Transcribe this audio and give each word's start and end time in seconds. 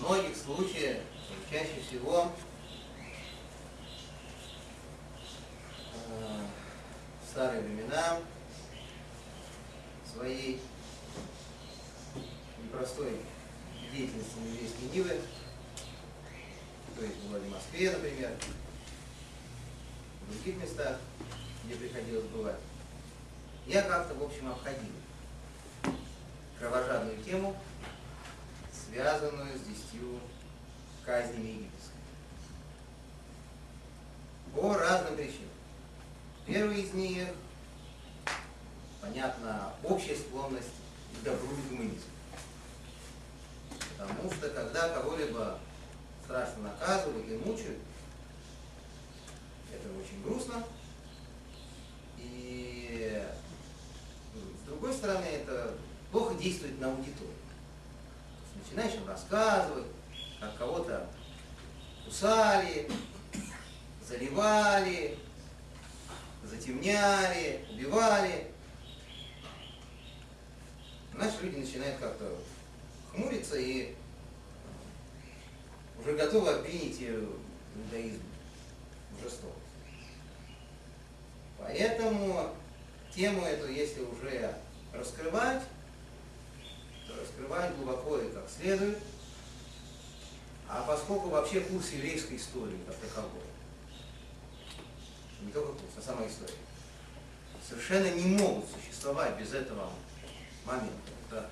в 0.00 0.02
многих 0.02 0.34
случаях, 0.34 1.02
чаще 1.50 1.80
всего, 1.86 2.32
э, 6.08 6.42
в 7.22 7.30
старые 7.30 7.60
времена 7.60 8.18
своей 10.10 10.60
непростой 12.62 13.20
деятельности 13.92 14.38
еврейской 14.38 14.96
Нивы, 14.96 15.20
то 16.96 17.04
есть 17.04 17.16
в 17.16 17.50
Москве, 17.50 17.90
например, 17.90 18.30
в 20.22 20.32
других 20.32 20.62
местах, 20.62 20.98
где 21.64 21.74
приходилось 21.74 22.24
бывать, 22.26 22.60
я 23.66 23.82
как-то, 23.82 24.14
в 24.14 24.22
общем, 24.22 24.50
обходил 24.50 24.92
кровожадную 26.58 27.22
тему, 27.22 27.54
связанную 28.90 29.56
с 29.56 29.62
десятью 29.62 30.20
казнями 31.04 31.48
египетскими. 31.48 32.00
По 34.54 34.74
разным 34.74 35.16
причинам. 35.16 35.48
Первый 36.46 36.82
из 36.82 36.92
них, 36.92 37.28
понятно, 39.00 39.72
общая 39.84 40.16
склонность 40.16 40.68
к 41.20 41.24
добру 41.24 41.48
и 41.52 41.68
гуманизму. 41.68 42.10
Потому 43.96 44.32
что 44.32 44.48
когда 44.50 44.88
кого-либо 44.88 45.58
страшно 46.24 46.62
наказывают 46.64 47.28
и 47.28 47.36
мучают, 47.36 47.78
это 49.72 49.88
очень 49.92 50.22
грустно. 50.24 50.64
И 52.18 53.24
с 54.34 54.66
другой 54.66 54.92
стороны, 54.94 55.24
это 55.24 55.74
плохо 56.10 56.34
действует 56.34 56.80
на 56.80 56.88
аудиторию. 56.88 57.34
Начинаешь 58.70 58.94
им 58.94 59.06
рассказывать, 59.06 59.86
как 60.38 60.56
кого-то 60.56 61.08
кусали, 62.10 62.88
заливали, 64.04 65.16
затемняли, 66.44 67.64
убивали. 67.70 68.48
Наши 71.14 71.42
люди 71.42 71.58
начинают 71.58 71.98
как-то 72.00 72.36
хмуриться 73.12 73.56
и 73.58 73.94
уже 76.00 76.16
готовы 76.16 76.50
обвинить 76.50 77.00
иудаизм 77.00 78.22
в 79.12 79.22
жестокости. 79.22 79.60
Поэтому 81.58 82.56
тему 83.14 83.44
эту, 83.44 83.70
если 83.70 84.00
уже 84.00 84.56
раскрывать, 84.92 85.62
то 87.06 87.14
раскрывать 87.20 87.76
глубоко 87.76 88.18
и 88.18 88.32
как 88.32 88.48
следует. 88.50 88.98
А 90.72 90.84
поскольку 90.86 91.30
вообще 91.50 91.68
курс 91.68 91.90
еврейской 91.90 92.36
истории 92.36 92.78
как 92.86 92.96
таковой, 92.96 93.42
не 95.42 95.50
только 95.50 95.72
курс, 95.72 95.92
а 95.98 96.02
сама 96.02 96.26
история, 96.26 96.54
совершенно 97.68 98.08
не 98.14 98.36
могут 98.36 98.66
существовать 98.70 99.36
без 99.36 99.52
этого 99.52 99.90
момента. 100.64 101.10
Это 101.28 101.50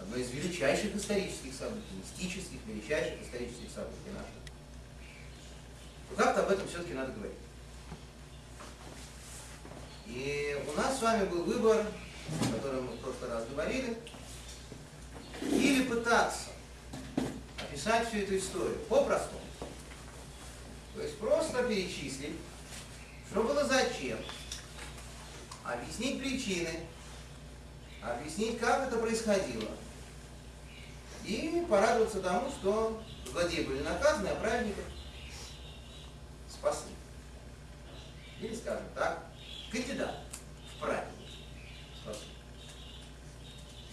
одно 0.00 0.16
из 0.16 0.30
величайших 0.30 0.94
исторических 0.94 1.54
событий, 1.54 1.86
мистических, 1.96 2.58
величайших 2.66 3.20
исторических 3.22 3.68
событий 3.74 4.10
наших. 4.14 4.30
Но 6.10 6.16
как-то 6.16 6.44
об 6.44 6.50
этом 6.50 6.68
все-таки 6.68 6.94
надо 6.94 7.12
говорить. 7.12 7.36
И 10.06 10.56
у 10.68 10.76
нас 10.76 10.98
с 10.98 11.02
вами 11.02 11.26
был 11.26 11.42
выбор, 11.42 11.84
о 12.42 12.52
котором 12.54 12.86
мы 12.86 12.92
в 12.92 13.00
прошлый 13.00 13.30
раз 13.30 13.44
говорили, 13.48 13.98
или 15.42 15.82
пытаться 15.82 16.50
описать 17.78 18.08
всю 18.08 18.18
эту 18.18 18.36
историю 18.36 18.76
по-простому. 18.88 19.40
То 20.96 21.02
есть 21.02 21.16
просто 21.18 21.62
перечислить, 21.62 22.36
что 23.30 23.42
было 23.44 23.64
зачем, 23.64 24.18
объяснить 25.64 26.20
причины, 26.20 26.70
объяснить, 28.02 28.58
как 28.58 28.88
это 28.88 28.98
происходило, 28.98 29.70
и 31.24 31.64
порадоваться 31.68 32.20
тому, 32.20 32.50
что 32.50 33.00
злодеи 33.30 33.62
были 33.62 33.82
наказаны, 33.82 34.28
а 34.28 34.34
праведников 34.36 34.84
спасли. 36.48 36.92
Или, 38.40 38.56
скажем 38.56 38.86
так, 38.94 39.24
кандидат 39.70 40.16
в 40.74 40.80
праведники 40.80 41.32
спасли. 42.02 42.28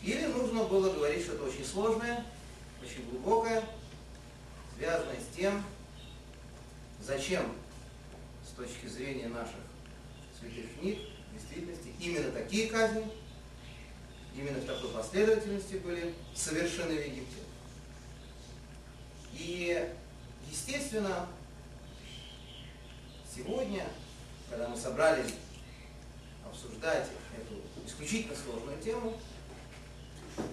Или 0.02 0.26
нужно 0.28 0.64
было 0.64 0.92
говорить 0.92 1.24
что-то 1.24 1.44
очень 1.44 1.66
сложное, 1.66 2.26
очень 2.82 3.10
глубокое, 3.10 3.64
связанное 4.78 5.20
с 5.20 5.36
тем, 5.36 5.64
зачем 7.02 7.52
с 8.48 8.56
точки 8.56 8.88
зрения 8.88 9.28
наших 9.28 9.56
святых 10.40 10.80
книг, 10.80 11.00
в 11.30 11.34
действительности, 11.34 11.94
именно 12.00 12.32
такие 12.32 12.70
казни 12.70 13.06
именно 14.38 14.60
в 14.60 14.66
такой 14.66 14.90
последовательности 14.90 15.76
были 15.76 16.14
совершены 16.36 16.96
в 16.96 17.06
Египте. 17.06 17.38
И, 19.34 19.90
естественно, 20.50 21.28
сегодня, 23.34 23.86
когда 24.50 24.68
мы 24.68 24.78
собрались 24.78 25.34
обсуждать 26.46 27.08
эту 27.38 27.62
исключительно 27.88 28.36
сложную 28.36 28.82
тему, 28.82 29.18
э, 30.38 30.44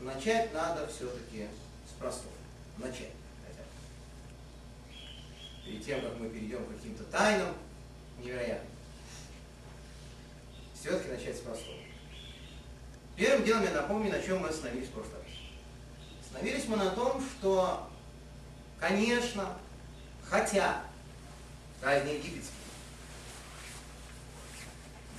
начать 0.00 0.52
надо 0.52 0.86
все-таки 0.88 1.46
с 1.88 1.98
простого. 1.98 2.39
Начать 2.80 3.12
хотя 3.46 3.62
бы. 3.62 3.68
Перед 5.64 5.84
тем, 5.84 6.00
как 6.00 6.18
мы 6.18 6.30
перейдем 6.30 6.64
к 6.64 6.74
каким-то 6.74 7.04
тайнам 7.04 7.54
невероятным, 8.18 8.72
все-таки 10.74 11.10
начать 11.10 11.36
с 11.36 11.40
простого. 11.40 11.76
Первым 13.16 13.44
делом 13.44 13.64
я 13.64 13.72
напомню, 13.72 14.10
на 14.10 14.22
чем 14.22 14.38
мы 14.38 14.48
остановились 14.48 14.88
в 14.88 14.92
прошлый 14.92 15.16
раз. 15.16 15.26
Остановились 16.24 16.66
мы 16.68 16.76
на 16.78 16.90
том, 16.90 17.22
что, 17.22 17.90
конечно, 18.78 19.58
хотя 20.24 20.82
казни 21.82 22.12
египетские 22.12 22.60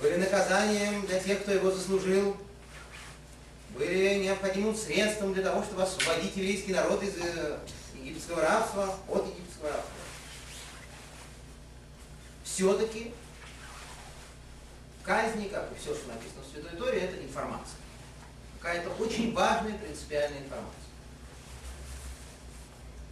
были 0.00 0.16
наказанием 0.16 1.06
для 1.06 1.20
тех, 1.20 1.42
кто 1.42 1.52
его 1.52 1.70
заслужил, 1.70 2.36
были 3.76 4.22
необходимым 4.22 4.76
средством 4.76 5.34
для 5.34 5.42
того, 5.42 5.62
чтобы 5.62 5.82
освободить 5.82 6.36
еврейский 6.36 6.72
народ 6.72 7.02
из 7.02 7.16
э, 7.16 7.58
египетского 7.94 8.42
рабства, 8.42 8.94
от 9.08 9.26
египетского 9.26 9.68
рабства. 9.68 9.92
Все-таки 12.44 13.12
казни, 15.04 15.48
как 15.48 15.70
и 15.72 15.80
все, 15.80 15.94
что 15.94 16.08
написано 16.08 16.42
в 16.42 16.52
Святой 16.52 16.78
Торе, 16.78 17.00
это 17.00 17.22
информация 17.22 17.82
какая-то 18.62 18.90
очень 19.02 19.34
важная 19.34 19.76
принципиальная 19.76 20.38
информация. 20.38 20.70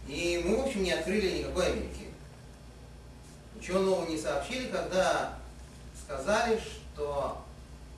И 0.07 0.41
мы, 0.45 0.55
в 0.55 0.65
общем, 0.65 0.83
не 0.83 0.93
открыли 0.93 1.39
никакой 1.39 1.67
Америки. 1.67 2.07
Ничего 3.55 3.79
нового 3.79 4.09
не 4.09 4.17
сообщили, 4.17 4.67
когда 4.67 5.37
сказали, 6.03 6.59
что 6.59 7.45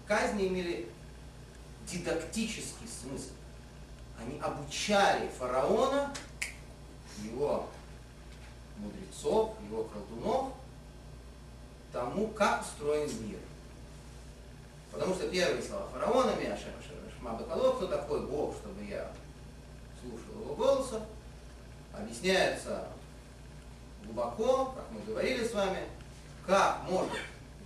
казни 0.07 0.47
имели 0.47 0.89
дидактический 1.91 2.87
смысл. 2.87 3.31
Они 4.19 4.39
обучали 4.39 5.29
фараона, 5.37 6.13
его 7.23 7.67
мудрецов, 8.77 9.55
его 9.69 9.83
колдунов 9.83 10.53
тому, 11.91 12.27
как 12.29 12.61
устроен 12.61 13.09
мир. 13.25 13.39
Потому 14.91 15.13
что 15.13 15.29
первые 15.29 15.61
слова 15.61 15.87
фараона, 15.87 16.35
Мяша, 16.39 16.67
Мабакало, 17.23 17.75
кто 17.77 17.87
такой 17.87 18.25
Бог, 18.27 18.53
чтобы 18.57 18.83
я 18.83 19.09
слушал 20.01 20.41
его 20.41 20.55
голоса, 20.55 21.05
объясняется 21.93 22.85
глубоко, 24.03 24.73
как 24.75 24.83
мы 24.91 24.99
говорили 25.07 25.47
с 25.47 25.53
вами, 25.53 25.79
как 26.45 26.83
может 26.89 27.13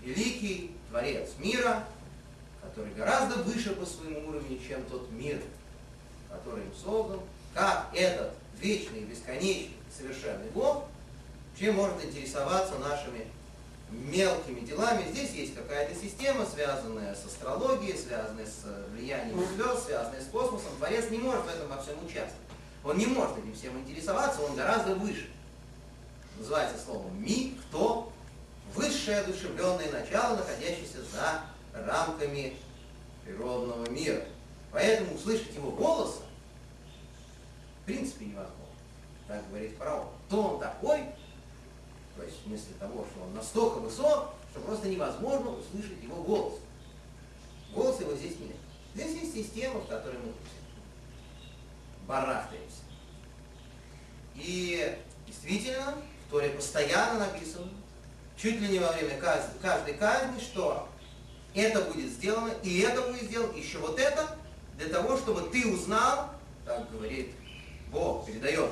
великий 0.03 0.75
Творец 0.89 1.31
мира, 1.39 1.83
который 2.67 2.93
гораздо 2.93 3.35
выше 3.43 3.73
по 3.75 3.85
своему 3.85 4.29
уровню, 4.29 4.59
чем 4.67 4.83
тот 4.83 5.09
мир, 5.11 5.41
который 6.29 6.63
им 6.63 6.71
создан, 6.75 7.19
как 7.53 7.89
этот 7.93 8.33
вечный, 8.59 9.01
бесконечный, 9.01 9.75
совершенный 9.95 10.49
Бог, 10.53 10.85
чем 11.57 11.75
может 11.75 12.03
интересоваться 12.03 12.77
нашими 12.77 13.25
мелкими 13.89 14.59
делами. 14.61 15.09
Здесь 15.11 15.31
есть 15.31 15.55
какая-то 15.55 15.95
система, 15.95 16.45
связанная 16.45 17.15
с 17.15 17.25
астрологией, 17.25 17.97
связанная 17.97 18.45
с 18.45 18.65
влиянием 18.91 19.39
звезд, 19.55 19.85
связанная 19.85 20.21
с 20.21 20.27
космосом. 20.27 20.69
Творец 20.77 21.09
не 21.09 21.19
может 21.19 21.45
в 21.45 21.47
этом 21.47 21.69
во 21.69 21.81
всем 21.81 21.95
участвовать. 21.99 22.35
Он 22.83 22.97
не 22.97 23.05
может 23.05 23.37
этим 23.37 23.53
всем 23.53 23.77
интересоваться, 23.79 24.41
он 24.41 24.55
гораздо 24.55 24.95
выше. 24.95 25.29
Называется 26.37 26.77
словом 26.83 27.21
«ми», 27.23 27.57
«кто», 27.67 28.11
высшее 28.75 29.19
одушевленное 29.19 29.91
начало, 29.91 30.35
находящееся 30.35 31.01
за 31.11 31.41
рамками 31.85 32.55
природного 33.23 33.89
мира. 33.89 34.23
Поэтому 34.71 35.15
услышать 35.15 35.53
его 35.55 35.71
голоса 35.71 36.21
принципе 37.87 38.25
невозможно. 38.25 38.53
Так 39.27 39.47
говорит 39.49 39.75
фараон. 39.77 40.09
Кто 40.27 40.43
он 40.43 40.59
такой? 40.59 40.99
То 42.15 42.23
есть 42.23 42.39
в 42.39 42.43
смысле 42.43 42.73
того, 42.79 43.05
что 43.11 43.23
он 43.23 43.33
настолько 43.33 43.77
высок, 43.79 44.33
что 44.51 44.59
просто 44.59 44.89
невозможно 44.89 45.51
услышать 45.51 46.03
его 46.03 46.21
голос. 46.21 46.59
Голоса 47.73 48.03
его 48.03 48.15
здесь 48.15 48.37
нет. 48.39 48.55
Здесь 48.93 49.21
есть 49.21 49.33
система, 49.33 49.79
в 49.79 49.87
которой 49.87 50.17
мы 50.17 50.33
барахтаемся. 52.07 52.81
И 54.35 54.97
действительно, 55.25 55.95
в 56.27 56.31
Торе 56.31 56.49
постоянно 56.49 57.19
написано, 57.19 57.69
чуть 58.35 58.59
ли 58.59 58.67
не 58.67 58.79
во 58.79 58.91
время 58.91 59.19
казни, 59.19 59.57
каждой 59.61 59.93
казни, 59.93 60.39
что 60.39 60.89
это 61.53 61.81
будет 61.81 62.11
сделано, 62.11 62.53
и 62.63 62.79
это 62.79 63.01
будет 63.01 63.23
сделано, 63.23 63.55
еще 63.55 63.79
вот 63.79 63.99
это, 63.99 64.37
для 64.77 64.89
того, 64.89 65.17
чтобы 65.17 65.49
ты 65.49 65.67
узнал, 65.67 66.31
так 66.65 66.91
говорит 66.91 67.31
Бог, 67.91 68.25
передает 68.25 68.71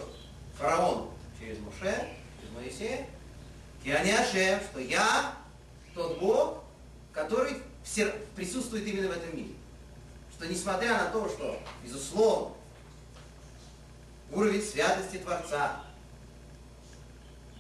фараону 0.57 1.11
через 1.39 1.57
Моше, 1.59 2.09
через 2.39 2.53
Моисея, 2.53 3.07
Ашем, 3.85 4.59
что 4.71 4.79
я 4.79 5.33
тот 5.93 6.19
Бог, 6.19 6.63
который 7.13 7.57
присутствует 8.35 8.85
именно 8.87 9.09
в 9.09 9.11
этом 9.11 9.35
мире. 9.35 9.53
Что 10.31 10.47
несмотря 10.47 10.93
на 10.97 11.05
то, 11.11 11.29
что, 11.29 11.59
безусловно, 11.83 12.55
уровень 14.31 14.61
святости 14.61 15.17
Творца 15.17 15.81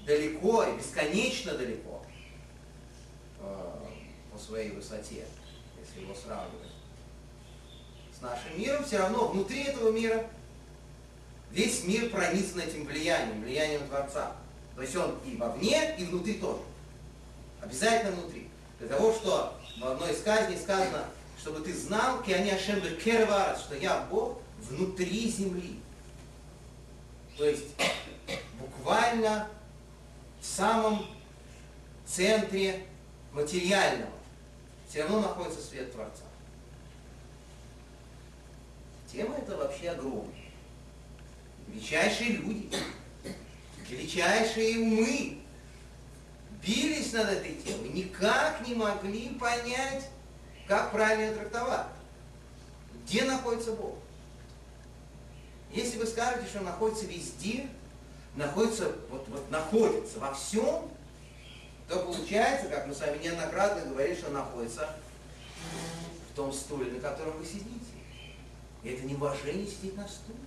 далеко 0.05 0.63
и 0.63 0.77
бесконечно 0.77 1.53
далеко 1.53 2.03
э, 3.39 3.74
по 4.35 4.41
своей 4.41 4.71
высоте, 4.71 5.25
если 5.79 6.01
его 6.01 6.13
сравнивать 6.13 6.71
с 8.17 8.21
нашим 8.21 8.59
миром, 8.59 8.83
все 8.83 8.97
равно 8.97 9.29
внутри 9.29 9.63
этого 9.63 9.91
мира 9.91 10.27
весь 11.51 11.85
мир 11.85 12.09
пронизан 12.09 12.59
этим 12.59 12.85
влиянием, 12.85 13.41
влиянием 13.41 13.87
Творца. 13.87 14.35
То 14.75 14.81
есть 14.81 14.95
он 14.95 15.17
и 15.25 15.37
вовне, 15.37 15.95
и 15.97 16.03
внутри 16.03 16.33
тоже. 16.33 16.59
Обязательно 17.61 18.11
внутри. 18.11 18.49
Для 18.79 18.89
того, 18.89 19.13
что 19.13 19.57
в 19.79 19.85
одной 19.85 20.11
из 20.11 20.21
казней 20.21 20.57
сказано, 20.57 21.05
чтобы 21.39 21.61
ты 21.61 21.73
знал, 21.73 22.21
что 22.21 23.75
я 23.79 24.05
Бог 24.09 24.39
внутри 24.59 25.29
земли. 25.29 25.79
То 27.37 27.45
есть 27.45 27.63
буквально 28.59 29.47
в 30.41 30.45
самом 30.45 31.05
центре 32.05 32.85
материального 33.31 34.14
все 34.95 35.03
равно 35.03 35.19
находится 35.19 35.61
свет 35.61 35.91
Творца. 35.91 36.23
Тема 39.11 39.35
эта 39.35 39.57
вообще 39.57 39.89
огромная. 39.89 40.33
Величайшие 41.67 42.29
люди, 42.29 42.69
величайшие 43.89 44.79
умы 44.79 45.41
бились 46.65 47.11
над 47.11 47.27
этой 47.27 47.55
темой, 47.55 47.89
никак 47.89 48.65
не 48.65 48.73
могли 48.73 49.31
понять, 49.37 50.09
как 50.65 50.93
правильно 50.93 51.35
трактовать. 51.35 51.87
Где 53.03 53.25
находится 53.25 53.73
Бог? 53.73 53.95
Если 55.73 55.97
вы 55.97 56.05
скажете, 56.05 56.47
что 56.47 56.59
он 56.59 56.65
находится 56.67 57.05
везде, 57.05 57.67
находится, 58.37 58.93
вот, 59.09 59.27
вот 59.27 59.51
находится 59.51 60.19
во 60.19 60.33
всем, 60.33 60.89
то 61.87 61.99
получается, 61.99 62.67
как 62.67 62.87
мы 62.87 62.93
с 62.93 62.99
вами 62.99 63.21
неоднократно 63.21 63.89
говорили, 63.89 64.15
что 64.15 64.31
находится 64.31 64.89
в 66.31 66.35
том 66.35 66.51
стуле, 66.51 66.91
на 66.91 66.99
котором 66.99 67.37
вы 67.37 67.45
сидите. 67.45 67.85
И 68.83 68.89
это 68.89 69.03
не 69.03 69.15
уважение 69.15 69.67
сидеть 69.67 69.95
на 69.95 70.07
стуле. 70.07 70.39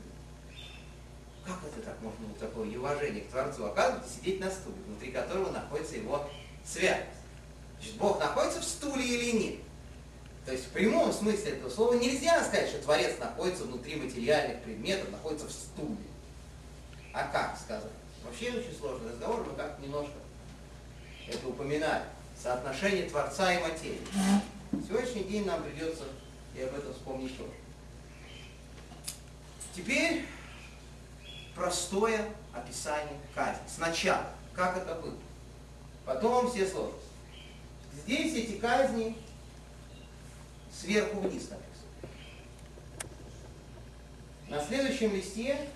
Как 1.47 1.59
это 1.65 1.81
так 1.87 2.01
можно 2.03 2.27
быть 2.27 2.39
такое 2.39 2.67
неуважение 2.67 3.23
к 3.23 3.31
Творцу? 3.31 3.67
Оказывается, 3.67 4.15
сидеть 4.15 4.41
на 4.41 4.51
стуле, 4.51 4.77
внутри 4.87 5.13
которого 5.13 5.51
находится 5.51 5.97
его 5.97 6.29
святость. 6.65 7.07
Значит, 7.79 7.97
Бог 7.97 8.19
находится 8.19 8.61
в 8.61 8.65
стуле 8.65 9.05
или 9.05 9.31
нет? 9.39 9.61
То 10.45 10.53
есть 10.53 10.67
в 10.67 10.71
прямом 10.71 11.13
смысле 11.13 11.53
этого 11.53 11.71
слова 11.71 11.95
нельзя 11.95 12.43
сказать, 12.45 12.69
что 12.69 12.83
Творец 12.83 13.19
находится 13.19 13.65
внутри 13.65 13.97
материальных 13.97 14.63
предметов, 14.63 15.11
находится 15.11 15.47
в 15.47 15.53
стуле. 15.53 15.97
А 17.13 17.29
как 17.29 17.59
сказать? 17.59 17.93
Вообще 18.25 18.51
очень 18.51 18.77
сложный 18.79 19.11
разговор, 19.11 19.47
мы 19.47 19.57
как 19.57 19.79
немножко 19.79 20.13
это 21.31 21.49
упоминали. 21.49 22.05
Соотношение 22.41 23.09
Творца 23.09 23.53
и 23.53 23.61
материи. 23.61 24.01
Сегодняшний 24.87 25.25
день 25.25 25.45
нам 25.45 25.63
придется 25.63 26.05
и 26.55 26.63
об 26.63 26.75
этом 26.75 26.93
вспомнить 26.93 27.37
тоже. 27.37 27.51
Теперь 29.75 30.25
простое 31.55 32.29
описание 32.53 33.19
казни. 33.35 33.63
Сначала, 33.69 34.27
как 34.55 34.77
это 34.77 34.95
было. 34.95 35.17
Потом 36.05 36.51
все 36.51 36.67
сложности. 36.67 37.07
Здесь 38.05 38.35
эти 38.35 38.59
казни 38.59 39.17
сверху 40.73 41.21
вниз 41.21 41.51
написаны. 41.51 41.59
На 44.49 44.65
следующем 44.65 45.15
листе, 45.15 45.69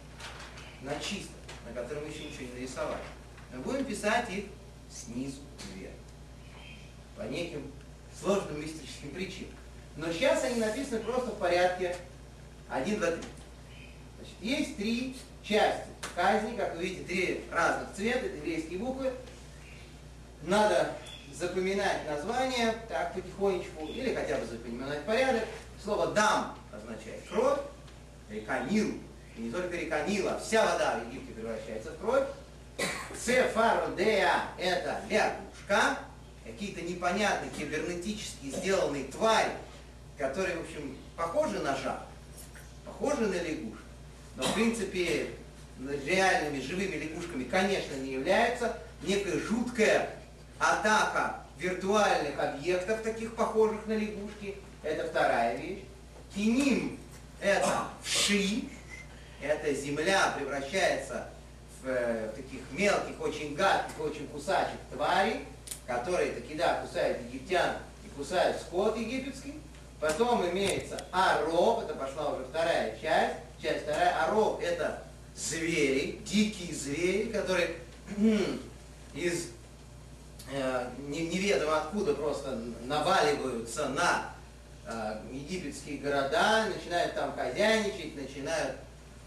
на 0.80 0.98
чистом, 0.98 1.34
на 1.66 1.72
котором 1.72 2.08
еще 2.08 2.24
ничего 2.24 2.46
не 2.46 2.52
нарисовали, 2.54 3.02
мы 3.52 3.60
будем 3.60 3.84
писать 3.84 4.30
их 4.30 4.44
снизу 4.92 5.40
вверх. 5.74 5.92
По 7.16 7.22
неким 7.22 7.72
сложным 8.20 8.60
мистическим 8.60 9.10
причинам. 9.10 9.54
Но 9.96 10.12
сейчас 10.12 10.44
они 10.44 10.60
написаны 10.60 11.00
просто 11.00 11.30
в 11.30 11.38
порядке 11.38 11.96
1, 12.68 12.98
2, 12.98 13.06
3. 13.06 13.16
Значит, 14.18 14.34
есть 14.40 14.76
три 14.76 15.16
части 15.42 15.88
казни, 16.14 16.56
как 16.56 16.76
вы 16.76 16.84
видите, 16.84 17.04
три 17.04 17.44
разных 17.50 17.92
цвета, 17.94 18.26
это 18.26 18.36
еврейские 18.36 18.78
буквы. 18.78 19.12
Надо 20.42 20.92
запоминать 21.34 22.06
название 22.08 22.74
так 22.88 23.14
потихонечку, 23.14 23.86
или 23.86 24.14
хотя 24.14 24.38
бы 24.38 24.46
запоминать 24.46 25.04
порядок. 25.04 25.44
Слово 25.82 26.08
«дам» 26.08 26.56
означает 26.72 27.22
кровь, 27.28 27.58
река 28.30 28.60
Нил, 28.64 28.94
и 29.36 29.40
не 29.40 29.50
только 29.50 29.76
река 29.76 30.06
Нила, 30.06 30.38
вся 30.38 30.64
вода 30.64 31.00
в 31.00 31.08
Египте 31.08 31.32
превращается 31.32 31.92
в 31.92 31.98
кровь. 31.98 32.24
Цефародея– 33.24 34.44
это 34.58 35.00
лягушка, 35.08 35.98
какие-то 36.44 36.82
непонятные 36.82 37.50
кибернетически 37.50 38.46
сделанные 38.46 39.04
твари, 39.04 39.52
которые, 40.18 40.56
в 40.56 40.62
общем, 40.62 40.96
похожи 41.16 41.58
на 41.60 41.76
жаб, 41.76 42.06
похожи 42.84 43.26
на 43.26 43.34
лягушек 43.34 43.82
но 44.36 44.42
в 44.42 44.54
принципе 44.54 45.30
реальными 46.06 46.60
живыми 46.60 46.96
лягушками, 46.96 47.44
конечно, 47.44 47.94
не 47.96 48.12
являются. 48.12 48.78
Некая 49.02 49.38
жуткая 49.38 50.10
атака 50.58 51.40
виртуальных 51.58 52.38
объектов, 52.38 53.02
таких 53.02 53.34
похожих 53.34 53.86
на 53.86 53.92
лягушки, 53.92 54.56
это 54.82 55.08
вторая 55.08 55.56
вещь. 55.56 55.82
Киним– 56.34 56.98
это 57.40 57.88
вши, 58.02 58.64
эта 59.40 59.74
земля 59.74 60.34
превращается 60.38 61.28
э, 61.84 62.30
таких 62.34 62.60
мелких, 62.72 63.20
очень 63.20 63.54
гадких, 63.54 64.00
очень 64.00 64.26
кусачих 64.28 64.78
тварей, 64.92 65.46
которые 65.86 66.32
таки 66.32 66.54
да 66.54 66.80
кусают 66.82 67.18
египтян 67.22 67.76
и 68.04 68.08
кусают 68.16 68.60
скот 68.60 68.96
египетский. 68.96 69.54
Потом 70.00 70.48
имеется 70.50 71.04
ароб, 71.12 71.84
это 71.84 71.94
пошла 71.94 72.32
уже 72.32 72.44
вторая 72.44 72.98
часть, 73.00 73.36
часть 73.62 73.84
вторая. 73.84 74.24
Ароб– 74.24 74.60
это 74.62 75.04
звери, 75.36 76.20
дикие 76.24 76.74
звери, 76.74 77.30
которые 77.30 77.76
из 79.14 79.48
э, 80.52 80.86
неведомо 81.08 81.82
откуда 81.82 82.14
просто 82.14 82.58
наваливаются 82.84 83.88
на 83.90 84.34
э, 84.86 85.20
египетские 85.30 85.98
города, 85.98 86.66
начинают 86.74 87.14
там 87.14 87.34
хозяйничать, 87.34 88.16
начинают 88.16 88.76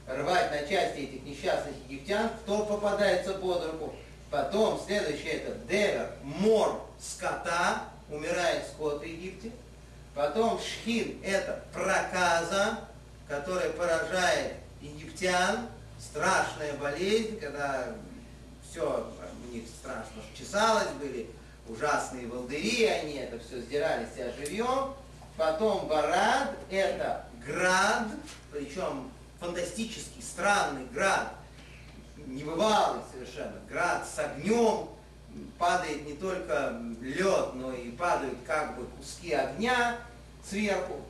рвать 0.07 0.51
на 0.51 0.67
части 0.67 1.00
этих 1.00 1.24
несчастных 1.24 1.75
египтян, 1.88 2.29
кто 2.43 2.65
попадается 2.65 3.33
под 3.33 3.65
руку. 3.65 3.95
Потом 4.29 4.81
следующее 4.85 5.33
это 5.33 5.55
девер, 5.67 6.12
мор 6.24 6.81
скота, 7.00 7.83
умирает 8.09 8.65
скот 8.67 9.01
в 9.01 9.03
Египте. 9.03 9.51
Потом 10.13 10.59
шхин 10.59 11.21
это 11.24 11.63
проказа, 11.74 12.79
которая 13.27 13.69
поражает 13.71 14.53
египтян, 14.81 15.67
страшная 16.00 16.74
болезнь, 16.74 17.39
когда 17.39 17.88
все 18.69 19.12
у 19.50 19.53
них 19.53 19.63
страшно 19.67 20.21
чесалось, 20.38 20.89
были 21.01 21.29
ужасные 21.67 22.27
волдыри, 22.27 22.85
они 22.85 23.13
это 23.15 23.39
все 23.39 23.59
сдирали 23.62 24.07
себя 24.13 24.31
живьем. 24.33 24.93
Потом 25.38 25.88
барад, 25.88 26.51
это 26.69 27.25
град, 27.45 28.07
причем 28.51 29.12
фантастический, 29.45 30.21
странный 30.21 30.85
град, 30.93 31.33
небывалый 32.25 33.01
совершенно, 33.11 33.59
град 33.69 34.07
с 34.07 34.17
огнем, 34.19 34.89
падает 35.57 36.05
не 36.05 36.13
только 36.13 36.79
лед, 37.01 37.53
но 37.55 37.73
и 37.73 37.91
падают 37.91 38.37
как 38.45 38.77
бы 38.77 38.85
куски 38.97 39.33
огня 39.33 39.97
сверху. 40.47 41.01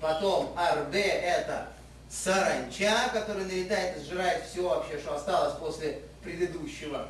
Потом 0.00 0.54
РД 0.56 0.94
это 0.94 1.68
саранча, 2.08 3.10
которая 3.12 3.44
налетает 3.44 3.98
и 3.98 4.04
сжирает 4.04 4.44
все 4.44 4.68
вообще, 4.68 4.98
что 4.98 5.16
осталось 5.16 5.58
после 5.58 6.02
предыдущего. 6.22 7.08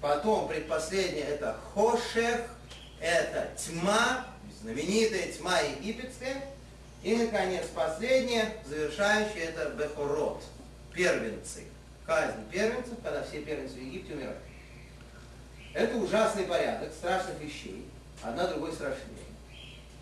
Потом 0.00 0.48
предпоследнее 0.48 1.24
это 1.24 1.56
хошех, 1.72 2.42
это 3.00 3.50
тьма, 3.56 4.26
знаменитая 4.60 5.32
тьма 5.32 5.60
египетская. 5.60 6.53
И, 7.04 7.16
наконец, 7.16 7.66
последнее, 7.74 8.50
завершающее, 8.64 9.44
это 9.44 9.68
бехорот, 9.74 10.42
первенцы. 10.94 11.64
Казнь 12.06 12.48
первенцев, 12.50 12.94
когда 13.02 13.22
все 13.22 13.42
первенцы 13.42 13.74
в 13.74 13.82
Египте 13.82 14.14
умирают. 14.14 14.38
Это 15.74 15.96
ужасный 15.98 16.44
порядок 16.44 16.90
страшных 16.92 17.38
вещей, 17.40 17.86
одна 18.22 18.46
другой 18.46 18.72
страшнее. 18.72 19.18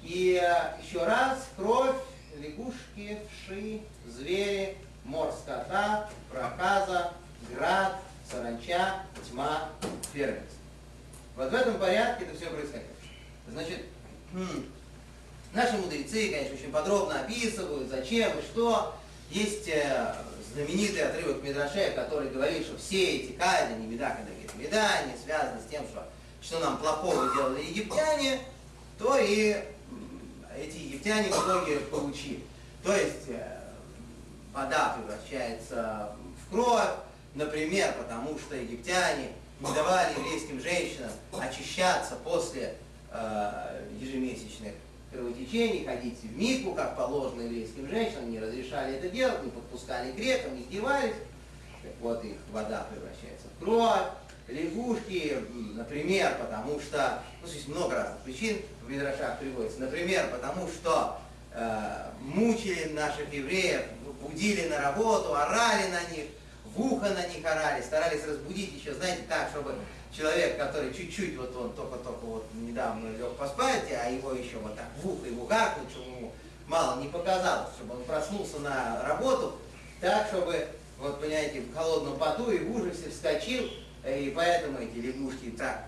И 0.05 0.41
э, 0.41 0.81
еще 0.81 1.05
раз, 1.05 1.49
кровь, 1.57 1.97
лягушки, 2.37 3.19
вши, 3.33 3.81
звери, 4.07 4.77
мор 5.05 5.33
скота, 5.33 6.09
проказа, 6.31 7.15
град, 7.51 7.97
саранча, 8.31 9.03
тьма, 9.29 9.71
первенец. 10.13 10.43
Вот 11.35 11.51
в 11.51 11.55
этом 11.55 11.79
порядке 11.79 12.27
это 12.27 12.37
все 12.37 12.47
происходит. 12.47 12.87
Значит, 13.49 13.81
хм, 14.33 14.67
наши 15.53 15.77
мудрецы, 15.77 16.31
конечно, 16.31 16.55
очень 16.55 16.73
подробно 16.73 17.21
описывают, 17.21 17.89
зачем 17.89 18.39
и 18.39 18.43
что. 18.43 18.95
Есть 19.31 19.69
э, 19.69 20.15
знаменитый 20.53 21.03
отрывок 21.03 21.43
Медраше, 21.43 21.93
который 21.95 22.31
говорит, 22.31 22.65
что 22.67 22.77
все 22.77 23.17
эти 23.17 23.33
казни, 23.33 23.87
Меда, 23.87 24.11
когда 24.11 24.31
говорит 24.31 24.55
Меда, 24.57 25.03
не 25.07 25.23
связаны 25.23 25.61
с 25.61 25.71
тем, 25.71 25.85
что, 25.85 26.07
что 26.43 26.59
нам 26.59 26.77
плохого 26.79 27.35
делали 27.35 27.63
египтяне, 27.63 28.41
то 28.99 29.17
и 29.19 29.57
эти 30.57 30.77
египтяне 30.77 31.31
в 31.31 31.91
получили. 31.91 32.45
То 32.85 32.95
есть 32.95 33.29
э, 33.29 33.61
вода 34.53 34.99
превращается 34.99 36.15
в 36.45 36.51
кровь, 36.53 36.91
например, 37.35 37.95
потому 37.95 38.39
что 38.39 38.55
египтяне 38.55 39.33
не 39.61 39.75
давали 39.75 40.13
еврейским 40.19 40.61
женщинам 40.61 41.11
очищаться 41.39 42.17
после 42.17 42.75
э, 43.11 43.87
ежемесячных 43.99 44.75
кровотечений, 45.13 45.85
ходить 45.85 46.19
в 46.23 46.37
мику, 46.37 46.73
как 46.73 46.97
положено 46.97 47.43
еврейским 47.43 47.89
женщинам, 47.89 48.31
не 48.31 48.41
разрешали 48.41 48.97
это 48.97 49.09
делать, 49.09 49.43
не 49.45 49.51
подпускали 49.51 50.13
грекам, 50.13 50.57
не 50.57 50.63
издевались. 50.63 51.15
Так 51.83 51.93
вот, 52.01 52.25
их 52.25 52.37
вода 52.53 52.87
превращается 52.91 53.47
в 53.55 53.65
кровь. 53.65 54.03
Лягушки, 54.49 55.37
например, 55.77 56.37
потому 56.39 56.79
что, 56.81 57.23
ну, 57.41 57.47
здесь 57.47 57.69
много 57.69 57.95
разных 57.95 58.19
причин 58.23 58.59
в 58.85 58.91
Мидрашах 58.91 59.39
приводится. 59.39 59.81
Например, 59.81 60.29
потому 60.31 60.69
что 60.69 61.21
э, 61.53 62.11
мучили 62.21 62.93
наших 62.93 63.33
евреев, 63.33 63.83
будили 64.21 64.69
на 64.69 64.81
работу, 64.81 65.35
орали 65.35 65.89
на 65.91 66.15
них, 66.15 66.27
в 66.75 66.81
ухо 66.81 67.09
на 67.11 67.27
них 67.29 67.45
орали, 67.45 67.83
старались 67.83 68.25
разбудить 68.27 68.73
еще, 68.75 68.95
знаете, 68.95 69.23
так, 69.29 69.51
чтобы 69.51 69.75
человек, 70.17 70.59
который 70.59 70.93
чуть-чуть, 70.93 71.37
вот 71.37 71.57
он 71.57 71.73
только-только 71.73 72.25
вот 72.25 72.47
недавно 72.55 73.09
лег 73.17 73.35
поспать, 73.37 73.91
а 73.93 74.11
его 74.11 74.33
еще 74.33 74.59
вот 74.59 74.77
так 74.77 74.87
в 75.03 75.09
ухо 75.09 75.27
его 75.27 75.47
гаркнуть, 75.47 75.91
чтобы 75.91 76.17
ему 76.17 76.33
мало 76.67 77.01
не 77.01 77.09
показалось, 77.09 77.71
чтобы 77.77 77.95
он 77.97 78.05
проснулся 78.05 78.59
на 78.59 79.03
работу, 79.05 79.59
так, 80.01 80.29
чтобы, 80.29 80.69
вот 80.99 81.21
понимаете, 81.21 81.61
в 81.61 81.75
холодном 81.75 82.19
поту 82.19 82.51
и 82.51 82.59
в 82.59 82.77
ужасе 82.77 83.11
вскочил, 83.11 83.71
и 84.07 84.33
поэтому 84.35 84.79
эти 84.79 84.97
лягушки 84.97 85.51
так, 85.57 85.87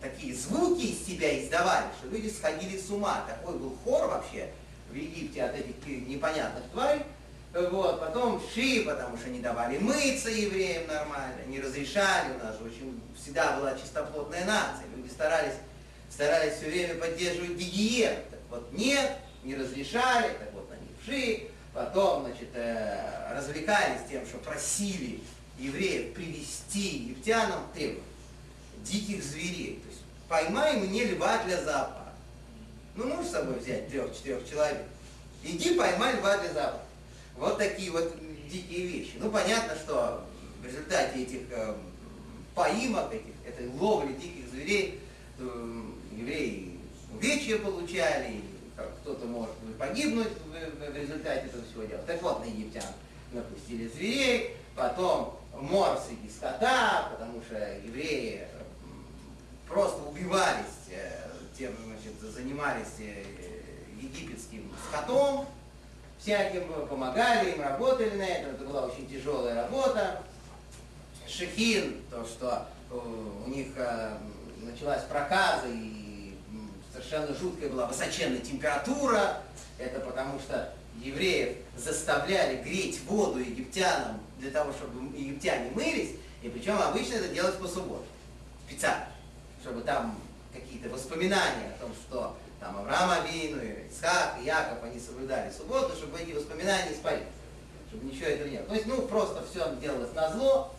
такие 0.00 0.34
звуки 0.34 0.82
из 0.82 1.06
себя 1.06 1.42
издавали, 1.42 1.86
что 1.98 2.08
люди 2.08 2.28
сходили 2.28 2.78
с 2.78 2.90
ума. 2.90 3.24
Такой 3.28 3.58
был 3.58 3.76
хор 3.84 4.08
вообще 4.08 4.50
в 4.90 4.94
Египте 4.94 5.42
от 5.42 5.54
этих 5.56 5.74
непонятных 5.86 6.64
тварей. 6.72 7.02
Вот, 7.56 8.00
потом 8.00 8.42
ши, 8.54 8.82
потому 8.84 9.16
что 9.16 9.30
не 9.30 9.40
давали 9.40 9.78
мыться 9.78 10.28
евреям 10.28 10.86
нормально, 10.88 11.38
не 11.46 11.58
разрешали, 11.58 12.34
у 12.34 12.44
нас 12.44 12.58
же 12.58 12.64
очень 12.64 13.00
всегда 13.18 13.56
была 13.56 13.74
чистоплотная 13.78 14.44
нация, 14.44 14.84
люди 14.94 15.08
старались, 15.08 15.54
старались 16.10 16.54
все 16.54 16.66
время 16.66 16.96
поддерживать 16.96 17.52
гигиену. 17.52 18.18
Так 18.30 18.40
вот 18.50 18.72
нет, 18.72 19.10
не 19.42 19.54
разрешали, 19.54 20.34
так 20.38 20.52
вот 20.52 20.70
они 20.70 20.88
ши, 21.06 21.46
потом, 21.72 22.24
значит, 22.24 22.50
э, 22.52 23.34
развлекались 23.34 24.02
тем, 24.06 24.26
что 24.26 24.36
просили 24.38 25.20
евреев 25.58 26.12
привести 26.12 26.80
египтянам 26.80 27.62
требования 27.72 28.02
диких 28.82 29.24
зверей. 29.24 29.80
То 29.82 29.88
есть 29.88 30.02
поймай 30.28 30.76
мне 30.76 31.04
льва 31.04 31.42
для 31.44 31.62
зоопарка. 31.62 32.12
Ну, 32.96 33.06
можешь 33.06 33.30
с 33.30 33.32
собой 33.32 33.58
взять 33.58 33.88
трех-четырех 33.88 34.46
человек. 34.46 34.84
Иди 35.42 35.74
поймай 35.74 36.16
льва 36.16 36.36
для 36.36 36.52
зоопарка. 36.52 36.85
Вот 37.36 37.58
такие 37.58 37.90
вот 37.90 38.14
дикие 38.50 38.86
вещи. 38.86 39.12
Ну, 39.18 39.30
понятно, 39.30 39.74
что 39.76 40.24
в 40.62 40.66
результате 40.66 41.22
этих 41.22 41.42
э, 41.50 41.74
поимок, 42.54 43.12
этих, 43.12 43.34
этой 43.46 43.68
ловли 43.78 44.12
диких 44.14 44.48
зверей, 44.50 45.00
э, 45.38 45.82
евреи 46.12 46.78
увечья 47.12 47.58
получали, 47.58 48.40
кто-то 49.02 49.26
может 49.26 49.54
погибнуть 49.78 50.28
в, 50.28 50.92
в, 50.92 50.96
результате 50.96 51.46
этого 51.46 51.64
всего 51.64 51.84
дела. 51.84 52.02
Так 52.06 52.22
вот, 52.22 52.40
на 52.40 52.44
египтян 52.48 52.84
напустили 53.32 53.88
зверей, 53.88 54.56
потом 54.74 55.38
мор 55.54 55.98
среди 56.06 56.30
скота, 56.30 57.08
потому 57.12 57.42
что 57.42 57.56
евреи 57.84 58.46
просто 59.68 60.02
убивались, 60.02 60.88
э, 60.90 61.30
тем, 61.58 61.72
значит, 61.84 62.20
занимались 62.20 62.98
э, 62.98 63.24
египетским 64.00 64.70
скотом, 64.88 65.46
всяким 66.18 66.64
помогали 66.88 67.52
им, 67.52 67.62
работали 67.62 68.16
на 68.16 68.26
этом, 68.26 68.54
это 68.54 68.64
была 68.64 68.82
очень 68.86 69.08
тяжелая 69.08 69.54
работа. 69.54 70.22
Шехин, 71.26 72.02
то, 72.10 72.24
что 72.24 72.66
э, 72.90 72.98
у 73.46 73.48
них 73.48 73.68
началась 74.62 75.02
проказа 75.04 75.66
и 75.68 76.34
совершенно 76.92 77.34
жуткая 77.34 77.70
была 77.70 77.86
высоченная 77.86 78.38
температура, 78.38 79.42
это 79.78 80.00
потому 80.00 80.38
что 80.40 80.72
евреев 81.02 81.56
заставляли 81.76 82.62
греть 82.62 83.00
воду 83.04 83.38
египтянам 83.38 84.20
для 84.38 84.50
того, 84.50 84.72
чтобы 84.72 85.16
египтяне 85.16 85.70
мылись, 85.70 86.12
и 86.42 86.48
причем 86.48 86.78
обычно 86.78 87.14
это 87.14 87.28
делать 87.28 87.58
по 87.58 87.66
субботам, 87.66 88.06
специально, 88.66 89.08
чтобы 89.62 89.82
там 89.82 90.18
какие-то 90.52 90.88
воспоминания 90.88 91.74
о 91.74 91.82
том, 91.82 91.92
что 91.94 92.36
там 92.66 92.78
Авраам 92.78 93.10
Авину, 93.10 93.58
Исхак, 93.88 94.38
Яков, 94.42 94.82
они 94.82 94.98
соблюдали 94.98 95.50
субботу, 95.50 95.94
чтобы 95.94 96.18
эти 96.20 96.32
воспоминания 96.32 96.92
испарились, 96.92 97.26
чтобы 97.88 98.06
ничего 98.06 98.26
этого 98.26 98.48
не 98.48 98.58
было. 98.58 98.66
То 98.66 98.74
есть, 98.74 98.86
ну, 98.86 99.02
просто 99.02 99.44
все 99.48 99.74
делалось 99.80 100.12
на 100.14 100.30
зло. 100.32 100.74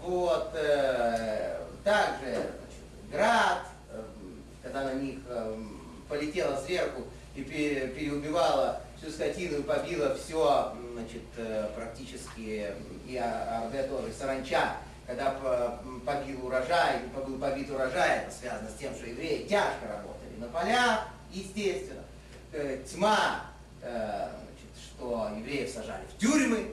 Вот, 0.00 0.50
э, 0.54 1.60
также 1.84 2.32
значит, 2.32 3.10
град, 3.10 3.66
э, 3.90 4.02
когда 4.62 4.84
на 4.84 4.94
них 4.94 5.18
э, 5.28 5.56
полетела 6.08 6.56
сверху 6.56 7.02
и 7.34 7.42
переубивала 7.42 8.80
всю 8.98 9.10
скотину 9.10 9.58
и 9.58 9.62
побила 9.62 10.14
все, 10.14 10.74
значит, 10.92 11.22
практически, 11.74 12.72
и 13.06 13.16
Арбе 13.16 13.84
тоже, 13.84 14.12
саранча, 14.12 14.76
когда 15.06 15.80
побил 16.06 16.46
урожай, 16.46 16.98
был 17.16 17.38
побит 17.38 17.70
урожай, 17.70 18.18
это 18.18 18.30
связано 18.30 18.68
с 18.68 18.74
тем, 18.74 18.94
что 18.94 19.06
евреи 19.06 19.46
тяжко 19.48 19.88
работали 19.88 20.21
на 20.42 20.48
полях, 20.48 21.08
естественно. 21.30 22.02
Э, 22.52 22.82
тьма, 22.90 23.46
э, 23.80 24.28
значит, 24.28 24.84
что 24.84 25.30
евреев 25.38 25.70
сажали 25.70 26.04
в 26.14 26.20
тюрьмы, 26.20 26.72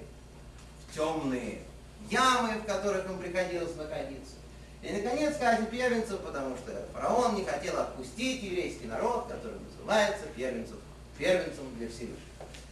в 0.88 0.96
темные 0.96 1.60
ямы, 2.10 2.60
в 2.60 2.66
которых 2.66 3.10
им 3.10 3.20
приходилось 3.20 3.76
находиться. 3.76 4.34
И, 4.82 4.92
наконец, 4.92 5.36
казнь 5.38 5.66
первенцев, 5.68 6.20
потому 6.22 6.56
что 6.58 6.86
фараон 6.94 7.36
не 7.36 7.46
хотел 7.46 7.80
отпустить 7.80 8.44
еврейский 8.44 8.88
народ, 8.88 9.28
который 9.28 9.60
называется 9.60 10.26
первенцев 10.36 10.78
первенцем 11.18 11.66
для 11.78 11.90
Всевышнего. 11.90 12.18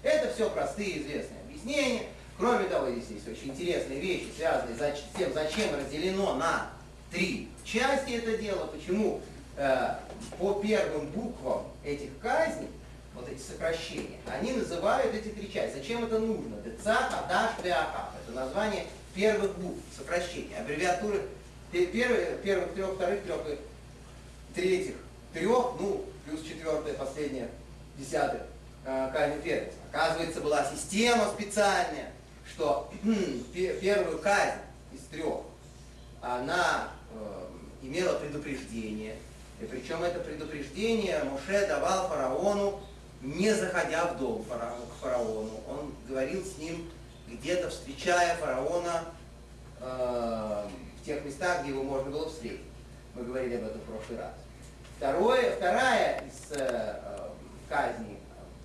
Это 0.04 0.34
все 0.34 0.50
простые 0.50 1.02
известные 1.02 1.42
объяснения. 1.42 2.04
Кроме 2.38 2.66
того, 2.70 2.90
здесь 2.92 3.10
есть 3.10 3.28
очень 3.28 3.50
интересные 3.50 4.00
вещи, 4.00 4.28
связанные 4.38 4.78
с 4.78 5.18
тем, 5.18 5.34
зачем 5.34 5.76
разделено 5.76 6.36
на 6.36 6.70
три 7.12 7.50
части 7.66 8.12
это 8.12 8.38
дело, 8.38 8.68
почему 8.68 9.22
э, 9.58 9.96
по 10.38 10.62
первым 10.62 11.08
буквам 11.08 11.68
этих 11.84 12.18
казней, 12.20 12.70
вот 13.14 13.28
эти 13.30 13.42
сокращения, 13.42 14.20
они 14.28 14.52
называют 14.52 15.14
эти 15.14 15.30
три 15.30 15.52
части. 15.52 15.78
Зачем 15.78 16.06
это 16.06 16.20
нужно? 16.20 16.58
Деца, 16.58 16.96
Хадаш, 16.96 17.64
Веахав. 17.64 18.10
Это 18.24 18.36
название 18.36 18.86
первых 19.16 19.58
букв, 19.58 19.80
сокращения, 19.98 20.58
аббревиатуры 20.60 21.22
первых, 21.72 22.42
первых 22.42 22.74
трех, 22.74 22.94
вторых 22.96 23.24
трех 23.24 23.40
и 23.48 23.58
третьих 24.54 24.96
трех, 25.34 25.74
ну, 25.80 26.06
плюс 26.26 26.42
четвертая, 26.44 26.94
последняя 26.94 27.50
десятых 27.98 28.42
э, 28.86 29.10
казнь 29.14 29.42
первенца. 29.42 29.76
Оказывается, 29.92 30.42
была 30.42 30.66
система 30.72 31.30
специальная, 31.30 32.12
что 32.50 32.92
первую 33.54 34.20
казнь 34.20 34.60
из 34.94 35.02
трех, 35.12 35.42
она 36.22 36.90
э, 37.12 37.48
имела 37.82 38.20
предупреждение. 38.20 39.16
И 39.60 39.66
причем 39.66 40.04
это 40.04 40.20
предупреждение 40.20 41.24
Муше 41.24 41.66
давал 41.68 42.08
фараону, 42.10 42.80
не 43.22 43.52
заходя 43.54 44.06
в 44.06 44.20
дом 44.20 44.44
к 44.44 45.02
фараону. 45.02 45.52
Он 45.68 45.94
говорил 46.08 46.46
с 46.46 46.58
ним 46.58 46.90
где-то 47.28 47.70
встречая 47.70 48.36
фараона 48.36 49.06
э, 49.80 50.68
в 51.02 51.06
тех 51.06 51.26
местах, 51.26 51.62
где 51.62 51.72
его 51.72 51.84
можно 51.84 52.12
было 52.12 52.30
встретить. 52.30 52.62
Мы 53.16 53.24
говорили 53.24 53.56
об 53.56 53.66
этом 53.66 53.82
в 53.82 53.84
прошлый 53.86 54.20
раз. 54.20 54.34
Второе, 54.98 55.56
вторая 55.56 56.24
из 56.24 56.52
э, 56.52 56.58
э 56.60 57.28
казней 57.68 58.18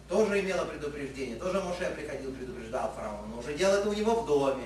тоже 0.09 0.41
имела 0.41 0.65
предупреждение, 0.67 1.37
тоже 1.37 1.61
Моше 1.61 1.91
приходил, 1.97 2.33
предупреждал 2.33 2.93
фараона, 2.95 3.27
но 3.29 3.39
уже 3.39 3.55
делал 3.55 3.77
это 3.77 3.89
у 3.89 3.93
него 3.93 4.21
в 4.21 4.27
доме. 4.27 4.65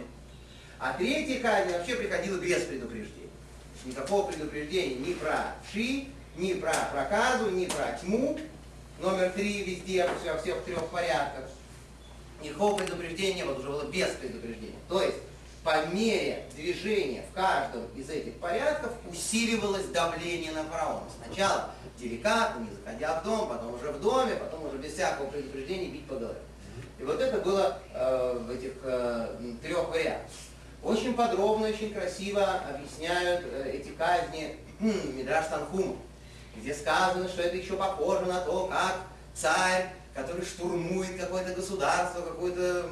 А 0.79 0.93
третья 0.93 1.41
казнь 1.41 1.73
вообще 1.73 1.95
приходила 1.95 2.37
без 2.39 2.65
предупреждения. 2.65 3.31
Никакого 3.85 4.31
предупреждения 4.31 4.97
ни 4.97 5.15
про 5.15 5.55
Ши, 5.73 6.07
ни 6.37 6.55
про 6.55 6.73
проказу, 6.93 7.51
ни 7.51 7.67
про 7.67 7.99
тьму. 8.01 8.39
Номер 9.01 9.31
три 9.31 9.63
везде, 9.63 10.07
во 10.07 10.39
всех 10.39 10.63
трех 10.65 10.87
порядках. 10.89 11.45
Никакого 12.43 12.79
предупреждения 12.79 13.45
вот 13.45 13.59
уже 13.59 13.69
было 13.69 13.85
без 13.85 14.09
предупреждения. 14.09 14.79
То 14.89 15.03
есть 15.03 15.17
по 15.65 15.85
мере 15.87 16.45
движения 16.55 17.25
в 17.31 17.35
каждом 17.35 17.87
из 17.97 18.09
этих 18.09 18.35
порядков 18.35 18.93
усиливалось 19.11 19.87
давление 19.87 20.53
на 20.53 20.65
фараона. 20.65 21.09
Сначала 21.25 21.71
деликатно, 21.99 22.61
не 22.61 22.71
заходя 22.71 23.21
в 23.21 23.25
дом, 23.25 23.49
потом 23.49 23.75
уже 23.75 23.91
в 23.91 24.01
доме, 24.01 24.37
потом 24.37 24.67
уже 24.67 24.79
без 24.79 24.93
всякого 24.93 25.27
предупреждения 25.27 25.89
бить 25.89 26.07
по 26.07 26.15
голове. 26.15 26.39
И 26.99 27.03
вот 27.03 27.21
это 27.21 27.39
было 27.39 27.79
э, 27.93 28.39
в 28.47 28.51
этих 28.51 28.73
э, 28.83 29.37
трех 29.63 29.89
вариантах. 29.91 30.31
Очень 30.83 31.15
подробно, 31.15 31.69
очень 31.69 31.93
красиво 31.93 32.45
объясняют 32.71 33.45
э, 33.51 33.73
эти 33.75 33.89
казни 33.89 34.57
хм, 34.79 35.17
Мидраш 35.17 35.47
Танхум, 35.47 35.99
где 36.61 36.75
сказано, 36.75 37.29
что 37.29 37.43
это 37.43 37.57
еще 37.57 37.77
похоже 37.77 38.27
на 38.27 38.41
то, 38.41 38.67
как 38.67 39.03
царь, 39.35 39.93
который 40.15 40.45
штурмует 40.45 41.19
какое-то 41.19 41.55
государство, 41.55 42.23
какой-то 42.23 42.91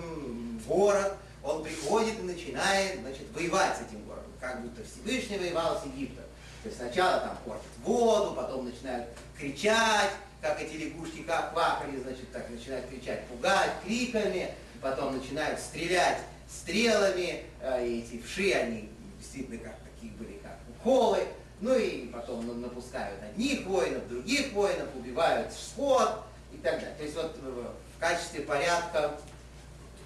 город, 0.67 1.15
он 1.43 1.63
приходит 1.63 2.19
и 2.19 2.23
начинает 2.23 3.01
значит, 3.01 3.31
воевать 3.35 3.77
с 3.77 3.81
этим 3.83 4.05
городом, 4.05 4.31
как 4.41 4.63
будто 4.63 4.83
Всевышний 4.85 5.39
воевал 5.39 5.81
с 5.81 5.87
Египтом. 5.87 6.25
То 6.63 6.69
есть 6.69 6.79
сначала 6.79 7.21
там 7.21 7.37
портят 7.45 7.67
воду, 7.83 8.35
потом 8.35 8.65
начинают 8.65 9.07
кричать, 9.39 10.11
как 10.41 10.61
эти 10.61 10.77
лягушки 10.77 11.23
как 11.23 11.53
квакали, 11.53 12.01
значит, 12.01 12.31
так 12.33 12.49
начинают 12.51 12.89
кричать, 12.89 13.27
пугать 13.27 13.73
криками, 13.85 14.55
потом 14.81 15.17
начинают 15.19 15.59
стрелять 15.61 16.19
стрелами, 16.49 17.45
э, 17.61 17.87
и 17.87 18.01
эти 18.01 18.23
вши, 18.23 18.53
они 18.53 18.91
действительно 19.19 19.59
как 19.59 19.75
такие 19.81 20.13
были, 20.13 20.39
как 20.43 20.59
уколы, 20.69 21.27
ну 21.65 21.75
и 21.75 22.09
потом 22.09 22.61
напускают 22.61 23.23
одних 23.23 23.65
воинов, 23.65 24.07
других 24.07 24.53
воинов, 24.53 24.87
убивают 24.95 25.51
скот 25.51 26.21
и 26.53 26.59
так 26.59 26.75
далее. 26.75 26.95
То 26.99 27.03
есть 27.05 27.17
вот 27.17 27.39
в 27.39 27.99
качестве 27.99 28.43
порядка 28.43 29.19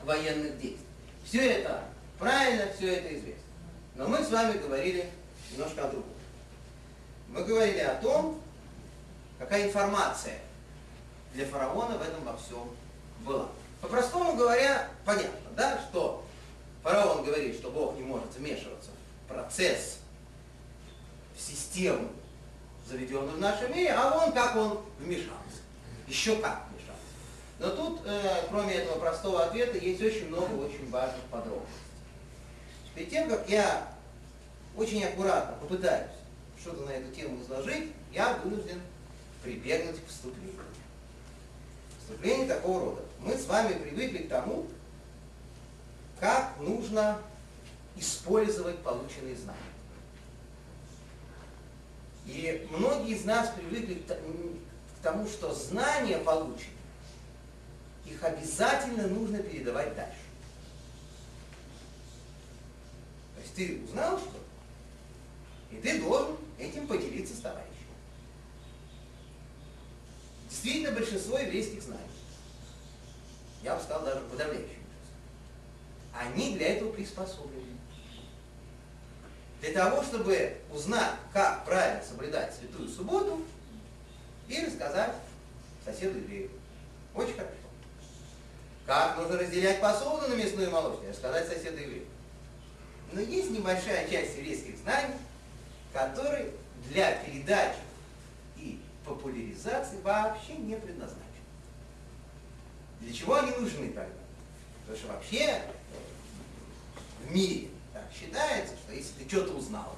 военных 0.05 0.53
действий. 0.61 0.87
Все 1.25 1.51
это 1.51 1.83
правильно, 2.17 2.67
все 2.77 2.95
это 2.95 3.09
известно. 3.09 3.43
Но 3.97 4.07
мы 4.07 4.23
с 4.23 4.31
вами 4.31 4.57
говорили 4.57 5.11
немножко 5.51 5.87
о 5.87 5.91
другом. 5.91 6.13
Мы 7.31 7.43
говорили 7.43 7.81
о 7.81 7.97
том, 7.97 8.41
какая 9.41 9.67
информация 9.67 10.39
для 11.35 11.45
фараона 11.45 11.99
в 11.99 12.03
этом 12.03 12.23
во 12.23 12.37
всем 12.37 12.71
была. 13.27 13.49
По-простому 13.81 14.37
говоря, 14.37 14.89
понятно, 15.05 15.51
да, 15.57 15.81
что 15.91 16.25
фараон 16.85 17.25
говорит, 17.25 17.57
что 17.57 17.73
Бог 17.73 17.97
не 17.97 18.03
может 18.03 18.33
вмешиваться 18.37 18.91
в 19.25 19.33
процесс, 19.33 19.98
в 21.39 21.41
систему, 21.41 22.09
заведенную 22.87 23.37
в 23.37 23.41
нашем 23.41 23.73
мире, 23.73 23.93
а 23.93 24.25
он, 24.25 24.33
как 24.33 24.57
он 24.57 24.81
вмешался. 24.99 25.63
Еще 26.07 26.37
как 26.37 26.69
но 27.59 27.71
тут, 27.71 28.01
э, 28.05 28.45
кроме 28.49 28.75
этого 28.75 29.01
простого 29.01 29.45
ответа, 29.45 29.79
есть 29.79 30.01
очень 30.01 30.29
много 30.29 30.53
очень 30.55 30.89
важных 30.91 31.23
подробностей. 31.25 31.73
Перед 32.95 33.11
тем, 33.11 33.29
как 33.29 33.49
я 33.49 33.89
очень 34.77 35.05
аккуратно 35.05 35.57
попытаюсь 35.61 36.11
что-то 36.61 36.83
на 36.83 36.91
эту 36.91 37.13
тему 37.13 37.43
изложить, 37.43 37.93
я 38.13 38.35
вынужден 38.45 38.81
прибегнуть 39.43 39.97
к 40.05 40.09
вступлению. 40.09 40.55
Вступление 42.01 42.47
такого 42.47 42.81
рода. 42.81 43.03
Мы 43.21 43.37
с 43.37 43.47
вами 43.47 43.75
привыкли 43.75 44.19
к 44.19 44.29
тому, 44.29 44.67
как 46.21 46.55
нужно 46.61 47.19
использовать 47.97 48.79
полученные 48.79 49.37
знания. 49.37 49.59
И 52.29 52.69
многие 52.71 53.17
из 53.17 53.25
нас 53.25 53.51
привыкли 53.51 53.95
к 53.95 55.03
тому, 55.03 55.27
что 55.27 55.53
знания 55.53 56.19
полученные 56.19 56.77
их 58.07 58.23
обязательно 58.23 59.09
нужно 59.09 59.39
передавать 59.39 59.95
дальше. 59.97 60.19
То 63.35 63.43
есть 63.43 63.55
ты 63.55 63.83
узнал 63.85 64.19
что 64.19 64.39
и 65.71 65.77
ты 65.77 66.01
должен 66.01 66.37
этим 66.59 66.87
поделиться 66.87 67.35
с 67.35 67.41
товарищем. 67.41 67.67
Действительно, 70.49 70.93
большинство 70.93 71.39
еврейских 71.39 71.83
знаний, 71.83 72.05
я 73.63 73.75
бы 73.75 73.83
сказал 73.83 74.05
даже 74.05 74.21
подавляющее 74.21 74.79
они 76.19 76.57
для 76.57 76.75
этого 76.75 76.93
приспособлены. 76.93 77.78
Для 79.61 79.73
того, 79.73 80.03
чтобы 80.03 80.57
узнать, 80.73 81.15
как 81.33 81.65
правильно 81.65 82.03
соблюдать 82.03 82.55
святую 82.55 82.89
субботу, 82.89 83.43
и 84.49 84.65
рассказать 84.65 85.15
соседу 85.85 86.19
еврею. 86.19 86.51
Очень 87.15 87.35
хорошо. 87.35 87.55
Как 88.87 89.19
нужно 89.19 89.39
разделять 89.39 89.81
посуду 89.81 90.29
на 90.29 90.35
мясную 90.35 90.69
и 90.69 90.73
молочную, 90.73 91.15
сказать 91.15 91.47
соседу 91.47 91.77
еврею. 91.79 92.07
Но 93.13 93.21
есть 93.21 93.51
небольшая 93.51 94.09
часть 94.09 94.37
еврейских 94.39 94.79
знаний, 94.79 95.15
которые 95.93 96.53
для 96.91 97.13
передачи 97.17 97.79
и 98.57 98.81
популяризации 99.05 100.01
вообще 100.03 100.55
не 100.55 100.77
предназначены. 100.77 101.25
Для 103.01 103.13
чего 103.13 103.35
они 103.35 103.51
нужны 103.53 103.89
тогда? 103.89 104.13
Потому 104.81 104.99
что 104.99 105.09
вообще 105.09 105.63
в 107.25 107.35
мире 107.35 107.69
считается, 108.13 108.75
что 108.77 108.95
если 108.95 109.13
ты 109.23 109.29
что-то 109.29 109.53
узнал, 109.53 109.97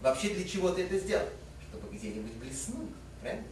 вообще 0.00 0.30
для 0.30 0.46
чего 0.46 0.70
ты 0.70 0.84
это 0.84 0.98
сделал? 0.98 1.28
Чтобы 1.68 1.94
где-нибудь 1.94 2.32
блеснуть, 2.34 2.90
правильно? 3.20 3.46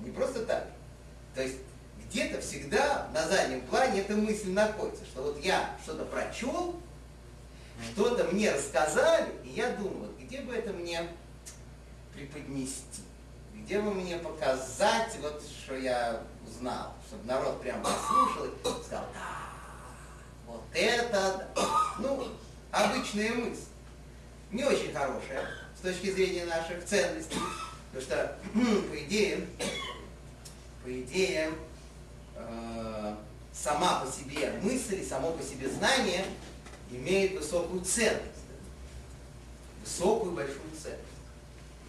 Не 0.00 0.10
просто 0.10 0.44
так. 0.44 0.68
То 1.34 1.42
есть 1.42 1.56
где-то 2.08 2.40
всегда 2.40 3.08
на 3.12 3.26
заднем 3.26 3.60
плане 3.62 4.00
эта 4.00 4.14
мысль 4.14 4.50
находится, 4.50 5.04
что 5.04 5.22
вот 5.22 5.44
я 5.44 5.76
что-то 5.82 6.04
прочел, 6.04 6.76
что-то 7.92 8.24
мне 8.32 8.52
рассказали, 8.52 9.32
и 9.44 9.50
я 9.50 9.70
думаю, 9.72 9.98
вот 9.98 10.18
где 10.18 10.40
бы 10.40 10.54
это 10.54 10.72
мне 10.72 11.08
преподнести, 12.14 13.02
где 13.54 13.80
бы 13.80 13.92
мне 13.92 14.16
показать, 14.18 15.16
вот 15.20 15.42
что 15.42 15.76
я 15.76 16.22
узнал, 16.46 16.94
чтобы 17.08 17.24
народ 17.24 17.60
прям 17.60 17.82
послушал 17.82 18.44
и 18.46 18.82
сказал, 18.84 19.04
да, 19.14 19.46
вот 20.46 20.62
это, 20.72 21.48
да. 21.54 21.70
ну, 21.98 22.28
обычная 22.76 23.32
мысль, 23.32 23.62
не 24.52 24.64
очень 24.64 24.92
хорошая 24.92 25.48
с 25.76 25.80
точки 25.80 26.10
зрения 26.10 26.44
наших 26.44 26.84
ценностей, 26.84 27.38
потому 27.92 28.02
что, 28.02 28.38
по 28.90 29.02
идее, 29.02 29.46
по 30.84 31.00
идее, 31.00 31.52
э, 32.34 33.16
сама 33.52 34.00
по 34.00 34.12
себе 34.12 34.52
мысль 34.62 35.00
и 35.00 35.04
само 35.04 35.32
по 35.32 35.42
себе 35.42 35.68
знание 35.68 36.26
имеет 36.90 37.38
высокую 37.38 37.82
ценность. 37.82 38.22
Высокую 39.82 40.32
большую 40.32 40.60
ценность. 40.80 41.02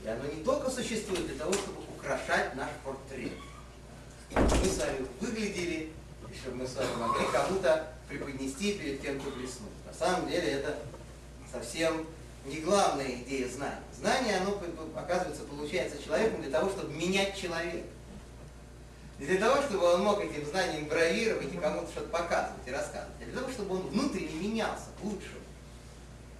И 0.03 0.07
оно 0.07 0.25
не 0.25 0.43
только 0.43 0.69
существует 0.69 1.27
для 1.27 1.35
того, 1.37 1.53
чтобы 1.53 1.81
украшать 1.95 2.55
наш 2.55 2.69
портрет. 2.83 3.33
Мы 4.31 4.65
с 4.65 4.77
вами 4.77 5.05
выглядели, 5.19 5.91
и 6.31 6.37
чтобы 6.37 6.57
мы 6.57 6.67
с 6.67 6.75
вами 6.75 6.95
могли 6.95 7.25
кому-то 7.31 7.93
преподнести 8.07 8.73
перед 8.73 9.01
кем-то 9.01 9.29
блеснуть. 9.31 9.76
На 9.87 9.93
самом 9.93 10.29
деле 10.29 10.51
это 10.51 10.77
совсем 11.51 12.05
не 12.45 12.57
главная 12.59 13.09
идея 13.21 13.47
знания. 13.47 13.81
Знание, 13.95 14.37
оно, 14.37 14.59
оказывается, 14.95 15.43
получается 15.43 16.01
человеком 16.01 16.41
для 16.41 16.51
того, 16.51 16.69
чтобы 16.69 16.93
менять 16.93 17.35
человека. 17.35 17.87
Не 19.19 19.25
для 19.25 19.39
того, 19.39 19.61
чтобы 19.63 19.85
он 19.93 20.03
мог 20.03 20.19
этим 20.23 20.45
знанием 20.45 20.87
бравировать 20.87 21.51
и 21.51 21.57
кому-то 21.57 21.89
что-то 21.91 22.09
показывать 22.09 22.67
и 22.67 22.71
рассказывать, 22.71 23.15
а 23.19 23.25
для 23.25 23.33
того, 23.33 23.51
чтобы 23.51 23.75
он 23.75 23.87
внутренне 23.87 24.33
менялся 24.35 24.85
к 24.99 25.03
лучшему. 25.03 25.41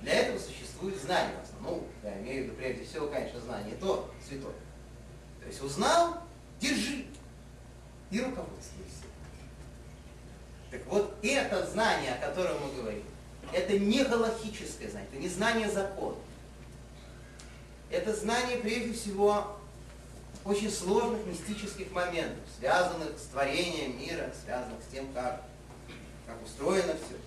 Для 0.02 0.14
этого 0.14 0.38
существует 0.38 1.02
знание 1.02 1.36
в 1.40 1.44
основном. 1.44 1.88
Ну, 2.04 2.10
я 2.10 2.20
имею 2.20 2.44
в 2.44 2.46
виду 2.46 2.58
прежде 2.58 2.86
всего, 2.86 3.08
конечно, 3.08 3.40
знание 3.40 3.76
то 3.80 4.14
святое. 4.28 4.54
То 5.42 5.48
есть 5.48 5.64
узнал, 5.64 6.18
держи 6.60 7.06
и 8.12 8.20
руководствуйся. 8.20 9.08
Так 10.70 10.86
вот, 10.86 11.16
это 11.24 11.66
знание, 11.66 12.14
о 12.14 12.28
котором 12.28 12.58
мы 12.62 12.80
говорим, 12.80 13.04
это 13.54 13.80
не 13.80 14.04
галактическое 14.04 14.90
знание, 14.90 15.10
это 15.12 15.22
не 15.22 15.30
знание 15.30 15.70
закона. 15.70 16.18
Это 17.90 18.14
знание, 18.14 18.58
прежде 18.58 18.94
всего, 18.94 19.58
очень 20.44 20.72
сложных 20.72 21.26
мистических 21.26 21.92
моментов, 21.92 22.44
связанных 22.58 23.18
с 23.18 23.28
творением 23.28 24.00
мира, 24.00 24.32
связанных 24.44 24.82
с 24.84 24.92
тем, 24.92 25.12
как, 25.14 25.44
как 26.26 26.42
устроено 26.44 26.94
все. 26.94 27.18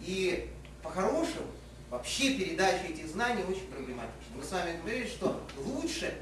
И 0.00 0.50
по-хорошему, 0.82 1.46
вообще 1.90 2.34
передача 2.34 2.86
этих 2.86 3.08
знаний 3.08 3.42
очень 3.48 3.66
проблематична. 3.68 4.36
Мы 4.36 4.44
с 4.44 4.52
вами 4.52 4.78
говорили, 4.78 5.06
что 5.06 5.40
лучше, 5.56 6.14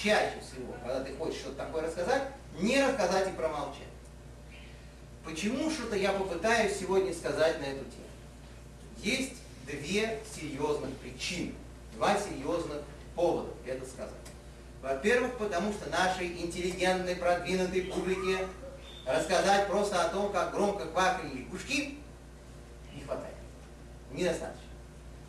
чаще 0.00 0.40
всего, 0.40 0.74
когда 0.82 1.02
ты 1.02 1.14
хочешь 1.14 1.40
что-то 1.40 1.56
такое 1.56 1.82
рассказать, 1.82 2.22
не 2.60 2.84
рассказать 2.84 3.28
и 3.28 3.32
промолчать. 3.32 3.91
Почему 5.24 5.70
что-то 5.70 5.96
я 5.96 6.12
попытаюсь 6.12 6.76
сегодня 6.78 7.14
сказать 7.14 7.60
на 7.60 7.64
эту 7.64 7.84
тему? 7.84 8.06
Есть 8.98 9.34
две 9.66 10.20
серьезных 10.34 10.90
причины, 10.96 11.54
два 11.94 12.16
серьезных 12.18 12.82
повода 13.14 13.50
это 13.64 13.86
сказать. 13.86 14.12
Во-первых, 14.82 15.38
потому 15.38 15.72
что 15.72 15.88
нашей 15.90 16.26
интеллигентной, 16.26 17.14
продвинутой 17.14 17.82
публике 17.82 18.48
рассказать 19.06 19.68
просто 19.68 20.04
о 20.04 20.08
том, 20.08 20.32
как 20.32 20.52
громко 20.52 20.86
квакали 20.86 21.28
лягушки, 21.38 21.98
не 22.92 23.02
хватает. 23.04 23.34
Недостаточно. 24.10 24.60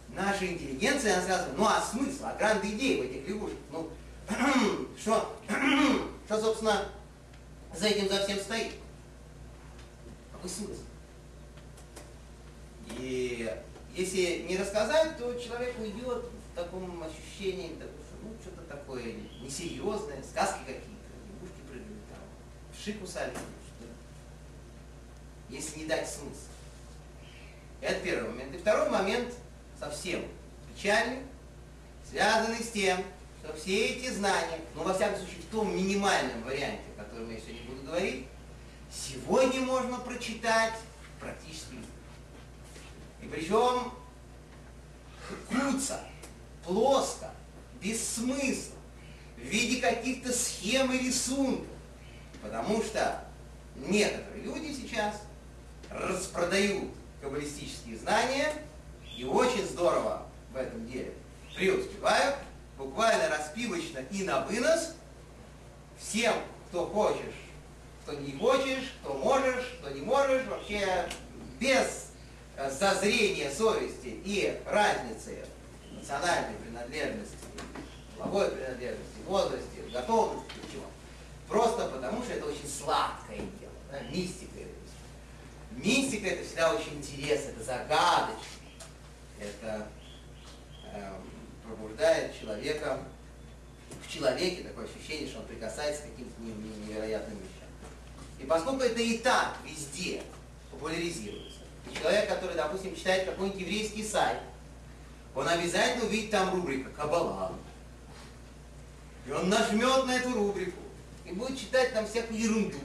Наша 0.10 0.48
интеллигенция 0.48 1.18
рассказывает, 1.18 1.58
ну 1.58 1.66
а 1.66 1.82
смысл, 1.82 2.26
а 2.26 2.36
гранды 2.36 2.72
идеи 2.72 3.02
в 3.02 3.04
этих 3.04 3.28
лягушках? 3.28 3.60
Ну, 3.72 3.90
что, 5.00 5.36
что, 6.26 6.42
собственно, 6.42 6.86
за 7.76 7.88
этим 7.88 8.10
за 8.10 8.24
всем 8.24 8.40
стоит? 8.40 8.72
Смысл? 10.50 10.82
И 12.98 13.50
если 13.96 14.46
не 14.48 14.58
рассказать, 14.58 15.18
то 15.18 15.34
человек 15.36 15.80
уйдет 15.80 16.26
в 16.26 16.56
таком 16.56 17.02
ощущении, 17.02 17.78
ну, 18.22 18.34
что-то 18.42 18.62
такое 18.64 19.16
несерьезное, 19.42 20.22
сказки 20.22 20.60
какие-то, 20.60 21.10
лягушки 21.28 21.62
прыгали 21.68 21.98
там, 22.10 22.20
вши 22.78 22.94
кусали, 22.94 23.32
что 23.32 23.88
если 25.50 25.80
не 25.80 25.86
дать 25.86 26.10
смысл. 26.10 26.50
Это 27.82 28.00
первый 28.02 28.30
момент. 28.30 28.56
И 28.56 28.58
второй 28.58 28.90
момент 28.90 29.34
совсем 29.80 30.26
печальный, 30.74 31.20
связанный 32.10 32.64
с 32.64 32.72
тем, 32.72 33.04
что 33.42 33.54
все 33.56 33.88
эти 33.88 34.10
знания, 34.10 34.60
ну, 34.76 34.84
во 34.84 34.94
всяком 34.94 35.20
случае, 35.20 35.42
в 35.42 35.52
том 35.52 35.76
минимальном 35.76 36.44
варианте, 36.44 36.84
о 36.98 37.04
котором 37.04 37.30
я 37.32 37.40
сегодня 37.40 37.64
буду 37.64 37.84
говорить, 37.84 38.26
сегодня 38.94 39.62
можно 39.62 39.98
прочитать 39.98 40.74
практически 41.20 41.78
И 43.22 43.26
причем 43.28 43.92
куца, 45.50 46.02
плоско, 46.64 47.32
без 47.82 48.16
смысла, 48.16 48.76
в 49.38 49.42
виде 49.42 49.82
каких-то 49.82 50.32
схем 50.32 50.92
и 50.92 51.00
рисунков. 51.00 51.68
Потому 52.42 52.84
что 52.84 53.24
некоторые 53.76 54.44
люди 54.44 54.74
сейчас 54.74 55.22
распродают 55.90 56.92
каббалистические 57.22 57.98
знания 57.98 58.54
и 59.18 59.24
очень 59.24 59.66
здорово 59.66 60.28
в 60.52 60.58
этом 60.58 60.86
деле 60.88 61.14
преуспевают, 61.56 62.36
буквально 62.78 63.30
распивочно 63.30 64.00
и 64.12 64.24
на 64.24 64.42
вынос 64.42 64.96
всем, 65.98 66.34
кто 66.68 66.86
хочешь, 66.88 67.43
кто 68.04 68.13
не 68.13 68.34
хочешь, 68.38 68.94
кто 69.02 69.13
можешь, 69.13 69.66
кто 69.80 69.89
не 69.89 70.02
можешь, 70.02 70.46
вообще 70.46 71.08
без 71.60 72.12
э, 72.58 72.70
зазрения 72.70 73.50
совести 73.52 74.20
и 74.26 74.60
разницы 74.66 75.46
национальной 75.92 76.56
принадлежности 76.58 77.38
половой 78.18 78.52
принадлежности, 78.52 79.20
возрасте, 79.26 79.82
готовности, 79.92 80.52
чего. 80.72 80.86
Просто 81.48 81.88
потому, 81.88 82.24
что 82.24 82.34
это 82.34 82.46
очень 82.46 82.68
сладкое 82.68 83.38
дело. 83.38 83.74
Да? 83.92 84.00
Мистика. 84.12 84.52
Мистика 85.72 86.28
это 86.28 86.46
всегда 86.46 86.74
очень 86.74 86.98
интересно, 86.98 87.50
это 87.52 87.63
загадочно. 87.63 88.44
Это 89.39 89.88
э, 90.94 91.13
пробуждает 91.66 92.39
человека, 92.39 93.00
в 94.02 94.12
человеке 94.12 94.63
такое 94.63 94.86
ощущение, 94.86 95.28
что 95.28 95.39
он 95.39 95.46
прикасается 95.46 96.04
к 96.04 96.12
каким-то 96.12 96.42
невероятным. 96.42 97.39
И 98.44 98.46
поскольку 98.46 98.84
это 98.84 99.02
и 99.02 99.20
так 99.20 99.56
везде 99.64 100.22
популяризируется, 100.70 101.60
человек, 101.98 102.28
который, 102.28 102.56
допустим, 102.56 102.94
читает 102.94 103.26
какой-нибудь 103.26 103.62
еврейский 103.62 104.04
сайт, 104.04 104.40
он 105.34 105.48
обязательно 105.48 106.06
увидит 106.06 106.32
там 106.32 106.54
рубрика 106.54 106.90
«Каббала», 106.90 107.54
и 109.26 109.32
он 109.32 109.48
нажмет 109.48 110.06
на 110.06 110.18
эту 110.18 110.34
рубрику 110.34 110.82
и 111.26 111.32
будет 111.32 111.58
читать 111.58 111.94
там 111.94 112.06
всякую 112.06 112.38
ерунду. 112.38 112.78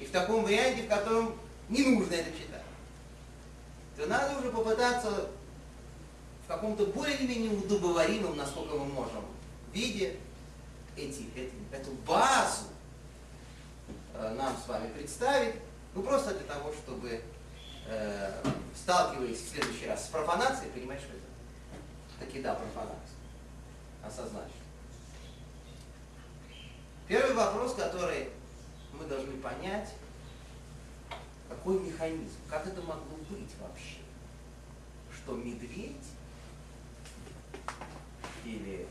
И 0.00 0.04
в 0.04 0.10
таком 0.10 0.42
варианте, 0.42 0.82
в 0.82 0.88
котором 0.88 1.38
не 1.68 1.84
нужно 1.84 2.14
это 2.14 2.32
читать. 2.32 2.64
То 3.96 4.06
надо 4.06 4.36
уже 4.40 4.50
попытаться 4.50 5.30
в 6.44 6.48
каком-то 6.48 6.86
более 6.86 7.16
или 7.18 7.28
менее 7.28 7.52
удобоваримом, 7.52 8.36
насколько 8.36 8.74
мы 8.74 8.86
можем, 8.86 9.24
виде 9.72 10.16
эти, 10.96 11.28
эти, 11.36 11.52
эту 11.70 11.92
базу 12.04 12.64
нам 14.20 14.56
с 14.56 14.68
вами 14.68 14.92
представить, 14.92 15.54
ну 15.94 16.02
просто 16.02 16.34
для 16.34 16.46
того, 16.46 16.72
чтобы 16.72 17.22
э, 17.86 18.42
сталкиваясь 18.76 19.38
в 19.38 19.48
следующий 19.50 19.86
раз 19.86 20.04
с 20.06 20.08
профанацией, 20.08 20.70
понимать, 20.72 21.00
что 21.00 21.08
это 21.08 22.26
таки 22.26 22.42
да, 22.42 22.54
профанация. 22.54 22.96
Осознать. 24.04 24.50
Первый 27.08 27.34
вопрос, 27.34 27.74
который 27.74 28.28
мы 28.92 29.04
должны 29.06 29.32
понять, 29.38 29.88
какой 31.48 31.80
механизм, 31.80 32.36
как 32.48 32.66
это 32.66 32.80
могло 32.82 33.16
быть 33.28 33.50
вообще, 33.60 33.98
что 35.12 35.34
медведь 35.34 35.96
или 38.44 38.86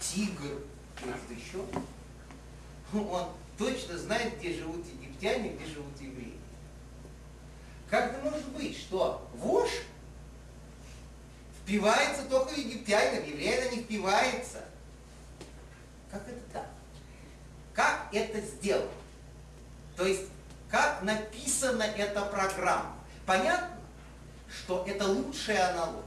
тигр 0.00 0.62
или 1.02 1.12
что 1.12 1.34
еще, 1.34 1.64
он 2.94 3.28
точно 3.58 3.98
знает, 3.98 4.38
где 4.38 4.54
живут 4.54 4.84
египтяне, 4.86 5.50
где 5.50 5.66
живут 5.66 6.00
евреи. 6.00 6.38
Как 7.88 8.12
это 8.12 8.22
может 8.22 8.48
быть, 8.48 8.76
что 8.76 9.28
вошь 9.34 9.82
впивается 11.62 12.24
только 12.24 12.54
египтянам, 12.54 13.24
евреям 13.24 13.74
не 13.74 13.82
впивается? 13.82 14.64
Как 16.10 16.26
это 16.28 16.40
так? 16.52 16.66
Как 17.72 18.08
это 18.12 18.40
сделано? 18.40 18.90
То 19.96 20.06
есть, 20.06 20.24
как 20.70 21.02
написана 21.02 21.82
эта 21.82 22.22
программа? 22.22 22.96
Понятно, 23.24 23.76
что 24.50 24.84
это 24.86 25.06
лучшая 25.06 25.72
аналогия. 25.72 26.02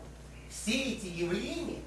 Все 0.49 0.93
эти 0.93 1.05
явления, 1.05 1.81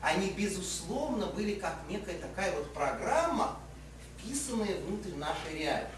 они 0.00 0.30
безусловно 0.30 1.26
были 1.26 1.54
как 1.54 1.76
некая 1.88 2.18
такая 2.18 2.52
вот 2.52 2.72
программа, 2.74 3.58
вписанная 4.24 4.76
внутрь 4.80 5.14
нашей 5.16 5.58
реальности. 5.58 5.96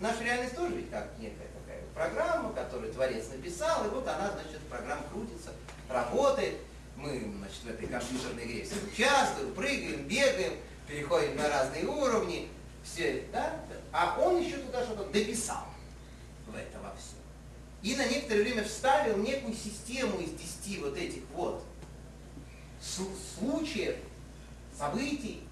Наша 0.00 0.24
реальность 0.24 0.54
тоже 0.54 0.74
ведь 0.74 0.90
как 0.90 1.10
некая 1.18 1.48
такая 1.48 1.80
вот 1.80 1.90
программа, 1.92 2.52
которую 2.52 2.92
Творец 2.92 3.28
написал, 3.28 3.86
и 3.86 3.90
вот 3.90 4.06
она, 4.06 4.30
значит, 4.32 4.60
программа 4.68 5.02
крутится, 5.12 5.52
работает. 5.88 6.56
Мы, 6.96 7.32
значит, 7.38 7.62
в 7.62 7.68
этой 7.68 7.88
компьютерной 7.88 8.44
игре 8.46 8.64
все 8.64 8.76
участвуем, 8.76 9.54
прыгаем, 9.54 10.06
бегаем, 10.08 10.54
переходим 10.88 11.36
на 11.36 11.48
разные 11.48 11.86
уровни, 11.86 12.48
все, 12.82 13.24
да? 13.32 13.60
А 13.92 14.18
он 14.18 14.42
еще 14.42 14.56
туда 14.58 14.82
что-то 14.82 15.04
дописал 15.04 15.66
в 16.46 16.54
это 16.54 16.78
во 16.80 16.94
все. 16.96 17.16
И 17.82 17.96
на 17.96 18.06
некоторое 18.06 18.42
время 18.42 18.64
вставил 18.64 19.18
некую 19.18 19.54
систему 19.54 20.18
из 20.20 20.30
десяти 20.30 20.78
вот 20.80 20.96
этих 20.96 21.22
вот 21.34 21.62
случаев, 23.38 23.96
событий, 24.78 25.45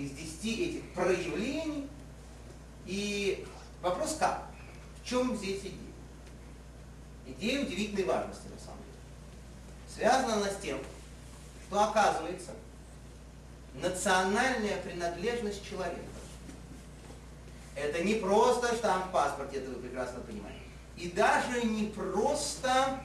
из 0.00 0.12
десяти 0.12 0.64
этих 0.64 0.92
проявлений. 0.92 1.88
И 2.86 3.46
вопрос 3.82 4.16
как? 4.18 4.46
В 5.02 5.06
чем 5.06 5.36
здесь 5.36 5.60
идея? 5.60 5.74
Идея 7.26 7.60
удивительной 7.60 8.04
важности 8.04 8.48
на 8.48 8.58
самом 8.58 8.78
деле. 8.78 9.94
Связана 9.94 10.34
она 10.34 10.50
с 10.50 10.56
тем, 10.56 10.78
что 11.68 11.84
оказывается, 11.84 12.52
национальная 13.74 14.78
принадлежность 14.78 15.68
человека. 15.68 16.00
Это 17.76 18.02
не 18.02 18.14
просто 18.14 18.74
штамп 18.74 19.06
в 19.06 19.10
паспорте, 19.10 19.58
это 19.58 19.70
вы 19.70 19.76
прекрасно 19.76 20.20
понимаете. 20.20 20.60
И 20.96 21.08
даже 21.10 21.62
не 21.62 21.86
просто 21.86 23.02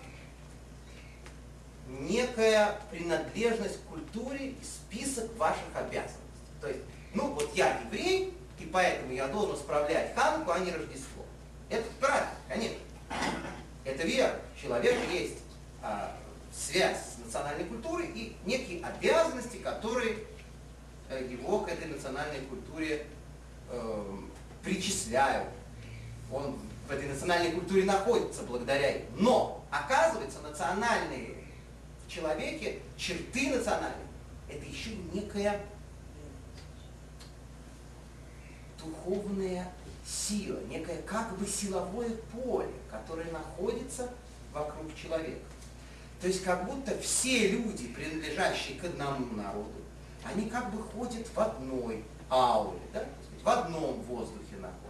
некая 1.88 2.80
принадлежность 2.90 3.78
к 3.78 3.90
культуре 3.90 4.50
и 4.50 4.58
список 4.64 5.34
ваших 5.38 5.64
обязанностей. 5.76 6.25
То 6.66 6.70
есть, 6.70 6.82
ну 7.14 7.32
вот 7.34 7.56
я 7.56 7.80
еврей, 7.82 8.34
и 8.60 8.66
поэтому 8.66 9.14
я 9.14 9.28
должен 9.28 9.56
справлять 9.56 10.16
Ханку, 10.16 10.52
а 10.52 10.60
не 10.60 10.72
Рождество. 10.72 11.24
Это 11.70 11.86
правильно, 12.00 12.32
конечно. 12.50 12.78
Это 13.84 14.08
вера. 14.08 14.40
Человек 14.60 14.96
есть 15.12 15.38
а, 15.84 16.18
связь 16.52 16.98
с 16.98 17.24
национальной 17.24 17.66
культурой 17.66 18.08
и 18.08 18.36
некие 18.46 18.84
обязанности, 18.84 19.58
которые 19.58 20.18
Э, 21.08 21.24
его 21.30 21.60
к 21.60 21.70
этой 21.70 21.88
национальной 21.88 22.42
культуре 22.42 23.06
э, 23.70 24.18
причисляют. 24.64 25.50
Он 26.32 26.58
в 26.88 26.92
этой 26.92 27.08
национальной 27.08 27.52
культуре 27.52 27.84
находится 27.84 28.42
благодаря 28.44 28.98
им. 28.98 29.04
Но, 29.18 29.64
оказывается, 29.70 30.40
национальные 30.42 31.36
в 32.08 32.12
человеке, 32.12 32.80
черты 32.98 33.52
национальные, 33.52 34.08
это 34.50 34.66
еще 34.66 34.92
некая 35.14 35.62
духовная 38.86 39.72
сила, 40.06 40.60
некое 40.70 41.02
как 41.02 41.38
бы 41.38 41.48
силовое 41.48 42.12
поле, 42.32 42.72
которое 42.90 43.32
находится 43.32 44.10
вокруг 44.54 44.96
человека. 44.96 45.46
То 46.22 46.28
есть 46.28 46.44
как 46.44 46.66
будто 46.66 46.98
все 47.00 47.50
люди, 47.50 47.88
принадлежащие 47.88 48.80
к 48.80 48.86
одному 48.86 49.36
народу, 49.36 49.70
они 50.24 50.50
как 50.50 50.72
бы 50.72 50.82
ходят 50.82 51.28
в 51.34 51.40
одной 51.40 52.04
ауре, 52.30 52.80
да? 52.94 53.06
в 53.44 53.50
одном 53.50 54.02
воздухе 54.04 54.56
находятся. 54.56 54.86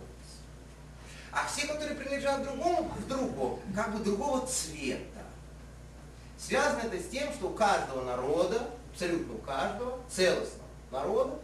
А 1.32 1.46
все, 1.48 1.68
которые 1.68 1.98
принадлежат 1.98 2.44
другому, 2.44 2.90
в 2.98 3.08
другом, 3.08 3.60
как 3.76 3.94
бы 3.94 4.04
другого 4.04 4.46
цвета. 4.48 5.24
Связано 6.38 6.82
это 6.82 7.00
с 7.00 7.10
тем, 7.10 7.32
что 7.34 7.50
у 7.50 7.54
каждого 7.54 8.04
народа, 8.04 8.70
абсолютно 8.94 9.34
у 9.34 9.40
каждого, 9.40 10.00
целостного 10.10 10.70
народа, 10.92 11.40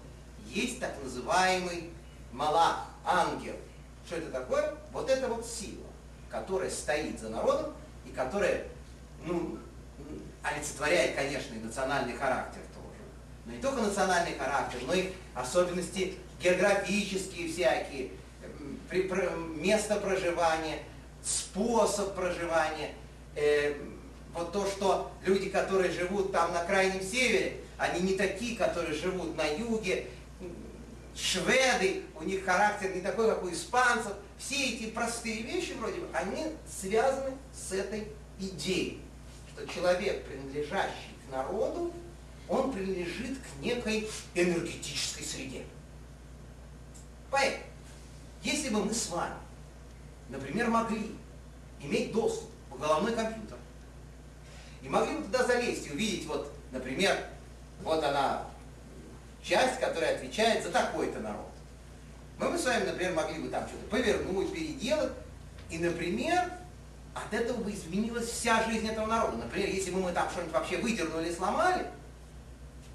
есть 0.48 0.80
так 0.80 0.96
называемый 1.04 1.90
малах, 2.32 2.86
ангел. 3.06 3.56
Что 4.06 4.18
это 4.18 4.32
такое? 4.32 4.76
Вот 4.92 5.10
это 5.10 5.28
вот 5.28 5.46
сила, 5.46 5.88
которая 6.30 6.70
стоит 6.70 7.20
за 7.20 7.30
народом 7.30 7.74
и 8.06 8.12
которая, 8.12 8.68
ну, 9.26 9.58
олицетворяет, 10.44 11.16
конечно, 11.16 11.54
и 11.54 11.60
национальный 11.60 12.14
характер 12.14 12.62
тоже. 12.74 13.02
Но 13.46 13.54
не 13.54 13.62
только 13.62 13.82
национальный 13.82 14.38
характер, 14.38 14.80
но 14.88 14.94
и 14.94 15.12
особенности 15.36 16.16
географические 16.42 17.52
всякие, 17.52 18.12
место 19.56 19.96
проживания, 19.98 20.80
способ 21.24 22.16
проживания. 22.16 22.92
Э, 23.36 23.74
вот 24.34 24.52
то, 24.52 24.66
что 24.66 25.12
люди, 25.26 25.50
которые 25.50 25.92
живут 25.92 26.32
там 26.32 26.54
на 26.54 26.64
крайнем 26.64 27.02
севере, 27.02 27.58
они 27.78 28.02
не 28.02 28.16
такие, 28.16 28.58
которые 28.58 28.94
живут 28.94 29.36
на 29.36 29.46
юге, 29.46 30.08
шведы, 31.16 32.04
у 32.16 32.24
них 32.24 32.46
характер 32.46 32.96
не 32.96 33.02
такой, 33.02 33.28
как 33.28 33.44
у 33.44 33.52
испанцев. 33.52 34.14
Все 34.38 34.74
эти 34.74 34.90
простые 34.90 35.44
вещи, 35.44 35.74
вроде 35.74 36.00
бы, 36.00 36.08
они 36.14 36.48
связаны 36.68 37.38
с 37.54 37.72
этой 37.72 38.08
идеей, 38.40 39.02
что 39.54 39.68
человек, 39.68 40.26
принадлежащий 40.26 41.16
к 41.28 41.32
народу, 41.32 41.94
он 42.50 42.74
принадлежит 42.74 43.38
к 43.38 43.62
некой 43.62 44.10
энергетической 44.34 45.24
среде. 45.24 45.64
Поэтому, 47.30 47.64
если 48.44 48.70
бы 48.70 48.84
мы 48.84 48.94
с 48.94 49.10
вами, 49.10 49.36
например, 50.30 50.70
могли 50.70 51.16
иметь 51.82 52.12
доступ 52.12 52.50
в 52.70 52.80
головной 52.80 53.14
компьютер, 53.14 53.58
и 54.82 54.90
могли 54.90 55.18
бы 55.18 55.24
туда 55.26 55.46
залезть 55.46 55.88
и 55.88 55.92
увидеть, 55.92 56.26
вот, 56.26 56.52
например, 56.72 57.16
вот 57.84 58.04
она, 58.04 58.48
часть, 59.44 59.80
которая 59.80 60.16
отвечает 60.16 60.64
за 60.64 60.72
такой-то 60.72 61.20
народ. 61.20 61.50
Мы 62.38 62.50
бы 62.50 62.58
с 62.58 62.66
вами, 62.66 62.86
например, 62.86 63.14
могли 63.14 63.40
бы 63.40 63.50
там 63.50 63.68
что-то 63.68 63.86
повернуть, 63.90 64.54
переделать, 64.54 65.12
и, 65.70 65.78
например, 65.78 66.52
от 67.14 67.34
этого 67.34 67.58
бы 67.58 67.72
изменилась 67.72 68.30
вся 68.30 68.64
жизнь 68.64 68.88
этого 68.88 69.06
народа. 69.06 69.38
Например, 69.38 69.70
если 69.70 69.92
бы 69.92 70.00
мы 70.00 70.12
там 70.12 70.30
что-нибудь 70.30 70.54
вообще 70.54 70.78
выдернули 70.78 71.34
сломали, 71.34 71.86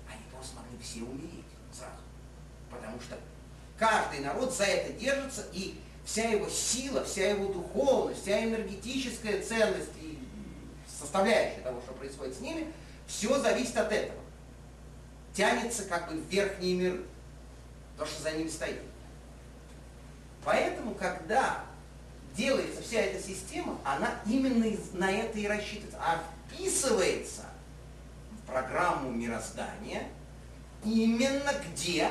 они 0.08 0.22
просто 0.32 0.56
могли 0.56 0.78
все 0.82 1.00
умереть 1.00 1.44
сразу. 1.72 2.00
Потому 2.70 3.00
что 3.00 3.16
каждый 3.78 4.20
народ 4.20 4.54
за 4.54 4.64
это 4.64 4.92
держится, 4.94 5.44
и 5.52 5.78
вся 6.04 6.30
его 6.30 6.48
сила, 6.48 7.04
вся 7.04 7.30
его 7.30 7.52
духовность, 7.52 8.22
вся 8.22 8.44
энергетическая 8.44 9.42
ценность 9.42 9.90
и 10.00 10.18
составляющая 11.00 11.60
того, 11.60 11.80
что 11.82 11.92
происходит 11.92 12.36
с 12.36 12.40
ними, 12.40 12.72
все 13.06 13.38
зависит 13.38 13.76
от 13.76 13.92
этого 13.92 14.25
тянется 15.36 15.84
как 15.84 16.08
бы 16.08 16.18
в 16.18 16.28
верхние 16.28 16.74
миры, 16.74 17.04
то, 17.98 18.06
что 18.06 18.22
за 18.22 18.32
ним 18.32 18.48
стоит. 18.48 18.80
Поэтому, 20.44 20.94
когда 20.94 21.64
делается 22.36 22.82
вся 22.82 23.00
эта 23.00 23.22
система, 23.22 23.78
она 23.84 24.14
именно 24.26 24.66
на 24.94 25.10
это 25.10 25.38
и 25.38 25.46
рассчитывается, 25.46 25.98
а 26.00 26.22
вписывается 26.48 27.44
в 28.30 28.46
программу 28.46 29.10
мироздания 29.10 30.08
именно 30.84 31.52
где? 31.68 32.10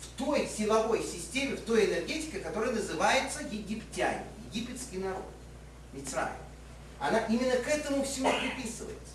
В 0.00 0.06
той 0.16 0.48
силовой 0.48 1.02
системе, 1.02 1.56
в 1.56 1.60
той 1.60 1.84
энергетике, 1.84 2.38
которая 2.38 2.72
называется 2.72 3.40
египтяне, 3.42 4.24
египетский 4.50 4.96
народ, 4.96 5.26
Мицрай. 5.92 6.32
Она 6.98 7.18
именно 7.26 7.56
к 7.56 7.68
этому 7.68 8.02
всему 8.04 8.30
приписывается. 8.30 9.09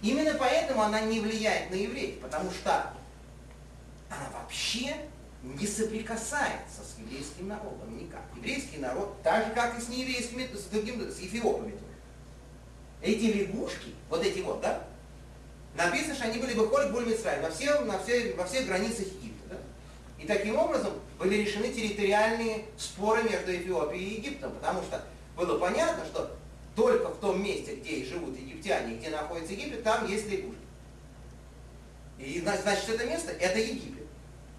Именно 0.00 0.34
поэтому 0.38 0.82
она 0.82 1.00
не 1.00 1.20
влияет 1.20 1.70
на 1.70 1.74
евреев, 1.74 2.20
потому 2.20 2.50
что 2.50 2.92
она 4.08 4.28
вообще 4.32 4.94
не 5.42 5.66
соприкасается 5.66 6.82
с 6.82 6.98
еврейским 6.98 7.48
народом 7.48 7.96
никак. 7.96 8.22
Еврейский 8.36 8.78
народ, 8.78 9.20
так 9.22 9.46
же, 9.46 9.52
как 9.54 9.78
и 9.78 9.80
с 9.80 9.88
нееврейскими, 9.88 10.48
с 10.54 10.64
другим, 10.64 11.00
с 11.10 11.18
эфиопами. 11.18 11.74
Эти 13.00 13.26
лягушки, 13.26 13.94
вот 14.08 14.24
эти 14.24 14.40
вот, 14.40 14.60
да, 14.60 14.84
написано, 15.74 16.14
что 16.14 16.24
они 16.24 16.38
были 16.38 16.54
бы 16.54 16.68
холь 16.68 16.90
буль 16.90 17.04
во, 17.04 17.50
все, 17.50 17.80
на 17.80 17.98
все, 18.02 18.34
во 18.34 18.44
всех 18.44 18.66
границах 18.66 19.06
Египта. 19.06 19.50
Да? 19.50 19.56
И 20.18 20.26
таким 20.26 20.56
образом 20.56 20.92
были 21.18 21.36
решены 21.36 21.72
территориальные 21.72 22.64
споры 22.76 23.22
между 23.22 23.54
Эфиопией 23.54 24.04
и 24.04 24.14
Египтом, 24.16 24.52
потому 24.52 24.82
что 24.82 25.04
было 25.36 25.58
понятно, 25.58 26.04
что 26.06 26.36
только 26.78 27.08
в 27.08 27.18
том 27.18 27.42
месте, 27.42 27.74
где 27.74 28.04
живут 28.04 28.38
египтяне, 28.38 28.98
где 28.98 29.10
находится 29.10 29.52
Египет, 29.52 29.82
там 29.82 30.06
есть 30.06 30.28
лягушки. 30.28 30.60
И 32.18 32.40
значит, 32.40 32.88
это 32.88 33.04
место– 33.04 33.32
это 33.40 33.58
Египет. 33.58 34.06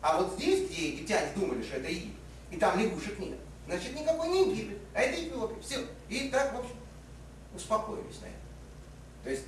А 0.02 0.22
вот 0.22 0.34
здесь, 0.34 0.70
где 0.70 0.90
египтяне 0.90 1.32
думали, 1.34 1.64
что 1.64 1.78
это 1.78 1.88
Египет, 1.88 2.18
и 2.52 2.58
там 2.58 2.78
лягушек 2.78 3.18
нет, 3.20 3.40
значит, 3.68 3.98
никакой 3.98 4.28
не 4.28 4.52
Египет, 4.52 4.80
а 4.94 5.00
это 5.00 5.24
Эфиопия. 5.24 5.62
Все. 5.62 5.80
И 6.10 6.30
так, 6.30 6.54
в 6.54 6.60
общем, 6.60 6.76
успокоились 7.56 8.20
на 8.22 8.26
это. 8.26 8.36
То 9.24 9.30
есть, 9.30 9.44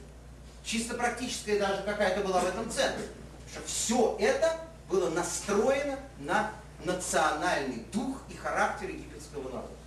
чисто 0.64 0.96
практическая 0.96 1.60
даже 1.60 1.84
какая-то 1.84 2.22
была 2.22 2.40
в 2.40 2.48
этом 2.48 2.72
центре. 2.72 3.06
Что 3.52 3.66
все 3.66 4.16
это 4.18 4.62
было 4.90 5.10
настроено 5.10 6.00
на 6.20 6.54
национальный 6.86 7.84
дух 7.92 8.24
и 8.30 8.36
характер 8.38 8.90
египетского 8.90 9.44
народа. 9.50 9.81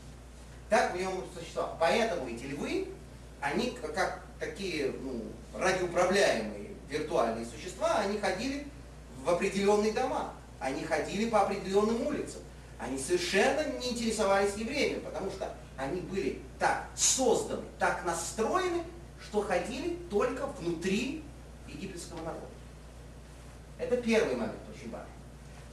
Так 0.74 0.92
в 0.92 0.98
нем 0.98 1.22
существовало. 1.38 1.76
Поэтому 1.78 2.28
эти 2.28 2.46
львы, 2.46 2.88
они 3.40 3.78
как 3.94 4.24
такие 4.40 4.92
ну, 5.02 5.22
радиоуправляемые 5.56 6.70
виртуальные 6.88 7.46
существа, 7.46 7.98
они 7.98 8.18
ходили 8.18 8.66
в 9.22 9.30
определенные 9.30 9.92
дома, 9.92 10.34
они 10.58 10.82
ходили 10.82 11.30
по 11.30 11.42
определенным 11.42 12.04
улицам. 12.04 12.40
Они 12.80 12.98
совершенно 12.98 13.64
не 13.78 13.92
интересовались 13.92 14.56
евреями, 14.56 14.98
потому 14.98 15.30
что 15.30 15.54
они 15.76 16.00
были 16.00 16.42
так 16.58 16.88
созданы, 16.96 17.62
так 17.78 18.04
настроены, 18.04 18.82
что 19.22 19.42
ходили 19.42 19.94
только 20.10 20.44
внутри 20.58 21.22
египетского 21.68 22.18
народа. 22.18 22.46
Это 23.78 23.96
первый 23.98 24.34
момент, 24.34 24.58
очень 24.74 24.90
важный. 24.90 25.06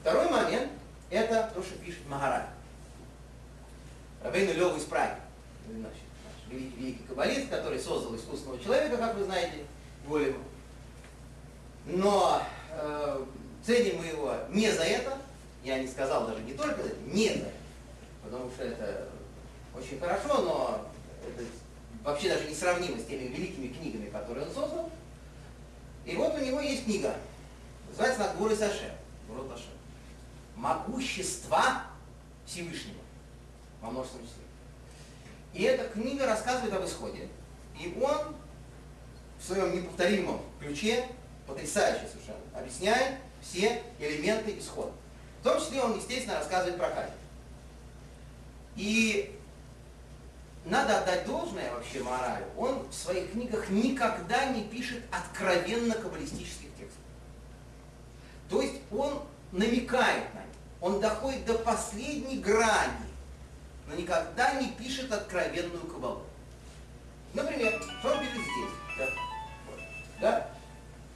Второй 0.00 0.30
момент, 0.30 0.70
это 1.10 1.50
то, 1.52 1.60
что 1.60 1.74
пишет 1.78 2.06
Магараль. 2.08 2.46
Рабейну 4.22 4.52
Леву 4.52 4.76
из 4.76 4.84
Праги, 4.84 5.16
великий, 6.48 6.76
великий 6.76 7.02
каббалист, 7.08 7.48
который 7.48 7.78
создал 7.78 8.14
искусственного 8.14 8.62
человека, 8.62 8.96
как 8.96 9.16
вы 9.16 9.24
знаете, 9.24 9.64
Голема. 10.06 10.38
Но 11.86 12.42
э, 12.70 13.24
ценим 13.64 13.98
мы 13.98 14.06
его 14.06 14.34
не 14.50 14.70
за 14.70 14.84
это, 14.84 15.18
я 15.64 15.80
не 15.80 15.88
сказал 15.88 16.26
даже 16.28 16.40
не 16.42 16.54
только 16.54 16.82
за 16.82 16.90
это, 16.90 17.00
не 17.06 17.28
за 17.28 17.34
это, 17.34 17.52
потому 18.22 18.50
что 18.50 18.64
это 18.64 19.08
очень 19.76 19.98
хорошо, 19.98 20.42
но 20.42 20.86
это 21.26 21.44
вообще 22.04 22.28
даже 22.28 22.48
не 22.48 22.54
сравнимо 22.54 22.98
с 22.98 23.04
теми 23.06 23.26
великими 23.26 23.68
книгами, 23.68 24.10
которые 24.10 24.46
он 24.46 24.52
создал. 24.52 24.90
И 26.04 26.14
вот 26.14 26.34
у 26.34 26.38
него 26.38 26.60
есть 26.60 26.84
книга, 26.84 27.16
называется 27.88 28.20
«Надгуры 28.20 28.54
Саше», 28.54 28.92
Могущество 30.54 31.82
Всевышнего 32.44 33.01
во 33.82 33.90
множественном 33.90 34.26
числе. 34.26 34.42
И 35.52 35.62
эта 35.64 35.88
книга 35.88 36.26
рассказывает 36.26 36.72
об 36.72 36.84
исходе. 36.86 37.28
И 37.78 37.98
он 38.00 38.34
в 39.38 39.44
своем 39.44 39.74
неповторимом 39.74 40.40
ключе, 40.60 41.06
потрясающе 41.46 42.08
совершенно, 42.08 42.40
объясняет 42.54 43.18
все 43.42 43.82
элементы 43.98 44.56
исхода. 44.58 44.92
В 45.40 45.44
том 45.44 45.58
числе 45.60 45.82
он, 45.82 45.96
естественно, 45.96 46.38
рассказывает 46.38 46.78
про 46.78 46.90
Катю. 46.90 47.12
И 48.76 49.36
надо 50.64 51.00
отдать 51.00 51.26
должное 51.26 51.72
вообще 51.72 52.02
моралю. 52.02 52.46
Он 52.56 52.86
в 52.88 52.94
своих 52.94 53.32
книгах 53.32 53.68
никогда 53.68 54.46
не 54.46 54.62
пишет 54.64 55.02
откровенно 55.10 55.94
каббалистических 55.94 56.68
текстов. 56.78 57.02
То 58.48 58.62
есть 58.62 58.76
он 58.92 59.22
намекает 59.50 60.32
на 60.34 60.38
них. 60.38 60.48
Он 60.80 61.00
доходит 61.00 61.44
до 61.44 61.54
последней 61.58 62.38
грани 62.38 63.11
но 63.92 64.00
никогда 64.00 64.54
не 64.54 64.68
пишет 64.72 65.12
откровенную 65.12 65.86
кабалу. 65.86 66.22
Например, 67.34 67.80
что 68.00 68.12
он 68.12 68.20
пишет 68.20 68.34
здесь? 68.34 68.70
Да? 68.98 69.06
да? 70.20 70.48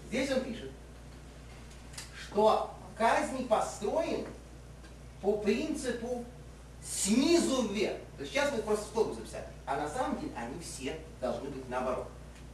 Здесь 0.09 0.31
он 0.31 0.41
пишет, 0.43 0.71
что 2.21 2.75
казнь 2.97 3.47
построен 3.49 4.27
по 5.21 5.39
принципу 5.39 6.25
снизу 6.83 7.69
вверх. 7.69 7.97
То 8.17 8.23
есть 8.23 8.33
сейчас 8.33 8.53
мы 8.53 8.63
просто 8.63 8.87
скобку 8.87 9.15
записали. 9.15 9.47
А 9.65 9.77
на 9.77 9.89
самом 9.89 10.21
деле 10.21 10.33
они 10.37 10.61
все 10.61 10.99
должны 11.21 11.49
быть 11.49 11.69
наоборот. 11.69 12.09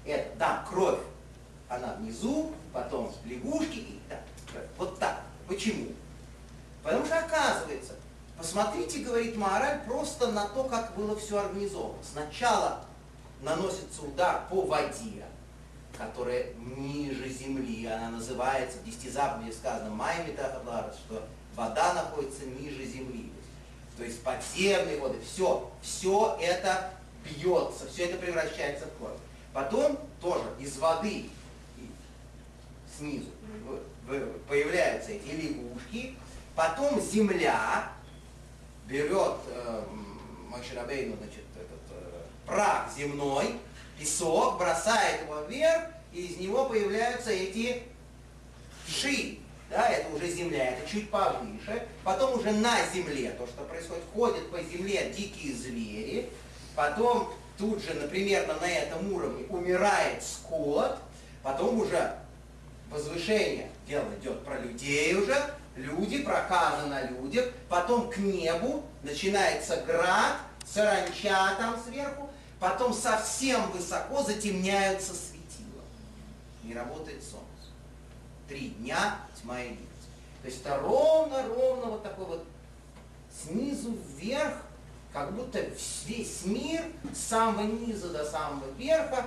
Это, 0.05 0.37
да, 0.37 0.65
кровь, 0.69 1.01
она 1.69 1.95
внизу, 1.95 2.53
потом 2.73 3.13
лягушки 3.25 3.79
и 3.79 4.01
так. 4.09 4.23
Вот 4.79 4.99
так. 4.99 5.23
Почему? 5.47 5.93
Потому 6.83 7.05
что 7.05 7.19
оказывается, 7.19 7.95
посмотрите, 8.39 9.01
говорит 9.01 9.37
Мораль, 9.37 9.81
просто 9.87 10.31
на 10.31 10.47
то, 10.47 10.65
как 10.65 10.95
было 10.95 11.17
все 11.17 11.39
организовано. 11.39 11.99
Сначала 12.03 12.85
наносится 13.43 14.03
удар 14.03 14.47
по 14.49 14.63
воде, 14.63 15.25
которая 15.97 16.55
ниже 16.55 17.29
земли, 17.29 17.87
она 17.87 18.11
называется, 18.11 18.79
в 18.79 18.85
десяти 18.85 19.11
заповедях 19.11 19.55
сказано, 19.55 19.91
Майми 19.91 20.35
что 20.35 21.27
вода 21.55 21.95
находится 21.95 22.47
ниже 22.47 22.85
земли. 22.85 23.33
То 23.97 24.05
есть 24.05 24.23
подземные 24.23 24.99
воды, 24.99 25.19
все, 25.21 25.71
все 25.83 26.37
это 26.41 26.91
бьется, 27.25 27.87
все 27.89 28.07
это 28.07 28.19
превращается 28.19 28.87
в 28.87 28.99
кровь. 28.99 29.19
Потом 29.53 29.99
тоже 30.21 30.45
из 30.59 30.79
воды 30.79 31.29
снизу 32.97 33.29
появляются 34.49 35.13
эти 35.13 35.29
лягушки, 35.29 36.17
потом 36.55 37.01
земля 37.01 37.93
берет 38.93 39.37
э, 39.49 39.83
Мойширабейну, 40.51 41.17
значит, 41.17 41.45
этот 41.57 41.97
э, 41.97 42.21
прах 42.47 42.93
земной, 42.95 43.55
песок, 43.99 44.59
бросает 44.59 45.23
его 45.23 45.41
вверх, 45.49 45.85
и 46.13 46.27
из 46.27 46.37
него 46.37 46.67
появляются 46.67 47.31
эти 47.31 47.83
ши. 48.87 49.39
Да, 49.71 49.89
это 49.89 50.15
уже 50.15 50.29
земля, 50.29 50.73
это 50.73 50.87
чуть 50.87 51.09
повыше. 51.09 51.89
Потом 52.05 52.39
уже 52.39 52.53
на 52.53 52.77
земле, 52.93 53.31
то, 53.31 53.47
что 53.47 53.65
происходит, 53.65 54.05
ходят 54.13 54.51
по 54.51 54.63
земле 54.63 55.11
дикие 55.17 55.55
звери. 55.55 56.29
Потом 56.77 57.33
тут 57.57 57.83
же, 57.83 57.95
например, 57.95 58.47
на 58.61 58.69
этом 58.69 59.11
уровне 59.11 59.47
умирает 59.49 60.23
скот. 60.23 60.99
Потом 61.43 61.81
уже 61.81 62.15
возвышение, 62.91 63.71
дело 63.89 64.05
идет 64.21 64.45
про 64.45 64.59
людей 64.59 65.15
уже, 65.15 65.35
люди, 65.77 66.23
проказы 66.23 66.87
на 66.87 67.03
людях, 67.03 67.47
потом 67.69 68.11
к 68.11 68.19
небу 68.19 68.85
начинается 69.03 69.77
град, 69.83 70.37
саранча 70.67 71.55
там 71.59 71.77
сверху, 71.83 72.31
потом 72.61 72.93
совсем 72.93 73.71
высоко 73.73 74.23
затемняются 74.23 75.15
светила. 75.15 75.83
Не 76.63 76.75
работает 76.75 77.23
солнце. 77.23 77.47
Три 78.49 78.71
дня 78.71 79.17
тьма 79.41 79.61
Египта. 79.61 79.87
То 80.43 80.49
есть 80.49 80.61
это 80.61 80.79
ровно-ровно 80.79 81.87
вот 81.87 82.03
такой 82.03 82.27
вот 82.27 82.47
снизу 83.31 83.97
вверх, 84.17 84.55
как 85.13 85.33
будто 85.35 85.61
весь 86.07 86.45
мир 86.45 86.83
с 87.15 87.19
самого 87.19 87.63
низа 87.63 88.09
до 88.09 88.25
самого 88.25 88.71
верха 88.79 89.27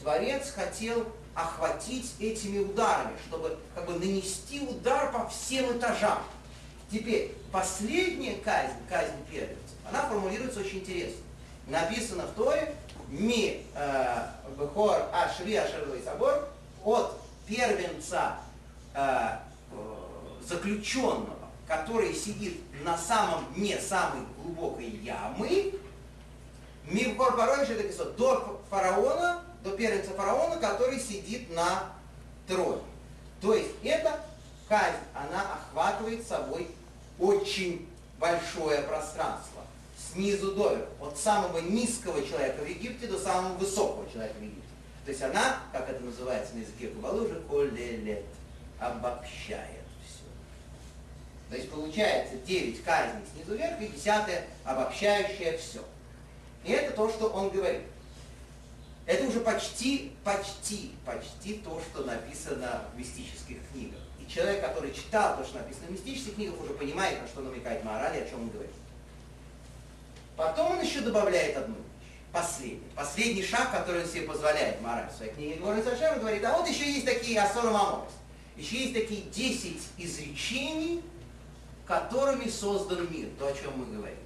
Творец 0.00 0.50
хотел 0.50 1.06
охватить 1.42 2.14
этими 2.18 2.58
ударами, 2.58 3.16
чтобы 3.26 3.58
как 3.74 3.86
бы 3.86 3.94
нанести 3.94 4.60
удар 4.60 5.12
по 5.12 5.28
всем 5.28 5.76
этажам. 5.76 6.18
Теперь, 6.90 7.34
последняя 7.52 8.36
казнь, 8.36 8.74
казнь 8.88 9.24
первенцев, 9.30 9.56
она 9.88 10.02
формулируется 10.02 10.60
очень 10.60 10.78
интересно. 10.78 11.22
Написано 11.66 12.24
в 12.26 12.32
Торе, 12.32 12.74
ми 13.08 13.64
э, 13.74 14.26
бхор 14.56 15.08
ашви 15.12 15.54
ашерлой 15.54 16.02
собор, 16.02 16.48
от 16.84 17.20
первенца 17.46 18.36
э, 18.94 19.38
заключенного, 20.42 21.48
который 21.66 22.14
сидит 22.14 22.60
на 22.84 22.96
самом 22.96 23.52
дне 23.54 23.78
самой 23.78 24.22
глубокой 24.36 24.88
ямы, 24.88 25.74
Мивкор 26.90 27.36
Парой 27.36 27.62
это 27.62 27.74
написано, 27.74 28.10
до 28.12 28.60
фараона 28.68 29.42
до 29.62 29.72
первенца 29.72 30.10
фараона, 30.10 30.56
который 30.56 30.98
сидит 30.98 31.50
на 31.54 31.90
троне. 32.46 32.82
То 33.40 33.54
есть 33.54 33.70
эта 33.82 34.20
казнь, 34.68 34.96
она 35.14 35.54
охватывает 35.54 36.26
собой 36.26 36.68
очень 37.18 37.88
большое 38.18 38.82
пространство. 38.82 39.62
Снизу 40.12 40.52
до 40.52 40.74
верху. 40.74 41.06
От 41.06 41.18
самого 41.18 41.58
низкого 41.58 42.26
человека 42.26 42.62
в 42.62 42.68
Египте 42.68 43.06
до 43.06 43.18
самого 43.18 43.54
высокого 43.54 44.10
человека 44.10 44.34
в 44.38 44.42
Египте. 44.42 44.60
То 45.04 45.10
есть 45.10 45.22
она, 45.22 45.60
как 45.72 45.88
это 45.88 46.02
называется 46.04 46.54
на 46.54 46.60
языке 46.60 46.88
Кабалы, 46.88 47.24
уже 47.24 47.40
колелет, 47.48 48.24
обобщает 48.78 49.84
все. 50.06 50.24
То 51.50 51.56
есть 51.56 51.70
получается 51.70 52.36
9 52.36 52.84
казней 52.84 53.22
снизу 53.34 53.56
вверх 53.56 53.80
и 53.80 53.88
10 53.88 54.06
обобщающее 54.64 55.58
все. 55.58 55.80
И 56.64 56.72
это 56.72 56.94
то, 56.94 57.08
что 57.08 57.28
он 57.28 57.50
говорит. 57.50 57.82
Это 59.10 59.24
уже 59.24 59.40
почти, 59.40 60.12
почти, 60.22 60.92
почти 61.04 61.54
то, 61.54 61.82
что 61.90 62.04
написано 62.04 62.84
в 62.94 62.96
мистических 62.96 63.56
книгах. 63.72 63.98
И 64.20 64.32
человек, 64.32 64.64
который 64.64 64.94
читал 64.94 65.36
то, 65.36 65.44
что 65.44 65.58
написано 65.58 65.88
в 65.88 65.90
мистических 65.90 66.36
книгах, 66.36 66.60
уже 66.60 66.74
понимает, 66.74 67.20
на 67.20 67.26
что 67.26 67.40
намекает 67.40 67.82
мораль 67.82 68.16
и 68.16 68.20
о 68.20 68.28
чем 68.28 68.42
он 68.42 68.50
говорит. 68.50 68.70
Потом 70.36 70.70
он 70.70 70.80
еще 70.80 71.00
добавляет 71.00 71.56
одну 71.56 71.74
вещь. 71.74 71.84
Последний. 72.30 72.86
Последний 72.94 73.42
шаг, 73.42 73.72
который 73.72 74.04
он 74.04 74.08
себе 74.08 74.28
позволяет 74.28 74.80
мораль 74.80 75.10
в 75.12 75.16
своей 75.16 75.32
книге 75.32 75.56
Гворин 75.56 75.82
Сашем, 75.82 76.20
говорит, 76.20 76.44
а 76.44 76.56
вот 76.56 76.68
еще 76.68 76.88
есть 76.88 77.04
такие 77.04 77.40
асоромаморс. 77.40 78.12
Еще 78.56 78.76
есть 78.76 78.94
такие 78.94 79.22
10 79.22 79.76
изречений, 79.98 81.02
которыми 81.84 82.48
создан 82.48 83.12
мир, 83.12 83.26
то, 83.40 83.48
о 83.48 83.52
чем 83.52 83.76
мы 83.76 83.86
говорим. 83.86 84.18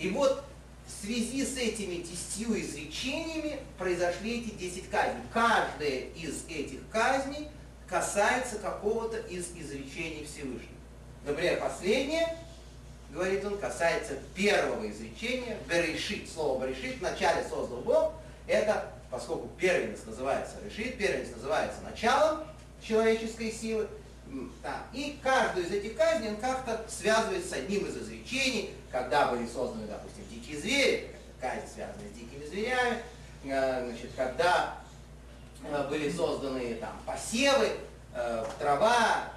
И 0.00 0.10
вот 0.10 0.42
в 0.86 1.04
связи 1.04 1.44
с 1.44 1.56
этими 1.56 1.96
десятью 1.96 2.60
изречениями 2.60 3.58
произошли 3.78 4.40
эти 4.40 4.54
десять 4.54 4.88
казней. 4.88 5.22
Каждая 5.32 6.00
из 6.14 6.44
этих 6.48 6.88
казней 6.90 7.48
касается 7.88 8.58
какого-то 8.58 9.18
из 9.18 9.46
изречений 9.56 10.24
Всевышнего. 10.24 10.76
Например, 11.24 11.60
последнее, 11.60 12.36
говорит 13.10 13.44
он, 13.44 13.58
касается 13.58 14.14
первого 14.34 14.88
изречения, 14.88 15.58
Берешит, 15.68 16.30
слово 16.32 16.66
Берешит, 16.66 16.98
в 16.98 17.02
начале 17.02 17.42
создал 17.48 17.80
Бог, 17.80 18.12
это, 18.46 18.92
поскольку 19.10 19.48
первенец 19.58 20.04
называется 20.06 20.54
Решит, 20.64 20.98
первенец 20.98 21.34
называется 21.34 21.80
началом 21.82 22.44
человеческой 22.80 23.50
силы, 23.50 23.88
да. 24.62 24.86
И 24.92 25.18
каждую 25.22 25.66
из 25.66 25.72
этих 25.72 25.96
казней 25.96 26.30
он 26.30 26.36
как-то 26.36 26.84
связывает 26.88 27.48
с 27.48 27.52
одним 27.52 27.86
из 27.86 27.96
изречений, 27.96 28.74
когда 28.90 29.26
были 29.26 29.46
созданы, 29.46 29.86
допустим, 29.86 30.24
дикие 30.30 30.58
звери, 30.58 31.10
казнь 31.40 31.66
связана 31.72 32.02
с 32.08 32.18
дикими 32.18 32.44
зверями, 32.46 33.02
э, 33.44 33.84
значит, 33.86 34.10
когда 34.16 34.78
э, 35.62 35.88
были 35.88 36.10
созданы 36.10 36.74
там 36.76 37.00
посевы, 37.06 37.70
э, 38.14 38.44
трава, 38.58 39.32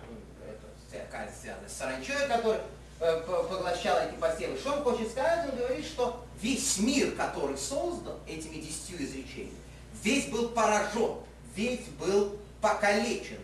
это 0.91 1.05
казнь 1.11 1.33
связана 1.41 1.69
с 1.69 1.73
саранчой, 1.73 2.27
которая 2.27 2.61
поглощала 2.99 4.09
эти 4.09 4.15
посевы. 4.15 4.57
Что 4.57 4.73
он 4.73 4.83
хочет 4.83 5.11
сказать? 5.11 5.49
Он 5.49 5.57
говорит, 5.57 5.85
что 5.85 6.25
весь 6.41 6.79
мир, 6.79 7.11
который 7.11 7.57
создан 7.57 8.17
этими 8.27 8.55
десятью 8.55 9.03
изречениями, 9.03 9.55
весь 10.03 10.25
был 10.27 10.49
поражен, 10.49 11.15
весь 11.55 11.85
был 11.99 12.37
покалечен, 12.59 13.37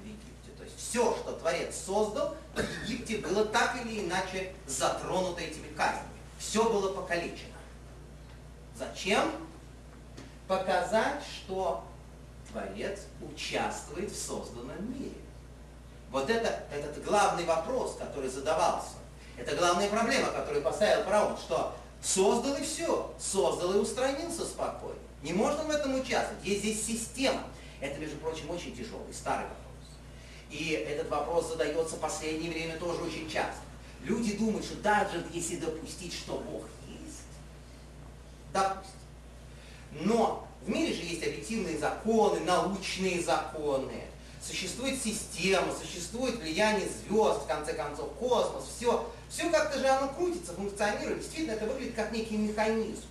все, 0.89 1.15
что 1.15 1.33
Творец 1.33 1.75
создал, 1.75 2.35
в 2.53 2.83
Египте 2.83 3.17
было 3.17 3.45
так 3.45 3.75
или 3.83 4.05
иначе 4.05 4.53
затронуто 4.67 5.41
этими 5.41 5.67
казнями. 5.75 6.07
Все 6.39 6.63
было 6.63 6.93
покалечено. 6.93 7.55
Зачем? 8.77 9.31
Показать, 10.47 11.23
что 11.23 11.83
Творец 12.51 13.01
участвует 13.21 14.11
в 14.11 14.17
созданном 14.17 14.93
мире. 14.93 15.17
Вот 16.11 16.29
это 16.29 16.63
этот 16.71 17.03
главный 17.03 17.45
вопрос, 17.45 17.97
который 17.97 18.29
задавался. 18.29 18.95
Это 19.37 19.55
главная 19.55 19.89
проблема, 19.89 20.27
которую 20.29 20.63
поставил 20.63 21.03
фараон, 21.03 21.37
что 21.37 21.75
создал 22.01 22.55
и 22.55 22.63
все, 22.63 23.13
создал 23.19 23.73
и 23.73 23.79
устранился 23.79 24.45
спокойно. 24.45 24.99
Не 25.23 25.33
можно 25.33 25.63
в 25.63 25.69
этом 25.71 25.95
участвовать. 25.95 26.43
Есть 26.43 26.61
здесь 26.61 26.85
система. 26.85 27.41
Это, 27.81 27.99
между 27.99 28.17
прочим, 28.17 28.49
очень 28.49 28.75
тяжелый, 28.75 29.13
старый 29.13 29.45
вопрос. 29.45 29.64
И 30.49 30.71
этот 30.71 31.09
вопрос 31.09 31.49
задается 31.49 31.95
в 31.95 31.99
последнее 31.99 32.51
время 32.51 32.77
тоже 32.77 33.01
очень 33.01 33.29
часто. 33.29 33.61
Люди 34.03 34.37
думают, 34.37 34.65
что 34.65 34.75
даже 34.77 35.25
если 35.33 35.57
допустить, 35.57 36.13
что 36.13 36.33
Бог 36.33 36.63
есть, 36.87 37.23
допустим. 38.53 38.91
Но 39.91 40.47
в 40.65 40.69
мире 40.69 40.93
же 40.93 41.01
есть 41.01 41.23
объективные 41.23 41.77
законы, 41.77 42.39
научные 42.41 43.21
законы, 43.21 44.03
существует 44.41 45.01
система, 45.01 45.73
существует 45.73 46.39
влияние 46.39 46.87
звезд, 46.87 47.43
в 47.43 47.47
конце 47.47 47.73
концов, 47.73 48.13
космос, 48.19 48.65
все. 48.75 49.09
все 49.29 49.49
как-то 49.49 49.79
же 49.79 49.87
оно 49.87 50.09
крутится, 50.13 50.53
функционирует. 50.53 51.19
Действительно, 51.19 51.53
это 51.53 51.65
выглядит 51.65 51.95
как 51.95 52.11
некий 52.11 52.37
механизм. 52.37 53.03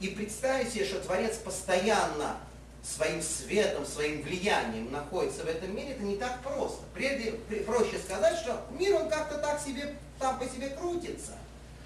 И 0.00 0.08
представить 0.08 0.72
себе, 0.72 0.84
что 0.84 1.00
Творец 1.00 1.36
постоянно 1.36 2.36
своим 2.84 3.22
светом, 3.22 3.86
своим 3.86 4.22
влиянием 4.22 4.92
находится 4.92 5.42
в 5.44 5.48
этом 5.48 5.74
мире, 5.74 5.92
это 5.92 6.02
не 6.02 6.16
так 6.16 6.42
просто. 6.42 6.82
Прежде, 6.92 7.32
проще 7.66 7.98
сказать, 7.98 8.38
что 8.38 8.60
мир, 8.78 8.96
он 8.96 9.08
как-то 9.08 9.38
так 9.38 9.60
себе, 9.60 9.96
там 10.18 10.38
по 10.38 10.46
себе 10.46 10.68
крутится. 10.68 11.32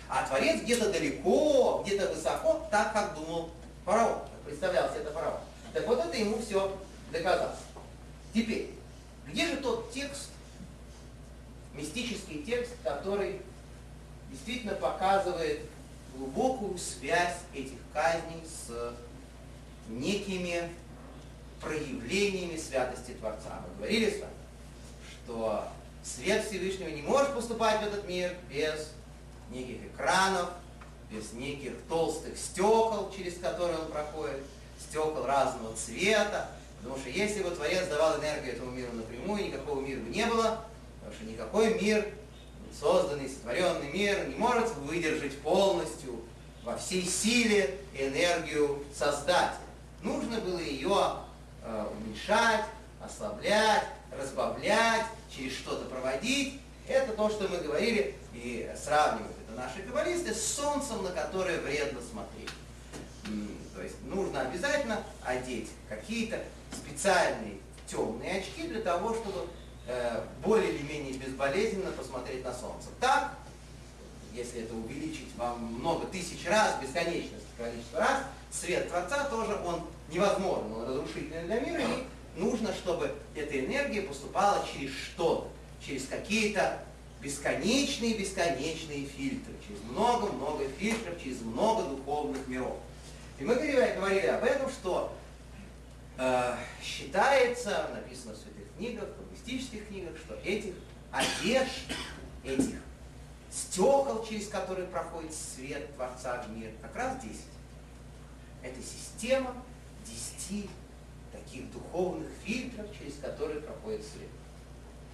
А 0.09 0.27
Творец 0.27 0.63
где-то 0.63 0.91
далеко, 0.91 1.83
где-то 1.87 2.13
высоко, 2.13 2.67
так, 2.71 2.93
как 2.93 3.15
думал 3.15 3.51
фараон, 3.85 4.21
как 4.21 4.41
представлял 4.45 4.89
себе 4.89 5.01
это 5.01 5.13
фараон. 5.13 5.41
Так 5.73 5.87
вот 5.87 6.01
это 6.01 6.17
ему 6.17 6.39
все 6.41 6.77
доказал. 7.13 7.55
Теперь, 8.35 8.71
где 9.27 9.47
же 9.47 9.59
тот 9.59 9.93
текст, 9.93 10.31
мистический 11.75 12.43
текст, 12.43 12.73
который 12.83 13.41
действительно 14.31 14.75
показывает 14.75 15.61
глубокую 16.17 16.77
связь 16.79 17.37
этих 17.55 17.79
казней 17.93 18.43
с 18.45 18.95
некими 19.89 20.69
проявлениями 21.61 22.57
святости 22.57 23.13
Творца. 23.13 23.61
Мы 23.67 23.77
говорили 23.77 24.11
с 24.11 24.21
вами, 24.21 24.33
что 25.25 25.69
свет 26.03 26.47
Всевышнего 26.47 26.89
не 26.89 27.03
может 27.03 27.35
поступать 27.35 27.81
в 27.81 27.87
этот 27.87 28.09
мир 28.09 28.35
без 28.51 28.93
неких 29.51 29.85
экранов, 29.87 30.51
без 31.11 31.33
неких 31.33 31.73
толстых 31.89 32.37
стекол, 32.37 33.11
через 33.17 33.39
которые 33.39 33.79
он 33.79 33.91
проходит, 33.91 34.41
стекол 34.79 35.25
разного 35.25 35.75
цвета, 35.75 36.51
потому 36.79 36.99
что 36.99 37.09
если 37.09 37.43
бы 37.43 37.51
Творец 37.51 37.89
давал 37.89 38.19
энергию 38.19 38.55
этому 38.55 38.71
миру 38.71 38.93
напрямую, 38.93 39.47
никакого 39.47 39.81
мира 39.81 40.01
бы 40.01 40.11
не 40.11 40.27
было, 40.27 40.65
потому 41.01 41.15
что 41.15 41.25
никакой 41.25 41.81
мир, 41.81 42.09
созданный, 42.79 43.29
сотворенный 43.29 43.91
мир, 43.93 44.29
не 44.29 44.35
может 44.35 44.75
выдержать 44.77 45.37
полностью 45.39 46.21
во 46.63 46.77
всей 46.77 47.05
силе 47.05 47.79
энергию 47.95 48.85
Создателя. 48.95 49.59
Нужно 50.03 50.41
было 50.41 50.59
ее 50.59 51.15
уменьшать, 51.69 52.65
ослаблять, 53.01 53.85
разбавлять, 54.11 55.07
через 55.31 55.53
что-то 55.53 55.85
проводить. 55.87 56.61
Это 56.87 57.13
то, 57.13 57.29
что 57.29 57.49
мы 57.49 57.59
говорили 57.59 58.15
и 58.33 58.71
сравнивают 58.77 59.37
это 59.47 59.57
наши 59.57 59.83
каббалисты 59.83 60.35
с 60.35 60.55
солнцем, 60.55 61.03
на 61.03 61.11
которое 61.11 61.61
вредно 61.61 62.01
смотреть. 62.01 62.51
То 63.75 63.83
есть 63.83 63.97
нужно 64.05 64.41
обязательно 64.41 65.03
одеть 65.23 65.69
какие-то 65.89 66.43
специальные 66.73 67.59
темные 67.87 68.41
очки 68.41 68.67
для 68.67 68.81
того, 68.81 69.15
чтобы 69.15 69.47
э, 69.87 70.25
более 70.43 70.73
или 70.73 70.83
менее 70.83 71.15
безболезненно 71.15 71.91
посмотреть 71.93 72.45
на 72.45 72.53
солнце. 72.53 72.89
Так, 73.01 73.35
если 74.33 74.63
это 74.63 74.75
увеличить 74.75 75.35
вам 75.37 75.63
много 75.75 76.07
тысяч 76.07 76.47
раз, 76.47 76.77
бесконечность 76.81 77.45
количество 77.57 78.01
раз, 78.01 78.23
свет 78.51 78.89
Творца 78.89 79.25
тоже 79.25 79.55
он 79.65 79.83
невозможен, 80.11 80.73
он 80.73 80.89
разрушительный 80.89 81.45
для 81.45 81.61
мира, 81.61 81.83
и 81.83 82.39
нужно, 82.39 82.73
чтобы 82.73 83.15
эта 83.35 83.61
энергия 83.61 84.03
поступала 84.03 84.65
через 84.73 84.93
что-то, 84.93 85.49
через 85.85 86.07
какие-то 86.07 86.83
бесконечные-бесконечные 87.21 89.07
фильтры, 89.07 89.55
через 89.67 89.83
много-много 89.85 90.65
фильтров, 90.79 91.21
через 91.23 91.41
много 91.43 91.85
духовных 91.85 92.47
миров. 92.47 92.77
И 93.39 93.45
мы 93.45 93.55
говорили 93.55 94.27
об 94.27 94.45
этом, 94.45 94.71
что 94.71 95.13
э, 96.17 96.57
считается, 96.83 97.91
написано 97.95 98.35
в 98.35 98.37
святых 98.37 98.65
книгах, 98.77 99.09
в 99.17 99.33
мистических 99.33 99.87
книгах, 99.89 100.17
что 100.17 100.35
этих 100.45 100.75
одежд, 101.11 101.93
этих 102.45 102.77
стекол, 103.51 104.25
через 104.25 104.49
которые 104.49 104.87
проходит 104.89 105.33
свет 105.35 105.95
Творца 105.95 106.43
в 106.43 106.57
мир, 106.57 106.71
как 106.83 106.95
раз 106.97 107.23
10. 107.23 107.37
Это 108.63 108.83
система 108.83 109.55
10 110.09 110.69
таких 111.33 111.71
духовных 111.73 112.29
фильтров, 112.45 112.87
через 112.99 113.17
которые 113.19 113.61
проходит 113.61 114.03
свет. 114.03 114.29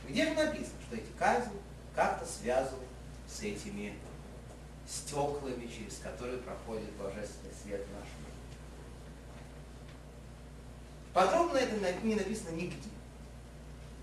Где 0.09 0.27
же 0.27 0.35
написано, 0.35 0.81
что 0.87 0.97
эти 0.97 1.11
казни 1.19 1.59
как-то 1.95 2.27
связывают 2.27 2.89
с 3.29 3.41
этими 3.41 3.95
стеклами, 4.89 5.67
через 5.67 5.99
которые 5.99 6.39
проходит 6.39 6.93
божественный 6.93 7.55
свет 7.63 7.81
в 7.81 7.93
нашем 7.93 8.19
мире? 8.21 8.35
Подробно 11.13 11.59
это 11.59 12.05
не 12.05 12.15
написано 12.17 12.51
нигде. 12.51 12.91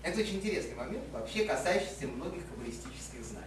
Это 0.02 0.20
очень 0.20 0.36
интересный 0.36 0.74
момент, 0.74 1.04
вообще 1.12 1.44
касающийся 1.44 2.08
многих 2.08 2.48
каббалистических 2.48 3.22
знаний. 3.22 3.46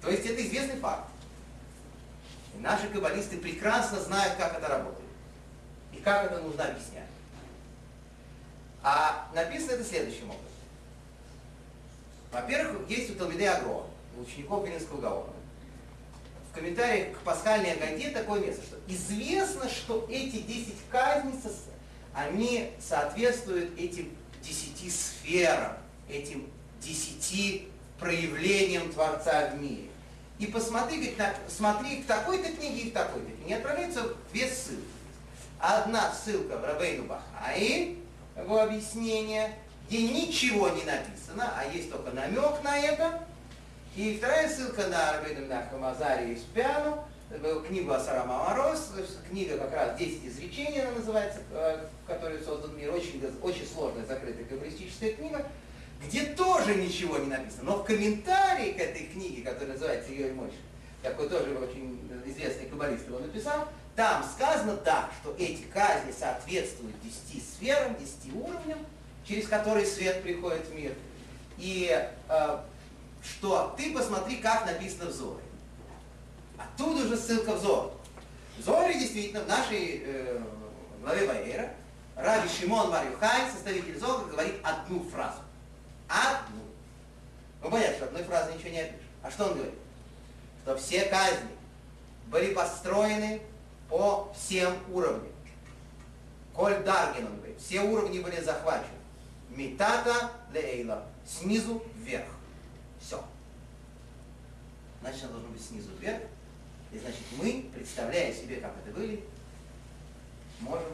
То 0.00 0.10
есть 0.10 0.24
это 0.24 0.46
известный 0.46 0.78
факт. 0.78 1.10
И 2.54 2.58
наши 2.58 2.88
каббалисты 2.88 3.38
прекрасно 3.38 4.00
знают, 4.00 4.36
как 4.36 4.56
это 4.56 4.68
работает. 4.68 4.99
И 5.92 5.98
как 5.98 6.30
это 6.30 6.40
нужно 6.40 6.64
объяснять. 6.64 7.04
А 8.82 9.28
написано 9.34 9.72
это 9.72 9.84
следующим 9.84 10.30
образом. 10.30 10.44
Во-первых, 12.32 12.88
есть 12.88 13.10
у 13.10 13.14
Талмидей 13.14 13.48
Агро, 13.48 13.84
у 14.16 14.22
учеников 14.22 14.66
Виленского 14.66 15.00
Гаона. 15.00 15.32
В 16.50 16.54
комментариях 16.54 17.16
к 17.16 17.20
пасхальной 17.22 17.72
Агаде 17.72 18.10
такое 18.10 18.40
место, 18.40 18.62
что 18.62 18.76
известно, 18.88 19.68
что 19.68 20.06
эти 20.10 20.40
10 20.40 20.74
казней, 20.90 21.34
они 22.14 22.72
соответствуют 22.80 23.78
этим 23.78 24.10
10 24.42 24.92
сферам, 24.92 25.76
этим 26.08 26.48
10 26.80 27.68
проявлениям 27.98 28.90
Творца 28.92 29.50
в 29.50 29.60
мире. 29.60 29.90
И 30.38 30.46
посмотри, 30.46 30.96
говорит, 30.96 31.18
на, 31.18 31.34
смотри 31.48 32.02
в 32.02 32.06
такой-то 32.06 32.50
книге 32.52 32.80
и 32.80 32.90
в 32.90 32.94
такой-то 32.94 33.30
книге. 33.30 33.56
Отправляются 33.56 34.14
две 34.32 34.48
ссылки. 34.48 34.82
Одна 35.60 36.12
ссылка 36.12 36.56
в 36.56 36.64
Рабейну 36.64 37.04
Бахаи, 37.04 37.98
его 38.36 38.60
объяснение, 38.60 39.54
где 39.86 40.08
ничего 40.08 40.70
не 40.70 40.84
написано, 40.84 41.52
а 41.56 41.64
есть 41.72 41.90
только 41.90 42.10
намек 42.12 42.62
на 42.62 42.78
это. 42.78 43.20
И 43.94 44.16
вторая 44.16 44.48
ссылка 44.48 44.86
на 44.86 45.12
Рабейну 45.12 45.46
Мазари 45.78 46.32
из 46.32 46.42
Пиану, 46.42 47.04
книгу 47.68 47.92
Асарама 47.92 48.38
Мороз, 48.38 48.92
книга 49.28 49.58
как 49.58 49.72
раз 49.72 49.98
10 49.98 50.26
изречений, 50.26 50.80
она 50.80 50.92
называется, 50.92 51.40
э, 51.52 51.86
в 52.04 52.06
которой 52.08 52.42
создан 52.42 52.76
мир, 52.76 52.92
очень, 52.92 53.22
очень 53.42 53.66
сложная, 53.66 54.04
закрытая 54.06 54.44
каббалистическая 54.44 55.12
книга 55.12 55.46
где 56.06 56.24
тоже 56.24 56.74
ничего 56.76 57.18
не 57.18 57.26
написано. 57.26 57.64
Но 57.64 57.76
в 57.78 57.84
комментарии 57.84 58.72
к 58.72 58.78
этой 58.78 59.06
книге, 59.06 59.42
которая 59.42 59.74
называется 59.74 60.10
«Ее 60.10 60.30
и 60.30 60.32
мощь», 60.32 60.54
такой 61.02 61.28
тоже 61.28 61.56
очень 61.56 62.00
известный 62.26 62.66
каббалист 62.66 63.06
его 63.06 63.18
написал, 63.18 63.68
там 64.00 64.24
сказано, 64.24 64.76
да, 64.76 65.10
что 65.20 65.34
эти 65.38 65.60
казни 65.64 66.10
соответствуют 66.10 66.96
10 67.02 67.44
сферам, 67.46 67.94
10 67.96 68.34
уровням, 68.34 68.78
через 69.26 69.46
которые 69.46 69.84
свет 69.84 70.22
приходит 70.22 70.64
в 70.68 70.74
мир. 70.74 70.94
И 71.58 72.10
э, 72.30 72.58
что 73.22 73.74
ты 73.76 73.92
посмотри, 73.92 74.36
как 74.36 74.64
написано 74.64 75.10
в 75.10 75.12
Зоре. 75.12 75.42
Оттуда 76.56 77.08
же 77.08 77.16
ссылка 77.18 77.52
в 77.52 77.60
Зор. 77.60 77.92
В 78.56 78.62
Зоре 78.62 78.98
действительно 78.98 79.42
в 79.42 79.48
нашей 79.48 80.02
э, 80.02 80.40
главе 81.02 81.26
Ваера 81.26 81.70
Раби 82.16 82.48
Шимон 82.48 82.88
Варюхай, 82.88 83.50
составитель 83.52 83.98
Зора, 83.98 84.24
говорит 84.24 84.54
одну 84.62 85.04
фразу 85.10 85.40
одну. 86.08 86.62
Вы 87.60 87.70
понятно, 87.70 87.96
что 87.96 88.04
одной 88.06 88.22
фразой 88.22 88.54
ничего 88.54 88.70
не 88.70 88.80
опишешь. 88.80 89.00
А 89.22 89.30
что 89.30 89.44
он 89.44 89.54
говорит? 89.56 89.74
Что 90.62 90.78
все 90.78 91.02
казни 91.02 91.50
были 92.28 92.54
построены 92.54 93.42
по 93.90 94.32
всем 94.34 94.72
уровням. 94.92 95.32
Коль 96.54 96.82
Даргин, 96.82 97.26
он 97.26 97.36
говорит, 97.36 97.60
все 97.60 97.82
уровни 97.82 98.20
были 98.20 98.40
захвачены. 98.40 98.86
Митата 99.50 100.30
лейла, 100.54 101.04
снизу 101.26 101.82
вверх. 101.96 102.28
Все. 103.00 103.22
Значит, 105.00 105.24
оно 105.24 105.32
должно 105.32 105.48
быть 105.50 105.66
снизу 105.66 105.90
вверх. 105.98 106.22
И 106.92 106.98
значит, 106.98 107.22
мы, 107.36 107.68
представляя 107.74 108.32
себе, 108.32 108.56
как 108.56 108.72
это 108.84 108.96
были, 108.96 109.24
можем 110.60 110.92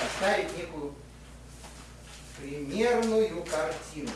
составить 0.00 0.56
некую 0.56 0.94
примерную 2.38 3.44
картину. 3.44 4.10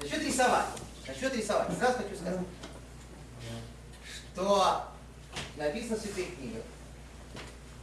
Насчет 0.00 0.22
рисовать. 0.22 0.66
Насчет 1.06 1.34
рисовать. 1.34 1.76
Сразу 1.78 1.98
хочу 1.98 2.14
сказать, 2.16 2.40
что 4.38 4.84
написано 5.56 5.96
в 5.96 6.00
святых 6.00 6.36
книгах, 6.36 6.62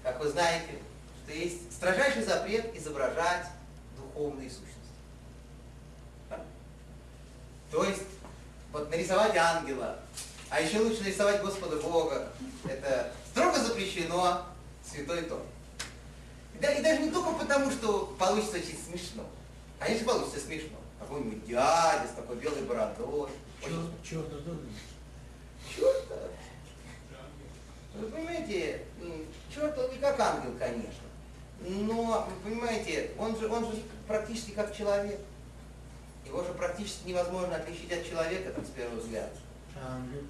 как 0.03 0.21
вы 0.21 0.29
знаете, 0.29 0.79
что 1.23 1.33
есть 1.33 1.73
строжайший 1.73 2.23
запрет 2.23 2.73
изображать 2.77 3.47
духовные 3.97 4.49
сущности. 4.49 4.73
То 7.71 7.83
есть, 7.83 8.03
вот 8.71 8.89
нарисовать 8.89 9.35
ангела, 9.35 9.99
а 10.49 10.61
еще 10.61 10.79
лучше 10.79 11.03
нарисовать 11.03 11.41
Господа 11.41 11.75
Бога, 11.77 12.31
это 12.63 13.11
строго 13.31 13.59
запрещено 13.59 14.45
святой. 14.89 15.27
Да, 16.61 16.71
и 16.71 16.81
даже 16.81 17.01
не 17.01 17.11
только 17.11 17.33
потому, 17.33 17.69
что 17.69 18.15
получится 18.17 18.57
очень 18.57 18.77
смешно. 18.77 19.25
Конечно, 19.77 20.07
получится 20.07 20.39
смешно. 20.39 20.77
какой-нибудь 20.99 21.45
дядя 21.45 22.07
с 22.07 22.15
такой 22.15 22.37
белой 22.37 22.61
бородой. 22.61 23.29
Черт, 23.61 24.03
черт? 24.03 24.25
Черт, 25.75 26.05
вы 27.99 28.07
понимаете, 28.07 28.81
черт 29.53 29.77
он 29.77 29.91
не 29.91 29.97
как 29.97 30.19
ангел, 30.19 30.51
конечно. 30.59 31.03
Но, 31.61 32.27
вы 32.29 32.49
понимаете, 32.49 33.11
он 33.17 33.37
же, 33.39 33.47
он 33.47 33.65
же 33.65 33.81
практически 34.07 34.51
как 34.51 34.75
человек. 34.75 35.19
Его 36.25 36.43
же 36.43 36.53
практически 36.53 37.07
невозможно 37.07 37.55
отличить 37.55 37.91
от 37.91 38.07
человека, 38.07 38.51
там, 38.51 38.65
с 38.65 38.69
первого 38.69 38.99
взгляда. 38.99 39.31
Ангел. 39.81 40.21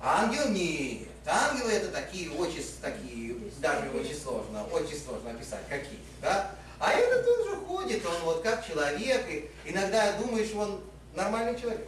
Ангел 0.00 0.48
нет. 0.50 1.08
Ангелы 1.26 1.72
это 1.72 1.88
такие 1.88 2.30
очень, 2.30 2.64
такие, 2.80 3.36
даже 3.60 3.90
очень 3.90 4.16
сложно, 4.16 4.64
очень 4.72 4.98
сложно 4.98 5.30
описать, 5.30 5.68
какие, 5.68 5.98
да? 6.22 6.52
А 6.78 6.92
этот 6.92 7.26
он 7.28 7.44
же 7.44 7.56
ходит, 7.66 8.06
он 8.06 8.22
вот 8.22 8.42
как 8.42 8.66
человек, 8.66 9.28
и 9.28 9.50
иногда 9.66 10.14
думаешь, 10.14 10.52
он 10.54 10.80
нормальный 11.14 11.60
человек. 11.60 11.86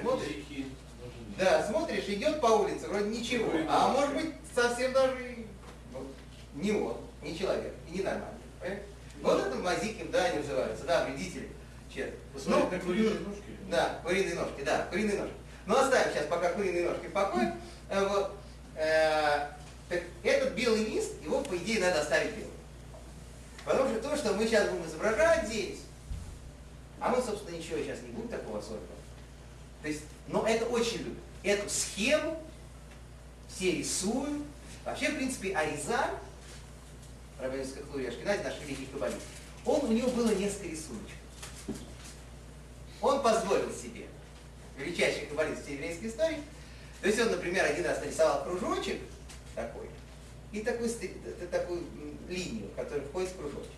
Смотришь, 0.00 0.44
да, 1.38 1.64
смотришь, 1.66 2.08
идет 2.08 2.40
по 2.40 2.46
улице, 2.46 2.88
вроде 2.88 3.08
ничего, 3.08 3.48
а 3.68 3.88
может 3.88 4.14
быть 4.14 4.34
совсем 4.54 4.92
даже 4.92 5.36
ну, 5.92 6.04
не 6.54 6.72
он, 6.72 6.96
не 7.22 7.38
человек, 7.38 7.72
и 7.88 7.98
не 7.98 8.02
нормальный. 8.02 8.38
Вот 9.22 9.46
это 9.46 9.56
мазиким, 9.56 10.10
да, 10.10 10.24
они 10.24 10.38
называются, 10.38 10.84
да, 10.84 11.04
вредители. 11.04 11.48
Черт. 11.94 12.14
Ну, 12.46 12.68
как 12.68 12.82
куриные 12.82 13.20
ножки. 13.20 13.56
Да, 13.70 14.00
куриные 14.04 14.34
ножки, 14.34 14.62
да, 14.64 14.86
куриные 14.90 15.18
ножки. 15.18 15.34
Ну 15.66 15.76
оставим 15.76 16.12
сейчас 16.12 16.26
пока 16.26 16.50
куриные 16.50 16.88
ножки 16.88 17.06
в 17.06 17.12
покое. 17.12 17.56
Э, 17.88 18.06
вот. 18.06 18.32
Э, 18.76 19.48
этот 20.22 20.52
белый 20.52 20.84
лист, 20.84 21.22
его, 21.22 21.40
по 21.40 21.56
идее, 21.56 21.80
надо 21.80 22.00
оставить 22.02 22.34
белым. 22.34 22.50
Потому 23.64 23.88
что 23.88 24.00
то, 24.00 24.16
что 24.16 24.34
мы 24.34 24.46
сейчас 24.46 24.68
будем 24.68 24.86
изображать 24.86 25.46
здесь, 25.46 25.80
а 27.00 27.08
мы, 27.10 27.22
собственно, 27.22 27.56
ничего 27.56 27.78
сейчас 27.78 28.00
не 28.02 28.10
будем 28.10 28.28
такого 28.28 28.58
особенного. 28.58 28.86
То 29.82 29.88
есть, 29.88 30.02
но 30.26 30.46
это 30.46 30.66
очень 30.66 30.98
любят. 30.98 31.22
Эту 31.42 31.68
схему 31.68 32.42
все 33.48 33.72
рисуют. 33.72 34.44
Вообще, 34.84 35.10
в 35.10 35.16
принципе, 35.16 35.54
Аризаль, 35.54 36.14
Рабинская 37.38 37.84
Хлурия 37.84 38.10
Ашкенази, 38.10 38.42
наш 38.42 38.54
великий 38.60 38.86
каббалист, 38.86 39.18
он, 39.64 39.84
у 39.84 39.92
него 39.92 40.08
было 40.10 40.30
несколько 40.34 40.68
рисуночков. 40.68 41.14
Он 43.00 43.22
позволил 43.22 43.72
себе 43.72 44.06
величайший 44.76 45.26
каббалист 45.26 45.62
всей 45.62 45.74
еврейской 45.74 46.06
истории. 46.06 46.42
То 47.00 47.08
есть 47.08 47.20
он, 47.20 47.30
например, 47.30 47.64
один 47.64 47.84
раз 47.84 48.00
нарисовал 48.00 48.44
кружочек 48.44 49.00
такой, 49.54 49.88
и 50.52 50.60
такую, 50.60 50.90
такую 51.50 51.84
линию, 52.28 52.70
которая 52.74 53.06
входит 53.06 53.30
в 53.30 53.36
кружочек. 53.36 53.72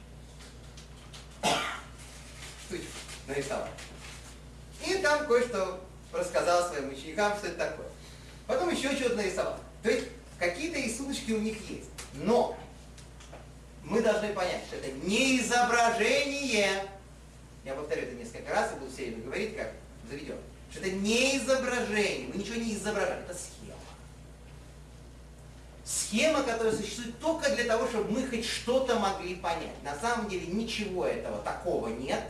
Штучку 2.67 2.87
нарисовал. 3.27 3.69
И 4.87 4.95
там 4.99 5.27
кое-что 5.27 5.81
рассказал 6.13 6.69
своим 6.69 6.91
ученикам, 6.91 7.37
что 7.37 7.49
это 7.49 7.59
такое. 7.59 7.87
Потом 8.47 8.71
еще 8.71 8.91
что-то 8.97 9.17
нарисовал. 9.17 9.59
То 9.83 9.91
есть 9.91 10.09
какие-то 10.39 10.79
рисуночки 10.79 11.33
у 11.33 11.41
них 11.41 11.57
есть. 11.69 11.91
Но 12.15 12.57
мы 13.85 14.03
должны 14.03 14.33
понять, 14.33 14.63
что 14.67 14.77
это 14.77 14.91
не 15.07 15.41
изображение. 15.41 16.85
Я 17.65 17.75
повторю 17.75 18.03
это 18.03 18.15
несколько 18.15 18.53
раз 18.53 18.73
и 18.73 18.79
буду 18.79 18.91
все 18.91 19.05
время 19.05 19.23
говорить, 19.25 19.57
как 19.57 19.73
заведем 20.09 20.37
что 20.71 20.81
это 20.81 20.91
не 20.91 21.37
изображение, 21.37 22.29
мы 22.29 22.39
ничего 22.39 22.57
не 22.57 22.75
изображаем, 22.75 23.25
это 23.25 23.35
схема. 23.35 23.77
Схема, 25.85 26.43
которая 26.45 26.75
существует 26.75 27.19
только 27.19 27.55
для 27.57 27.65
того, 27.65 27.89
чтобы 27.89 28.13
мы 28.13 28.27
хоть 28.27 28.45
что-то 28.45 28.99
могли 28.99 29.35
понять. 29.35 29.83
На 29.83 29.99
самом 29.99 30.29
деле 30.29 30.47
ничего 30.47 31.07
этого 31.07 31.39
такого 31.43 31.89
нет. 31.89 32.23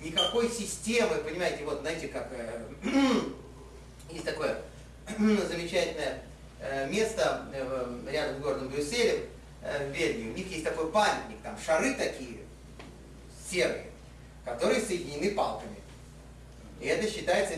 Никакой 0.00 0.48
системы, 0.48 1.16
понимаете, 1.16 1.64
вот 1.64 1.80
знаете, 1.80 2.08
как 2.08 2.28
э, 2.32 2.64
есть 4.10 4.24
такое 4.24 4.62
замечательное 5.18 6.22
э, 6.58 6.88
место 6.88 7.46
э, 7.52 8.00
рядом 8.10 8.36
с 8.36 8.42
городом 8.42 8.68
Брюсселем, 8.68 9.24
в 9.62 9.92
Бельгии. 9.92 10.30
У 10.30 10.32
них 10.32 10.50
есть 10.50 10.64
такой 10.64 10.90
памятник, 10.90 11.36
там 11.42 11.54
шары 11.62 11.92
такие 11.92 12.38
серые, 13.50 13.90
которые 14.42 14.80
соединены 14.80 15.32
палками. 15.32 15.76
И 16.80 16.86
это 16.86 17.06
считается 17.06 17.56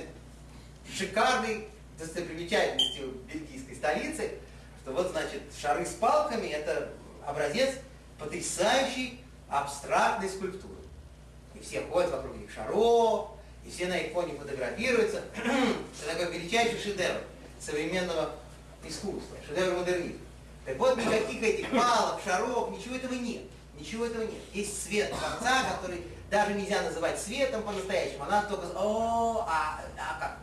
шикарной 0.92 1.68
достопримечательностью 1.96 3.12
бельгийской 3.32 3.76
столицы, 3.76 4.30
что 4.82 4.92
вот, 4.92 5.12
значит, 5.12 5.42
шары 5.56 5.86
с 5.86 5.90
палками– 5.90 6.48
это 6.48 6.90
образец 7.24 7.70
потрясающей 8.18 9.20
абстрактной 9.48 10.28
скульптуры. 10.28 10.81
И 11.62 11.64
все 11.64 11.80
ходят 11.82 12.10
вокруг 12.10 12.36
этих 12.36 12.52
шаров, 12.52 13.30
и 13.64 13.70
все 13.70 13.86
на 13.86 13.96
их 13.96 14.12
фотографируются. 14.12 15.22
это 15.36 16.18
такой 16.18 16.38
величайший 16.38 16.76
шедевр 16.76 17.20
современного 17.60 18.34
искусства, 18.84 19.36
шедевр 19.46 19.78
модернизма. 19.78 20.18
Так 20.66 20.76
вот, 20.76 20.96
никаких 20.96 21.40
этих 21.40 21.70
палок, 21.70 22.20
шаров, 22.24 22.70
ничего 22.76 22.96
этого 22.96 23.14
нет. 23.14 23.42
Ничего 23.78 24.06
этого 24.06 24.22
нет. 24.22 24.40
Есть 24.52 24.82
свет 24.82 25.10
Творца, 25.10 25.62
который 25.72 26.02
даже 26.30 26.54
нельзя 26.54 26.82
называть 26.82 27.20
светом 27.20 27.62
по-настоящему. 27.62 28.24
Она 28.24 28.42
только, 28.42 28.66
о, 28.74 29.46
а, 29.48 29.80
а 29.98 30.20
как? 30.20 30.38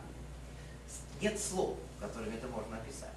Нет 1.20 1.38
слов, 1.38 1.76
которыми 2.00 2.36
это 2.36 2.46
можно 2.48 2.78
описать. 2.78 3.10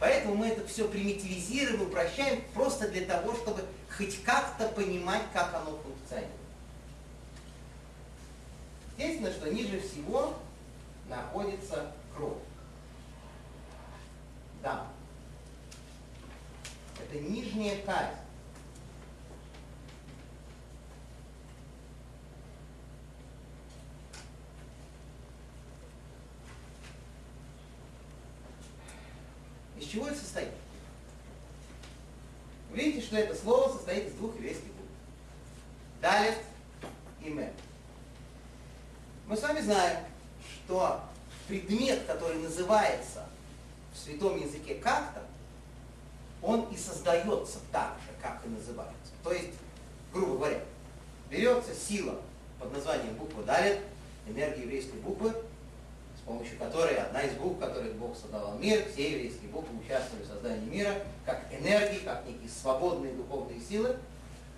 Поэтому 0.00 0.34
мы 0.34 0.48
это 0.48 0.66
все 0.66 0.88
примитивизируем, 0.88 1.82
упрощаем 1.82 2.42
просто 2.54 2.88
для 2.88 3.04
того, 3.04 3.34
чтобы 3.34 3.62
хоть 3.94 4.22
как-то 4.24 4.68
понимать, 4.68 5.22
как 5.34 5.54
оно 5.54 5.78
функционирует. 5.82 6.43
Естественно, 8.96 9.32
что 9.32 9.52
ниже 9.52 9.80
всего 9.80 10.34
находится 11.08 11.92
кровь. 12.14 12.38
Да. 14.62 14.86
Это 17.00 17.20
нижняя 17.20 17.82
казнь. 17.84 18.16
Из 29.76 29.86
чего 29.86 30.06
это 30.06 30.18
состоит? 30.18 30.50
Видите, 32.72 33.06
что 33.06 33.16
это 33.16 33.34
слово 33.34 33.72
состоит 33.72 34.08
из 34.08 34.14
двух 34.14 34.34
еврейских 34.36 34.66
букв. 34.66 34.90
Далит 36.00 36.38
и 37.22 37.28
мем. 37.28 37.50
Мы 39.26 39.36
с 39.36 39.42
вами 39.42 39.60
знаем, 39.60 40.00
что 40.42 41.00
предмет, 41.48 42.04
который 42.06 42.36
называется 42.42 43.24
в 43.94 43.98
святом 43.98 44.38
языке 44.38 44.74
как-то, 44.74 45.22
он 46.42 46.68
и 46.70 46.76
создается 46.76 47.58
так 47.72 47.96
же, 48.04 48.12
как 48.20 48.42
и 48.44 48.48
называется. 48.50 49.12
То 49.22 49.32
есть, 49.32 49.54
грубо 50.12 50.36
говоря, 50.36 50.60
берется 51.30 51.74
сила 51.74 52.20
под 52.58 52.74
названием 52.74 53.14
буква 53.14 53.42
Далит, 53.44 53.78
энергия 54.28 54.62
еврейской 54.62 54.98
буквы, 54.98 55.30
с 55.30 56.26
помощью 56.26 56.58
которой 56.58 56.96
одна 56.96 57.22
из 57.22 57.32
букв, 57.36 57.58
которых 57.58 57.94
Бог 57.94 58.14
создавал 58.14 58.58
мир, 58.58 58.84
все 58.92 59.12
еврейские 59.12 59.48
буквы 59.48 59.78
участвовали 59.78 60.24
в 60.24 60.28
создании 60.28 60.68
мира, 60.68 60.94
как 61.24 61.46
энергии, 61.50 62.00
как 62.00 62.26
некие 62.26 62.50
свободные 62.50 63.14
духовные 63.14 63.60
силы, 63.60 63.96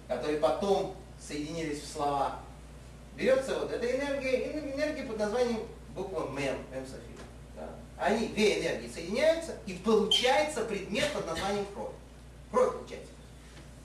которые 0.09 0.41
потом 0.41 0.97
соединились 1.21 1.83
в 1.83 1.93
слова. 1.93 2.41
Берется 3.17 3.59
вот 3.59 3.73
эта 3.73 3.97
энергия, 3.97 4.41
и 4.41 4.73
энергия 4.75 5.05
под 5.05 5.19
названием 5.19 5.61
буква 5.95 6.29
Мем, 6.31 6.57
Мем 6.71 6.85
София. 6.85 7.17
Да. 7.57 7.69
Они, 7.99 8.29
две 8.29 8.61
энергии 8.61 8.89
соединяются, 8.89 9.57
и 9.67 9.73
получается 9.75 10.64
предмет 10.64 11.11
под 11.12 11.27
названием 11.27 11.67
кровь. 11.75 11.93
Кровь 12.51 12.73
получается. 12.77 13.11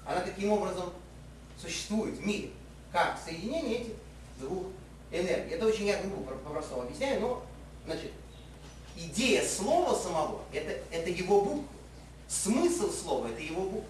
Она 0.05 0.21
таким 0.21 0.51
образом 0.51 0.91
существует 1.57 2.15
в 2.15 2.25
мире, 2.25 2.49
как 2.91 3.17
соединение 3.23 3.79
этих 3.79 3.93
двух 4.39 4.65
энергий. 5.11 5.55
Это 5.55 5.65
очень 5.65 5.85
я 5.85 6.01
грубо 6.01 6.33
по-простому 6.33 6.81
объясняю, 6.81 7.21
но 7.21 7.43
Значит, 7.85 8.11
идея 8.95 9.43
слова 9.43 9.97
самого 9.97 10.41
это,– 10.53 10.79
это 10.91 11.09
его 11.09 11.41
буквы. 11.41 11.63
Смысл 12.27 12.91
слова– 12.91 13.27
это 13.29 13.41
его 13.41 13.63
буквы. 13.63 13.89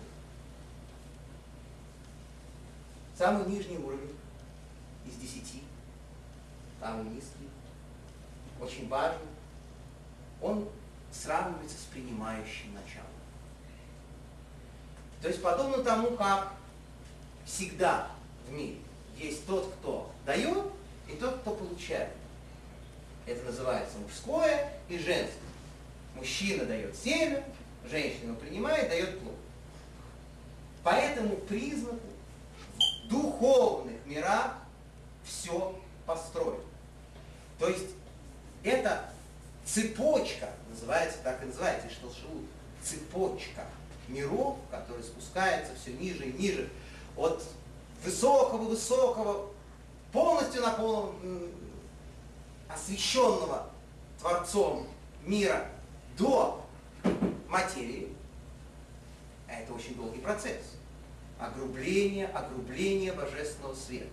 Самый 3.17 3.47
нижний 3.47 3.77
уровень 3.77 4.15
из 5.21 5.29
десяти, 5.29 5.63
самый 6.79 7.05
низкий, 7.05 7.49
очень 8.59 8.87
важный, 8.87 9.27
он 10.41 10.67
сравнивается 11.11 11.77
с 11.77 11.85
принимающим 11.85 12.73
началом. 12.73 13.07
То 15.21 15.27
есть 15.27 15.41
подобно 15.41 15.83
тому, 15.83 16.11
как 16.17 16.53
всегда 17.45 18.09
в 18.47 18.51
мире 18.51 18.79
есть 19.17 19.45
тот, 19.45 19.71
кто 19.73 20.11
дает, 20.25 20.65
и 21.07 21.15
тот, 21.15 21.39
кто 21.41 21.51
получает. 21.51 22.09
Это 23.27 23.43
называется 23.45 23.97
мужское 23.99 24.73
и 24.89 24.97
женское. 24.97 25.37
Мужчина 26.15 26.65
дает 26.65 26.95
семя, 26.95 27.43
женщина 27.89 28.33
принимает, 28.33 28.89
дает 28.89 29.19
плод. 29.19 29.35
По 30.83 30.89
этому 30.89 31.35
признаку 31.37 31.99
в 33.03 33.07
духовных 33.09 34.03
мирах 34.05 34.55
все 35.31 35.79
построен. 36.05 36.59
То 37.59 37.69
есть 37.69 37.89
это 38.63 39.09
цепочка, 39.65 40.49
называется, 40.69 41.19
так 41.23 41.41
и 41.43 41.45
называется, 41.45 41.87
Ишталшилут, 41.87 42.45
цепочка 42.83 43.65
миров, 44.07 44.57
который 44.69 45.03
спускается 45.03 45.73
все 45.75 45.93
ниже 45.93 46.25
и 46.25 46.33
ниже 46.33 46.69
от 47.15 47.43
высокого-высокого, 48.03 49.49
полностью 50.11 50.61
наполненного, 50.61 51.49
освещенного 52.67 53.69
Творцом 54.19 54.87
мира 55.23 55.67
до 56.17 56.65
материи. 57.47 58.15
А 59.47 59.53
это 59.53 59.73
очень 59.73 59.95
долгий 59.95 60.19
процесс. 60.19 60.63
Огрубление, 61.39 62.27
огрубление 62.27 63.13
божественного 63.13 63.75
света. 63.75 64.09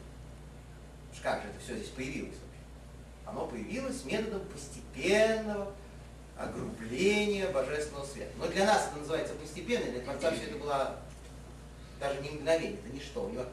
Как 1.23 1.43
же 1.43 1.49
это 1.49 1.59
все 1.63 1.77
здесь 1.77 1.89
появилось 1.89 2.35
вообще? 2.35 3.27
Оно 3.27 3.47
появилось 3.47 4.05
методом 4.05 4.43
постепенного 4.47 5.73
огрубления 6.39 7.49
божественного 7.49 8.07
света. 8.07 8.31
Но 8.39 8.47
для 8.47 8.65
нас 8.65 8.89
это 8.89 8.99
называется 9.01 9.35
постепенно, 9.35 9.91
для 9.91 10.01
Творца 10.01 10.31
все 10.31 10.45
это 10.45 10.57
было 10.57 10.97
даже 12.01 12.21
не 12.21 12.31
мгновение, 12.31 12.79
это 12.79 12.95
ничто. 12.95 13.25
У 13.25 13.31
него 13.31 13.45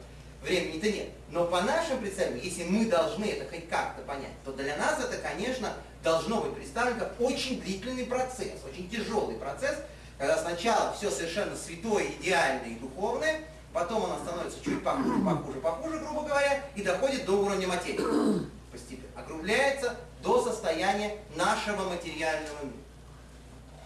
времени-то 0.42 0.90
нет. 0.90 1.08
Но 1.30 1.46
по 1.46 1.60
нашим 1.62 1.98
представлениям, 1.98 2.44
если 2.44 2.64
мы 2.64 2.86
должны 2.86 3.24
это 3.24 3.48
хоть 3.50 3.68
как-то 3.68 4.02
понять, 4.02 4.32
то 4.44 4.52
для 4.52 4.76
нас 4.76 5.02
это, 5.02 5.16
конечно, 5.18 5.72
должно 6.04 6.42
быть 6.42 6.54
представлено 6.54 7.00
как 7.00 7.20
очень 7.20 7.60
длительный 7.60 8.06
процесс, 8.06 8.60
очень 8.64 8.88
тяжелый 8.88 9.36
процесс, 9.36 9.76
когда 10.18 10.38
сначала 10.38 10.94
все 10.94 11.10
совершенно 11.10 11.56
святое, 11.56 12.06
идеальное 12.20 12.70
и 12.70 12.78
духовное, 12.78 13.40
потом 13.76 14.04
оно 14.06 14.18
становится 14.24 14.64
чуть 14.64 14.82
похуже, 14.82 15.22
похуже, 15.22 15.60
похуже, 15.60 15.98
грубо 15.98 16.22
говоря, 16.22 16.64
и 16.74 16.82
доходит 16.82 17.26
до 17.26 17.32
уровня 17.32 17.68
материи. 17.68 18.46
Постепенно. 18.72 19.20
Округляется 19.20 19.96
до 20.22 20.42
состояния 20.42 21.18
нашего 21.36 21.86
материального 21.90 22.62
мира. 22.62 22.78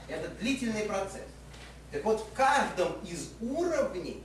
Это 0.06 0.28
длительный 0.36 0.84
процесс. 0.84 1.26
Так 1.90 2.04
вот, 2.04 2.20
в 2.20 2.32
каждом 2.34 2.92
из 3.02 3.30
уровней 3.40 4.22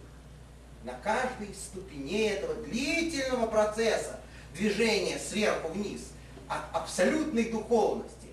на 0.83 0.93
каждой 0.93 1.51
ступени 1.55 2.27
этого 2.27 2.53
длительного 2.53 3.47
процесса 3.47 4.19
движения 4.53 5.17
сверху 5.17 5.69
вниз 5.69 6.11
от 6.47 6.61
абсолютной 6.73 7.45
духовности 7.45 8.29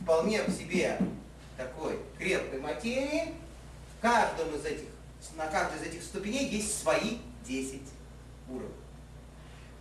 вполне 0.00 0.42
в 0.44 0.50
себе 0.50 0.98
такой 1.58 1.98
крепкой 2.16 2.60
материи, 2.60 3.34
в 3.98 4.00
каждом 4.00 4.54
из 4.54 4.64
этих, 4.64 4.89
на 5.36 5.46
каждой 5.46 5.80
из 5.80 5.92
этих 5.92 6.02
ступеней 6.02 6.48
есть 6.48 6.80
свои 6.80 7.18
10 7.46 7.80
уровней. 8.48 8.68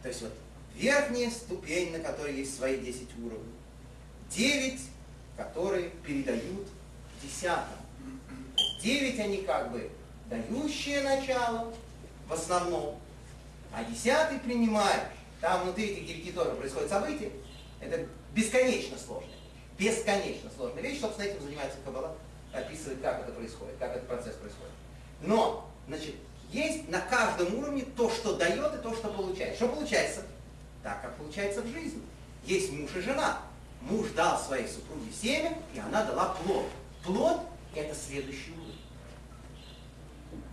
То 0.01 0.09
есть 0.09 0.21
вот 0.21 0.33
верхняя 0.75 1.29
ступень, 1.29 1.91
на 1.91 1.99
которой 1.99 2.35
есть 2.35 2.55
свои 2.55 2.79
10 2.79 3.07
уровней, 3.23 3.53
9, 4.31 4.79
которые 5.37 5.89
передают 6.05 6.67
десятым. 7.21 7.77
9 8.81 9.19
они 9.19 9.37
как 9.43 9.71
бы 9.71 9.89
дающие 10.29 11.01
начало, 11.01 11.73
в 12.27 12.33
основном, 12.33 12.99
а 13.71 13.83
десятый 13.83 14.39
принимаешь. 14.39 15.09
Там 15.41 15.63
внутри 15.63 15.85
этих 15.85 16.05
девяти 16.05 16.31
тоже 16.31 16.51
происходят 16.51 16.89
события. 16.89 17.31
Это 17.79 18.05
бесконечно 18.33 18.97
сложная 18.97 19.39
Бесконечно 19.77 20.51
сложная 20.53 20.83
вещь. 20.83 20.99
Собственно, 20.99 21.27
этим 21.27 21.41
занимается 21.41 21.77
Каббала. 21.85 22.15
Описывает, 22.51 23.01
как 23.01 23.21
это 23.21 23.31
происходит, 23.31 23.75
как 23.79 23.95
этот 23.95 24.07
процесс 24.07 24.35
происходит. 24.35 24.73
Но, 25.22 25.70
значит, 25.88 26.15
есть 26.51 26.89
на 26.89 26.99
каждом 27.01 27.53
уровне 27.55 27.86
то, 27.95 28.09
что 28.09 28.36
дает 28.36 28.76
и 28.76 28.82
то, 28.82 28.93
что 28.93 29.09
получает. 29.09 29.55
Что 29.55 29.67
получается? 29.67 30.24
Так, 30.82 31.01
как 31.01 31.15
получается 31.17 31.61
в 31.61 31.67
жизни. 31.67 32.01
Есть 32.45 32.72
муж 32.72 32.89
и 32.95 33.01
жена. 33.01 33.41
Муж 33.82 34.07
дал 34.15 34.39
своей 34.39 34.67
супруге 34.67 35.11
семя, 35.11 35.57
и 35.74 35.80
она 35.80 36.03
дала 36.03 36.36
плод. 36.43 36.65
Плод– 37.03 37.41
это 37.76 37.95
следующий 37.95 38.51
уровень. 38.51 38.80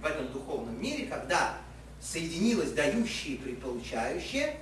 В 0.00 0.04
этом 0.06 0.32
духовном 0.32 0.80
мире, 0.80 1.06
когда 1.06 1.56
соединилось 2.00 2.72
дающее 2.72 3.36
и 3.36 3.54
получающее, 3.54 4.60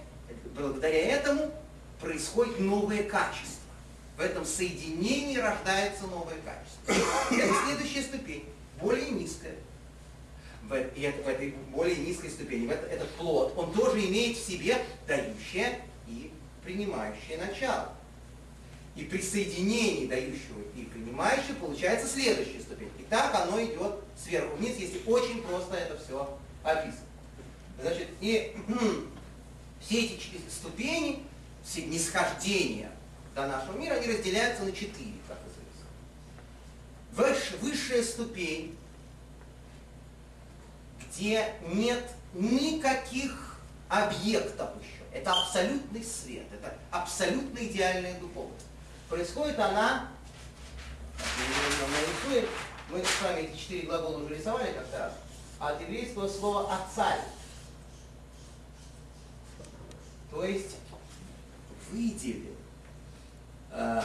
благодаря 0.55 1.16
этому 1.16 1.50
происходит 2.00 2.61
новое 2.61 3.02
качество. 3.02 3.61
В 4.16 4.20
этом 4.20 4.44
соединении 4.44 5.36
рождается 5.36 6.07
новое 6.07 6.36
качество. 6.44 7.34
Это 7.34 7.55
следующая 7.66 8.02
ступень, 8.02 8.44
более 8.80 9.11
низкая. 9.11 9.57
В, 10.68 10.70
в 10.70 11.28
этой 11.28 11.54
более 11.70 11.96
низкой 11.96 12.30
ступени, 12.30 12.66
в 12.66 12.70
это, 12.70 12.86
этот 12.86 13.10
плод, 13.10 13.52
он 13.56 13.72
тоже 13.72 14.00
имеет 14.06 14.36
в 14.36 14.46
себе 14.46 14.78
дающее 15.06 15.80
и 16.06 16.32
принимающее 16.64 17.38
начало. 17.38 17.92
И 18.96 19.02
при 19.04 19.20
соединении 19.20 20.06
дающего 20.06 20.60
и 20.76 20.84
принимающего 20.84 21.56
получается 21.56 22.06
следующая 22.06 22.60
ступень. 22.60 22.90
И 22.98 23.02
так 23.04 23.34
оно 23.34 23.62
идет 23.62 23.96
сверху 24.16 24.56
вниз, 24.56 24.76
если 24.78 25.00
очень 25.06 25.42
просто 25.42 25.76
это 25.76 25.98
все 25.98 26.38
описано. 26.62 27.04
Значит, 27.80 28.08
и 28.20 28.56
все 29.80 30.04
эти 30.04 30.20
ступени, 30.48 31.24
все 31.64 31.82
нисхождения 31.86 32.90
до 33.34 33.48
нашего 33.48 33.76
мира, 33.76 33.94
они 33.94 34.06
разделяются 34.06 34.62
на 34.64 34.72
четыре, 34.72 35.14
как 35.26 35.38
известно. 37.16 37.58
высшая 37.60 38.02
ступень, 38.02 38.76
где 41.14 41.54
нет 41.72 42.04
никаких 42.32 43.56
объектов 43.88 44.70
еще. 44.80 45.04
Это 45.12 45.32
абсолютный 45.32 46.02
свет, 46.02 46.46
это 46.52 46.74
абсолютно 46.90 47.58
идеальная 47.58 48.18
духовность. 48.18 48.66
Происходит 49.08 49.58
она, 49.58 50.08
мы 52.90 53.04
с 53.04 53.22
вами 53.22 53.42
эти 53.42 53.56
четыре 53.56 53.86
глагола 53.86 54.24
уже 54.24 54.34
рисовали 54.34 54.72
как-то 54.72 54.98
раз, 54.98 55.12
от 55.60 55.80
еврейского 55.80 56.28
слова 56.28 56.74
«отцарь». 56.74 57.20
То 60.30 60.44
есть 60.44 60.76
выделил 61.92 62.56
э, 63.70 64.02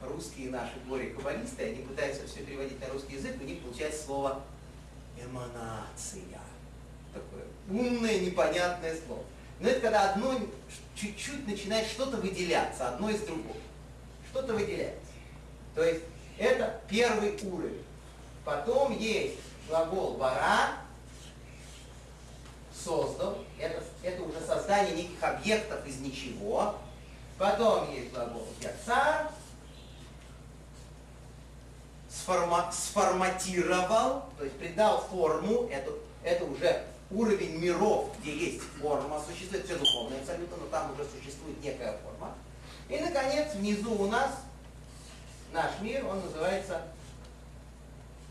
русские 0.00 0.50
наши 0.50 0.74
горе-каббалисты, 0.86 1.64
они 1.64 1.82
пытаются 1.82 2.24
все 2.28 2.44
переводить 2.44 2.80
на 2.80 2.88
русский 2.92 3.16
язык, 3.16 3.36
у 3.40 3.44
них 3.44 3.60
получается 3.62 4.04
слово 4.04 4.42
эманация. 5.24 6.40
Такое 7.12 7.44
умное, 7.68 8.20
непонятное 8.20 8.96
слово. 9.06 9.22
Но 9.60 9.68
это 9.68 9.80
когда 9.80 10.10
одно 10.10 10.34
чуть-чуть 10.94 11.46
начинает 11.46 11.86
что-то 11.88 12.18
выделяться, 12.18 12.88
одно 12.88 13.10
из 13.10 13.20
другого. 13.20 13.56
Что-то 14.30 14.54
выделяется. 14.54 15.12
То 15.74 15.84
есть 15.84 16.02
это 16.38 16.80
первый 16.88 17.36
уровень. 17.42 17.82
Потом 18.44 18.96
есть 18.96 19.38
глагол 19.68 20.14
«бара», 20.14 20.72
создал, 22.72 23.38
это, 23.58 23.82
это 24.02 24.22
уже 24.22 24.40
создание 24.40 24.94
неких 24.94 25.22
объектов 25.22 25.86
из 25.86 25.98
ничего. 25.98 26.76
Потом 27.36 27.92
есть 27.92 28.12
глагол 28.12 28.46
«яцар», 28.60 29.30
сформа, 32.28 32.70
сформатировал, 32.72 34.24
то 34.36 34.44
есть 34.44 34.58
придал 34.58 35.00
форму, 35.10 35.66
это, 35.72 35.92
это 36.22 36.44
уже 36.44 36.84
уровень 37.10 37.56
миров, 37.56 38.10
где 38.20 38.36
есть 38.36 38.60
форма, 38.78 39.22
существует 39.26 39.64
все 39.64 39.76
духовное 39.76 40.20
абсолютно, 40.20 40.58
но 40.58 40.66
там 40.66 40.92
уже 40.92 41.04
существует 41.04 41.62
некая 41.62 41.96
форма. 42.04 42.34
И, 42.90 42.98
наконец, 43.00 43.54
внизу 43.54 43.94
у 43.94 44.08
нас 44.08 44.30
наш 45.54 45.70
мир, 45.80 46.04
он 46.06 46.20
называется 46.20 46.82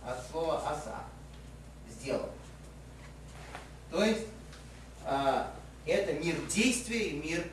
от 0.05 0.29
слова 0.29 0.61
«аса»– 0.69 1.03
«сделал». 1.89 2.29
То 3.89 4.03
есть 4.03 4.27
а, 5.05 5.51
это 5.87 6.13
мир 6.13 6.35
действия 6.53 7.09
и 7.09 7.19
мир 7.19 7.47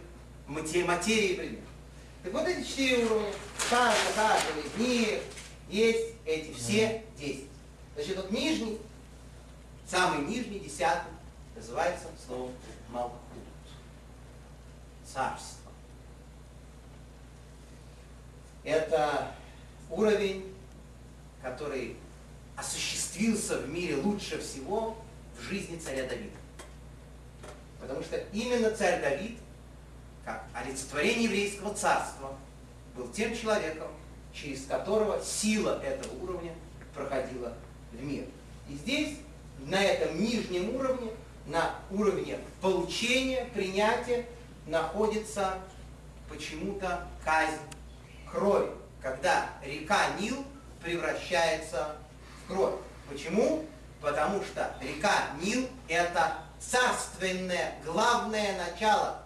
материи 0.47 1.29
и 1.29 1.37
предмета. 1.37 1.63
Так 2.23 2.33
вот 2.35 2.47
эти 2.47 2.67
четыре 2.67 3.05
уровня, 3.07 3.33
каждый, 3.71 4.15
каждого 4.15 4.61
из 4.61 4.77
них 4.79 5.21
есть 5.71 6.14
эти 6.25 6.53
все 6.53 7.05
действия. 7.19 7.49
Значит, 7.95 8.17
вот 8.17 8.31
нижний, 8.31 8.79
самый 9.87 10.27
нижний, 10.27 10.59
десятый, 10.59 11.13
называется 11.55 12.09
словом 12.27 12.53
Малхут. 12.91 13.21
Царство. 15.05 15.71
Это 18.65 19.33
уровень, 19.91 20.55
который 21.43 21.97
осуществился 22.57 23.59
в 23.59 23.69
мире 23.69 23.97
лучше 23.97 24.41
всего 24.41 24.97
в 25.39 25.43
жизни 25.43 25.77
царя 25.77 26.09
Давида. 26.09 26.37
Потому 27.81 28.03
что 28.03 28.17
именно 28.33 28.71
царь 28.71 29.01
Давид, 29.01 29.39
как 30.25 30.45
олицетворение 30.55 31.25
еврейского 31.25 31.75
царства, 31.75 32.37
был 32.97 33.09
тем 33.09 33.37
человеком, 33.37 33.89
через 34.35 34.67
которого 34.67 35.23
сила 35.23 35.81
этого 35.83 36.23
уровня 36.23 36.53
проходила 36.93 37.55
в 37.93 38.03
мир. 38.03 38.25
И 38.69 38.75
здесь, 38.75 39.19
на 39.61 39.83
этом 39.83 40.21
нижнем 40.21 40.75
уровне, 40.75 41.13
на 41.47 41.77
уровне 41.91 42.39
получения, 42.61 43.47
принятия 43.55 44.27
находится 44.67 45.59
почему-то 46.29 47.07
казнь 47.25 47.61
крови, 48.31 48.71
когда 49.01 49.51
река 49.65 50.09
Нил 50.19 50.45
превращается 50.83 51.97
в 52.45 52.53
кровь. 52.53 52.75
Почему? 53.09 53.65
Потому 54.01 54.43
что 54.43 54.75
река 54.81 55.31
Нил– 55.41 55.69
это 55.89 56.39
царственное, 56.59 57.75
главное 57.85 58.57
начало 58.59 59.23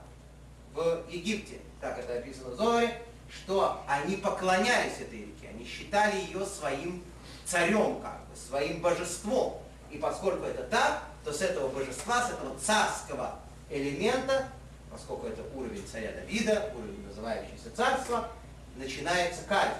в 0.75 1.05
Египте. 1.09 1.61
Так 1.81 1.99
это 1.99 2.19
описано 2.19 2.51
в 2.51 2.57
Зоре, 2.57 3.03
что 3.29 3.83
они 3.87 4.17
поклонялись 4.17 5.01
этой 5.01 5.21
реке, 5.21 5.49
они 5.51 5.65
считали 5.65 6.21
ее 6.21 6.45
своим 6.47 7.03
царем, 7.45 8.01
как 8.01 8.21
бы, 8.27 8.37
своим 8.37 8.81
божеством. 8.81 9.63
И 9.91 9.99
поскольку 9.99 10.45
это 10.45 10.65
так, 10.65 11.03
то 11.25 11.33
с 11.33 11.41
этого 11.41 11.69
божества, 11.69 12.27
с 12.27 12.33
этого 12.33 12.59
царского 12.59 13.39
элемента, 13.71 14.49
поскольку 14.91 15.27
это 15.27 15.43
уровень 15.55 15.87
царя 15.91 16.13
Давида, 16.13 16.73
уровень 16.75 17.07
называющийся 17.07 17.75
царство, 17.75 18.29
начинается 18.77 19.43
казнь. 19.45 19.75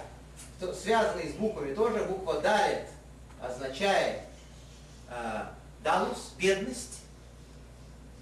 Связанный 0.81 1.29
с 1.29 1.33
буквами 1.33 1.73
тоже, 1.73 2.03
буква 2.05 2.41
Далит 2.41 2.87
означает 3.41 4.21
э, 5.09 5.43
далус, 5.83 6.33
бедность, 6.37 6.99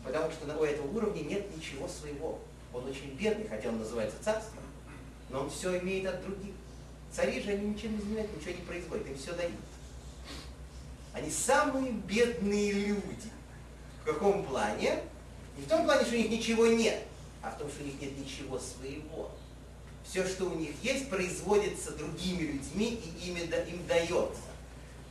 потому 0.04 0.32
что 0.32 0.46
у 0.58 0.64
этого 0.64 0.88
уровня 0.96 1.22
нет 1.22 1.56
ничего 1.56 1.88
своего. 1.88 2.40
Он 2.74 2.86
очень 2.86 3.16
бедный, 3.16 3.48
хотя 3.48 3.70
он 3.70 3.80
называется 3.80 4.18
царством, 4.24 4.64
но 5.30 5.42
он 5.42 5.50
все 5.50 5.80
имеет 5.80 6.08
от 6.08 6.22
других. 6.24 6.54
Цари 7.12 7.42
же 7.42 7.52
они 7.52 7.70
ничем 7.70 7.96
не 7.96 8.02
занимают, 8.02 8.36
ничего 8.36 8.52
не 8.52 8.66
производят, 8.66 9.08
им 9.08 9.18
все 9.18 9.34
дают. 9.34 9.54
Они 11.14 11.32
самые 11.32 11.92
бедные 11.92 12.72
люди. 12.72 13.32
В 14.02 14.06
каком 14.06 14.46
плане? 14.46 15.00
Не 15.58 15.64
в 15.64 15.68
том 15.68 15.86
плане, 15.86 16.06
что 16.06 16.14
у 16.14 16.18
них 16.18 16.30
ничего 16.30 16.68
нет, 16.68 17.04
а 17.42 17.50
в 17.50 17.58
том, 17.58 17.70
что 17.70 17.82
у 17.82 17.86
них 17.86 18.00
нет 18.00 18.18
ничего 18.18 18.60
своего. 18.60 19.32
Все, 20.04 20.26
что 20.26 20.46
у 20.46 20.56
них 20.56 20.72
есть, 20.84 21.10
производится 21.10 21.92
другими 21.92 22.44
людьми 22.44 23.02
и 23.04 23.30
ими, 23.30 23.40
им 23.40 23.86
дается. 23.88 24.42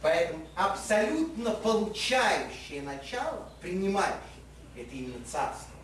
Поэтому 0.00 0.46
абсолютно 0.54 1.50
получающее 1.50 2.82
начало, 2.82 3.50
принимающее, 3.60 4.20
это 4.76 4.94
именно 4.94 5.24
царство, 5.30 5.74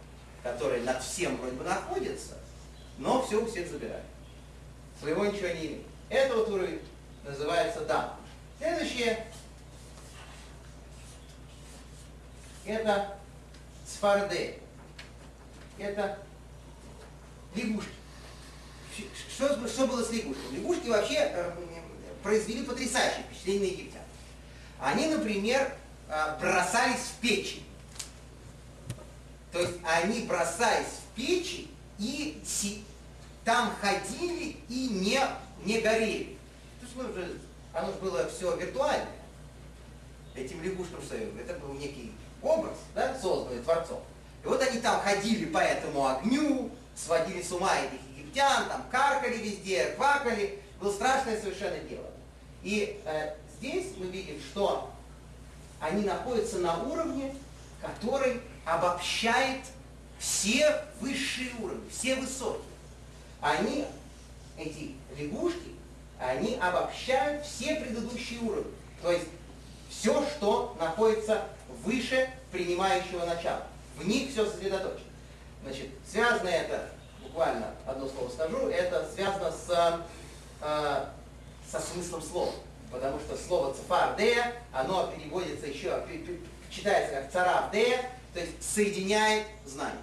которое 0.42 0.82
над 0.82 1.02
всем 1.02 1.36
вроде 1.38 1.56
бы 1.56 1.64
находится, 1.64 2.38
но 2.98 3.22
все 3.22 3.42
у 3.42 3.46
всех 3.46 3.68
забирает. 3.68 4.04
Своего 5.02 5.26
ничего 5.26 5.48
не 5.48 5.66
имеет. 5.66 5.86
Это 6.10 6.36
вот 6.36 6.48
уровень 6.48 6.80
называется 7.24 7.80
дам. 7.80 8.16
Следующее 8.58 9.26
это 12.64 13.16
сфарды. 13.84 14.60
Это 15.76 16.18
лягушки. 17.56 17.90
Что, 19.34 19.66
что 19.66 19.86
было 19.88 20.04
с 20.04 20.10
лягушками? 20.10 20.58
Лягушки 20.58 20.86
вообще 20.86 21.16
э, 21.16 21.52
произвели 22.22 22.62
потрясающее 22.62 23.24
впечатление 23.24 23.60
на 23.60 23.72
египтян. 23.72 24.02
Они, 24.78 25.06
например, 25.06 25.74
э, 26.08 26.38
бросались 26.38 27.00
в 27.00 27.20
печи. 27.20 27.64
То 29.50 29.58
есть 29.58 29.78
они 29.82 30.26
бросались 30.26 30.86
в 30.86 31.16
печи 31.16 31.68
и 31.98 32.40
там 33.44 33.72
ходили 33.80 34.56
и 34.68 34.88
не, 34.88 35.20
не 35.64 35.80
горели. 35.80 36.36
То 36.80 36.86
есть, 36.86 36.96
ну, 36.96 37.08
уже, 37.08 37.38
оно 37.72 37.88
же 37.88 37.98
было 37.98 38.28
все 38.28 38.56
виртуальное. 38.56 39.08
Этим 40.34 40.62
лягушкам 40.62 41.02
что 41.02 41.16
это 41.16 41.54
был 41.58 41.74
некий 41.74 42.12
образ, 42.40 42.76
да, 42.94 43.18
созданный 43.20 43.62
Творцом. 43.62 44.00
И 44.44 44.46
вот 44.46 44.62
они 44.62 44.80
там 44.80 45.00
ходили 45.00 45.46
по 45.46 45.58
этому 45.58 46.06
огню, 46.06 46.70
сводили 46.96 47.42
с 47.42 47.52
ума 47.52 47.76
этих 47.78 48.00
египтян, 48.16 48.68
там 48.68 48.84
каркали 48.90 49.36
везде, 49.36 49.86
квакали. 49.96 50.62
Было 50.80 50.92
страшное 50.92 51.40
совершенно 51.40 51.78
дело. 51.80 52.10
И 52.62 53.00
э, 53.04 53.34
здесь 53.58 53.92
мы 53.96 54.06
видим, 54.06 54.40
что 54.40 54.90
они 55.80 56.04
находятся 56.04 56.58
на 56.58 56.82
уровне, 56.82 57.34
который 57.80 58.40
обобщает 58.64 59.60
все 60.18 60.84
высшие 61.00 61.50
уровни, 61.60 61.88
все 61.90 62.16
высокие. 62.16 62.71
Они, 63.42 63.84
эти 64.56 64.94
лягушки, 65.18 65.74
они 66.18 66.54
обобщают 66.54 67.44
все 67.44 67.74
предыдущие 67.74 68.40
уровни. 68.40 68.72
То 69.02 69.10
есть 69.10 69.26
все, 69.90 70.24
что 70.30 70.76
находится 70.78 71.42
выше 71.84 72.30
принимающего 72.52 73.26
начала. 73.26 73.66
В 73.96 74.06
них 74.06 74.30
все 74.30 74.48
сосредоточено. 74.48 75.10
Значит, 75.64 75.88
связано 76.08 76.48
это, 76.48 76.88
буквально 77.20 77.74
одно 77.86 78.08
слово 78.08 78.30
скажу, 78.30 78.68
это 78.68 79.08
связано 79.12 79.50
с, 79.50 80.00
э, 80.60 81.04
со 81.70 81.80
смыслом 81.80 82.22
слова. 82.22 82.52
Потому 82.92 83.18
что 83.18 83.36
слово 83.36 83.74
цифардея, 83.74 84.52
оно 84.72 85.08
переводится 85.08 85.66
еще, 85.66 86.04
читается 86.70 87.14
как 87.14 87.32
царавдея, 87.32 88.10
то 88.34 88.40
есть 88.40 88.62
соединяет 88.62 89.46
знания. 89.66 89.98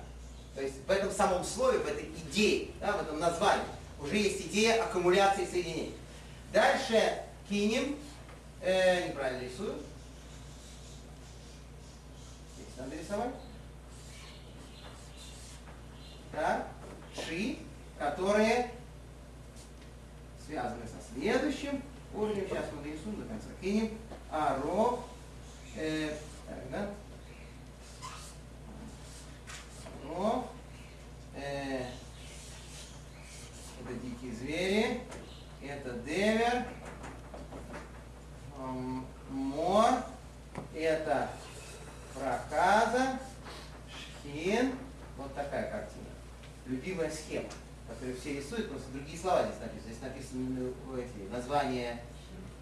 То 0.60 0.66
есть 0.66 0.76
в 0.86 0.91
этом 0.91 1.10
самом 1.10 1.45
слове, 1.45 1.78
в 1.78 1.88
этой 1.88 2.03
идее, 2.03 2.72
да, 2.82 2.91
в 2.91 3.01
этом 3.01 3.18
названии, 3.18 3.64
уже 4.01 4.18
есть 4.18 4.41
идея 4.41 4.84
аккумуляции 4.84 5.45
соединений. 5.45 5.95
Дальше 6.51 7.24
кинем, 7.47 7.95
э, 8.62 9.07
неправильно 9.07 9.41
рисую, 9.41 9.76
здесь 12.57 12.78
надо 12.78 12.93
рисовать. 12.97 13.32
Так, 16.34 16.68
ши, 17.16 17.60
которые 17.97 18.72
связаны 20.45 20.84
со 20.88 21.14
следующим 21.14 21.82
уровнем. 22.14 22.45
Сейчас 22.49 22.66
мы 22.76 22.84
дорисуем 22.84 23.16
до 23.16 23.30
конца. 23.30 23.47
Кинем, 23.62 23.97
аро, 24.30 24.99
э, 25.78 26.18
так, 26.49 26.70
да? 26.70 26.89
Но 30.10 30.51
э, 31.36 31.84
это 33.82 33.93
дикие 34.03 34.34
звери, 34.34 35.01
это 35.62 35.93
девер, 35.99 36.66
э, 38.57 39.01
мор, 39.30 39.89
это 40.74 41.30
проказа, 42.16 43.20
шхин. 43.88 44.74
Вот 45.16 45.36
такая 45.36 45.70
картина. 45.70 46.05
Любимая 46.66 47.12
схема, 47.12 47.49
которую 47.88 48.18
все 48.18 48.34
рисуют, 48.38 48.70
просто 48.70 48.91
другие 48.91 49.18
слова 49.18 49.43
здесь 49.43 49.60
написаны. 49.60 49.91
Здесь 49.91 50.01
написаны 50.01 50.74
ну, 50.88 50.97
эти 50.97 51.32
названия 51.32 52.01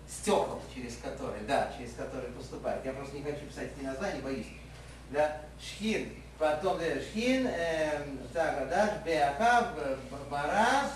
стекол, 0.10 0.62
через 0.74 0.98
которые, 0.98 1.44
да, 1.44 1.74
через 1.78 1.94
которые 1.94 2.32
поступают. 2.34 2.84
Я 2.84 2.92
просто 2.92 3.16
не 3.16 3.24
хочу 3.24 3.46
писать 3.46 3.70
эти 3.78 3.86
названия, 3.86 4.22
боюсь. 4.22 4.48
Да, 5.12 5.42
шхин, 5.62 6.10
потом 6.38 6.80
шхин, 6.80 7.48
э, 7.48 8.04
так, 8.34 8.70
да, 8.70 9.02
беахав, 9.06 9.68
бара, 10.30 10.90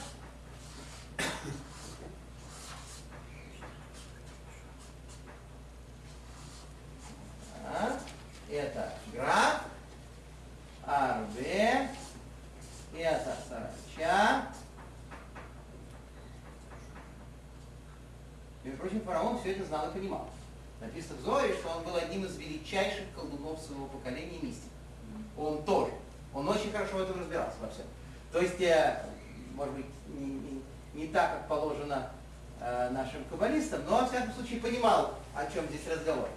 это 8.50 8.94
граф, 9.14 9.62
арбе, 10.86 11.90
это 12.96 13.38
сарача. 13.48 14.48
Между 18.64 18.80
прочим, 18.80 19.02
фараон 19.02 19.40
все 19.40 19.54
это 19.54 19.66
знал 19.66 19.90
и 19.90 19.94
понимал. 19.94 20.30
Написано 20.80 21.18
в 21.18 21.22
Зоре, 21.22 21.54
что 21.56 21.70
он 21.70 21.84
был 21.84 21.96
одним 21.96 22.26
из 22.26 22.38
величайших 22.38 23.06
колдунов 23.16 23.60
своего 23.62 23.88
поколения 23.88 24.40
мистик. 24.42 24.71
Он 25.38 25.64
тоже. 25.64 25.92
Он 26.34 26.48
очень 26.48 26.72
хорошо 26.72 26.98
в 26.98 27.02
этом 27.02 27.20
разбирался 27.20 27.56
во 27.62 27.70
всем. 27.70 27.86
То 28.32 28.40
есть, 28.40 28.62
э, 28.62 29.04
может 29.54 29.76
быть, 29.76 29.86
не, 30.08 30.26
не, 30.26 30.64
не 30.94 31.08
так, 31.08 31.32
как 31.32 31.48
положено 31.48 32.10
э, 32.60 32.90
нашим 32.92 33.24
каббалистам, 33.26 33.82
но, 33.86 34.02
во 34.02 34.08
всяком 34.08 34.34
случае, 34.34 34.62
понимал, 34.62 35.16
о 35.36 35.46
чем 35.46 35.68
здесь 35.68 35.88
разговор. 35.88 36.30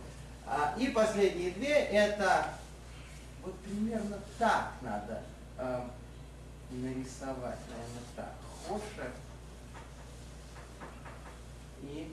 А, 0.47 0.75
и 0.79 0.89
последние 0.89 1.53
две, 1.53 1.75
это 1.75 2.49
вот 3.43 3.55
примерно 3.61 4.19
так 4.39 4.73
надо 4.83 5.23
э, 5.59 5.81
нарисовать, 6.71 7.59
наверное, 7.69 8.03
так. 8.17 8.33
Хошер 8.67 9.11
и 11.83 12.13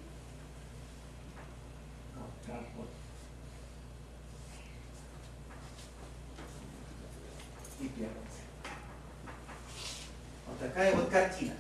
вот 2.16 2.30
так 2.46 2.64
вот. 2.76 2.90
И 7.82 7.90
первый. 7.90 8.16
Вот 10.48 10.60
такая 10.60 10.96
вот 10.96 11.10
картина. 11.10 11.54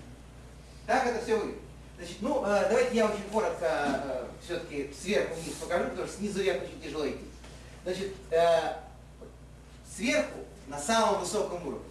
Так 0.88 1.05
это 1.05 1.24
все 1.24 1.38
выглядит. 1.38 1.61
Значит, 1.97 2.17
ну, 2.22 2.45
э, 2.45 2.67
давайте 2.69 2.95
я 2.95 3.05
очень 3.05 3.24
коротко 3.32 3.67
э, 3.69 4.28
все-таки 4.43 4.91
сверху 4.93 5.36
вниз 5.36 5.53
покажу, 5.55 5.89
потому 5.89 6.07
что 6.07 6.17
снизу 6.17 6.41
вверх 6.41 6.63
очень 6.63 6.82
тяжело 6.82 7.07
идти. 7.07 7.26
Значит, 7.84 8.13
э, 8.32 8.76
Сверху, 9.95 10.39
на 10.67 10.80
самом 10.80 11.19
высоком 11.19 11.67
уровне, 11.67 11.86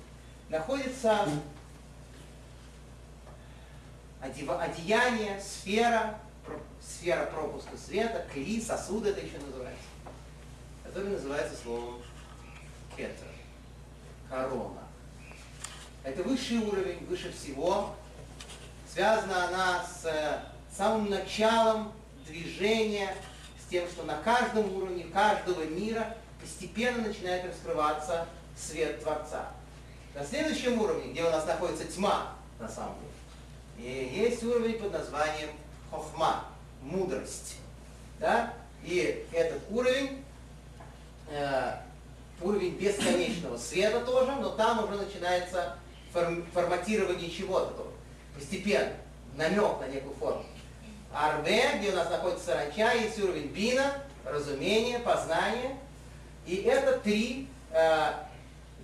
находится 0.49 1.29
одеяние, 4.23 5.41
сфера, 5.41 6.19
сфера 6.81 7.27
пропуска 7.27 7.77
света, 7.77 8.27
кли, 8.33 8.61
сосуд 8.61 9.07
это 9.07 9.21
еще 9.21 9.39
называется, 9.39 9.85
который 10.83 11.11
называется 11.11 11.55
словом 11.63 12.01
кетер, 12.97 13.13
корона. 14.31 14.81
Это 16.03 16.23
высший 16.23 16.59
уровень, 16.59 17.05
выше 17.07 17.33
всего. 17.33 17.95
Связана 18.91 19.49
она 19.49 19.85
с 19.85 20.07
э, 20.07 20.39
самым 20.75 21.11
началом 21.11 21.93
движения, 22.27 23.15
с 23.63 23.71
тем, 23.71 23.87
что 23.89 24.05
на 24.05 24.17
каждом 24.19 24.75
уровне 24.75 25.05
каждого 25.13 25.65
мира 25.65 26.17
постепенно 26.41 27.09
начинает 27.09 27.45
раскрываться 27.45 28.27
свет 28.57 29.03
Творца. 29.03 29.51
На 30.15 30.25
следующем 30.25 30.81
уровне, 30.81 31.13
где 31.13 31.23
у 31.23 31.31
нас 31.31 31.47
находится 31.47 31.85
тьма, 31.85 32.33
на 32.59 32.69
самом 32.69 32.95
деле, 32.99 33.11
и 33.79 34.19
есть 34.21 34.43
уровень 34.43 34.79
под 34.79 34.93
названием 34.93 35.51
хохма, 35.91 36.45
мудрость. 36.83 37.57
Да? 38.19 38.53
И 38.83 39.27
этот 39.33 39.63
уровень, 39.71 40.25
э, 41.31 41.75
уровень 42.43 42.77
бесконечного 42.77 43.57
света 43.57 44.01
тоже, 44.01 44.33
но 44.33 44.51
там 44.51 44.85
уже 44.85 44.97
начинается 44.97 45.77
форматирование 46.53 47.31
чего-то. 47.31 47.87
Постепенно. 48.35 48.93
Намек 49.37 49.81
на 49.81 49.87
некую 49.87 50.15
форму. 50.17 50.45
Арбе, 51.13 51.79
где 51.79 51.91
у 51.91 51.97
нас 51.97 52.11
находится 52.11 52.47
саранча, 52.47 52.93
есть 52.95 53.19
уровень 53.19 53.49
бина, 53.49 53.95
разумение, 54.25 54.99
познание. 54.99 55.77
И 56.47 56.57
это 56.57 56.99
три 56.99 57.49
э, 57.71 58.13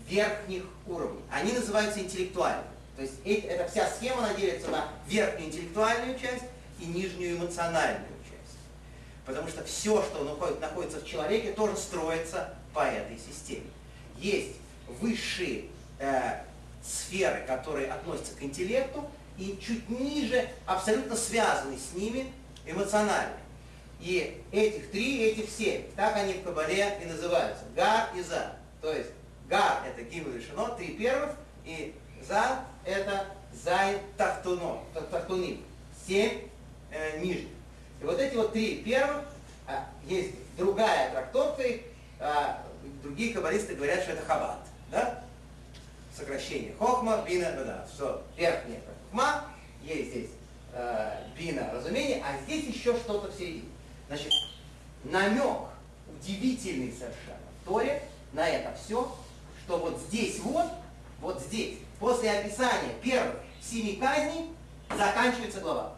верхних 0.08 0.64
уровня. 0.86 1.20
Они 1.30 1.52
называются 1.52 2.00
интеллектуальными. 2.00 2.68
То 2.96 3.02
есть 3.02 3.14
эта 3.24 3.68
вся 3.68 3.88
схема 3.90 4.24
она 4.24 4.34
делится 4.34 4.68
на 4.70 4.88
верхнюю 5.06 5.48
интеллектуальную 5.48 6.18
часть 6.18 6.44
и 6.80 6.86
нижнюю 6.86 7.36
эмоциональную 7.36 8.08
часть. 8.24 8.58
Потому 9.24 9.48
что 9.48 9.62
все, 9.64 10.02
что 10.02 10.24
находится 10.60 11.00
в 11.00 11.06
человеке, 11.06 11.52
тоже 11.52 11.76
строится 11.76 12.54
по 12.76 12.80
этой 12.80 13.18
системе. 13.18 13.64
Есть 14.18 14.56
высшие 15.00 15.64
э, 15.98 16.40
сферы, 16.84 17.42
которые 17.46 17.90
относятся 17.90 18.36
к 18.36 18.42
интеллекту, 18.42 19.08
и 19.38 19.58
чуть 19.60 19.88
ниже 19.88 20.46
абсолютно 20.66 21.16
связаны 21.16 21.78
с 21.78 21.94
ними 21.94 22.30
эмоционально. 22.66 23.38
И 23.98 24.42
этих 24.52 24.90
три, 24.90 25.22
этих 25.22 25.48
семь, 25.48 25.84
так 25.96 26.16
они 26.16 26.34
в 26.34 26.42
Кабале 26.42 26.98
и 27.02 27.06
называются. 27.06 27.64
Гар 27.74 28.10
и 28.14 28.20
За. 28.20 28.56
То 28.82 28.92
есть 28.92 29.10
Гар 29.48 29.82
это 29.86 30.02
Гимл 30.02 30.36
и 30.36 30.42
Шино, 30.42 30.68
три 30.76 30.88
первых, 30.88 31.30
и 31.64 31.94
За 32.28 32.60
это 32.84 33.24
Зайн 33.54 33.98
Тахтуно, 34.18 34.80
Тахтуним, 35.10 35.64
семь 36.06 36.42
э, 36.90 37.20
нижних. 37.20 37.48
И 38.02 38.04
вот 38.04 38.20
эти 38.20 38.34
вот 38.34 38.52
три 38.52 38.82
первых, 38.82 39.24
а, 39.66 39.86
есть 40.06 40.34
другая 40.58 41.10
трактовка 41.10 41.62
а, 42.20 42.65
другие 43.02 43.32
каббалисты 43.34 43.74
говорят, 43.74 44.02
что 44.02 44.12
это 44.12 44.24
Хабат. 44.24 44.60
Да? 44.90 45.22
сокращение 46.16 46.74
хохма, 46.78 47.24
бина, 47.26 47.52
бада. 47.56 47.86
Что 47.92 48.24
верхняя 48.36 48.80
хохма, 48.80 49.44
есть 49.82 50.10
здесь 50.10 50.30
э, 50.72 51.24
бина, 51.36 51.70
разумение, 51.72 52.24
а 52.24 52.40
здесь 52.44 52.64
еще 52.64 52.96
что-то 52.96 53.30
в 53.30 53.36
середине. 53.36 53.68
Значит, 54.08 54.32
намек 55.04 55.68
удивительный 56.08 56.90
совершенно 56.90 57.36
в 57.62 57.68
Торе 57.68 58.02
на 58.32 58.48
это 58.48 58.74
все, 58.76 59.14
что 59.64 59.78
вот 59.78 60.00
здесь 60.00 60.38
вот, 60.40 60.66
вот 61.20 61.40
здесь, 61.42 61.78
после 61.98 62.30
описания 62.30 62.94
первых 63.02 63.36
семи 63.60 63.96
казней, 63.96 64.50
заканчивается 64.96 65.60
глава. 65.60 65.92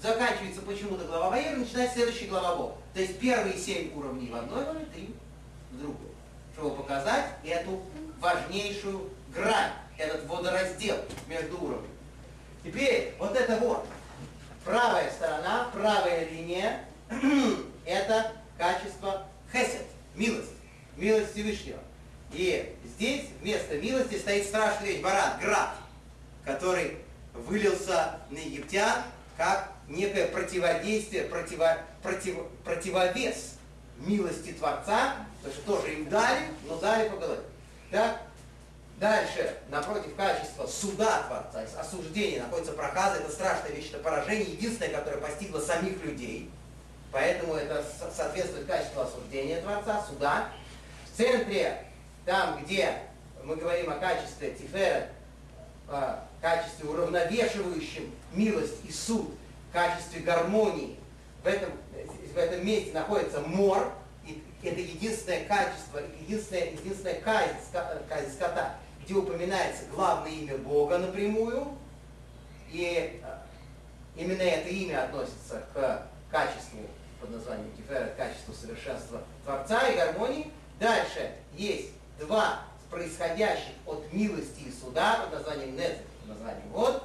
Заканчивается 0.00 0.62
почему-то 0.62 1.04
глава 1.04 1.30
Ваера, 1.30 1.56
начинается 1.56 1.96
следующая 1.96 2.26
глава 2.26 2.54
Бог. 2.54 2.77
То 2.98 3.02
есть 3.02 3.20
первые 3.20 3.56
семь 3.56 3.96
уровней 3.96 4.28
в 4.28 4.34
одной 4.34 4.64
главе, 4.64 4.84
три 4.86 5.14
в 5.70 5.78
другой 5.78 6.10
чтобы 6.52 6.74
показать 6.74 7.26
эту 7.44 7.80
важнейшую 8.18 9.10
грань, 9.32 9.70
этот 9.96 10.26
водораздел 10.26 10.96
между 11.28 11.62
уровнями. 11.62 11.94
Теперь 12.64 13.14
вот 13.20 13.36
это 13.36 13.56
вот, 13.58 13.86
правая 14.64 15.08
сторона, 15.12 15.68
правая 15.72 16.28
линия, 16.28 16.84
это 17.86 18.32
качество 18.56 19.28
хесед, 19.52 19.86
милость, 20.16 20.50
милость 20.96 21.34
Всевышнего. 21.34 21.78
И 22.32 22.74
здесь 22.84 23.26
вместо 23.40 23.78
милости 23.78 24.18
стоит 24.18 24.44
страшный 24.44 24.94
вещь, 24.94 25.02
баран, 25.02 25.38
град, 25.38 25.76
который 26.44 26.96
вылился 27.32 28.18
на 28.30 28.38
египтян 28.38 29.04
как 29.36 29.70
некое 29.88 30.28
противодействие, 30.28 31.24
противо, 31.24 31.78
против, 32.02 32.36
противовес 32.64 33.54
милости 33.98 34.52
Творца, 34.52 35.16
то 35.42 35.48
есть 35.48 35.64
тоже 35.64 35.94
им 35.94 36.08
дали, 36.08 36.42
но 36.66 36.76
дали 36.76 37.08
по 37.08 37.16
голове. 37.16 37.42
Так? 37.90 38.20
Дальше, 39.00 39.56
напротив 39.68 40.14
качества 40.16 40.66
суда 40.66 41.22
Творца, 41.28 41.80
осуждения, 41.80 42.42
находится 42.42 42.72
проказа, 42.72 43.20
это 43.20 43.30
страшная 43.30 43.70
вещь, 43.70 43.90
это 43.90 43.98
поражение, 43.98 44.52
единственное, 44.52 44.90
которое 44.90 45.18
постигло 45.18 45.60
самих 45.60 46.02
людей. 46.04 46.50
Поэтому 47.12 47.54
это 47.54 47.84
соответствует 48.14 48.66
качеству 48.66 49.00
осуждения 49.02 49.62
Творца, 49.62 50.04
суда. 50.08 50.48
В 51.12 51.16
центре, 51.16 51.84
там, 52.26 52.62
где 52.62 53.02
мы 53.44 53.56
говорим 53.56 53.90
о 53.90 53.94
качестве 53.94 54.50
Тифера, 54.50 55.08
качестве 56.40 56.88
уравновешивающем 56.88 58.12
милость 58.32 58.84
и 58.86 58.92
суд, 58.92 59.32
качестве 59.72 60.20
гармонии, 60.20 60.96
в 61.42 61.46
этом, 61.46 61.70
в 62.34 62.36
этом 62.36 62.66
месте 62.66 62.92
находится 62.92 63.40
мор, 63.40 63.92
это 64.62 64.80
единственное 64.80 65.44
качество, 65.44 66.00
единственная, 66.20 66.72
единственная 66.72 67.20
казнь, 67.20 67.54
казнь 68.08 68.32
скота, 68.32 68.76
где 69.04 69.14
упоминается 69.14 69.84
главное 69.94 70.32
имя 70.32 70.58
Бога 70.58 70.98
напрямую, 70.98 71.68
и 72.70 73.20
э, 73.22 73.38
именно 74.16 74.42
это 74.42 74.68
имя 74.68 75.04
относится 75.04 75.62
к 75.72 76.06
качеству 76.30 76.80
под 77.20 77.30
названием 77.30 77.70
Тифера, 77.76 78.12
качеству 78.16 78.52
совершенства 78.52 79.22
Творца 79.44 79.88
и 79.88 79.96
гармонии. 79.96 80.50
Дальше 80.78 81.32
есть 81.54 81.90
два 82.18 82.60
происходящих 82.90 83.72
от 83.86 84.12
милости 84.12 84.62
и 84.66 84.72
суда 84.72 85.24
под 85.24 85.32
названием 85.32 85.76
Нет, 85.76 85.98
под 86.20 86.36
названием 86.36 86.68
Вот, 86.70 87.04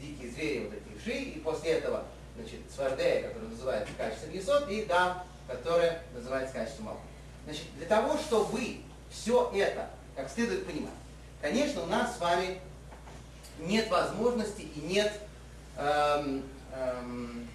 дикие 0.00 0.30
звери, 0.30 0.64
вот 0.64 0.74
эти 0.74 0.91
вши, 1.02 1.12
и 1.12 1.40
после 1.40 1.72
этого, 1.72 2.04
значит, 2.36 2.60
Свардея, 2.74 3.28
который 3.28 3.48
называется 3.48 3.92
качеством 3.96 4.32
Есот, 4.32 4.68
и 4.68 4.84
Дам, 4.84 5.22
которое 5.46 6.02
называется 6.14 6.54
качеством 6.54 6.86
Малхут. 6.86 7.02
Значит, 7.44 7.64
для 7.76 7.86
того, 7.86 8.16
чтобы 8.18 8.78
все 9.10 9.50
это 9.54 9.90
как 10.16 10.30
следует 10.30 10.66
понимать, 10.66 10.92
конечно, 11.40 11.82
у 11.82 11.86
нас 11.86 12.16
с 12.16 12.20
вами 12.20 12.60
нет 13.58 13.90
возможности 13.90 14.62
и 14.62 14.80
нет 14.80 15.12
эм, 15.76 16.42
эм, 16.72 17.48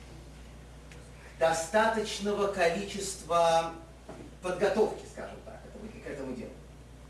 достаточного 1.40 2.48
количества 2.48 3.74
подготовки, 4.42 5.06
скажем 5.12 5.38
так, 5.46 5.60
к 6.04 6.08
этому 6.08 6.36
делу. 6.36 6.52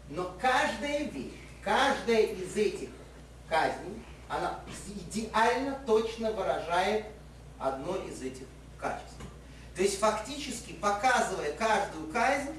Но 0.10 0.36
каждая 0.40 1.04
вещь, 1.04 1.34
каждая 1.64 2.22
из 2.22 2.56
этих 2.56 2.90
казней, 3.50 4.02
она 4.30 4.60
идеально 4.88 5.80
точно 5.86 6.32
выражает 6.32 7.06
одно 7.60 7.96
из 7.96 8.22
этих 8.22 8.46
качеств. 8.80 9.16
То 9.76 9.82
есть 9.82 10.00
фактически, 10.00 10.74
показывая 10.74 11.54
каждую 11.54 12.12
казнь, 12.12 12.54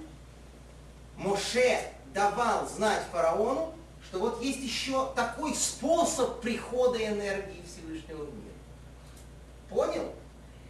Моше 1.17 1.93
давал 2.15 2.69
знать 2.69 3.03
фараону, 3.13 3.75
что 4.05 4.21
вот 4.21 4.41
есть 4.41 4.61
еще 4.61 5.13
такой 5.15 5.55
способ 5.55 6.41
прихода 6.41 7.05
энергии 7.05 7.63
Всевышнего 7.67 8.25
в 8.25 8.35
мир. 8.35 8.53
Понял? 9.69 10.15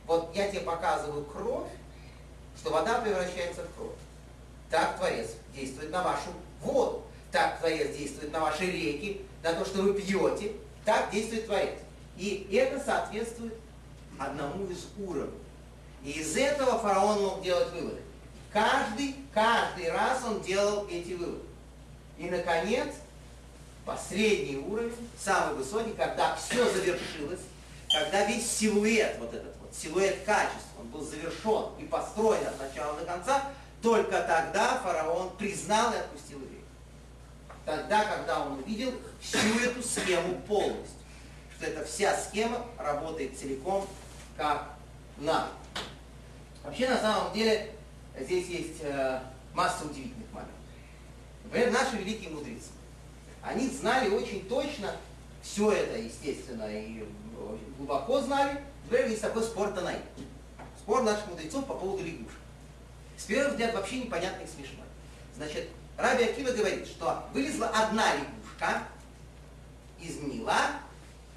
Вот 0.06 0.34
я 0.34 0.48
тебе 0.50 0.62
показываю 0.62 1.24
кровь, 1.26 1.68
что 2.56 2.70
вода 2.70 3.00
превращается 3.00 3.62
в 3.62 3.74
кровь. 3.76 3.92
Так 4.70 4.96
Творец 4.96 5.32
действует 5.54 5.90
на 5.90 6.02
вашу 6.02 6.30
воду. 6.62 7.02
Так 7.30 7.58
Творец 7.58 7.94
действует 7.96 8.32
на 8.32 8.40
ваши 8.40 8.64
реки, 8.64 9.26
на 9.42 9.52
то, 9.52 9.64
что 9.64 9.82
вы 9.82 9.94
пьете. 9.94 10.52
Так 10.88 11.10
действует 11.10 11.44
Творец. 11.44 11.74
И 12.16 12.48
это 12.50 12.82
соответствует 12.82 13.52
одному 14.18 14.66
из 14.68 14.86
уровней. 14.98 15.36
И 16.02 16.12
из 16.12 16.34
этого 16.34 16.78
фараон 16.78 17.20
мог 17.24 17.42
делать 17.42 17.70
выводы. 17.74 18.00
Каждый, 18.50 19.16
каждый 19.34 19.90
раз 19.90 20.24
он 20.24 20.40
делал 20.40 20.86
эти 20.90 21.12
выводы. 21.12 21.44
И, 22.16 22.30
наконец, 22.30 22.94
последний 23.84 24.56
уровень, 24.56 24.94
самый 25.22 25.56
высокий, 25.56 25.92
когда 25.92 26.34
все 26.36 26.64
завершилось, 26.64 27.40
когда 27.92 28.24
весь 28.24 28.50
силуэт, 28.50 29.18
вот 29.18 29.34
этот 29.34 29.54
вот, 29.60 29.74
силуэт 29.74 30.24
качества, 30.24 30.80
он 30.80 30.86
был 30.86 31.02
завершен 31.02 31.66
и 31.78 31.84
построен 31.84 32.46
от 32.46 32.58
начала 32.58 32.98
до 32.98 33.04
конца, 33.04 33.44
только 33.82 34.22
тогда 34.22 34.80
фараон 34.82 35.36
признал 35.36 35.92
и 35.92 35.98
отпустил 35.98 36.38
евреев. 36.38 36.57
Тогда, 37.68 38.02
когда 38.02 38.46
он 38.46 38.60
увидел 38.60 38.94
всю 39.20 39.60
эту 39.60 39.82
схему 39.82 40.40
полностью. 40.48 40.96
Что 41.54 41.66
эта 41.66 41.84
вся 41.84 42.16
схема 42.16 42.64
работает 42.78 43.38
целиком 43.38 43.86
как 44.38 44.70
надо. 45.18 45.50
Вообще, 46.64 46.88
на 46.88 46.98
самом 46.98 47.34
деле, 47.34 47.74
здесь 48.18 48.46
есть 48.46 48.78
э, 48.80 49.20
масса 49.52 49.84
удивительных 49.84 50.32
моментов. 50.32 50.56
Например, 51.44 51.70
наши 51.72 51.96
великие 51.96 52.30
мудрецы. 52.30 52.68
Они 53.42 53.68
знали 53.68 54.08
очень 54.08 54.48
точно 54.48 54.96
все 55.42 55.70
это, 55.70 55.98
естественно, 55.98 56.64
и 56.72 57.02
очень 57.36 57.74
глубоко 57.76 58.22
знали. 58.22 58.62
Например, 58.84 59.10
есть 59.10 59.20
такой 59.20 59.42
спор 59.42 59.72
Танай. 59.72 59.98
Спор 60.78 61.02
наших 61.02 61.26
мудрецов 61.26 61.66
по 61.66 61.74
поводу 61.74 62.02
лягушек. 62.02 62.40
С 63.18 63.24
первого 63.24 63.50
взгляда 63.50 63.76
вообще 63.76 63.98
непонятно 63.98 64.42
и 64.42 64.46
смешно. 64.46 64.84
Значит, 65.36 65.68
Раби 65.98 66.24
Акива 66.24 66.52
говорит, 66.52 66.86
что 66.86 67.28
вылезла 67.34 67.66
одна 67.70 68.14
лягушка 68.14 68.84
из 70.00 70.16
Нила, 70.20 70.70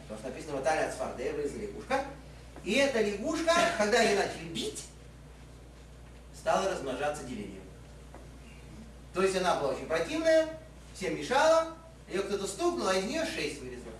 потому 0.03 0.19
что 0.19 0.29
написано 0.29 0.57
в 0.57 0.59
Атале 0.59 0.81
от 0.81 0.93
Сфарде, 0.93 1.33
вылезла 1.33 1.57
лягушка, 1.57 2.05
и 2.63 2.73
эта 2.73 3.01
лягушка, 3.01 3.55
когда 3.79 4.03
ее 4.03 4.17
начали 4.17 4.43
бить, 4.49 4.83
стала 6.37 6.69
размножаться 6.69 7.23
делением. 7.23 7.63
То 9.15 9.23
есть 9.23 9.35
она 9.35 9.59
была 9.59 9.71
очень 9.71 9.87
противная, 9.87 10.47
всем 10.93 11.17
мешала, 11.17 11.75
ее 12.07 12.21
кто-то 12.21 12.45
стукнул, 12.45 12.87
а 12.87 12.93
из 12.93 13.05
нее 13.05 13.25
шесть 13.25 13.61
вылезло. 13.61 13.91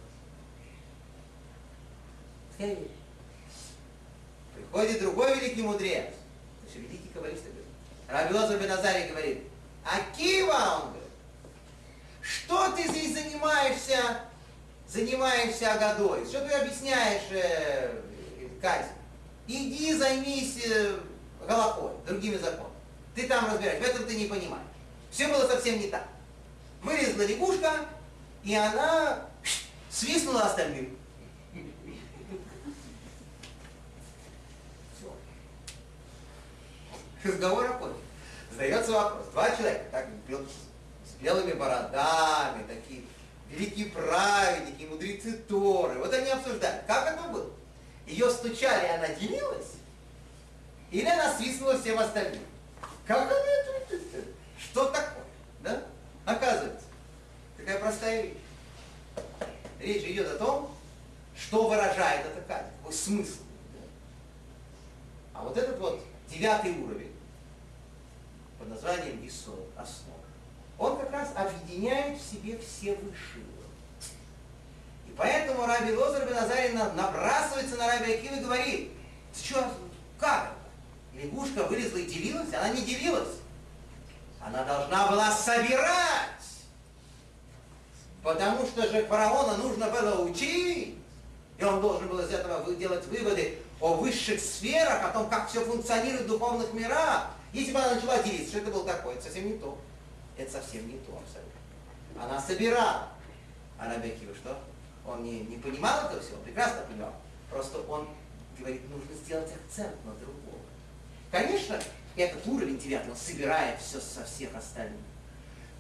Приходит 4.54 5.02
другой 5.02 5.40
великий 5.40 5.64
мудрец, 5.64 6.06
то 6.06 6.66
есть 6.66 6.76
великий 6.76 7.10
каббалист 7.10 7.46
Беназарий 8.62 9.10
говорит, 9.10 9.51
Акива, 9.84 10.84
он 10.84 10.90
говорит, 10.92 11.10
что 12.22 12.72
ты 12.72 12.88
здесь 12.88 13.14
занимаешься, 13.14 14.22
занимаешься 14.88 15.78
годой? 15.80 16.26
Что 16.26 16.48
ты 16.48 16.54
объясняешь 16.54 17.24
э, 17.32 18.02
Кази? 18.62 18.90
Иди 19.48 19.94
займись 19.94 20.64
э, 20.66 21.00
Галахой, 21.48 21.92
другими 22.06 22.38
законами. 22.38 22.76
Ты 23.16 23.28
там 23.28 23.52
разбираешь, 23.52 23.84
в 23.84 23.88
этом 23.88 24.06
ты 24.06 24.16
не 24.16 24.28
понимаешь. 24.28 24.64
Все 25.10 25.28
было 25.28 25.48
совсем 25.48 25.80
не 25.80 25.88
так. 25.88 26.08
Вылезла 26.84 27.24
лягушка, 27.24 27.72
и 28.44 28.56
она 28.56 29.26
свистнула 29.90 30.44
остальным. 30.44 30.98
Разговор 37.24 37.66
окончен. 37.66 38.01
Задается 38.52 38.92
вопрос. 38.92 39.26
Два 39.32 39.56
человека, 39.56 39.86
так, 39.92 40.08
с 40.28 41.22
белыми 41.22 41.54
бородами, 41.54 42.64
такие 42.68 43.04
великие 43.50 43.88
праведники, 43.88 44.86
мудрецы 44.86 45.34
Торы. 45.48 46.00
Вот 46.00 46.14
они 46.14 46.30
обсуждали, 46.30 46.82
как 46.88 47.14
это 47.14 47.28
было. 47.30 47.50
Ее 48.06 48.30
стучали, 48.30 48.88
и 48.88 48.90
она 48.90 49.08
делилась, 49.10 49.74
или 50.92 51.08
она 51.08 51.34
свистнула 51.36 51.80
всем 51.80 52.00
остальным. 52.00 52.44
Как 53.08 53.22
она 53.22 53.32
это? 53.32 53.72
Что 54.58 54.86
такое? 54.86 55.24
Да? 55.62 55.84
Оказывается, 56.26 56.86
такая 57.58 57.80
простая 57.80 58.22
вещь. 58.24 58.38
Речь 59.80 60.04
идет 60.04 60.28
о 60.28 60.38
том, 60.38 60.78
что 61.36 61.68
выражает 61.68 62.26
эта 62.26 62.42
казнь, 62.48 62.68
какой 62.78 62.94
смысл. 62.94 63.42
А 65.34 65.44
вот 65.44 65.58
этот 65.58 65.80
вот 65.80 66.04
девятый 66.30 66.72
уровень 66.78 67.11
под 68.62 68.70
названием 68.70 69.28
Исод, 69.28 69.68
основа, 69.76 70.20
он 70.78 70.98
как 70.98 71.12
раз 71.12 71.30
объединяет 71.36 72.20
в 72.20 72.32
себе 72.32 72.60
все 72.60 72.94
высшие. 72.96 73.46
И 75.08 75.12
поэтому 75.18 75.66
Раби 75.66 75.94
Лозар 75.94 76.28
Беназарин 76.28 76.78
набрасывается 76.96 77.76
на 77.78 77.88
Раби 77.88 78.14
Акива 78.14 78.36
и 78.36 78.44
говорит, 78.44 78.92
ты 79.34 79.44
что, 79.44 79.66
как? 80.20 80.54
Лягушка 81.14 81.64
вылезла 81.64 81.98
и 81.98 82.06
делилась? 82.06 82.54
Она 82.54 82.70
не 82.70 82.84
делилась. 82.84 83.40
Она 84.40 84.64
должна 84.64 85.08
была 85.08 85.32
собирать. 85.32 86.30
Потому 88.24 88.66
что 88.66 88.88
же 88.88 89.06
фараона 89.06 89.58
нужно 89.58 89.90
было 89.90 90.22
учить. 90.22 90.96
И 91.58 91.64
он 91.64 91.82
должен 91.82 92.08
был 92.08 92.20
из 92.20 92.30
этого 92.30 92.74
делать 92.76 93.06
выводы 93.08 93.60
о 93.80 93.96
высших 93.96 94.40
сферах, 94.40 95.04
о 95.04 95.10
том, 95.10 95.30
как 95.30 95.50
все 95.50 95.66
функционирует 95.66 96.24
в 96.24 96.28
духовных 96.28 96.74
мирах. 96.74 97.32
Если 97.54 97.74
бы 97.74 97.80
она 97.80 97.96
начала 97.96 98.22
делиться, 98.24 98.50
что 98.50 98.60
это 98.60 98.72
было 98.72 98.86
такое? 98.86 99.16
Это 99.16 99.24
совсем 99.24 99.48
не 99.48 99.58
то. 99.58 99.78
Это 100.38 100.52
совсем 100.52 100.88
не 100.88 100.98
то 101.00 101.18
абсолютно. 101.18 102.24
Она 102.24 102.42
собирала. 102.42 103.10
А 103.78 103.94
Рабекива 103.94 104.34
что? 104.36 104.58
Он 105.06 105.24
не, 105.24 105.42
не 105.42 105.58
понимал 105.58 106.06
этого 106.06 106.22
всего, 106.22 106.38
прекрасно 106.38 106.82
понимал. 106.84 107.14
Просто 107.50 107.82
он 107.82 108.08
говорит, 108.58 108.88
нужно 108.90 109.16
сделать 109.16 109.52
акцент 109.54 109.96
на 110.06 110.14
другом. 110.14 110.60
Конечно, 111.32 111.80
этот 112.16 112.46
уровень 112.48 112.78
девятый, 112.78 113.12
он 113.12 113.18
собирает 113.18 113.80
все 113.82 114.00
со 114.00 114.24
всех 114.24 114.54
остальных. 114.56 115.02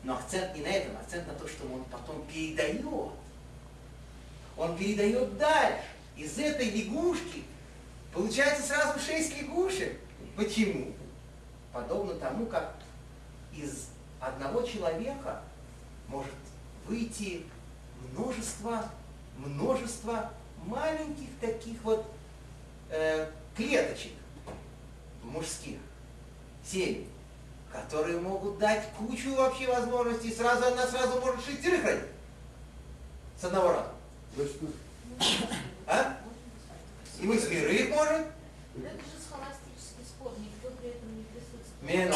Но 0.03 0.15
акцент 0.15 0.55
не 0.55 0.61
на 0.61 0.67
этом, 0.67 0.97
акцент 0.97 1.28
на 1.28 1.34
то, 1.34 1.47
что 1.47 1.65
он 1.72 1.84
потом 1.86 2.26
передает. 2.26 2.84
Он 4.57 4.78
передает 4.78 5.38
дальше. 5.38 5.84
Из 6.17 6.38
этой 6.38 6.69
лягушки 6.69 7.43
получается 8.11 8.63
сразу 8.63 8.99
шесть 8.99 9.39
лягушек. 9.39 9.97
Почему? 10.36 10.93
Подобно 11.74 12.15
тому, 12.15 12.45
как 12.45 12.76
из 13.53 13.88
одного 14.19 14.61
человека 14.63 15.41
может 16.07 16.34
выйти 16.88 17.45
множество, 18.11 18.89
множество 19.38 20.32
маленьких 20.65 21.30
таких 21.39 21.82
вот 21.84 22.05
э, 22.89 23.30
клеточек 23.55 24.13
мужских, 25.24 25.80
семей, 26.65 27.07
которые 27.72 28.19
могут 28.19 28.59
дать 28.59 28.91
кучу 28.97 29.34
вообще 29.36 29.67
возможностей. 29.67 30.34
Сразу 30.34 30.67
она 30.67 30.86
сразу 30.88 31.19
может 31.19 31.43
шестерых 31.45 31.84
родить. 31.84 32.05
С 33.39 33.43
одного 33.45 33.72
раза. 33.72 33.91
А? 35.88 36.17
И 37.19 37.26
мы 37.26 37.36
восьмерых 37.36 37.89
может. 37.89 38.28
Это 38.78 38.97
же 38.97 39.17
схоластический 39.28 40.05
спор, 40.05 40.32
никто 40.39 40.69
при 40.80 40.89
этом 40.89 41.17
не 41.17 41.24
присутствует. 41.24 41.70
Минут, 41.82 42.15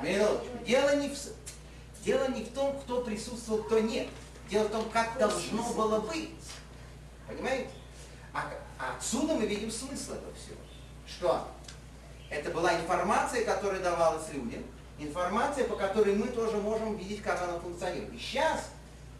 минут. 0.00 0.40
Дело 0.64 0.94
не, 0.94 1.08
в, 1.08 1.18
дело 2.04 2.28
не 2.28 2.44
в 2.44 2.52
том, 2.52 2.78
кто 2.80 3.02
присутствовал, 3.02 3.64
кто 3.64 3.80
нет. 3.80 4.08
Дело 4.48 4.68
в 4.68 4.70
том, 4.70 4.88
как 4.90 5.18
должно 5.18 5.72
было 5.72 6.00
быть. 6.00 6.30
Понимаете? 7.26 7.70
А, 8.32 8.52
а 8.78 8.96
отсюда 8.96 9.34
мы 9.34 9.46
видим 9.46 9.70
смысл 9.70 10.12
этого 10.12 10.32
всего. 10.34 10.58
Что? 11.06 11.48
Это 12.30 12.50
была 12.50 12.74
информация, 12.78 13.44
которая 13.44 13.80
давалась 13.80 14.28
людям, 14.32 14.62
информация, 14.98 15.66
по 15.66 15.74
которой 15.74 16.14
мы 16.14 16.28
тоже 16.28 16.58
можем 16.58 16.96
видеть, 16.96 17.22
как 17.22 17.42
она 17.42 17.58
функционирует. 17.58 18.14
И 18.14 18.18
сейчас 18.18 18.70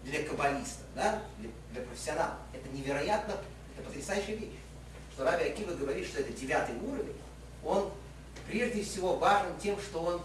для 0.04 0.22
каббалистов, 0.22 0.84
да, 0.94 1.22
для, 1.38 1.50
для 1.72 1.82
профессионалов, 1.82 2.36
это 2.52 2.68
невероятно, 2.68 3.34
это 3.76 3.86
потрясающая 3.86 4.36
вещь. 4.36 4.54
Что 5.12 5.24
Раби 5.24 5.44
Акива 5.44 5.72
говорит, 5.72 6.06
что 6.06 6.20
это 6.20 6.32
девятый 6.32 6.76
уровень, 6.76 7.16
он 7.64 7.90
прежде 8.46 8.82
всего 8.82 9.16
важен 9.16 9.52
тем, 9.62 9.80
что 9.80 10.02
он 10.02 10.20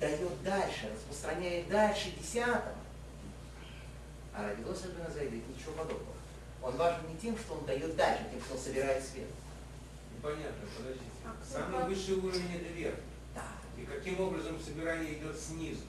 дает 0.00 0.42
дальше, 0.42 0.90
распространяет 0.94 1.68
дальше 1.68 2.12
десятым. 2.20 2.74
А 4.32 4.42
Раби 4.42 4.64
Лосер 4.64 4.90
говорит 4.90 5.48
ничего 5.48 5.72
подобного. 5.72 6.14
Он 6.62 6.76
важен 6.76 7.08
не 7.08 7.16
тем, 7.18 7.36
что 7.38 7.54
он 7.54 7.66
дает 7.66 7.94
дальше, 7.96 8.24
тем, 8.30 8.40
что 8.42 8.54
он 8.54 8.60
собирает 8.60 9.04
свет. 9.04 9.28
Понятно, 10.22 10.66
подождите. 10.76 11.04
Самый 11.50 11.84
высший 11.84 12.14
уровень 12.16 12.54
это 12.56 12.72
верх. 12.72 12.96
Да. 13.34 13.42
И 13.80 13.84
каким 13.84 14.20
образом 14.20 14.58
собирание 14.60 15.14
идет 15.14 15.38
снизу? 15.38 15.82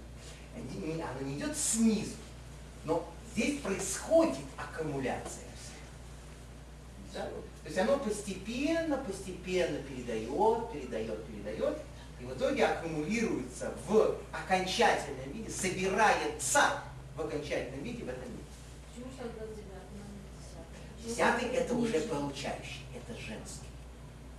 Не- 0.56 1.02
Оно 1.02 1.22
не 1.22 1.38
идет 1.38 1.58
снизу, 1.58 2.16
но 2.84 3.10
здесь 3.34 3.60
происходит 3.62 4.38
аккумуляция. 4.58 5.46
Да? 7.14 7.30
То 7.66 7.70
есть 7.70 7.80
оно 7.80 7.98
постепенно, 7.98 8.96
постепенно 8.98 9.80
передает, 9.80 10.72
передает, 10.72 11.26
передает, 11.26 11.78
и 12.22 12.26
в 12.26 12.38
итоге 12.38 12.64
аккумулируется 12.64 13.74
в 13.88 14.18
окончательном 14.32 15.32
виде, 15.34 15.50
собирается 15.50 16.84
в 17.16 17.22
окончательном 17.22 17.84
виде 17.84 18.04
в 18.04 18.10
этом 18.10 18.30
мире. 18.30 18.44
Почему 18.94 19.12
тогда 19.18 19.48
девятый, 19.48 19.98
не 21.04 21.10
десятый? 21.10 21.48
Это 21.56 21.74
уже 21.74 21.94
Ниже. 21.94 22.08
получающий, 22.08 22.86
это 22.94 23.20
женский, 23.20 23.68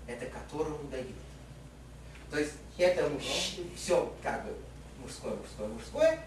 это 0.06 0.26
которому 0.26 0.84
дают. 0.88 1.08
То 2.30 2.38
есть 2.38 2.52
это 2.78 3.10
все 3.74 4.14
как 4.22 4.44
бы 4.44 4.54
мужское, 5.02 5.34
мужское, 5.34 5.66
мужское, 5.66 6.20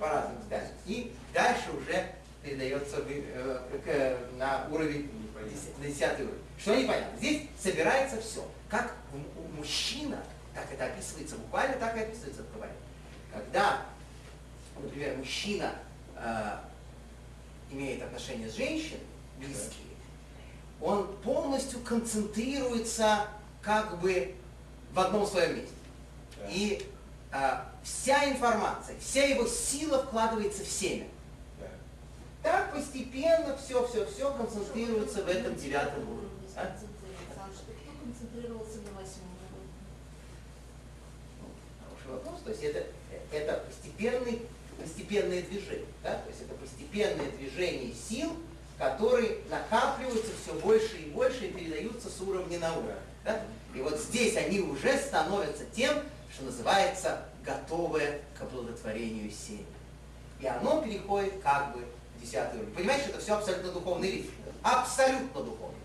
по 0.00 0.08
разным 0.08 0.40
взглядам. 0.40 0.68
И 0.84 1.14
дальше 1.32 1.70
уже 1.80 2.12
передается 2.42 2.96
э, 3.06 4.18
на 4.36 4.66
уровень, 4.70 5.10
на 5.78 5.86
десятый 5.86 6.26
уровень. 6.26 6.42
Что 6.58 6.76
непонятно? 6.76 7.18
Здесь 7.18 7.42
собирается 7.58 8.20
все. 8.20 8.46
Как 8.68 8.94
мужчина 9.56 10.22
так 10.54 10.66
это 10.72 10.86
описывается 10.86 11.36
буквально, 11.36 11.76
так 11.76 11.96
и 11.96 12.00
описывается 12.00 12.42
в 12.42 12.52
Кабале. 12.52 12.72
Когда, 13.32 13.82
например, 14.80 15.16
мужчина 15.16 15.74
э, 16.16 16.58
имеет 17.70 18.02
отношения 18.02 18.48
с 18.48 18.54
женщиной, 18.54 19.00
близкие, 19.38 19.92
он 20.80 21.16
полностью 21.18 21.80
концентрируется 21.80 23.26
как 23.62 23.98
бы 24.00 24.34
в 24.92 25.00
одном 25.00 25.26
своем 25.26 25.56
месте. 25.56 25.74
И 26.50 26.86
а, 27.30 27.72
вся 27.82 28.28
информация, 28.30 28.98
вся 28.98 29.22
его 29.24 29.46
сила 29.46 30.02
вкладывается 30.02 30.64
в 30.64 30.68
семя. 30.68 31.06
Так 32.42 32.74
постепенно 32.74 33.56
все-все-все 33.56 34.32
концентрируется 34.34 35.22
в 35.22 35.28
этом 35.28 35.54
девятом 35.54 36.02
уровне. 36.02 36.28
кто 36.54 38.04
концентрировался 38.04 38.78
на 38.78 39.00
восьмом 39.00 39.30
уровне? 39.48 39.70
Хороший 41.80 42.18
вопрос. 42.18 42.40
То 42.44 42.50
есть 42.50 42.64
это, 42.64 42.86
это 43.30 43.64
постепенный, 43.64 44.42
постепенное 44.76 45.42
движение. 45.42 45.86
Да? 46.02 46.14
То 46.14 46.28
есть 46.30 46.42
это 46.42 46.54
постепенное 46.54 47.30
движение 47.30 47.94
сил, 47.94 48.32
которые 48.76 49.38
накапливаются 49.48 50.32
все 50.42 50.54
больше 50.58 50.96
и 50.96 51.10
больше 51.10 51.46
и 51.46 51.52
передаются 51.52 52.08
с 52.10 52.20
уровня 52.20 52.58
на 52.58 52.76
уровень. 52.76 52.96
Да? 53.24 53.40
И 53.72 53.80
вот 53.80 53.98
здесь 54.00 54.36
они 54.36 54.58
уже 54.60 54.98
становятся 54.98 55.64
тем, 55.66 55.96
что 56.32 56.44
называется 56.44 57.24
готовое 57.44 58.20
к 58.36 58.42
оплодотворению 58.42 59.30
семя. 59.30 59.64
И 60.40 60.46
оно 60.46 60.82
переходит 60.82 61.34
как 61.40 61.72
бы 61.76 61.84
десятый 62.22 62.60
уровень. 62.60 62.74
Понимаете, 62.74 63.02
что 63.04 63.10
это 63.12 63.20
все 63.20 63.34
абсолютно 63.34 63.72
духовный 63.72 64.10
вид. 64.10 64.30
Абсолютно 64.62 65.42
духовный. 65.42 65.78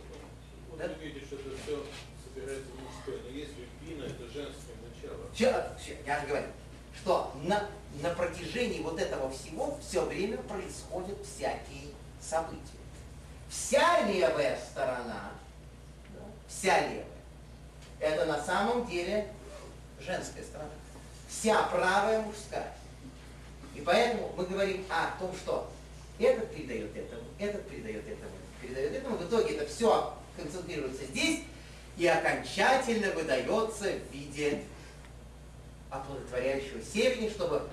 Вот 0.70 0.80
Да? 0.80 0.88
вы 0.88 0.94
видите, 1.06 1.26
что 1.26 1.36
это 1.36 1.50
все 1.64 1.84
собирается 2.24 2.72
в 2.72 2.84
мужское, 2.84 3.18
но 3.24 3.30
если 3.30 3.68
бина 3.82 4.04
это 4.06 4.24
женское 4.32 4.76
начало. 4.84 5.30
Все, 5.34 5.66
все, 5.82 5.98
я 6.06 6.22
же 6.22 6.28
говорю, 6.28 6.48
что 7.02 7.34
на, 7.44 7.70
на 8.02 8.10
протяжении 8.12 8.82
вот 8.82 9.00
этого 9.00 9.30
всего 9.32 9.78
все 9.88 10.06
время 10.06 10.38
происходят 10.38 11.18
всякие 11.26 11.94
события. 12.22 12.62
Вся 13.50 14.02
левая 14.02 14.60
сторона, 14.72 15.32
да, 16.10 16.20
вся 16.48 16.80
левая, 16.82 17.06
это 18.00 18.26
на 18.26 18.44
самом 18.44 18.86
деле 18.88 19.28
женская 20.00 20.44
сторона. 20.44 20.70
Вся 21.30 21.64
правая 21.64 22.22
мужская. 22.22 22.74
И 23.74 23.82
поэтому 23.82 24.32
мы 24.36 24.46
говорим 24.46 24.86
о 24.90 25.18
том, 25.20 25.34
что 25.36 25.70
этот 26.20 26.54
передает 26.54 26.96
этому, 26.96 27.24
этот 27.40 27.68
передает 27.70 28.08
этому, 28.08 28.32
передает 28.62 28.94
этому. 28.94 29.18
В 29.18 29.28
итоге 29.28 29.56
это 29.56 29.68
все 29.68 30.18
концентрируется 30.36 31.06
здесь 31.06 31.42
и 31.98 32.08
окончательно 32.08 33.12
выдается 33.12 33.92
в 33.92 34.14
виде 34.14 34.64
оплодотворяющего 35.90 36.82
семени, 36.82 37.30
чтобы 37.30 37.68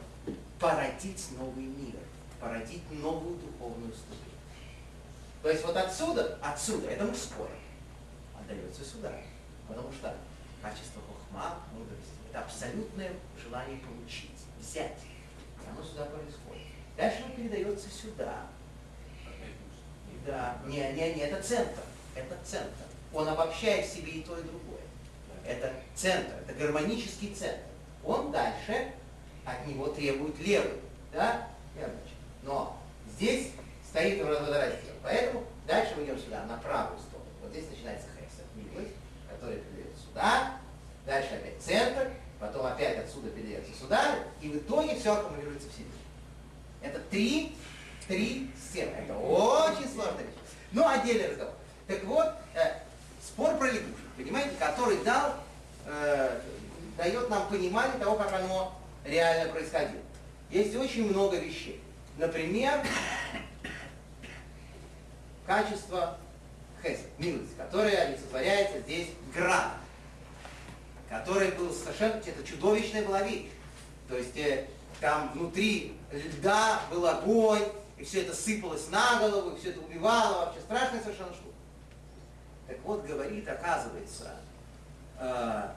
породить 0.59 1.26
новый 1.38 1.64
мир, 1.64 1.95
породить 2.40 2.82
новую 2.90 3.36
духовную 3.36 3.92
ступень. 3.92 4.34
То 5.42 5.51
есть 5.51 5.64
вот 5.64 5.76
отсюда, 5.76 6.38
отсюда, 6.42 6.88
это 6.88 7.05
мужское, 7.05 7.51
отдается 8.38 8.84
сюда. 8.84 9.12
Потому 9.68 9.92
что 9.92 10.16
качество 10.62 11.03
хохма, 11.03 11.59
мудрости, 11.72 12.12
это 12.30 12.40
абсолютное 12.40 13.12
желание 13.42 13.78
получить, 13.78 14.30
взять. 14.61 14.99
И 15.62 15.70
оно 15.70 15.82
сюда 15.82 16.05
происходит. 16.07 16.43
Дальше 16.97 17.24
оно 17.24 17.34
передается 17.34 17.88
сюда. 17.90 18.47
Да, 20.26 20.57
не, 20.66 20.78
не, 20.92 21.14
не, 21.14 21.20
это 21.20 21.42
центр. 21.42 21.82
Это 22.14 22.36
центр. 22.45 22.70
Он 23.12 23.28
обобщает 23.28 23.86
в 23.86 23.92
себе 23.92 24.12
и 24.12 24.22
то, 24.22 24.38
и 24.38 24.42
другое. 24.42 24.80
Это 25.45 25.72
центр, 25.95 26.32
это 26.47 26.55
гармонический 26.59 27.34
центр. 27.34 27.61
Он 28.03 28.32
дальше 28.32 28.92
от 29.45 29.66
него 29.66 29.88
требует 29.88 30.38
левый. 30.38 30.80
Да? 31.12 31.49
Но 32.42 32.78
здесь 33.16 33.51
стоит 33.88 34.24
водораздел. 34.24 34.95
Поэтому 35.03 35.45
дальше 35.66 35.95
мы 35.97 36.05
идем 36.05 36.18
сюда, 36.18 36.45
на 36.47 36.57
правую 36.59 36.99
сторону. 36.99 37.28
Вот 37.42 37.51
здесь 37.51 37.68
начинается 37.70 38.07
хесед, 38.16 38.47
милость, 38.55 38.95
который 39.30 39.59
передается 39.59 40.07
сюда, 40.07 40.57
дальше 41.07 41.34
опять 41.34 41.61
центр, 41.61 42.11
потом 42.40 42.66
опять 42.66 42.99
отсюда 42.99 43.30
передается 43.30 43.72
сюда, 43.78 44.18
и 44.40 44.49
в 44.49 44.57
итоге 44.57 44.97
все 44.97 45.12
аккумулируется 45.12 45.68
в 45.68 45.72
себе. 45.72 45.86
Это 46.85 47.01
три, 47.11 47.57
три 48.07 48.51
системы. 48.62 48.93
Это 48.93 49.16
очень 49.16 49.89
сложная 49.93 50.22
вещь. 50.22 50.35
Но 50.72 50.87
отдельный 50.87 51.30
разговор. 51.30 51.55
Так 51.87 52.05
вот, 52.05 52.28
э, 52.55 52.72
спор 53.22 53.57
про 53.57 53.66
лягушек, 53.66 53.97
понимаете, 54.16 54.55
который 54.59 54.99
дал, 55.03 55.35
э, 55.87 56.41
дает 56.99 57.30
нам 57.30 57.49
понимание 57.49 57.99
того, 57.99 58.16
как 58.16 58.32
оно 58.35 58.78
реально 59.05 59.53
происходило. 59.53 60.03
Есть 60.51 60.76
очень 60.76 61.09
много 61.09 61.39
вещей. 61.39 61.80
Например, 62.18 62.85
качество 65.47 66.18
хесед, 66.82 67.09
милость, 67.18 67.57
которое 67.57 67.97
олицетворяется 67.97 68.80
здесь 68.80 69.09
градом, 69.35 69.78
который 71.09 71.51
был 71.53 71.72
совершенно, 71.72 72.16
это 72.18 72.45
чудовищная 72.45 73.05
была 73.05 73.22
вещь. 73.22 73.47
То 74.09 74.18
есть 74.18 74.37
э, 74.37 74.66
там 75.05 75.31
внутри 75.35 75.95
льда 76.11 76.81
был 76.91 77.07
огонь, 77.07 77.63
и 77.99 78.05
все 78.05 78.23
это 78.23 78.35
сыпалось 78.35 78.89
на 78.89 79.19
голову, 79.19 79.51
и 79.51 79.61
все 79.61 79.69
это 79.69 79.81
убивало, 79.81 80.47
вообще 80.47 80.61
страшная 80.63 81.03
совершенно 81.03 81.35
штука. 81.35 81.53
Так 82.67 82.79
вот, 82.85 83.05
говорит, 83.05 83.47
оказывается, 83.47 84.31
э, 85.19 85.69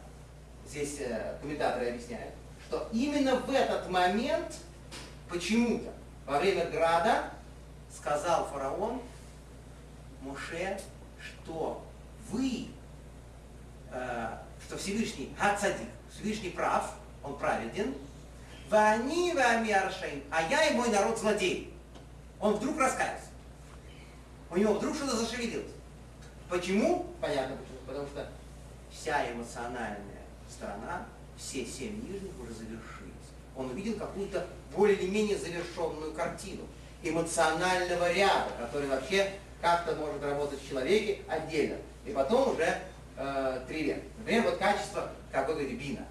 здесь 0.66 1.02
э, 1.02 1.38
комментаторы 1.42 1.90
объясняют, 1.90 2.34
что 2.70 2.88
именно 2.94 3.36
в 3.36 3.52
этот 3.52 3.90
момент 3.90 4.56
почему-то 5.28 5.92
во 6.26 6.40
время 6.40 6.66
града 6.68 7.26
сказал 7.94 8.46
фараон 8.46 9.02
Моше, 10.22 10.80
что 11.20 11.86
вы, 12.30 12.68
э, 13.92 14.38
что 14.66 14.78
Всевышний 14.78 15.36
Хацадик, 15.38 15.90
Всевышний 16.14 16.50
прав, 16.50 16.94
он 17.26 17.38
праведен, 17.38 17.94
Вани 18.70 19.34
вами 19.34 19.72
аршаим, 19.72 20.24
а 20.30 20.42
я 20.50 20.70
и 20.70 20.76
мой 20.76 20.90
народ 20.90 21.18
злодей. 21.18 21.74
Он 22.40 22.56
вдруг 22.56 22.78
раскаялся. 22.80 23.28
У 24.50 24.58
него 24.58 24.74
вдруг 24.74 24.96
что-то 24.96 25.16
зашевелилось. 25.16 25.72
Почему? 26.50 27.08
Понятно 27.22 27.56
почему. 27.56 27.78
Потому 27.86 28.08
что 28.08 28.28
вся 28.92 29.32
эмоциональная 29.32 30.24
сторона, 30.50 31.06
все 31.38 31.66
семь 31.66 32.02
нижних 32.02 32.32
уже 32.42 32.54
завершились. 32.54 33.14
Он 33.56 33.70
увидел 33.70 33.98
какую-то 33.98 34.46
более 34.76 34.98
или 34.98 35.10
менее 35.10 35.38
завершенную 35.38 36.14
картину 36.14 36.64
эмоционального 37.04 38.12
ряда, 38.12 38.52
который 38.60 38.90
вообще 38.90 39.32
как-то 39.62 39.96
может 39.96 40.22
работать 40.24 40.62
в 40.62 40.68
человеке 40.68 41.20
отдельно. 41.28 41.78
И 42.06 42.12
потом 42.12 42.54
уже 42.54 42.80
э, 43.18 43.62
три 43.68 43.84
века. 43.84 44.02
Например, 44.20 44.44
вот 44.44 44.58
качество, 44.58 45.10
как 45.32 45.48
вы 45.48 45.54
говорите, 45.54 45.76
бина. 45.76 46.06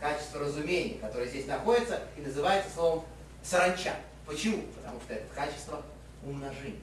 Качество 0.00 0.40
разумения, 0.40 0.98
которое 0.98 1.26
здесь 1.26 1.46
находится 1.46 2.02
и 2.16 2.20
называется 2.20 2.70
словом 2.72 3.04
саранча. 3.42 3.94
Почему? 4.26 4.62
Потому 4.76 5.00
что 5.00 5.14
это 5.14 5.34
качество 5.34 5.82
умножения. 6.24 6.80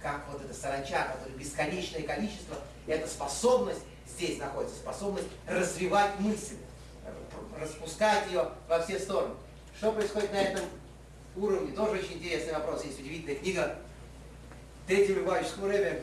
Как 0.00 0.24
вот 0.30 0.42
эта 0.42 0.54
саранча, 0.54 1.12
которая 1.12 1.36
бесконечное 1.36 2.02
количество, 2.02 2.56
это 2.86 3.06
способность, 3.06 3.82
здесь 4.08 4.38
находится 4.38 4.76
способность 4.76 5.28
развивать 5.46 6.18
мысль, 6.20 6.56
распускать 7.60 8.26
ее 8.28 8.48
во 8.68 8.80
все 8.80 8.98
стороны. 8.98 9.34
Что 9.76 9.92
происходит 9.92 10.32
на 10.32 10.42
этом 10.42 10.64
уровне? 11.36 11.72
Тоже 11.72 11.98
очень 11.98 12.14
интересный 12.14 12.54
вопрос. 12.54 12.84
Есть 12.84 13.00
удивительная 13.00 13.36
книга 13.36 13.78
Третий 14.86 15.14
Любавического 15.14 15.68
Рэбе 15.68 16.02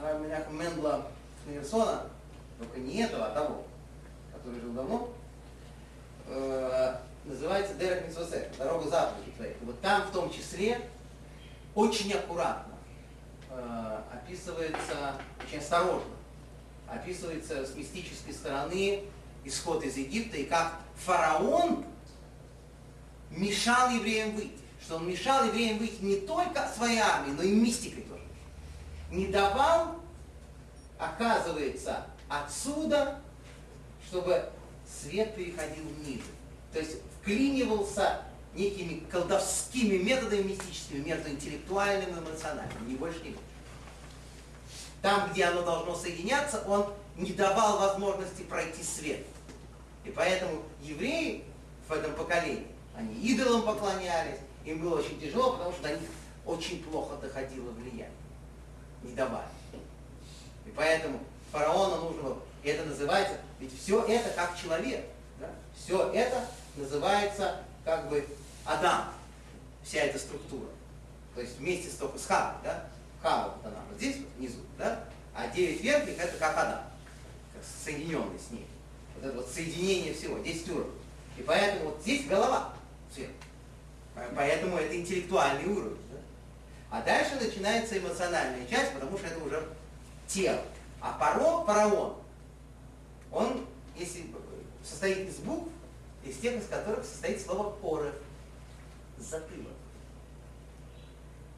Меняха 0.00 0.50
Мендла 0.50 1.10
Шнейрсона, 1.44 2.06
только 2.58 2.80
не 2.80 3.02
этого, 3.02 3.26
а 3.26 3.30
того, 3.34 3.64
который 4.46 4.60
жил 4.60 4.72
давно, 4.72 5.08
э, 6.28 6.96
называется 7.24 7.74
Дерек 7.74 8.06
Митсвосе, 8.06 8.48
дорога 8.56 8.88
заповедей 8.88 9.32
твоих. 9.32 9.56
Вот 9.62 9.80
там 9.80 10.02
в 10.02 10.12
том 10.12 10.30
числе 10.30 10.80
очень 11.74 12.12
аккуратно 12.12 12.74
э, 13.50 14.00
описывается, 14.12 15.14
очень 15.44 15.58
осторожно, 15.58 16.14
описывается 16.86 17.66
с 17.66 17.74
мистической 17.74 18.32
стороны 18.32 19.04
исход 19.44 19.82
из 19.84 19.96
Египта 19.96 20.36
и 20.36 20.44
как 20.44 20.78
фараон 20.94 21.84
мешал 23.30 23.90
евреям 23.90 24.36
выйти. 24.36 24.52
Что 24.80 24.96
он 24.96 25.08
мешал 25.08 25.44
евреям 25.46 25.78
выйти 25.78 26.00
не 26.02 26.16
только 26.20 26.68
своей 26.68 27.00
армией, 27.00 27.34
но 27.34 27.42
и 27.42 27.50
мистикой 27.50 28.04
тоже. 28.04 28.22
Не 29.10 29.26
давал, 29.26 29.96
оказывается, 30.98 32.06
отсюда, 32.28 33.18
чтобы 34.06 34.48
свет 34.86 35.34
переходил 35.34 35.84
ниже. 36.04 36.22
То 36.72 36.78
есть 36.78 36.96
вклинивался 37.20 38.22
некими 38.54 39.00
колдовскими 39.10 39.96
методами 39.96 40.42
мистическими 40.42 40.98
между 40.98 41.28
интеллектуальным 41.30 42.10
и 42.10 42.20
эмоциональным, 42.20 42.88
ни 42.88 42.96
больше, 42.96 43.18
ни 43.20 43.28
меньше. 43.28 43.40
Там, 45.02 45.30
где 45.30 45.44
оно 45.44 45.62
должно 45.62 45.94
соединяться, 45.94 46.62
он 46.66 46.92
не 47.16 47.32
давал 47.32 47.78
возможности 47.78 48.42
пройти 48.42 48.82
свет. 48.82 49.24
И 50.04 50.10
поэтому 50.10 50.62
евреи 50.82 51.44
в 51.88 51.92
этом 51.92 52.14
поколении, 52.14 52.66
они 52.96 53.14
идолам 53.14 53.62
поклонялись, 53.62 54.38
им 54.64 54.80
было 54.80 54.98
очень 54.98 55.20
тяжело, 55.20 55.52
потому 55.52 55.72
что 55.72 55.82
до 55.82 55.90
них 55.90 56.08
очень 56.44 56.82
плохо 56.82 57.16
доходило 57.16 57.70
влияние. 57.70 58.10
Не 59.02 59.12
давали. 59.12 59.48
И 60.64 60.70
поэтому 60.74 61.20
фараону 61.52 62.06
нужно 62.06 62.22
было, 62.22 62.38
это 62.70 62.84
называется, 62.84 63.36
ведь 63.58 63.78
все 63.80 64.02
это 64.04 64.30
как 64.30 64.56
человек. 64.56 65.04
Да? 65.38 65.48
Все 65.76 66.10
это 66.12 66.44
называется 66.76 67.58
как 67.84 68.08
бы 68.08 68.26
Адам, 68.64 69.12
вся 69.82 70.00
эта 70.00 70.18
структура. 70.18 70.68
То 71.34 71.40
есть 71.40 71.58
вместе 71.58 71.88
с, 71.90 71.94
только 71.94 72.18
с 72.18 72.26
Хавой, 72.26 72.56
да? 72.64 72.84
Хава 73.22 73.54
вот 73.56 73.66
она 73.66 73.80
вот 73.88 73.98
здесь 73.98 74.16
вот 74.16 74.28
внизу, 74.36 74.60
да? 74.78 75.04
А 75.34 75.48
девять 75.48 75.82
верхних 75.82 76.18
это 76.18 76.36
как 76.38 76.56
Адам, 76.56 76.82
как 77.52 77.62
соединенный 77.84 78.38
с 78.38 78.50
ней. 78.50 78.66
Вот 79.14 79.24
это 79.24 79.36
вот 79.36 79.48
соединение 79.48 80.14
всего, 80.14 80.38
10 80.38 80.70
уровней. 80.70 80.92
И 81.36 81.42
поэтому 81.42 81.90
вот 81.90 82.00
здесь 82.00 82.26
голова 82.26 82.72
сверху. 83.14 83.34
Поэтому 84.34 84.78
это 84.78 84.96
интеллектуальный 84.96 85.68
уровень. 85.70 85.98
Да? 86.10 86.18
А 86.90 87.02
дальше 87.02 87.36
начинается 87.36 87.98
эмоциональная 87.98 88.66
часть, 88.66 88.92
потому 88.94 89.18
что 89.18 89.26
это 89.26 89.44
уже 89.44 89.62
тело. 90.26 90.62
А 91.00 91.12
паро, 91.12 91.64
фараон, 91.64 92.16
он, 93.36 93.66
если 93.96 94.24
состоит 94.82 95.28
из 95.28 95.36
букв, 95.36 95.68
из 96.24 96.38
тех, 96.38 96.54
из 96.60 96.68
которых 96.68 97.04
состоит 97.04 97.40
слово 97.40 97.70
поры, 97.70 98.12
затылок. 99.18 99.74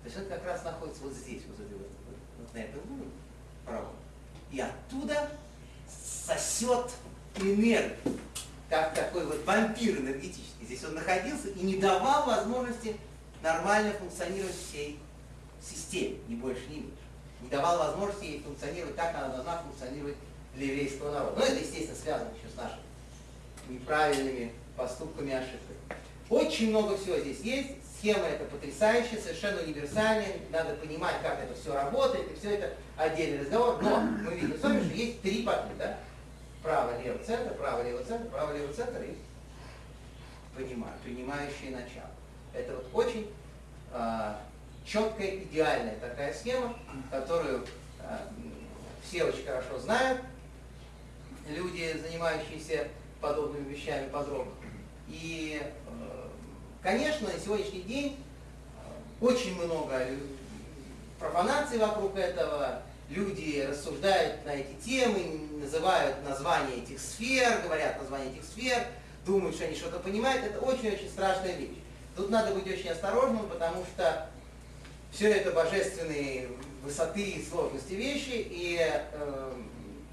То 0.03 0.07
есть 0.07 0.17
он 0.19 0.27
как 0.27 0.45
раз 0.45 0.65
находится 0.65 1.03
вот 1.05 1.13
здесь, 1.13 1.43
вот, 1.47 1.59
вот, 1.59 1.91
вот 2.39 2.55
на 2.55 2.59
этом 2.59 2.81
уровне, 2.81 3.13
фараон. 3.65 3.93
И 4.51 4.61
оттуда 4.61 5.31
сосет 5.89 6.91
энергию, 7.37 8.19
как 8.69 8.95
такой 8.95 9.27
вот 9.27 9.45
вампир 9.45 9.99
энергетический. 9.99 10.65
Здесь 10.65 10.85
он 10.85 10.95
находился 10.95 11.49
и 11.49 11.63
не 11.63 11.77
давал 11.77 12.27
возможности 12.27 12.97
нормально 13.43 13.93
функционировать 13.93 14.57
всей 14.57 14.99
системе, 15.63 16.19
ни 16.29 16.35
больше, 16.35 16.63
ни 16.69 16.77
меньше. 16.77 16.93
Не 17.41 17.49
давал 17.49 17.79
возможности 17.79 18.25
ей 18.25 18.43
функционировать 18.43 18.97
так, 18.97 19.13
как 19.13 19.25
она 19.25 19.35
должна 19.35 19.63
функционировать 19.63 20.17
для 20.59 20.67
еврейского 20.67 21.13
народа. 21.13 21.39
Но 21.39 21.45
это, 21.45 21.61
естественно, 21.61 21.97
связано 21.97 22.31
еще 22.37 22.53
с 22.53 22.57
нашими 22.57 22.83
неправильными 23.69 24.53
поступками 24.77 25.31
и 25.31 25.35
ошибками. 25.35 25.79
Очень 26.29 26.71
много 26.71 26.97
всего 26.97 27.19
здесь 27.19 27.41
есть. 27.41 27.69
Схема 27.99 28.27
эта 28.27 28.45
потрясающая, 28.45 29.19
совершенно 29.19 29.61
универсальная. 29.63 30.37
Надо 30.51 30.75
понимать, 30.75 31.17
как 31.23 31.41
это 31.41 31.55
все 31.55 31.75
работает, 31.75 32.31
и 32.31 32.39
все 32.39 32.55
это 32.55 32.75
отдельный 32.97 33.41
разговор. 33.41 33.79
Но 33.83 34.01
мы 34.01 34.35
видим 34.35 34.57
с 34.57 34.63
вами, 34.63 34.85
что 34.85 34.95
есть 34.95 35.21
три 35.23 35.43
патли, 35.43 35.73
да? 35.79 35.99
Право, 36.63 37.01
лево, 37.03 37.19
центр, 37.25 37.55
право, 37.55 37.83
лево, 37.83 38.05
центр, 38.05 38.29
право, 38.29 38.57
лево, 38.57 38.73
центр 38.73 39.03
и 39.03 39.17
понимаю, 40.57 40.93
принимающее 41.03 41.71
начало. 41.71 42.11
Это 42.53 42.75
вот 42.75 43.07
очень 43.07 43.31
э, 43.93 44.35
четкая, 44.85 45.37
идеальная 45.37 45.97
такая 45.99 46.33
схема, 46.33 46.77
которую 47.11 47.65
э, 48.01 48.19
все 49.03 49.25
очень 49.25 49.45
хорошо 49.45 49.79
знают, 49.79 50.21
люди, 51.49 51.97
занимающиеся 52.03 52.89
подобными 53.21 53.73
вещами 53.73 54.09
подробно. 54.09 54.53
И, 55.09 55.61
э, 55.63 56.29
конечно, 56.83 57.29
на 57.29 57.39
сегодняшний 57.39 57.83
день 57.83 58.17
э, 58.85 59.25
очень 59.25 59.55
много 59.63 60.07
профанации 61.19 61.79
вокруг 61.79 62.17
этого, 62.17 62.83
люди 63.11 63.67
рассуждают 63.69 64.45
на 64.45 64.51
эти 64.51 64.75
темы, 64.85 65.41
называют 65.61 66.23
названия 66.25 66.83
этих 66.83 67.01
сфер, 67.01 67.63
говорят 67.65 67.99
названия 68.01 68.31
этих 68.33 68.45
сфер, 68.45 68.85
думают, 69.25 69.57
что 69.57 69.65
они 69.65 69.75
что-то 69.75 69.99
понимают. 69.99 70.45
Это 70.45 70.61
очень-очень 70.61 71.09
страшная 71.09 71.57
вещь. 71.57 71.79
Тут 72.17 72.31
надо 72.31 72.55
быть 72.55 72.67
очень 72.67 72.91
осторожным, 72.91 73.49
потому 73.49 73.85
что 73.85 74.29
все 75.13 75.31
это 75.33 75.53
божественные 75.53 76.49
высоты 76.83 77.23
и 77.23 77.45
сложности 77.45 77.95
вещи, 77.95 78.47
и 78.51 78.79
э, 78.81 79.53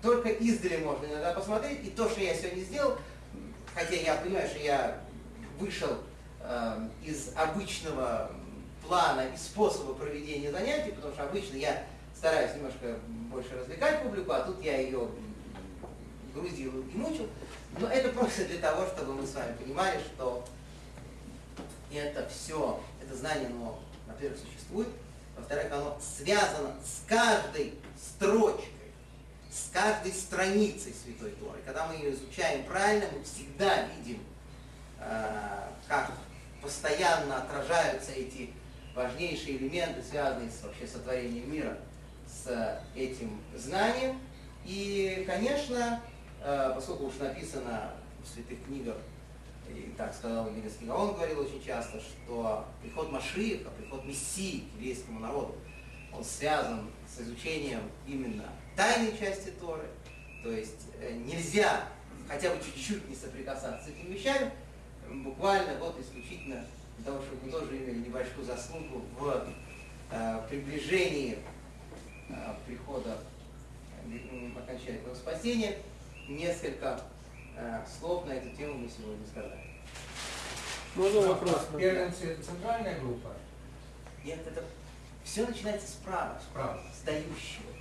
только 0.06 0.30
издали 0.30 0.78
можно 0.78 1.08
иногда 1.08 1.34
посмотреть, 1.34 1.84
и 1.84 1.90
то, 1.90 2.08
что 2.08 2.22
я 2.22 2.36
сегодня 2.36 2.62
сделал, 2.62 2.96
хотя 3.74 3.96
я 3.96 4.14
понимаю, 4.16 4.48
что 4.48 4.60
я 4.60 5.02
вышел 5.60 5.98
э, 6.42 6.88
из 7.04 7.32
обычного 7.36 8.32
плана 8.88 9.22
и 9.34 9.36
способа 9.36 9.96
проведения 9.96 10.52
занятий, 10.52 10.92
потому 10.92 11.12
что 11.12 11.24
обычно 11.24 11.58
я 11.58 11.84
стараюсь 12.16 12.54
немножко 12.56 13.00
больше 13.32 13.56
развлекать 13.56 14.04
публику, 14.04 14.32
а 14.32 14.42
тут 14.42 14.62
я 14.64 14.78
ее 14.78 15.10
грузил 16.36 16.72
и 16.82 16.96
мучил. 16.98 17.28
Но 17.80 17.88
это 17.88 18.10
просто 18.10 18.46
для 18.46 18.60
того, 18.60 18.86
чтобы 18.86 19.16
мы 19.16 19.26
с 19.26 19.34
вами 19.34 19.56
понимали, 19.58 20.00
что 20.14 20.46
это 21.92 22.30
все, 22.30 22.80
это 23.04 23.16
знание, 23.16 23.48
оно, 23.48 23.80
во-первых, 24.08 24.38
существует, 24.40 24.90
во-вторых, 25.36 25.72
оно 25.72 25.98
связано 26.00 26.76
с 26.84 27.10
каждой 27.10 27.74
строчкой 28.00 28.75
с 29.56 29.70
каждой 29.72 30.12
страницей 30.12 30.94
Святой 30.94 31.32
Торы. 31.32 31.60
Когда 31.66 31.88
мы 31.88 31.96
ее 31.96 32.14
изучаем 32.14 32.66
правильно, 32.66 33.06
мы 33.14 33.24
всегда 33.24 33.86
видим, 33.88 34.20
э, 35.00 35.70
как 35.88 36.12
постоянно 36.62 37.38
отражаются 37.38 38.12
эти 38.12 38.50
важнейшие 38.94 39.58
элементы, 39.58 40.04
связанные 40.04 40.50
с 40.50 40.62
вообще 40.62 40.86
сотворением 40.86 41.50
мира, 41.50 41.78
с 42.28 42.82
этим 42.96 43.40
знанием. 43.56 44.20
И, 44.66 45.24
конечно, 45.26 46.02
э, 46.44 46.72
поскольку 46.76 47.06
уж 47.06 47.16
написано 47.16 47.92
в 48.24 48.28
святых 48.28 48.62
книгах, 48.66 48.98
и 49.70 49.94
так 49.98 50.14
сказал 50.14 50.50
Вильнюсский 50.50 50.90
он 50.90 51.14
говорил 51.14 51.40
очень 51.40 51.64
часто, 51.64 52.00
что 52.02 52.66
приход 52.82 53.10
Машииха, 53.10 53.70
приход 53.72 54.04
Мессии 54.04 54.66
к 54.70 54.76
еврейскому 54.80 55.22
народу, 55.22 55.56
он 56.14 56.24
связан 56.24 56.90
с 57.08 57.22
изучением 57.22 57.82
именно 58.06 58.46
тайной 58.76 59.18
части 59.18 59.50
Торы. 59.60 59.88
То 60.44 60.52
есть 60.52 60.88
э, 61.00 61.14
нельзя 61.14 61.88
хотя 62.28 62.52
бы 62.54 62.62
чуть-чуть 62.64 63.08
не 63.10 63.16
соприкасаться 63.16 63.86
с 63.86 63.90
этими 63.90 64.14
вещами, 64.14 64.52
буквально 65.10 65.78
вот 65.80 66.00
исключительно 66.00 66.66
для 66.98 67.06
того, 67.06 67.24
чтобы 67.24 67.46
мы 67.46 67.52
тоже 67.52 67.78
имели 67.78 68.00
небольшую 68.00 68.46
заслугу 68.46 69.04
в 69.20 69.48
э, 70.12 70.42
приближении 70.50 71.38
э, 72.30 72.34
прихода 72.66 73.18
э, 74.12 74.50
окончательного 74.58 75.16
спасения. 75.16 75.78
Несколько 76.28 77.02
э, 77.56 77.84
слов 78.00 78.26
на 78.26 78.34
эту 78.34 78.56
тему 78.56 78.76
мы 78.80 78.90
сегодня 78.90 79.26
сказали. 79.28 79.60
Можно 80.96 81.22
вопрос? 81.22 81.68
Первенцы 81.78 82.38
центральная 82.42 83.00
группа? 83.00 83.34
Нет, 84.24 84.40
это 84.48 84.64
все 85.24 85.46
начинается 85.46 85.88
справа, 85.88 86.40
Справа. 86.50 86.82
с 87.00 87.06
дающего? 87.06 87.75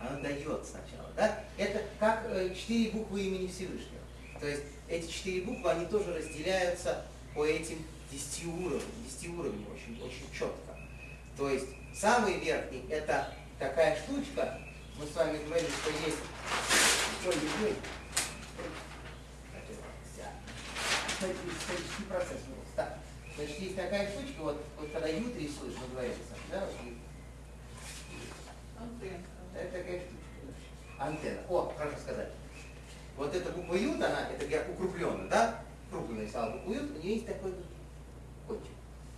Она 0.00 0.18
дает 0.20 0.66
сначала, 0.66 1.10
да? 1.14 1.44
Это 1.58 1.82
как 1.98 2.24
э, 2.26 2.54
четыре 2.54 2.90
буквы 2.92 3.20
имени 3.22 3.46
Всевышнего. 3.46 4.00
То 4.40 4.46
есть 4.46 4.62
эти 4.88 5.10
четыре 5.10 5.42
буквы, 5.42 5.70
они 5.70 5.86
тоже 5.86 6.14
разделяются 6.14 7.04
по 7.34 7.44
этим 7.44 7.84
десяти 8.10 8.46
уровням, 8.46 8.88
десяти 9.06 9.28
уровням 9.28 9.66
очень, 9.72 10.02
очень 10.02 10.32
четко. 10.32 10.76
То 11.36 11.50
есть 11.50 11.66
самый 11.94 12.38
верхний 12.40 12.84
это 12.88 13.32
такая 13.58 13.96
штучка, 13.96 14.58
мы 14.98 15.06
с 15.06 15.14
вами 15.14 15.38
говорили, 15.44 15.68
что 15.68 15.90
есть 15.90 16.18
ой. 17.26 17.74
Исторический 21.20 22.04
процесс. 22.08 22.38
Так. 22.74 22.98
Значит, 23.36 23.58
есть 23.60 23.76
такая 23.76 24.10
штучка, 24.10 24.40
вот, 24.40 24.64
вот 24.78 24.90
когда 24.90 25.08
ют 25.08 25.36
рисуешь, 25.36 25.74
мы 25.80 25.88
говорили, 25.92 26.14
да, 26.50 26.60
вот, 26.60 26.94
это 29.54 29.78
такая 29.78 30.00
штучка. 30.00 30.20
Антенна. 30.98 31.40
О, 31.48 31.72
хорошо 31.76 31.96
сказать. 31.98 32.28
Вот 33.16 33.34
эта 33.34 33.50
буква 33.52 33.74
ют, 33.74 33.96
она, 33.96 34.28
это 34.30 34.46
я 34.46 34.62
укрупленно, 34.70 35.28
да? 35.28 35.62
Крупно 35.90 36.16
нарисовал 36.16 36.52
букву 36.52 36.72
ют, 36.74 36.90
у 36.90 36.98
нее 36.98 37.14
есть 37.14 37.26
такой 37.26 37.52
вот 37.52 37.64
кончик. 38.46 38.72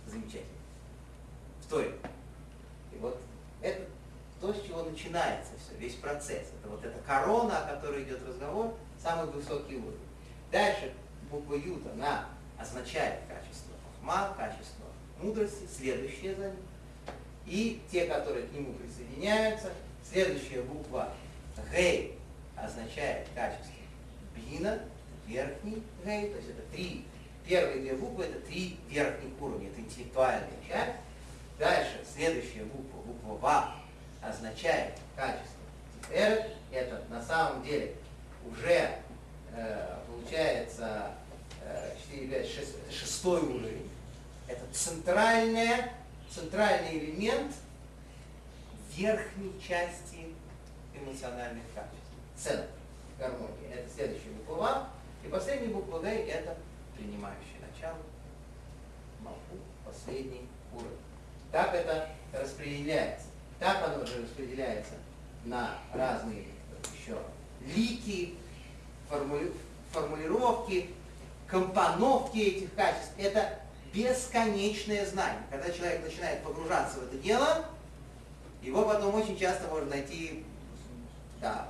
Замечательный. 0.07 0.47
В 1.61 1.69
торе. 1.69 1.93
И 2.91 2.97
вот 2.97 3.19
это 3.61 3.87
то, 4.41 4.53
с 4.53 4.61
чего 4.65 4.83
начинается 4.83 5.51
все, 5.57 5.77
весь 5.77 5.95
процесс. 5.95 6.47
Это 6.59 6.69
вот 6.69 6.83
эта 6.83 6.99
корона, 7.07 7.59
о 7.59 7.75
которой 7.75 8.03
идет 8.03 8.21
разговор, 8.27 8.73
самый 9.01 9.31
высокий 9.31 9.77
уровень. 9.77 9.99
Дальше 10.51 10.93
буква 11.31 11.55
ют, 11.55 11.85
она 11.93 12.29
означает 12.57 13.21
качество 13.27 13.73
хохма, 13.83 14.33
качество 14.37 14.85
мудрости, 15.21 15.65
следующее 15.65 16.35
за 16.35 16.47
ним. 16.47 16.65
И 17.45 17.81
те, 17.91 18.05
которые 18.05 18.47
к 18.47 18.51
нему 18.51 18.73
присоединяются, 18.73 19.71
следующая 20.13 20.61
буква 20.61 21.11
Гей 21.71 22.19
означает 22.55 23.27
качество 23.33 23.73
бина, 24.35 24.79
верхний 25.27 25.83
гей, 26.05 26.29
то 26.29 26.37
есть 26.37 26.49
это 26.49 26.61
три, 26.71 27.05
первые 27.45 27.81
две 27.81 27.93
буквы 27.93 28.25
это 28.25 28.39
три 28.41 28.77
верхних 28.89 29.41
уровня, 29.41 29.69
это 29.69 29.81
интеллектуальная 29.81 30.49
часть. 30.67 30.97
Дальше 31.57 32.03
следующая 32.11 32.63
буква, 32.63 32.97
буква 33.05 33.33
Ва, 33.41 33.75
означает 34.21 34.93
качество. 35.15 35.47
Тиферет 36.01 36.51
это 36.71 37.03
на 37.09 37.21
самом 37.21 37.63
деле 37.63 37.95
уже 38.45 38.91
э, 39.53 39.97
получается 40.07 41.11
э, 41.61 41.95
4, 42.11 42.27
5, 42.27 42.47
6, 42.47 42.57
это 42.57 42.91
шестой 42.91 43.41
уровень. 43.41 43.89
Это 44.47 44.61
центральное, 44.73 45.91
центральный 46.29 46.99
элемент 46.99 47.53
верхней 48.95 49.53
части 49.59 50.27
эмоциональных 50.93 51.63
качеств. 51.73 51.97
Центр 52.35 52.67
гармонии. 53.19 53.73
Это 53.73 53.89
следующая 53.93 54.29
буква 54.29 54.67
А. 54.69 54.89
И 55.25 55.29
последняя 55.29 55.69
буква 55.69 55.99
Г 55.99 56.09
это 56.09 56.57
принимающее 56.95 57.59
начало. 57.71 57.97
Малфу, 59.21 59.57
последний 59.85 60.47
уровень. 60.73 60.97
Так 61.51 61.73
это 61.73 62.09
распределяется. 62.33 63.27
Так 63.59 63.87
оно 63.87 64.05
же 64.05 64.23
распределяется 64.23 64.93
на 65.45 65.77
разные 65.93 66.45
еще 66.97 67.17
лики, 67.61 68.35
формули- 69.09 69.53
формулировки, 69.91 70.89
компоновки 71.47 72.37
этих 72.37 72.73
качеств. 72.73 73.11
Это 73.17 73.59
бесконечное 73.93 75.05
знание. 75.05 75.43
Когда 75.51 75.71
человек 75.71 76.03
начинает 76.03 76.43
погружаться 76.43 76.99
в 76.99 77.03
это 77.03 77.17
дело, 77.17 77.65
его 78.63 78.83
потом 78.85 79.13
очень 79.15 79.37
часто 79.37 79.67
можно 79.67 79.89
найти 79.89 80.43
да, 81.41 81.67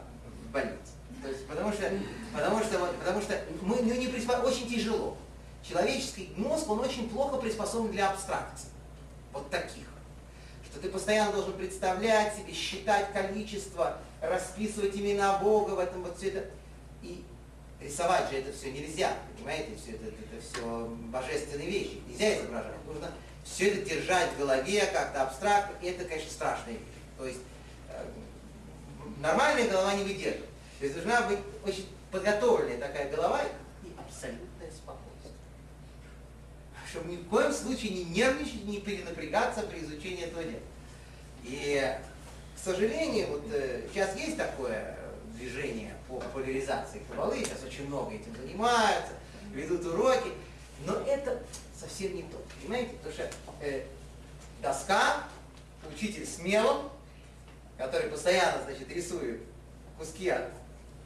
в 0.47 0.51
больнице. 0.51 0.93
То 1.21 1.29
есть, 1.29 1.47
потому 1.47 1.71
что, 1.71 1.89
потому 2.33 2.59
что, 2.63 2.79
потому 2.99 3.21
что 3.21 3.41
мы, 3.61 3.77
ну, 3.77 3.93
не 3.93 4.07
приспо- 4.07 4.43
очень 4.45 4.69
тяжело. 4.69 5.17
Человеческий 5.67 6.33
мозг, 6.35 6.69
он 6.69 6.79
очень 6.79 7.09
плохо 7.09 7.37
приспособлен 7.37 7.91
для 7.91 8.09
абстракций. 8.09 8.69
Вот 9.31 9.49
таких. 9.49 9.85
Что 10.69 10.81
ты 10.81 10.89
постоянно 10.89 11.31
должен 11.31 11.53
представлять 11.53 12.35
себе, 12.35 12.53
считать 12.53 13.11
количество, 13.13 13.97
расписывать 14.21 14.95
имена 14.95 15.37
Бога 15.39 15.71
в 15.71 15.79
этом 15.79 16.03
вот 16.03 16.17
все 16.17 16.29
это. 16.29 16.49
И 17.01 17.23
рисовать 17.79 18.29
же 18.29 18.37
это 18.37 18.51
все 18.51 18.71
нельзя, 18.71 19.13
понимаете? 19.35 19.75
Все 19.81 19.93
это, 19.93 20.05
это 20.05 20.41
все 20.41 20.87
божественные 21.07 21.69
вещи. 21.69 22.01
Нельзя 22.07 22.37
изображать. 22.37 22.85
Нужно 22.85 23.11
все 23.43 23.69
это 23.69 23.89
держать 23.89 24.31
в 24.33 24.39
голове 24.39 24.85
как-то 24.93 25.23
абстрактно. 25.23 25.75
И 25.81 25.89
это, 25.91 26.05
конечно, 26.05 26.31
страшная 26.31 26.73
вещь. 26.73 26.81
То 27.17 27.25
есть 27.27 27.39
э, 27.89 28.05
нормальная 29.19 29.69
голова 29.69 29.93
не 29.95 30.03
выдержит. 30.03 30.45
То 30.79 30.85
есть 30.85 30.95
должна 30.95 31.21
быть 31.27 31.39
очень 31.65 31.87
подготовленная 32.11 32.77
такая 32.77 33.09
голова 33.09 33.41
и 33.83 33.87
абсолютное 33.97 34.71
спокойствие. 34.71 35.33
Чтобы 36.89 37.11
ни 37.11 37.17
в 37.17 37.27
коем 37.27 37.51
случае 37.51 37.91
не 37.91 38.03
нервничать, 38.05 38.65
не 38.65 38.79
перенапрягаться 38.79 39.63
при 39.63 39.79
изучении 39.79 40.25
этого 40.25 40.43
дела. 40.43 40.59
И, 41.43 41.97
к 42.55 42.59
сожалению, 42.63 43.27
вот 43.27 43.43
э, 43.51 43.87
сейчас 43.91 44.15
есть 44.15 44.37
такое 44.37 44.97
движение 45.35 45.95
по 46.07 46.19
популяризации 46.19 47.01
кабалы, 47.09 47.39
сейчас 47.39 47.63
очень 47.65 47.87
много 47.87 48.13
этим 48.13 48.35
занимаются, 48.35 49.13
ведут 49.51 49.85
уроки, 49.85 50.29
но 50.85 50.95
это 51.05 51.41
совсем 51.79 52.15
не 52.15 52.23
то, 52.23 52.37
понимаете? 52.61 52.93
Потому 52.93 53.13
что 53.13 53.29
э, 53.61 53.83
доска, 54.61 55.23
учитель 55.93 56.25
с 56.25 56.39
мелом, 56.39 56.89
который 57.77 58.09
постоянно, 58.09 58.63
значит, 58.63 58.89
рисует 58.89 59.41
куски 59.97 60.29
от 60.29 60.49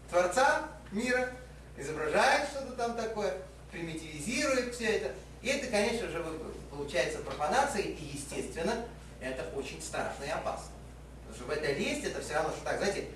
Творца 0.09 0.69
мира, 0.91 1.31
изображает 1.77 2.49
что-то 2.49 2.73
там 2.73 2.95
такое, 2.95 3.37
примитивизирует 3.71 4.73
все 4.73 4.85
это. 4.97 5.13
И 5.41 5.47
это, 5.47 5.67
конечно 5.67 6.07
же, 6.07 6.23
получается 6.71 7.19
профанация, 7.19 7.81
и, 7.81 8.03
естественно, 8.03 8.85
это 9.19 9.43
очень 9.55 9.81
страшно 9.81 10.23
и 10.23 10.29
опасно. 10.29 10.71
Потому 11.27 11.35
что 11.35 11.45
в 11.45 11.49
это 11.51 11.71
лезть, 11.73 12.05
это 12.05 12.21
все 12.21 12.33
равно, 12.33 12.51
что 12.51 12.63
так, 12.63 12.77
знаете, 12.77 13.07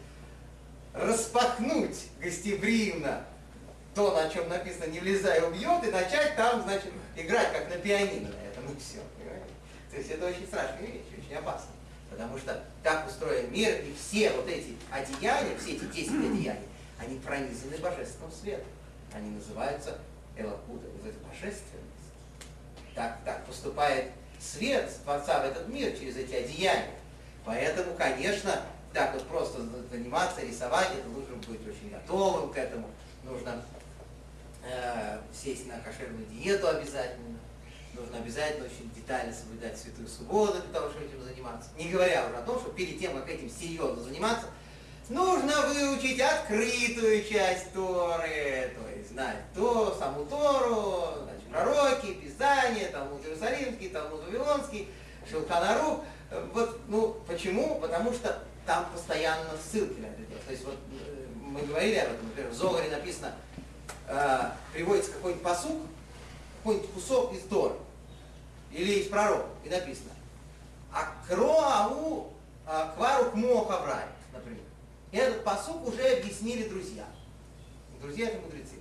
распахнуть 0.93 1.97
гостеприимно 2.19 3.25
то, 3.93 4.11
на 4.13 4.29
чем 4.29 4.47
написано 4.49 4.85
«не 4.85 4.99
влезай, 4.99 5.43
убьет», 5.45 5.83
и 5.83 5.91
начать 5.91 6.35
там, 6.35 6.61
значит, 6.61 6.91
играть, 7.15 7.51
как 7.51 7.69
на 7.69 7.77
пианино 7.77 8.29
на 8.29 8.47
этом, 8.47 8.65
и 8.71 8.79
все. 8.79 8.99
Понимаете? 9.17 9.45
То 9.91 9.97
есть 9.97 10.11
это 10.11 10.27
очень 10.27 10.47
страшная 10.47 10.87
вещь, 10.87 11.01
очень 11.17 11.35
опасно. 11.35 11.71
Потому 12.09 12.37
что 12.37 12.63
так 12.83 13.07
устроен 13.07 13.51
мир, 13.51 13.81
и 13.81 13.93
все 13.93 14.31
вот 14.31 14.47
эти 14.47 14.75
одеяния, 14.89 15.57
все 15.57 15.73
эти 15.73 15.85
10 15.85 16.09
одеяний, 16.09 16.67
они 16.99 17.19
пронизаны 17.19 17.77
божественным 17.77 18.31
светом. 18.31 18.67
Они 19.13 19.31
называются 19.31 19.97
Элакуда, 20.37 20.87
называется 20.87 21.21
божественность. 21.27 21.65
Так, 22.95 23.19
так 23.25 23.45
поступает 23.45 24.11
свет 24.39 24.89
Творца 25.03 25.41
в 25.41 25.45
этот 25.45 25.67
мир 25.67 25.97
через 25.97 26.17
эти 26.17 26.33
одеяния. 26.33 26.91
Поэтому, 27.45 27.93
конечно, 27.95 28.61
так 28.93 29.13
вот 29.13 29.27
просто 29.27 29.61
заниматься, 29.89 30.41
рисовать, 30.41 30.89
это 30.97 31.07
нужно 31.07 31.35
быть 31.37 31.61
очень 31.67 31.91
готовым 31.91 32.51
к 32.51 32.57
этому. 32.57 32.89
Нужно 33.23 33.63
сесть 35.33 35.67
на 35.67 35.79
кошерную 35.79 36.25
диету 36.27 36.67
обязательно. 36.67 37.39
Нужно 37.93 38.17
обязательно 38.17 38.65
очень 38.65 38.89
детально 38.95 39.33
соблюдать 39.33 39.77
святую 39.77 40.07
субботу 40.07 40.53
для 40.61 40.73
того, 40.73 40.89
чтобы 40.89 41.05
этим 41.05 41.21
заниматься. 41.23 41.69
Не 41.77 41.89
говоря 41.89 42.25
уже 42.27 42.37
о 42.37 42.41
том, 42.41 42.59
что 42.59 42.69
перед 42.69 42.99
тем, 42.99 43.13
как 43.13 43.29
этим 43.29 43.49
серьезно 43.49 44.01
заниматься, 44.01 44.47
нужно 45.09 45.67
выучить 45.67 46.19
открытую 46.21 47.23
часть 47.25 47.73
Торы, 47.73 48.71
то 48.75 48.89
есть 48.95 49.11
знать 49.11 49.37
то, 49.53 49.95
саму 49.99 50.25
Тору, 50.25 51.23
значит, 51.23 51.47
пророки, 51.49 52.13
Писания, 52.13 52.89
Талмуд 52.91 53.25
Иерусалимский, 53.25 53.89
Талмуд 53.89 54.23
Вавилонский, 54.25 54.87
Шелханарух. 55.29 55.99
Э, 56.29 56.47
Вот, 56.53 56.79
ну, 56.87 57.17
почему? 57.27 57.79
Потому 57.79 58.13
что 58.13 58.41
там 58.65 58.85
постоянно 58.93 59.49
ссылки 59.61 59.99
на 59.99 60.05
это. 60.05 60.21
То 60.45 60.51
есть 60.51 60.63
вот 60.63 60.75
э, 60.75 61.25
мы 61.35 61.61
говорили 61.61 61.95
об 61.95 62.13
этом, 62.13 62.27
например, 62.27 62.51
в 62.51 62.55
Зогаре 62.55 62.89
написано, 62.89 63.33
э, 64.11 64.51
приводится 64.73 65.11
какой-нибудь 65.11 65.43
посук, 65.43 65.81
какой-нибудь 66.59 66.91
кусок 66.93 67.33
из 67.33 67.41
Торы 67.43 67.75
или 68.71 68.99
из 68.99 69.07
пророка, 69.07 69.47
и 69.63 69.69
написано 69.69 70.11
Акроау 70.91 72.31
а, 72.65 72.93
квару 72.95 73.31
кмо 73.31 73.65
хаврай, 73.65 74.05
например. 74.33 74.63
И 75.11 75.17
этот 75.17 75.43
посук 75.43 75.87
уже 75.87 76.03
объяснили 76.03 76.67
друзья. 76.67 77.05
Друзья 78.01 78.29
это 78.29 78.41
мудрецы. 78.41 78.75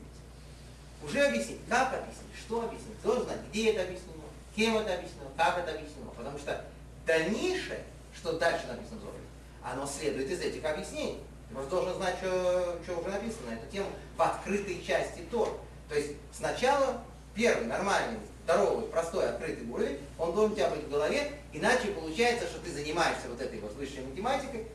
Уже 1.03 1.27
объяснили. 1.27 1.61
Как 1.69 1.95
объяснили? 1.95 2.35
Что 2.37 2.65
объяснили? 2.65 2.95
Кто 3.01 3.23
знает, 3.23 3.41
где 3.49 3.73
это 3.73 3.83
объяснено, 3.83 4.23
кем 4.55 4.77
это 4.77 4.95
объяснено, 4.95 5.31
как 5.37 5.59
это 5.59 5.73
объяснено. 5.73 6.11
Потому 6.17 6.39
что 6.39 6.65
дальнейшее, 7.07 7.85
что 8.15 8.39
дальше 8.39 8.67
написано 8.67 8.99
в 8.99 9.03
Зоре, 9.03 9.19
оно 9.63 9.87
следует 9.87 10.31
из 10.31 10.41
этих 10.41 10.65
объяснений. 10.65 11.21
Просто 11.53 11.71
должен 11.71 11.95
знать, 11.95 12.17
что, 12.19 12.79
что 12.85 12.99
уже 12.99 13.09
написано 13.09 13.51
на 13.51 13.55
эту 13.55 13.67
тему 13.71 13.89
в 14.17 14.23
открытой 14.23 14.83
части 14.87 15.21
Тор. 15.31 15.59
То 15.89 15.97
есть 15.97 16.13
сначала 16.33 17.03
первый 17.35 17.67
нормальный, 17.67 18.19
здоровый, 18.45 18.87
простой, 18.87 19.29
открытый 19.29 19.69
уровень, 19.69 19.99
он 20.19 20.35
должен 20.35 20.53
у 20.53 20.57
тебя 20.57 20.71
быть 20.71 20.85
в 20.85 20.91
голове, 20.91 21.33
иначе 21.53 21.89
получается, 21.89 22.47
что 22.47 22.61
ты 22.61 22.73
занимаешься 22.73 23.29
вот 23.29 23.41
этой 23.41 23.59
вот 23.61 23.75
высшей 23.75 24.05
математикой, 24.05 24.67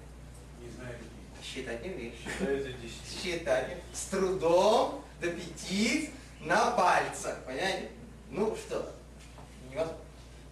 Не 0.62 0.70
знаю, 0.70 0.94
какие. 0.94 1.44
считать 1.44 1.84
не 1.84 1.92
умеешь. 1.92 2.14
Считать 3.24 3.78
с 3.94 4.06
трудом 4.06 5.04
до 5.22 5.30
пяти 5.30 6.10
на 6.42 6.72
пальцах, 6.72 7.38
понимаете? 7.46 7.90
Ну 8.30 8.56
что, 8.56 8.92
невозможно. 9.72 9.98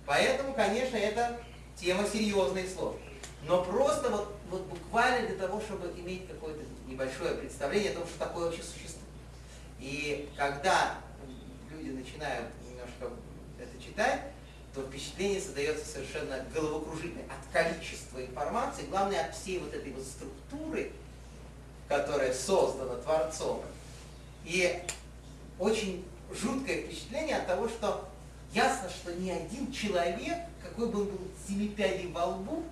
Поэтому, 0.06 0.54
конечно, 0.54 0.98
это 0.98 1.40
тема 1.76 2.06
серьезная 2.08 2.64
и 2.64 2.70
сложная. 2.70 3.02
Но 3.46 3.64
просто 3.64 4.10
вот, 4.10 4.33
вот 4.54 4.62
буквально 4.66 5.28
для 5.28 5.36
того, 5.36 5.60
чтобы 5.60 5.92
иметь 6.00 6.28
какое-то 6.28 6.62
небольшое 6.88 7.36
представление 7.36 7.92
о 7.92 7.96
том, 7.96 8.08
что 8.08 8.20
такое 8.20 8.46
вообще 8.46 8.62
существует. 8.62 9.04
И 9.80 10.30
когда 10.38 10.98
люди 11.72 11.90
начинают 11.90 12.50
немножко 12.64 13.10
это 13.60 13.84
читать, 13.84 14.22
то 14.76 14.82
впечатление 14.84 15.42
создается 15.42 15.86
совершенно 15.86 16.46
головокружительное 16.54 17.26
от 17.26 17.52
количества 17.52 18.24
информации, 18.24 18.86
главное 18.90 19.26
от 19.26 19.36
всей 19.36 19.60
вот 19.60 19.74
этой 19.74 19.92
вот 19.92 20.04
структуры, 20.04 20.92
которая 21.88 22.34
создана 22.34 22.96
Творцом. 22.96 23.64
И 24.46 24.82
очень 25.58 26.06
жуткое 26.32 26.84
впечатление 26.84 27.38
от 27.38 27.48
того, 27.48 27.68
что 27.68 28.08
ясно, 28.54 28.90
что 28.90 29.14
ни 29.16 29.32
один 29.32 29.72
человек, 29.72 30.38
какой 30.62 30.90
бы 30.90 31.02
он 31.02 31.08
был 31.08 31.28
семипядей 31.48 32.08
во 32.12 32.26
лбу, 32.26 32.64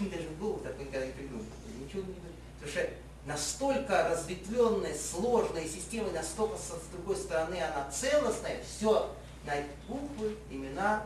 даже 0.10 0.28
в 0.28 0.38
голову 0.38 0.60
такой 0.60 0.86
никогда 0.86 1.06
не 1.06 1.12
придумал. 1.12 1.44
Ничего 1.80 2.02
не 2.02 2.12
будет. 2.12 2.32
Потому 2.60 2.72
что 2.72 2.90
настолько 3.26 4.08
разветвленная, 4.08 4.94
сложная 4.94 5.66
система, 5.66 6.08
и 6.08 6.12
настолько 6.12 6.56
с 6.56 6.72
другой 6.92 7.16
стороны 7.16 7.56
она 7.56 7.90
целостная, 7.90 8.62
все 8.62 9.14
на 9.44 9.54
буквы, 9.88 10.36
имена, 10.50 11.04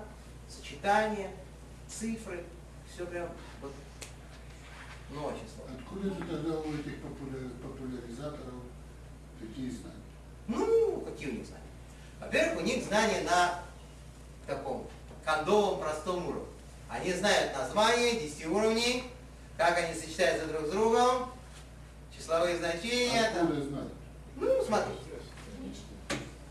сочетания, 0.48 1.30
цифры, 1.88 2.44
все 2.92 3.06
прям 3.06 3.28
вот, 3.60 3.72
ну, 5.10 5.24
очень 5.24 5.48
сложно. 5.54 5.76
Откуда 5.78 6.08
же 6.08 6.16
тогда 6.16 6.58
у 6.58 6.74
этих 6.74 6.98
популя- 6.98 7.50
популяризаторов 7.62 8.54
такие 9.40 9.70
знания? 9.70 9.96
Ну, 10.48 11.00
какие 11.00 11.30
у 11.30 11.32
них 11.32 11.46
знания? 11.46 11.62
Во-первых, 12.20 12.62
у 12.62 12.64
них 12.64 12.84
знания 12.84 13.22
на 13.22 13.62
таком 14.46 14.86
кондовом 15.24 15.80
простом 15.80 16.28
уровне. 16.28 16.55
Они 16.88 17.12
знают 17.12 17.52
название 17.56 18.20
10 18.20 18.46
уровней, 18.46 19.04
Как 19.56 19.76
они 19.78 19.94
сочетаются 19.94 20.46
друг 20.46 20.66
с 20.66 20.70
другом, 20.70 21.30
числовые 22.16 22.56
значения. 22.58 23.30
там. 23.34 23.52
Ну, 24.36 24.64
смотрите. 24.64 25.00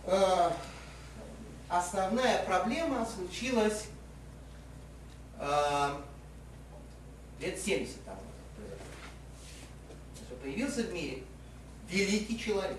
Э, 0.05 0.49
основная 1.69 2.43
проблема 2.43 3.05
случилась 3.05 3.85
э, 5.39 5.89
лет 7.39 7.59
70 7.59 8.03
тому 8.05 8.17
назад. 8.57 8.79
Что 10.25 10.35
появился 10.37 10.83
в 10.83 10.93
мире 10.93 11.23
великий 11.89 12.39
человек. 12.39 12.77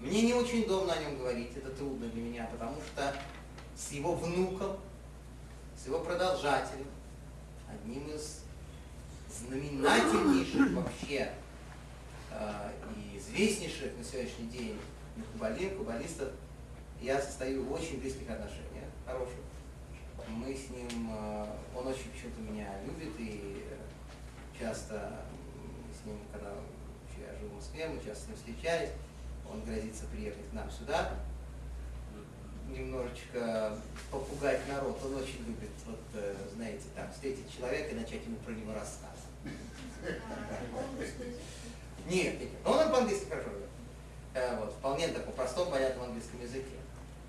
Мне 0.00 0.22
не 0.22 0.32
очень 0.32 0.62
удобно 0.62 0.94
о 0.94 1.02
нем 1.02 1.18
говорить, 1.18 1.54
это 1.56 1.68
трудно 1.70 2.06
для 2.08 2.22
меня, 2.22 2.48
потому 2.50 2.76
что 2.80 3.14
с 3.76 3.92
его 3.92 4.14
внуком, 4.14 4.78
с 5.80 5.86
его 5.86 6.00
продолжателем, 6.00 6.86
одним 7.66 8.06
из 8.10 8.40
знаменательнейших 9.30 10.72
вообще 10.72 11.32
э, 12.30 12.72
и 12.96 13.18
известнейших 13.18 13.96
на 13.96 14.04
сегодняшний 14.04 14.48
день 14.48 14.78
кубалин, 15.32 15.78
кубалистов, 15.78 16.32
я 17.00 17.18
состою 17.20 17.64
в 17.64 17.72
очень 17.72 17.98
близких 17.98 18.28
отношениях, 18.28 18.90
хороших. 19.06 19.38
Мы 20.28 20.54
с 20.54 20.68
ним, 20.68 21.12
э, 21.12 21.46
он 21.74 21.86
очень 21.86 22.10
почему-то 22.10 22.42
меня 22.42 22.68
любит, 22.84 23.14
и 23.18 23.64
часто 24.58 25.22
с 25.98 26.06
ним, 26.06 26.18
когда 26.30 26.50
я 27.18 27.38
жил 27.38 27.48
в 27.48 27.54
Москве, 27.54 27.88
мы 27.88 28.04
часто 28.04 28.24
с 28.24 28.28
ним 28.28 28.36
встречались, 28.36 28.90
он 29.50 29.64
грозится 29.64 30.04
приехать 30.12 30.46
к 30.50 30.52
нам 30.52 30.70
сюда, 30.70 31.14
немножечко 32.72 33.76
попугать 34.10 34.66
народ. 34.68 34.98
Он 35.04 35.16
очень 35.16 35.44
любит, 35.46 35.70
вот, 35.86 36.00
э, 36.14 36.34
знаете, 36.54 36.84
там, 36.94 37.10
встретить 37.12 37.54
человека 37.54 37.90
и 37.90 37.94
начать 37.94 38.24
ему 38.24 38.36
про 38.38 38.52
него 38.52 38.72
рассказывать. 38.72 39.10
Нет, 42.08 42.40
нет, 42.40 42.40
нет. 42.40 42.50
Он 42.64 42.90
по-английски 42.90 43.28
хорошо 43.28 43.48
говорит. 43.50 43.68
Э, 44.34 44.58
вот, 44.58 44.72
вполне 44.72 45.08
так 45.08 45.24
по 45.26 45.32
простому, 45.32 45.70
понятному 45.70 46.06
английском 46.06 46.40
языке. 46.40 46.76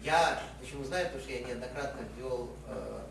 Я 0.04 0.42
почему 0.60 0.84
знаю, 0.84 1.06
потому 1.08 1.24
что 1.24 1.32
я 1.34 1.42
неоднократно 1.42 2.02
вел, 2.18 2.50
э, 2.68 3.02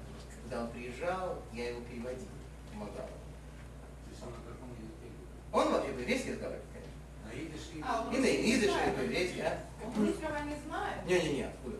когда 0.43 0.63
он 0.63 0.71
приезжал, 0.71 1.39
я 1.53 1.69
его 1.71 1.81
переводил, 1.83 2.29
помогал. 2.73 3.07
То 3.07 4.11
есть 4.11 4.23
он 4.23 4.31
на 4.31 4.37
каком 4.37 4.71
языке? 4.71 5.11
Он 5.53 5.73
вообще 5.73 5.93
по-еврейски 5.93 6.31
разговаривает, 6.31 6.67
конечно. 6.73 6.97
На 7.27 7.33
идиш 7.33 7.61
и 7.75 7.81
А, 7.83 8.11
И 8.13 8.19
на 8.19 8.27
идыше, 8.27 8.91
и 8.91 8.97
по-еврейски, 8.97 9.39
а? 9.41 9.61
Он 9.85 9.93
быстрого 10.07 10.39
не 10.41 10.57
знает. 10.67 11.07
Не-не-не, 11.07 11.43
откуда? 11.45 11.77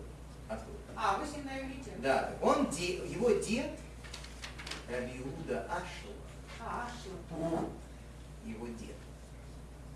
А, 0.97 1.17
вы 1.19 1.27
с 1.27 1.33
ним 1.37 1.47
на 1.47 1.59
иврите? 1.61 1.91
Да, 1.99 2.33
он, 2.43 2.69
де- 2.71 2.97
его 3.07 3.31
дед, 3.31 3.71
Рабиуда 4.89 5.67
Ашел, 5.71 6.13
А, 6.61 6.87
Ашла. 6.87 7.65
его 8.45 8.67
дед, 8.67 8.97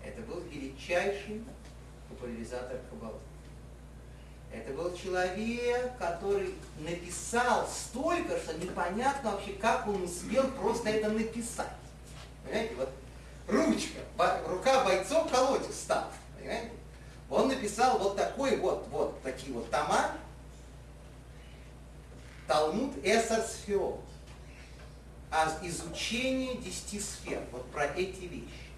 это 0.03 0.21
был 0.23 0.41
величайший 0.41 1.43
популяризатор 2.09 2.77
Каббалы. 2.89 3.19
Это 4.53 4.71
был 4.73 4.95
человек, 4.95 5.97
который 5.97 6.55
написал 6.79 7.67
столько, 7.67 8.37
что 8.39 8.53
непонятно 8.57 9.31
вообще, 9.31 9.53
как 9.53 9.87
он 9.87 10.03
успел 10.03 10.47
просто 10.51 10.89
это 10.89 11.09
написать. 11.09 11.67
Понимаете, 12.43 12.75
вот 12.75 12.89
ручка, 13.47 13.99
рука 14.47 14.85
бойцов 14.85 15.29
колодец 15.29 15.75
став. 15.75 16.07
Понимаете? 16.37 16.71
Он 17.29 17.47
написал 17.49 17.97
вот 17.97 18.15
такой 18.15 18.55
вот, 18.57 18.87
вот 18.91 19.21
такие 19.23 19.51
вот 19.51 19.69
тома, 19.71 20.11
Талмуд 22.47 22.93
Эсар 23.03 23.41
Сферот, 23.41 24.01
о 25.31 25.65
изучении 25.65 26.55
десяти 26.57 26.99
сфер, 26.99 27.41
вот 27.51 27.65
про 27.71 27.85
эти 27.85 28.25
вещи. 28.25 28.69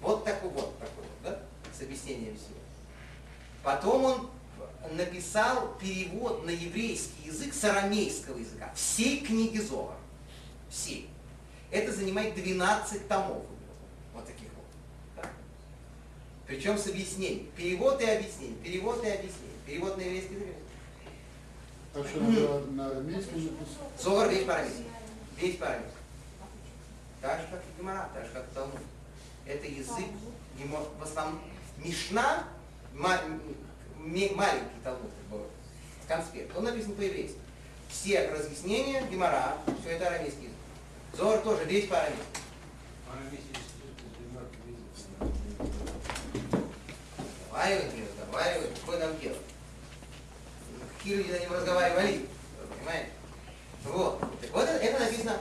Вот 0.00 0.24
такой 0.24 0.50
вот, 0.50 0.78
такой 0.78 1.04
вот, 1.04 1.22
да, 1.22 1.38
с 1.76 1.82
объяснением 1.82 2.36
всего. 2.36 2.58
Потом 3.62 4.04
он 4.04 4.30
написал 4.92 5.74
перевод 5.80 6.44
на 6.44 6.50
еврейский 6.50 7.26
язык 7.26 7.54
с 7.54 7.64
арамейского 7.64 8.38
языка, 8.38 8.70
всей 8.74 9.20
книги 9.20 9.58
Зора, 9.58 9.96
всей. 10.70 11.08
Это 11.70 11.92
занимает 11.92 12.34
12 12.34 13.08
томов 13.08 13.42
вот 14.14 14.26
таких 14.26 14.48
вот. 14.54 15.26
Причем 16.46 16.78
с 16.78 16.86
объяснением. 16.86 17.50
Перевод 17.56 18.00
и 18.00 18.04
объяснение, 18.04 18.56
перевод 18.62 19.02
и 19.04 19.08
объяснение, 19.08 19.58
перевод 19.66 19.96
на 19.96 20.02
еврейский 20.02 20.34
язык. 20.34 20.56
Так 21.94 22.06
что 22.08 22.20
надо 22.20 22.60
на 22.72 22.86
арамейском 22.88 23.44
написать. 23.44 24.02
Зор 24.02 24.28
весь 24.28 24.44
по-арамейски. 24.44 24.84
Весь 25.38 25.56
по-арамейски. 25.56 25.96
Так 27.20 27.40
же, 27.40 27.46
как 27.52 27.60
и 27.60 27.80
Гемора, 27.80 28.08
так 28.12 28.24
же, 28.24 28.30
как 28.32 28.42
и 28.42 28.54
Талмуд. 28.54 28.80
Это 29.46 29.66
язык, 29.66 30.06
ему 30.58 30.78
в 30.98 31.02
основном, 31.02 31.40
Мишна, 31.78 32.44
маленький 32.92 33.56
Талмуд, 34.82 35.10
конспект, 36.08 36.56
он 36.56 36.64
написан 36.64 36.94
по-еврейски. 36.94 37.38
Все 37.88 38.28
разъяснения, 38.28 39.06
Гемора, 39.06 39.56
все 39.80 39.90
это 39.90 40.08
арамейский 40.08 40.44
язык. 40.44 40.56
Зор 41.16 41.38
тоже 41.38 41.64
весь 41.64 41.86
по-арамейски. 41.88 42.24
Разговаривать, 47.52 47.94
не 47.94 48.02
разговаривать, 48.02 48.80
какое 48.80 48.98
нам 48.98 49.18
дело? 49.20 49.36
Люди 51.04 51.30
на 51.30 51.38
нем 51.38 51.52
разговаривали, 51.52 52.26
понимаете? 52.78 53.10
Вот. 53.84 54.20
Так 54.40 54.50
вот 54.52 54.68
это, 54.68 54.98
написано. 54.98 55.38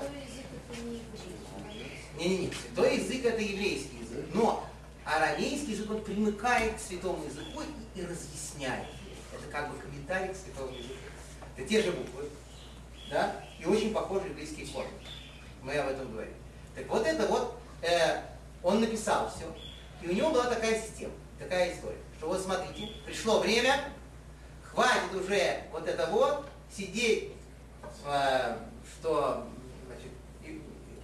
Не-не-не, 2.18 2.52
святой 2.52 2.98
язык 2.98 3.26
это 3.26 3.42
еврейский 3.42 3.98
язык, 4.02 4.26
но 4.34 4.68
арамейский 5.06 5.74
язык, 5.74 5.90
он 5.90 6.04
примыкает 6.04 6.76
к 6.76 6.80
святому 6.80 7.24
языку 7.26 7.62
и, 7.96 8.00
и 8.00 8.06
разъясняет. 8.06 8.88
Это 9.34 9.52
как 9.52 9.72
бы 9.72 9.78
комментарий 9.80 10.34
к 10.34 10.36
святому 10.36 10.74
языку. 10.76 10.96
Это 11.56 11.68
те 11.68 11.82
же 11.82 11.92
буквы, 11.92 12.30
да, 13.10 13.44
и 13.60 13.66
очень 13.66 13.94
похожие 13.94 14.34
близкие 14.34 14.66
формы. 14.66 14.92
Мы 15.62 15.76
об 15.76 15.90
этом 15.90 16.12
говорим. 16.12 16.34
Так 16.76 16.88
вот 16.88 17.08
это 17.08 17.26
вот, 17.28 17.58
э, 17.82 18.22
он 18.62 18.82
написал 18.82 19.32
все, 19.34 19.46
и 20.02 20.12
у 20.12 20.14
него 20.14 20.32
была 20.32 20.46
такая 20.46 20.82
система, 20.82 21.14
такая 21.40 21.74
история, 21.74 21.98
что 22.18 22.28
вот 22.28 22.42
смотрите, 22.42 22.92
пришло 23.06 23.40
время, 23.40 23.86
хватит 24.74 25.14
уже 25.14 25.64
вот 25.72 25.88
это 25.88 26.08
вот, 26.08 26.46
сидеть, 26.76 27.32
э, 28.06 28.58
что 28.86 29.46
значит, 29.88 30.12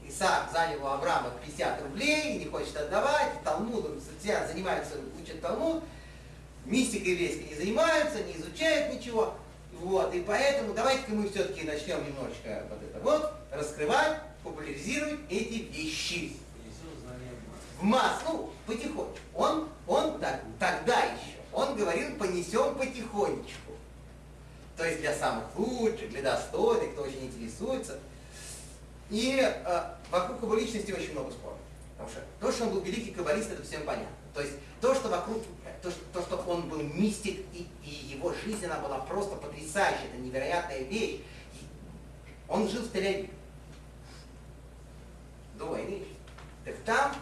Исаак 0.08 0.52
занял 0.52 0.84
у 0.84 0.88
Авраама 0.88 1.32
50 1.46 1.84
рублей, 1.84 2.40
не 2.40 2.46
хочет 2.46 2.76
отдавать, 2.76 3.44
Талмудом 3.44 4.02
все 4.20 4.48
занимаются, 4.48 4.96
учат 5.22 5.42
Талмуд, 5.42 5.84
мистикой 6.66 7.14
еврейской 7.14 7.50
не 7.50 7.56
занимаются, 7.56 8.24
не 8.24 8.38
изучают 8.38 8.94
ничего. 8.94 9.36
Вот, 9.74 10.14
и 10.14 10.22
поэтому 10.22 10.74
давайте-ка 10.74 11.12
мы 11.12 11.30
все-таки 11.30 11.64
начнем 11.64 12.06
немножечко 12.06 12.66
вот 12.70 12.84
это 12.84 13.00
вот 13.00 13.34
раскрывать, 13.52 14.20
популяризировать 14.44 15.20
эти 15.30 15.70
вещи 15.72 16.34
в 17.80 17.84
масс, 17.84 18.22
ну, 18.28 18.52
потихонечку. 18.66 19.18
Он, 19.34 19.70
он 19.88 20.20
так, 20.20 20.42
тогда 20.60 21.00
еще, 21.00 21.39
он 21.54 21.76
говорил, 21.76 22.16
понесем 22.18 22.76
потихонечку. 22.76 23.74
То 24.78 24.86
есть 24.86 25.02
для 25.02 25.14
самых 25.14 25.44
лучших, 25.58 26.10
для 26.10 26.22
достойных, 26.22 26.94
кто 26.94 27.04
очень 27.04 27.26
интересуется. 27.26 28.00
И 29.10 29.40
э, 29.42 29.84
вокруг 30.12 30.42
его 30.42 30.56
личности 30.56 30.92
очень 30.92 31.12
много 31.12 31.32
споров. 31.32 31.58
Потому 31.98 32.10
что 32.10 32.22
то, 32.40 32.52
что 32.52 32.64
он 32.66 32.74
был 32.74 32.82
великий 32.82 33.12
каббалист, 33.12 33.52
это 33.52 33.64
всем 33.64 33.84
понятно. 33.84 34.16
То 34.34 34.42
есть 34.42 34.54
то, 34.80 34.94
что 34.96 35.10
вокруг, 35.10 35.44
то, 35.82 35.92
что, 35.92 36.00
то, 36.14 36.22
что 36.22 36.38
он 36.48 36.70
был 36.70 36.82
мистик, 36.82 37.40
и, 37.54 37.68
и 37.84 37.90
его 37.90 38.34
жизнь, 38.46 38.66
она 38.66 38.80
была 38.80 39.00
просто 39.00 39.36
потрясающая, 39.36 40.08
это 40.08 40.18
невероятная 40.18 40.84
вещь. 40.84 41.22
Он 42.48 42.70
жил 42.70 42.84
в 42.84 42.94
Тель-Авиве. 42.94 43.32
До 45.58 45.66
войны. 45.66 46.06
Так 46.64 46.76
там 46.86 47.16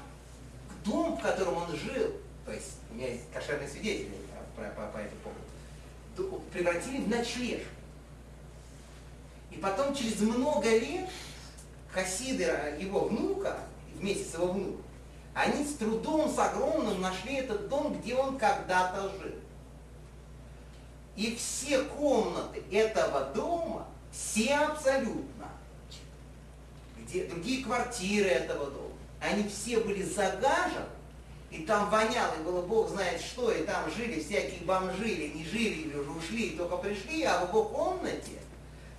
дом, 0.86 1.18
в 1.18 1.22
котором 1.22 1.58
он 1.58 1.76
жил, 1.76 2.12
то 2.48 2.54
есть 2.54 2.76
у 2.90 2.96
меня 2.96 3.10
есть 3.10 3.30
кошерные 3.34 3.68
свидетели 3.68 4.10
по, 4.56 4.62
по- 4.64 4.88
по 4.88 4.98
этому 5.00 5.20
поводу, 5.22 5.42
ду- 6.16 6.42
превратили 6.54 7.02
в 7.02 7.10
ночлежку. 7.10 7.68
И 9.52 9.58
потом 9.58 9.94
через 9.94 10.22
много 10.22 10.70
лет 10.70 11.10
хасиды 11.92 12.44
его 12.80 13.02
внука, 13.02 13.58
вместе 13.96 14.24
с 14.24 14.34
его 14.36 14.54
внуком, 14.54 14.82
они 15.34 15.66
с 15.66 15.74
трудом, 15.76 16.34
с 16.34 16.40
огромным 16.40 17.02
нашли 17.02 17.36
этот 17.36 17.68
дом, 17.68 18.00
где 18.00 18.16
он 18.16 18.38
когда-то 18.38 19.10
жил. 19.22 19.36
И 21.18 21.36
все 21.36 21.84
комнаты 21.84 22.64
этого 22.72 23.26
дома, 23.34 23.88
все 24.14 24.56
абсолютно, 24.56 25.50
где 27.00 27.26
другие 27.26 27.66
квартиры 27.66 28.30
этого 28.30 28.72
дома, 28.72 28.94
они 29.20 29.50
все 29.50 29.82
были 29.82 30.04
загажены, 30.04 30.86
и 31.50 31.64
там 31.64 31.90
воняло, 31.90 32.34
и 32.40 32.44
было 32.44 32.62
бог 32.62 32.90
знает 32.90 33.22
что, 33.22 33.52
и 33.52 33.64
там 33.64 33.90
жили 33.92 34.22
всякие 34.22 34.62
бомжи, 34.62 35.08
или 35.08 35.38
не 35.38 35.46
жили, 35.46 35.82
или 35.84 35.96
уже 35.96 36.10
ушли, 36.12 36.48
и 36.48 36.58
только 36.58 36.78
пришли, 36.78 37.24
а 37.24 37.46
в 37.46 37.50
его 37.50 37.64
комнате, 37.66 38.40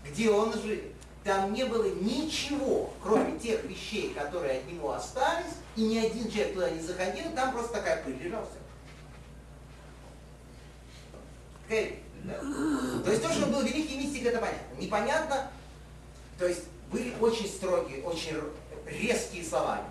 где 0.09 0.31
он 0.31 0.53
жил, 0.53 0.81
там 1.25 1.53
не 1.53 1.65
было 1.65 1.85
ничего, 1.85 2.93
кроме 3.03 3.39
тех 3.39 3.65
вещей, 3.65 4.15
которые 4.15 4.61
от 4.61 4.73
него 4.73 4.93
остались, 4.93 5.57
и 5.77 5.83
ни 5.83 5.99
один 5.99 6.31
человек 6.31 6.55
туда 6.55 6.71
не 6.71 6.81
заходил, 6.81 7.25
там 7.35 7.53
просто 7.53 7.75
такая 7.75 8.03
пыль 8.03 8.17
лежала. 8.23 8.49
Да. 12.25 12.35
То 13.05 13.11
есть 13.11 13.23
то, 13.23 13.31
что 13.31 13.45
он 13.45 13.53
был 13.53 13.63
великий 13.63 13.97
мистик, 13.97 14.27
это 14.27 14.39
понятно. 14.39 14.81
Непонятно, 14.81 15.51
то 16.39 16.47
есть 16.47 16.65
были 16.91 17.15
очень 17.21 17.47
строгие, 17.47 18.03
очень 18.03 18.41
резкие 18.87 19.45
слова. 19.45 19.85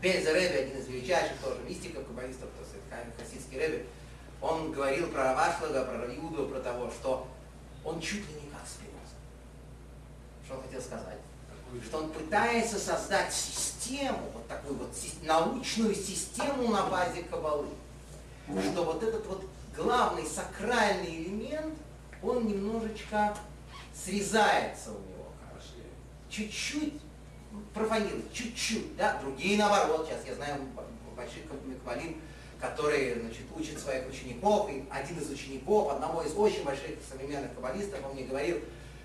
Бельза 0.00 0.32
Рэбби, 0.32 0.56
один 0.56 0.78
из 0.78 0.88
величайших 0.88 1.38
тоже 1.38 1.60
мистиков, 1.66 2.06
каббалистов, 2.06 2.48
то 2.50 2.60
есть 2.62 2.74
ха- 2.90 3.22
хасидский 3.22 3.58
Рэбби, 3.58 3.86
он 4.40 4.72
говорил 4.72 5.08
про 5.08 5.24
Равашлага, 5.32 5.84
про 5.84 5.98
Равиуду, 5.98 6.46
про 6.48 6.60
того, 6.60 6.90
что 6.90 7.26
он 7.84 8.00
чуть 8.00 8.28
ли 8.28 8.34
не 8.34 8.50
как 8.50 8.66
Спиноза. 8.66 9.16
Что 10.44 10.56
он 10.56 10.62
хотел 10.62 10.80
сказать? 10.80 11.18
Что 11.84 11.98
он 11.98 12.10
пытается 12.10 12.78
создать 12.78 13.32
систему, 13.32 14.30
вот 14.34 14.46
такую 14.46 14.76
вот 14.76 14.90
научную 15.22 15.94
систему 15.94 16.68
на 16.68 16.86
базе 16.86 17.22
кабалы. 17.24 17.66
Что 18.70 18.84
вот 18.84 19.02
этот 19.02 19.26
вот 19.26 19.44
главный 19.76 20.24
сакральный 20.24 21.22
элемент, 21.22 21.74
он 22.22 22.46
немножечко 22.46 23.36
срезается 23.94 24.90
у 24.90 24.94
него, 24.94 25.26
чуть-чуть 26.30 26.94
профанируют, 27.74 28.32
чуть-чуть, 28.32 28.96
да, 28.96 29.18
другие 29.22 29.58
наоборот, 29.58 30.06
сейчас 30.08 30.26
я 30.26 30.34
знаю 30.34 30.60
больших 31.16 31.42
кабалим, 31.84 32.20
которые, 32.60 33.20
значит, 33.20 33.42
учат 33.54 33.78
своих 33.78 34.08
учеников, 34.08 34.70
и 34.70 34.84
один 34.90 35.18
из 35.18 35.30
учеников, 35.30 35.92
одного 35.92 36.22
из 36.22 36.32
очень 36.34 36.64
больших 36.64 36.96
современных 37.08 37.54
каббалистов, 37.54 38.00
он 38.04 38.14
мне 38.14 38.24
говорил, 38.24 38.58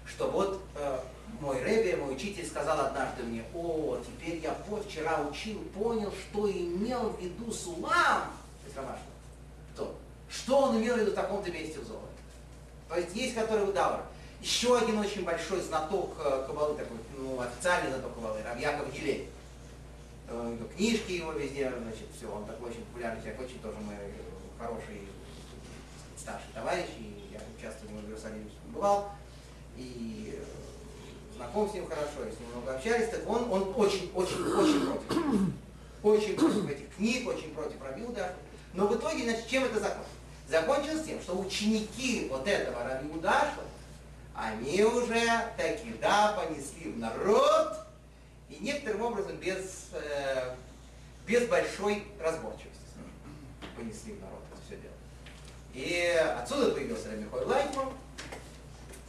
что 0.06 0.30
вот 0.30 0.62
э, 0.76 1.00
мой 1.40 1.62
Рэбби, 1.62 1.96
мой 1.96 2.16
учитель 2.16 2.46
сказал 2.46 2.80
однажды 2.80 3.24
мне, 3.24 3.44
о, 3.54 3.98
теперь 4.06 4.40
я 4.40 4.52
по- 4.52 4.82
вчера 4.82 5.22
учил, 5.22 5.60
понял, 5.76 6.12
что 6.12 6.50
имел 6.52 7.10
в 7.12 7.22
виду 7.22 7.52
Сулам, 7.52 8.32
то? 9.76 9.96
Что 10.30 10.58
он 10.64 10.78
имел 10.78 10.96
в 10.96 11.00
виду 11.00 11.12
в 11.12 11.16
таком-то 11.16 11.52
месте 11.52 11.80
в 11.80 11.86
золоте. 11.86 12.08
То 12.90 12.98
есть 12.98 13.16
есть 13.16 13.36
который 13.36 13.66
выдавр. 13.66 14.02
Еще 14.42 14.76
один 14.76 14.98
очень 14.98 15.24
большой 15.24 15.62
знаток 15.62 16.16
э, 16.18 16.46
кабалы, 16.48 16.76
такой, 16.76 16.98
ну, 17.16 17.40
официальный 17.40 17.92
знаток 17.92 18.16
кабалы, 18.16 18.42
Равьяков 18.42 18.92
Гилей. 18.92 19.30
Э, 20.28 20.58
Книжки 20.76 21.12
его 21.12 21.32
везде, 21.34 21.70
значит, 21.70 22.08
все, 22.18 22.28
он 22.28 22.46
такой 22.46 22.72
очень 22.72 22.84
популярный 22.86 23.22
человек, 23.22 23.42
очень 23.42 23.60
тоже 23.60 23.78
мой 23.78 23.94
э, 23.94 24.12
хороший 24.58 25.08
старший 26.18 26.50
товарищ, 26.56 26.88
и 26.98 27.30
я 27.32 27.40
часто 27.62 27.86
в 27.86 28.08
Иерусалиме 28.08 28.50
бывал, 28.74 29.12
и 29.78 30.40
знаком 31.36 31.70
с 31.70 31.74
ним 31.74 31.88
хорошо, 31.88 32.26
и 32.28 32.32
с 32.32 32.40
ним 32.40 32.50
много 32.56 32.76
общались, 32.76 33.10
так 33.10 33.30
он, 33.30 33.44
он 33.52 33.74
очень, 33.78 34.12
очень, 34.16 34.44
очень 34.44 34.86
против. 34.86 35.54
Очень 36.04 36.36
против 36.36 36.68
этих 36.68 36.96
книг, 36.96 37.28
очень 37.28 37.54
против 37.54 37.80
Равиуда. 37.80 38.34
Но 38.74 38.88
в 38.88 38.96
итоге, 38.98 39.24
значит, 39.24 39.48
чем 39.48 39.66
это 39.66 39.76
закончилось? 39.76 40.08
Закончилось 40.50 41.04
тем, 41.06 41.22
что 41.22 41.38
ученики 41.38 42.28
вот 42.28 42.48
этого 42.48 42.84
Равиудашла, 42.84 43.64
они 44.36 44.84
уже 44.84 45.26
таки, 45.58 45.94
да, 46.02 46.34
понесли 46.34 46.92
в 46.92 47.00
народ, 47.00 47.78
и 48.50 48.58
некоторым 48.60 49.02
образом 49.04 49.38
без, 49.38 49.90
э, 49.94 50.56
без 51.28 51.48
большой 51.48 52.04
разборчивости 52.20 52.72
понесли 53.76 54.14
в 54.14 54.22
народ 54.22 54.42
это 54.52 54.62
все 54.66 54.78
дело. 54.78 54.94
И 55.74 56.04
отсюда 56.38 56.72
появился 56.72 57.10
Рамихой 57.10 57.46
Лайкман, 57.46 57.90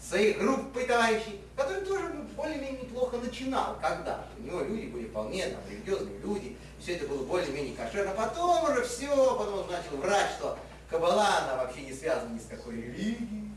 своей 0.00 0.34
группой 0.34 0.84
товарищей, 0.84 1.40
который 1.56 1.84
тоже 1.84 2.08
более-менее 2.36 2.82
неплохо 2.82 3.16
начинал 3.18 3.78
когда-то. 3.80 4.26
У 4.38 4.42
него 4.42 4.60
люди 4.62 4.86
были 4.86 5.08
вполне 5.08 5.48
там, 5.48 5.60
религиозные 5.70 6.18
люди, 6.18 6.56
все 6.80 6.96
это 6.96 7.06
было 7.06 7.24
более-менее 7.24 7.76
кошерно. 7.76 8.12
Потом 8.14 8.70
уже 8.70 8.82
все, 8.84 9.08
потом 9.36 9.60
он 9.60 9.70
начал 9.70 9.96
врать, 9.98 10.30
что 10.38 10.58
Кабала, 10.90 11.38
она 11.38 11.64
вообще 11.64 11.82
не 11.82 11.92
связана 11.92 12.34
ни 12.34 12.38
с 12.38 12.46
какой 12.46 12.76
религией. 12.76 13.51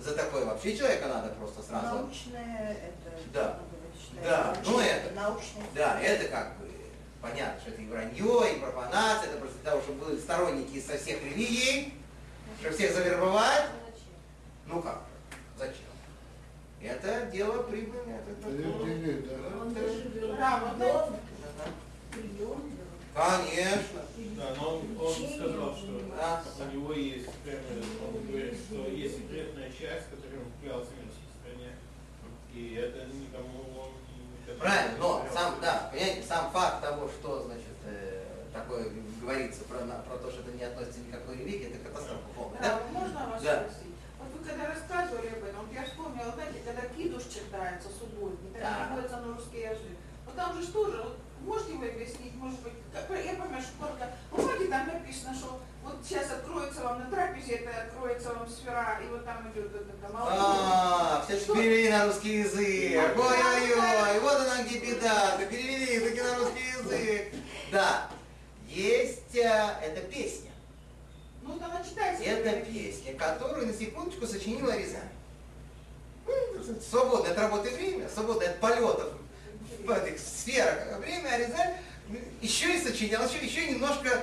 За 0.00 0.14
такое 0.14 0.44
вообще 0.46 0.76
человека 0.76 1.08
надо 1.08 1.28
просто 1.34 1.62
сразу 1.62 1.86
Научное 1.98 2.72
это... 2.72 3.10
Да. 3.34 3.58
научное, 3.82 4.24
Да, 4.24 4.44
научное, 4.46 4.64
ну 4.72 4.80
это- 4.80 5.14
Научное. 5.14 5.64
Да, 5.74 6.00
это 6.00 6.28
как 6.28 6.56
бы 6.58 6.70
понятно, 7.20 7.60
что 7.60 7.70
это 7.70 7.82
и 7.82 7.86
вранье, 7.86 8.54
и 8.54 8.60
профанация, 8.60 9.28
это 9.30 9.38
просто 9.38 9.58
для 9.58 9.70
того, 9.70 9.82
чтобы 9.82 10.04
были 10.06 10.18
сторонники 10.18 10.80
со 10.80 10.96
всех 10.96 11.22
религий, 11.22 11.94
чтобы 12.60 12.74
всех 12.76 12.94
завербовать. 12.94 13.66
Ну 14.66 14.80
как? 14.82 15.02
Зачем? 15.58 15.76
Это 16.80 17.26
дело 17.26 17.62
прибыльное. 17.64 18.20
Это 18.20 18.34
такое. 18.36 18.56
Да. 20.38 20.56
Вел 22.14 22.56
Да, 22.56 22.79
Конечно. 23.20 24.00
Да, 24.36 24.54
но 24.56 24.76
он, 24.80 24.96
он 24.98 25.12
сказал, 25.12 25.76
что 25.76 26.00
Да. 26.16 26.42
у 26.64 26.74
него 26.74 26.92
есть 26.94 27.28
прямо, 27.44 27.60
он 28.08 28.26
говорит, 28.26 28.54
что 28.64 28.88
есть 28.88 29.16
секретная 29.18 29.68
часть, 29.70 30.08
которую 30.08 30.46
он 30.46 30.52
клялся 30.62 30.88
не 30.96 31.04
распространять. 31.04 31.76
И 32.54 32.74
это 32.80 33.04
никому 33.12 33.60
он 33.76 33.90
никогда 34.40 34.60
Правильно, 34.64 34.92
не 34.94 34.98
но 35.00 35.26
сам, 35.34 35.54
да, 35.60 35.90
понимаете, 35.92 36.22
сам 36.26 36.50
факт 36.50 36.80
того, 36.80 37.08
что, 37.08 37.44
значит, 37.44 37.76
э, 37.84 38.24
такое 38.54 38.88
говорится 39.20 39.64
про, 39.64 39.84
на- 39.84 40.00
про 40.00 40.16
то, 40.16 40.30
что 40.30 40.40
это 40.40 40.52
не 40.52 40.64
относится 40.64 41.00
ни 41.00 41.10
к 41.10 41.18
какой 41.20 41.36
религии, 41.36 41.68
это 41.74 41.84
катастрофа 41.90 42.24
полная, 42.34 42.60
да? 42.62 42.68
Да, 42.80 42.98
можно 42.98 43.28
вас 43.28 43.42
Да. 43.42 43.60
спросить? 43.68 43.94
Вот 44.18 44.28
вы 44.32 44.48
когда 44.48 44.66
рассказывали 44.68 45.28
об 45.28 45.44
этом, 45.44 45.66
вот 45.66 45.74
я 45.74 45.84
вспомнила, 45.84 46.32
знаете, 46.32 46.60
когда 46.64 46.82
кидуш 46.88 47.24
читается 47.24 47.88
субботний, 47.90 48.50
Да. 48.54 48.60
так 48.60 48.88
переводится 48.88 49.16
на 49.20 49.34
русский 49.36 49.60
язык. 49.60 49.96
Вот 50.24 50.34
там 50.36 50.56
же 50.56 50.62
что 50.66 50.90
же, 50.90 51.02
вот 51.02 51.16
можете 51.44 51.72
вы 51.74 51.88
объяснить, 51.88 52.34
может 52.36 52.60
быть, 52.60 52.72
я 52.92 53.34
помню, 53.34 53.60
что 53.60 53.86
только, 53.86 54.08
бумаге 54.30 54.66
там 54.68 54.86
написано, 54.86 55.34
что 55.34 55.60
вот 55.82 55.96
сейчас 56.04 56.30
откроется 56.30 56.82
вам 56.82 57.00
на 57.00 57.10
трапезе, 57.10 57.52
это 57.54 57.82
откроется 57.82 58.34
вам 58.34 58.48
сфера, 58.48 59.00
и 59.04 59.08
вот 59.10 59.24
там 59.24 59.50
идет 59.50 59.70
это 59.74 60.12
молоко. 60.12 60.30
А, 60.38 61.24
все 61.26 61.38
Что? 61.38 61.54
перевели 61.54 61.90
на 61.90 62.06
русский 62.06 62.38
язык. 62.40 63.12
Ну, 63.16 63.22
Ой-ой-ой, 63.22 64.20
вот 64.20 64.34
она 64.40 64.62
где 64.64 64.78
беда. 64.78 65.36
Ты 65.38 65.46
перевели 65.46 65.94
языки 65.94 66.20
на 66.20 66.36
русский 66.38 66.64
язык. 66.78 67.32
Да, 67.72 68.08
есть, 68.68 69.34
э, 69.34 69.74
это 69.82 70.00
песня. 70.02 70.50
Ну, 71.42 71.56
она 71.56 71.82
читается. 71.82 72.22
Это 72.24 72.64
песня, 72.66 73.14
которую 73.14 73.66
на 73.66 73.72
секундочку 73.72 74.26
сочинила 74.26 74.76
Рязань. 74.76 75.08
М, 76.28 76.80
Свободное 76.80 77.32
от 77.32 77.38
работы 77.38 77.70
время, 77.70 78.08
свободное 78.08 78.50
от 78.50 78.60
полетов 78.60 79.12
в 79.94 80.04
этих 80.04 80.18
сферах 80.20 80.98
время, 80.98 81.28
а 81.30 82.14
еще 82.40 82.76
и 82.76 82.80
сочинял, 82.82 83.22
еще, 83.28 83.44
еще 83.44 83.70
немножко 83.72 84.20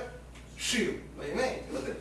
шил, 0.58 0.94
понимаете? 1.16 1.62
Вот 1.72 1.88
это. 1.88 1.98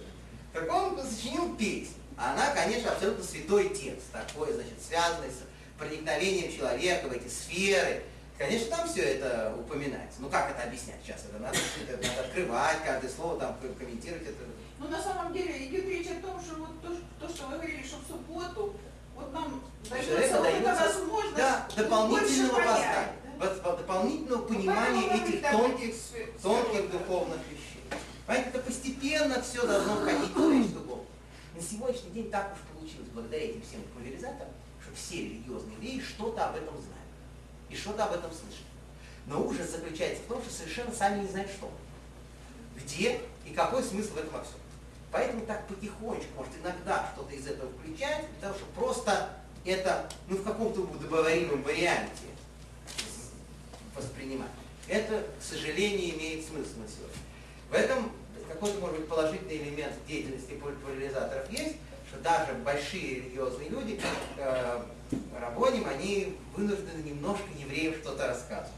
Так 0.53 0.73
он 0.73 0.99
сочинил 1.07 1.55
песню. 1.55 1.93
Она, 2.17 2.51
конечно, 2.55 2.91
абсолютно 2.91 3.23
святой 3.23 3.69
текст, 3.69 4.11
такой, 4.11 4.51
значит, 4.53 4.73
связанный 4.85 5.29
с 5.29 5.43
проникновением 5.77 6.55
человека 6.55 7.07
в 7.07 7.11
эти 7.11 7.27
сферы. 7.27 8.03
Конечно, 8.37 8.75
там 8.75 8.87
все 8.89 9.01
это 9.01 9.55
упоминается. 9.57 10.17
Ну 10.19 10.29
как 10.29 10.51
это 10.51 10.63
объяснять 10.63 10.97
сейчас? 11.03 11.21
Это 11.29 11.39
надо, 11.39 11.57
это 11.87 12.07
надо 12.07 12.21
открывать, 12.21 12.83
каждое 12.85 13.09
слово 13.09 13.39
там 13.39 13.57
комментировать. 13.77 14.23
Это 14.23 14.43
Ну, 14.79 14.87
на 14.89 15.01
самом 15.01 15.33
деле, 15.33 15.65
идет 15.67 15.85
речь 15.85 16.07
о 16.07 16.21
том, 16.21 16.39
что 16.41 16.55
вот 16.55 16.81
то, 16.81 16.89
что- 16.89 17.27
то, 17.27 17.33
что 17.33 17.47
вы 17.47 17.57
говорили, 17.57 17.83
что 17.83 17.97
в 17.97 18.07
субботу, 18.07 18.75
вот 19.15 19.33
нам 19.33 19.63
дается 19.89 20.11
дается, 20.15 20.41
возможность 20.75 21.35
да, 21.35 21.67
дополнительного 21.75 22.55
познания, 22.57 23.07
дополнительного 23.39 24.41
Ну, 24.41 24.47
понимания 24.47 25.07
этих 25.13 25.49
тонких, 25.49 25.95
тонких 26.41 26.91
духовных 26.91 27.39
вещей. 27.49 27.83
Понимаете, 28.25 28.49
это 28.49 28.59
постепенно 28.59 29.41
все 29.41 29.65
должно 29.65 29.95
входить 29.95 30.31
в 30.31 30.33
человеческую 30.33 30.85
голову. 30.85 31.05
На 31.55 31.61
сегодняшний 31.61 32.11
день 32.11 32.29
так 32.29 32.53
уж 32.53 32.77
получилось, 32.77 33.09
благодаря 33.13 33.45
этим 33.45 33.61
всем 33.61 33.81
популяризаторам, 33.83 34.51
что 34.81 34.95
все 34.95 35.23
религиозные 35.23 35.77
люди 35.77 36.01
что-то 36.01 36.49
об 36.49 36.55
этом 36.55 36.75
знают 36.75 36.97
и 37.69 37.75
что-то 37.75 38.05
об 38.05 38.13
этом 38.13 38.31
слышат. 38.31 38.65
Но 39.25 39.43
ужас 39.43 39.71
заключается 39.71 40.23
в 40.23 40.27
том, 40.27 40.41
что 40.41 40.53
совершенно 40.53 40.93
сами 40.93 41.21
не 41.21 41.27
знают 41.27 41.49
что, 41.51 41.71
где 42.75 43.19
и 43.45 43.53
какой 43.53 43.83
смысл 43.83 44.13
в 44.13 44.17
этом 44.17 44.31
во 44.33 44.43
всем. 44.43 44.55
Поэтому 45.11 45.45
так 45.45 45.65
потихонечку, 45.67 46.27
может 46.35 46.53
иногда 46.61 47.09
что-то 47.13 47.33
из 47.33 47.47
этого 47.47 47.71
включать, 47.71 48.25
того, 48.39 48.53
чтобы 48.53 48.71
просто 48.73 49.29
это 49.65 50.09
ну, 50.27 50.37
в 50.37 50.43
каком-то 50.43 50.81
удобоваримом 50.81 51.63
варианте 51.63 52.36
воспринимать. 53.97 54.51
Это, 54.87 55.23
к 55.39 55.43
сожалению, 55.43 56.15
имеет 56.15 56.45
смысл 56.45 56.79
на 56.79 56.87
сегодня. 56.87 57.17
В 57.69 57.73
этом 57.73 58.11
какой-то, 58.47 58.79
может 58.79 58.99
быть, 58.99 59.09
положительный 59.09 59.57
элемент 59.57 59.93
деятельности 60.07 60.53
популяризаторов 60.53 61.51
есть, 61.51 61.75
что 62.09 62.19
даже 62.21 62.53
большие 62.63 63.15
религиозные 63.15 63.69
люди, 63.69 63.99
э, 64.37 64.81
Рабоним, 65.39 65.87
они 65.87 66.37
вынуждены 66.55 67.01
немножко 67.01 67.45
евреям 67.57 67.95
что-то 67.95 68.27
рассказывать. 68.27 68.71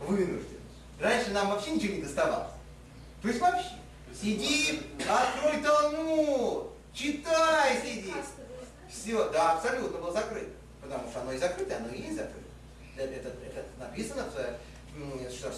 Вынуждены. 0.00 0.58
Раньше 0.98 1.30
нам 1.30 1.48
вообще 1.48 1.72
ничего 1.72 1.94
не 1.94 2.02
доставалось. 2.02 2.52
То 3.20 3.28
есть 3.28 3.40
вообще. 3.40 3.72
Сиди, 4.20 4.80
открой 5.08 5.62
Талмуд, 5.62 6.72
читай, 6.92 7.80
сиди. 7.82 8.12
Все, 8.90 9.30
да, 9.30 9.52
абсолютно 9.52 9.98
был 9.98 10.12
закрыт. 10.12 10.48
потому 10.82 11.08
что 11.10 11.20
оно 11.22 11.32
и 11.32 11.38
закрыто, 11.38 11.76
оно 11.76 11.88
и 11.88 12.02
есть 12.02 12.16
закрыто. 12.16 12.46
Это, 12.96 13.12
это, 13.14 13.28
это 13.28 13.64
написано, 13.78 14.26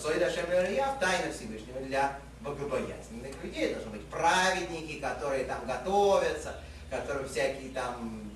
что 0.05 0.11
Сой 0.11 0.21
Дашем 0.21 0.45
в 0.45 1.01
тайна 1.01 1.33
Всевышнего 1.33 1.81
для 1.81 2.19
богобоязненных 2.43 3.43
людей. 3.43 3.73
Должны 3.73 3.93
быть 3.93 4.05
праведники, 4.07 5.01
которые 5.01 5.45
там 5.45 5.67
готовятся, 5.67 6.61
которые 6.91 7.27
всякие 7.27 7.71
там 7.71 8.31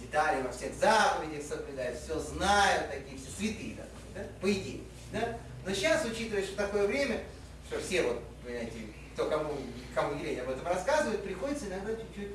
детали 0.00 0.40
во 0.42 0.50
всех 0.50 0.74
заповедях 0.74 1.44
соблюдают, 1.46 1.98
все 1.98 2.18
знают, 2.18 2.90
такие 2.90 3.18
все 3.18 3.30
святые, 3.30 3.76
да, 4.14 4.22
по 4.40 4.50
идее. 4.50 4.80
Да? 5.12 5.38
Но 5.66 5.74
сейчас, 5.74 6.06
учитывая, 6.06 6.42
что 6.42 6.56
такое 6.56 6.86
время, 6.86 7.20
что 7.68 7.78
все 7.80 8.02
вот, 8.02 8.22
понимаете, 8.42 8.72
кто 9.12 9.28
кому, 9.28 9.52
кому 9.94 10.14
не 10.14 10.34
об 10.38 10.48
этом 10.48 10.66
рассказывает, 10.66 11.22
приходится 11.22 11.66
иногда 11.66 11.92
чуть-чуть 11.92 12.32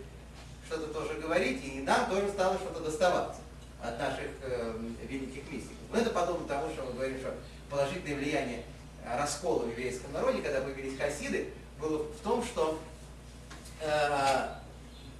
что-то 0.67 0.93
тоже 0.93 1.15
говорить, 1.15 1.63
и 1.65 1.81
нам 1.81 2.07
тоже 2.11 2.29
стало 2.29 2.57
что-то 2.59 2.81
доставаться 2.81 3.41
от 3.81 3.97
наших 3.97 4.27
э, 4.43 4.79
великих 5.07 5.51
мистиков. 5.51 5.77
Но 5.91 5.99
это 5.99 6.09
подобно 6.11 6.47
тому, 6.47 6.69
что 6.73 6.83
мы 6.83 6.93
говорим, 6.93 7.17
что 7.19 7.33
положительное 7.69 8.15
влияние 8.15 8.63
раскола 9.05 9.63
в 9.63 9.69
еврейском 9.71 10.11
народе, 10.11 10.41
когда 10.41 10.61
появились 10.61 10.97
хасиды, 10.97 11.49
было 11.79 12.03
в 12.03 12.19
том, 12.23 12.43
что 12.43 12.79
э, 13.81 14.47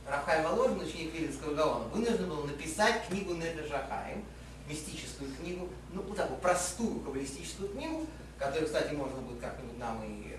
Рафхайм 0.07 0.44
Воложин, 0.44 0.80
ученик 0.80 1.14
Вилинского 1.14 1.53
Гаона, 1.53 1.86
вынужден 1.86 2.30
был 2.30 2.44
написать 2.44 3.07
книгу 3.07 3.34
Недержахаем, 3.34 4.24
мистическую 4.68 5.32
книгу, 5.36 5.69
ну, 5.94 6.03
такую 6.03 6.40
простую 6.40 6.99
каббалистическую 7.02 7.69
книгу, 7.69 8.06
которую, 8.38 8.65
кстати, 8.65 8.94
можно 8.94 9.18
будет 9.22 9.40
как-нибудь 9.40 9.78
нам 9.78 10.03
и 10.03 10.38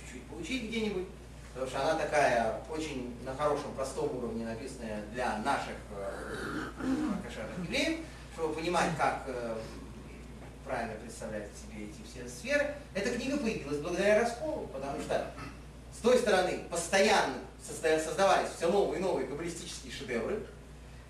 чуть-чуть 0.00 0.24
получить 0.24 0.68
где-нибудь, 0.68 1.06
потому 1.52 1.70
что 1.70 1.82
она 1.82 1.94
такая 1.98 2.60
очень 2.70 3.14
на 3.24 3.34
хорошем, 3.34 3.72
простом 3.74 4.16
уровне 4.16 4.44
написанная 4.44 5.02
для 5.12 5.38
наших 5.38 5.76
э, 5.96 6.20
кошерных 7.24 7.58
евреев, 7.64 8.00
чтобы 8.34 8.54
понимать, 8.54 8.90
как 8.96 9.24
э, 9.26 9.56
правильно 10.72 10.94
представлять 10.94 11.48
себе 11.54 11.84
эти 11.84 11.98
все 12.08 12.26
сферы. 12.26 12.74
Эта 12.94 13.10
книга 13.10 13.36
появилась 13.36 13.76
благодаря 13.76 14.22
расколу, 14.22 14.68
потому 14.68 14.98
что 15.02 15.30
с 15.94 15.98
той 15.98 16.16
стороны 16.16 16.60
постоянно 16.70 17.34
создавались 17.62 18.48
все 18.56 18.70
новые 18.70 18.98
и 18.98 19.02
новые 19.02 19.26
каббалистические 19.26 19.92
шедевры, 19.92 20.40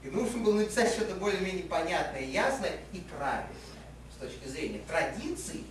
и 0.03 0.11
нужно 0.11 0.43
было 0.43 0.57
написать 0.57 0.93
что-то 0.93 1.15
более-менее 1.15 1.63
понятное, 1.65 2.23
ясное 2.23 2.73
и 2.93 2.99
правильное 3.17 3.55
с 4.13 4.21
точки 4.21 4.49
зрения 4.49 4.81
традиций, 4.89 5.65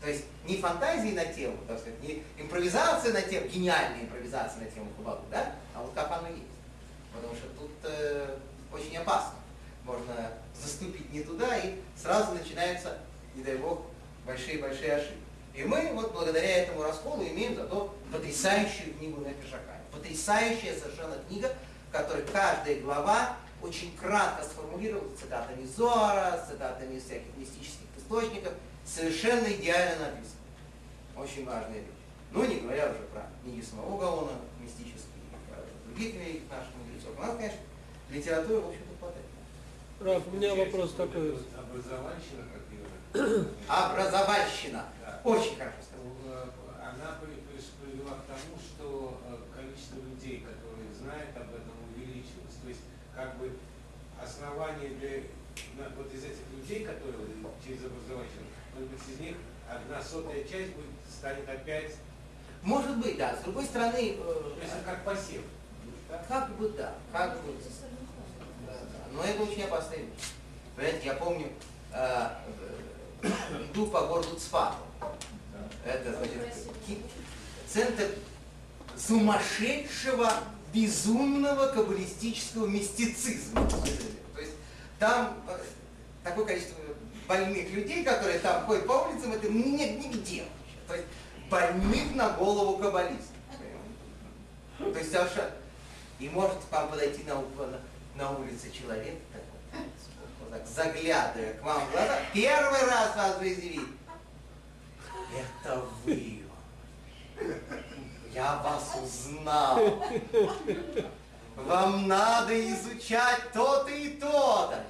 то 0.00 0.08
есть 0.08 0.24
не 0.46 0.58
фантазии 0.58 1.10
на 1.10 1.24
тему, 1.24 1.56
так 1.66 1.80
сказать, 1.80 2.00
не 2.00 2.22
импровизация 2.40 3.12
на 3.12 3.22
тему, 3.22 3.48
гениальная 3.48 4.02
импровизация 4.02 4.62
на 4.62 4.70
тему 4.70 4.92
Кабалы, 4.96 5.22
да, 5.28 5.56
а 5.74 5.82
вот 5.82 5.92
как 5.92 6.08
оно 6.12 6.28
есть. 6.28 6.44
Потому 7.12 7.34
что 7.34 7.48
тут 7.58 7.70
э, 7.82 8.36
очень 8.72 8.96
опасно. 8.96 9.34
Можно 9.84 10.30
заступить 10.54 11.12
не 11.12 11.22
туда, 11.22 11.56
и 11.58 11.80
сразу 11.96 12.32
начинаются, 12.32 12.98
не 13.38 13.44
дай 13.44 13.56
бог, 13.56 13.82
большие-большие 14.26 14.94
ошибки. 14.94 15.22
И 15.54 15.62
мы 15.62 15.90
вот 15.92 16.12
благодаря 16.12 16.62
этому 16.62 16.82
расколу 16.82 17.22
имеем 17.22 17.54
зато 17.54 17.94
потрясающую 18.12 18.94
книгу 18.94 19.20
на 19.20 19.32
Пешакане. 19.32 19.82
Потрясающая 19.92 20.76
совершенно 20.76 21.16
книга, 21.28 21.54
в 21.88 21.92
которой 21.92 22.24
каждая 22.24 22.80
глава 22.80 23.36
очень 23.62 23.96
кратко 23.96 24.44
сформулирована 24.44 25.16
цитатами 25.16 25.64
Зора, 25.64 26.44
цитатами 26.48 26.96
из 26.96 27.04
всяких 27.04 27.36
мистических 27.36 27.86
источников, 27.96 28.52
совершенно 28.84 29.46
идеально 29.52 30.06
написано. 30.06 30.40
Очень 31.16 31.46
важная 31.46 31.78
вещь. 31.78 31.88
Ну, 32.30 32.44
не 32.44 32.56
говоря 32.56 32.90
уже 32.90 33.00
про 33.12 33.26
книги 33.42 33.64
самого 33.64 33.98
Гаона, 33.98 34.32
мистические, 34.60 35.22
про 35.48 35.62
других 35.86 36.14
великих 36.14 36.50
наших 36.50 36.74
мудрецов. 36.76 37.16
У 37.16 37.20
нас, 37.20 37.36
конечно, 37.36 37.58
литературы, 38.10 38.60
в 38.60 38.68
общем-то, 38.68 38.98
хватает. 38.98 39.26
Раф, 40.00 40.22
у 40.26 40.36
меня 40.36 40.54
вопрос 40.54 40.92
такой. 40.92 41.36
Образовательщина, 41.58 42.44
Да. 45.02 45.20
Очень 45.24 45.56
хорошо 45.58 45.76
сказано. 45.82 46.12
Ну, 46.24 46.30
Она 46.78 47.18
при- 47.20 47.42
при- 47.46 47.90
привела 47.90 48.14
к 48.18 48.24
тому, 48.30 48.54
что 48.58 49.20
э, 49.26 49.36
количество 49.56 49.96
людей, 49.96 50.46
которые 50.46 50.88
знают 50.94 51.36
об 51.36 51.50
этом, 51.50 51.74
увеличилось. 51.94 52.56
То 52.62 52.68
есть, 52.68 52.80
как 53.14 53.36
бы, 53.38 53.50
основание 54.22 54.90
для 55.00 55.22
вот 55.96 56.12
из 56.14 56.24
этих 56.24 56.46
людей, 56.54 56.84
которые 56.84 57.14
через 57.64 57.84
образование, 57.84 58.30
может 58.74 58.90
быть, 58.90 59.00
из 59.12 59.20
них 59.20 59.36
одна 59.68 60.02
сотая 60.02 60.42
часть 60.44 60.72
будет, 60.74 60.94
станет 61.10 61.48
опять, 61.48 61.94
Может 62.62 62.96
быть, 62.98 63.16
да. 63.18 63.36
С 63.36 63.40
другой 63.44 63.64
стороны, 63.64 63.92
то 64.16 64.58
есть, 64.60 64.72
э, 64.74 64.84
как 64.84 65.04
посев. 65.04 65.42
да? 66.08 66.24
как 66.28 66.50
бы 66.56 66.68
да, 66.70 66.94
как 67.12 67.40
бы 67.42 67.52
да, 68.66 68.72
да. 68.72 68.98
Но 69.12 69.22
это 69.24 69.42
очень 69.42 69.62
опасная 69.64 69.98
вещь. 69.98 70.32
Понимаете, 70.76 71.06
я 71.06 71.14
помню, 71.14 71.46
э, 71.92 71.96
э, 71.96 72.28
иду 73.22 73.86
по 73.86 74.06
городу 74.06 74.36
Цфату. 74.36 74.76
Это, 75.84 76.16
значит, 76.16 76.98
центр 77.66 78.08
сумасшедшего, 78.96 80.32
безумного 80.72 81.68
каббалистического 81.68 82.66
мистицизма. 82.66 83.66
То 83.68 84.40
есть 84.40 84.52
там 84.98 85.34
э, 85.48 85.58
такое 86.22 86.44
количество 86.44 86.76
больных 87.26 87.70
людей, 87.70 88.04
которые 88.04 88.38
там 88.38 88.64
ходят 88.66 88.86
по 88.86 89.08
улицам, 89.08 89.32
это 89.32 89.48
нет 89.48 89.98
нигде. 89.98 90.44
То 90.86 90.94
есть 90.94 91.06
больных 91.50 92.14
на 92.14 92.30
голову 92.30 92.78
каббалистов. 92.78 93.36
То 94.78 94.98
есть 94.98 95.12
совершенно... 95.12 95.50
И 96.18 96.28
может 96.28 96.56
к 96.56 96.72
вам 96.72 96.90
подойти 96.90 97.22
на, 97.24 97.34
на, 97.34 97.80
на 98.16 98.38
улице 98.38 98.72
человек, 98.72 99.14
такой, 99.32 99.47
вот 100.48 100.58
так, 100.58 100.66
заглядывая 100.66 101.52
к 101.54 101.62
вам 101.62 101.86
в 101.86 101.92
глаза, 101.92 102.18
первый 102.32 102.84
раз 102.84 103.16
вас 103.16 103.38
вызовет. 103.38 103.88
Это 105.62 105.82
вы. 106.04 106.42
Я 108.32 108.56
вас 108.56 108.94
узнал. 109.02 110.04
Вам 111.56 112.06
надо 112.06 112.58
изучать 112.70 113.52
то-то 113.52 113.90
и 113.90 114.10
то-то. 114.10 114.84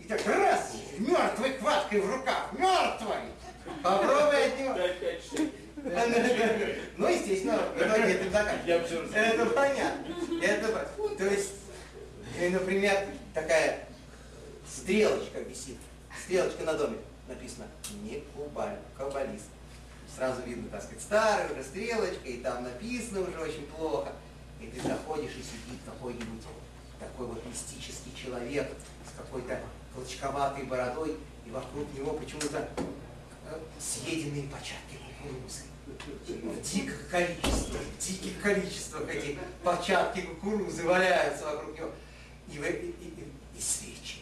И 0.00 0.04
так 0.04 0.24
раз, 0.26 0.76
мертвой 0.98 1.54
хваткой 1.54 2.00
в 2.00 2.10
руках, 2.10 2.52
мертвой. 2.52 3.32
Попробуй 3.82 4.44
от 4.46 4.60
него. 4.60 4.74
Ну, 6.96 7.08
естественно, 7.08 7.58
в 7.74 7.78
итоге 7.78 8.14
это 8.14 8.30
заканчивается. 8.30 9.16
Это 9.16 9.46
понятно. 9.46 10.14
Это, 10.42 10.88
то 11.16 11.24
есть, 11.24 11.52
э, 12.38 12.50
например, 12.50 13.06
такая 13.32 13.86
стрелочка 14.74 15.40
висит, 15.40 15.76
стрелочка 16.24 16.64
на 16.64 16.74
доме, 16.74 16.98
написано 17.28 17.66
не 18.02 18.22
кубаль, 18.34 18.76
каббалист. 18.96 19.46
Сразу 20.16 20.42
видно, 20.42 20.68
так 20.70 20.82
сказать, 20.82 21.00
старая 21.02 21.52
уже 21.52 21.62
стрелочка, 21.62 22.28
и 22.28 22.38
там 22.38 22.64
написано 22.64 23.20
уже 23.20 23.38
очень 23.38 23.66
плохо. 23.66 24.12
И 24.60 24.66
ты 24.66 24.80
заходишь, 24.82 25.30
и 25.32 25.42
сидит 25.42 25.80
какой-нибудь 25.86 26.42
такой 26.98 27.26
вот 27.26 27.44
мистический 27.46 28.12
человек 28.14 28.68
с 29.10 29.16
какой-то 29.16 29.60
клочковатой 29.94 30.64
бородой, 30.64 31.16
и 31.46 31.50
вокруг 31.50 31.86
него 31.94 32.12
почему-то 32.14 32.68
э, 33.46 33.58
съеденные 33.78 34.44
початки 34.48 34.98
кукурузы. 35.22 35.62
В 36.28 36.62
диких 36.62 37.08
количествах, 37.10 37.82
в 37.82 37.98
диких 38.06 38.40
количествах 38.42 39.08
эти 39.08 39.38
початки 39.64 40.20
кукурузы 40.22 40.84
валяются 40.84 41.44
вокруг 41.46 41.76
него. 41.78 41.90
И, 42.48 42.56
и- 42.56 42.90
и- 43.20 43.58
и 43.58 43.60
свечи, 43.60 44.18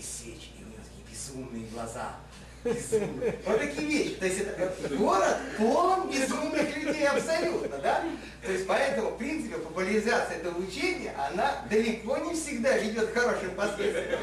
и 0.00 0.02
свечи, 0.02 0.48
и 0.58 0.64
у 0.64 0.68
него 0.68 0.78
такие 0.82 1.04
безумные 1.10 1.66
глаза. 1.68 2.16
Безумные. 2.64 3.38
Вот 3.46 3.58
такие 3.58 3.86
вещи. 3.86 4.14
То 4.16 4.26
есть 4.26 4.40
это 4.40 4.94
город 4.96 5.36
полон 5.58 6.10
безумных 6.10 6.76
людей 6.76 7.06
абсолютно, 7.06 7.78
да? 7.78 8.04
То 8.42 8.52
есть 8.52 8.66
поэтому, 8.66 9.10
в 9.10 9.18
принципе, 9.18 9.56
популяризация 9.58 10.38
этого 10.38 10.58
учения, 10.58 11.14
она 11.16 11.64
далеко 11.70 12.18
не 12.18 12.34
всегда 12.34 12.76
ведет 12.78 13.10
к 13.10 13.14
хорошим 13.14 13.54
последствиям. 13.54 14.20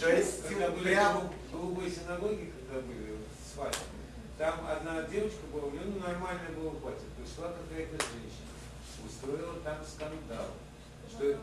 То 0.00 0.10
есть 0.10 0.48
Когда 0.48 0.70
были 0.70 0.84
прям 0.84 1.12
голуб- 1.12 1.32
голубые 1.52 1.90
синагоги, 1.90 2.52
когда 2.68 2.80
были 2.86 3.16
свадьбы, 3.54 3.78
там 4.38 4.54
одна 4.68 5.02
девочка 5.02 5.40
была, 5.52 5.66
у 5.66 5.70
нее 5.70 5.82
ну, 5.86 6.00
нормальное 6.00 6.50
было 6.56 6.70
платье. 6.70 7.04
Пришла 7.16 7.48
какая-то 7.52 7.92
женщина, 7.92 8.52
устроила 9.06 9.54
там 9.64 9.78
скандал. 9.86 10.48
Что, 11.12 11.36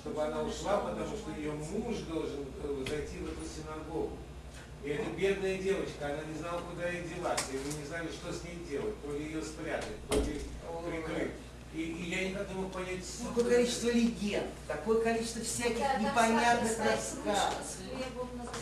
чтобы 0.00 0.24
она 0.24 0.42
ушла, 0.42 0.78
потому 0.78 1.16
что 1.16 1.30
ее 1.38 1.52
муж 1.52 1.96
должен 2.10 2.44
э, 2.64 2.84
зайти 2.88 3.18
в 3.18 3.26
эту 3.28 3.46
синагогу. 3.46 4.16
И 4.84 4.88
эта 4.88 5.08
бедная 5.10 5.58
девочка, 5.58 6.06
она 6.06 6.24
не 6.24 6.38
знала, 6.38 6.60
куда 6.68 6.88
ей 6.88 7.04
деваться, 7.04 7.52
и 7.52 7.56
мы 7.56 7.80
не 7.80 7.86
знали, 7.86 8.08
что 8.08 8.32
с 8.32 8.42
ней 8.42 8.58
делать, 8.68 9.00
то 9.00 9.12
ли 9.12 9.26
ее 9.26 9.40
спрятать, 9.40 9.96
то 10.08 10.16
ли 10.16 10.40
прикрыть. 10.90 11.30
И, 11.72 11.80
и 11.82 12.10
я 12.10 12.28
никак 12.28 12.48
не 12.48 12.54
мог 12.56 12.72
понять 12.72 13.04
суть. 13.04 13.28
Такое 13.28 13.56
количество 13.56 13.88
легенд, 13.90 14.46
такое 14.66 15.02
количество 15.02 15.42
всяких 15.42 15.78
Да, 15.78 15.98
непонятных 15.98 16.78
рассказов. 16.78 17.20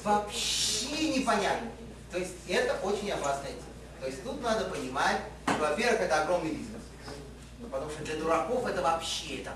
Вообще 0.04 1.18
непонятно. 1.18 1.70
То 2.12 2.18
есть 2.18 2.34
это 2.48 2.78
очень 2.82 3.10
опасная 3.10 3.52
тема. 3.52 3.64
То 4.00 4.06
есть 4.06 4.22
тут 4.22 4.42
надо 4.42 4.66
понимать, 4.66 5.22
что, 5.44 5.58
во-первых, 5.58 6.00
это 6.02 6.22
огромный 6.22 6.50
бизнес. 6.50 6.69
Потому 7.70 7.90
что 7.90 8.04
для 8.04 8.16
дураков 8.16 8.66
это 8.66 8.82
вообще 8.82 9.42
это 9.42 9.54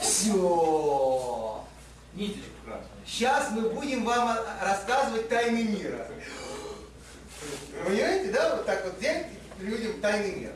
все. 0.00 1.64
Ниточку 2.14 2.50
красную. 2.64 2.90
Сейчас 3.06 3.50
мы 3.52 3.70
будем 3.70 4.04
вам 4.04 4.28
о- 4.28 4.64
рассказывать 4.64 5.28
тайны 5.28 5.64
мира. 5.64 6.06
Вы 7.84 7.84
Понимаете, 7.86 8.30
да? 8.32 8.56
Вот 8.56 8.66
так 8.66 8.84
вот 8.84 8.98
взять 8.98 9.28
людям 9.58 10.00
тайны 10.00 10.36
мира. 10.36 10.52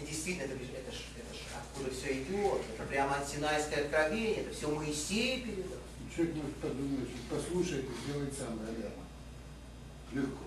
И 0.00 0.06
действительно, 0.06 0.44
это, 0.44 0.54
это, 0.54 0.92
ж, 0.92 1.00
это 1.16 1.34
ж 1.34 1.38
откуда 1.62 1.90
все 1.94 2.22
идет. 2.22 2.62
Это 2.74 2.82
прямо 2.88 3.16
от 3.16 3.28
Синайское 3.28 3.84
откровение. 3.84 4.36
Это 4.42 4.54
все 4.54 4.68
Моисей 4.70 5.42
передал. 5.42 5.78
Человек 6.14 6.34
может 6.36 6.56
подумать, 6.56 7.08
что 7.10 7.36
послушает 7.36 7.84
и 7.84 8.10
сделает 8.10 8.32
сам, 8.36 8.56
наверное. 8.58 8.90
Легко. 10.12 10.44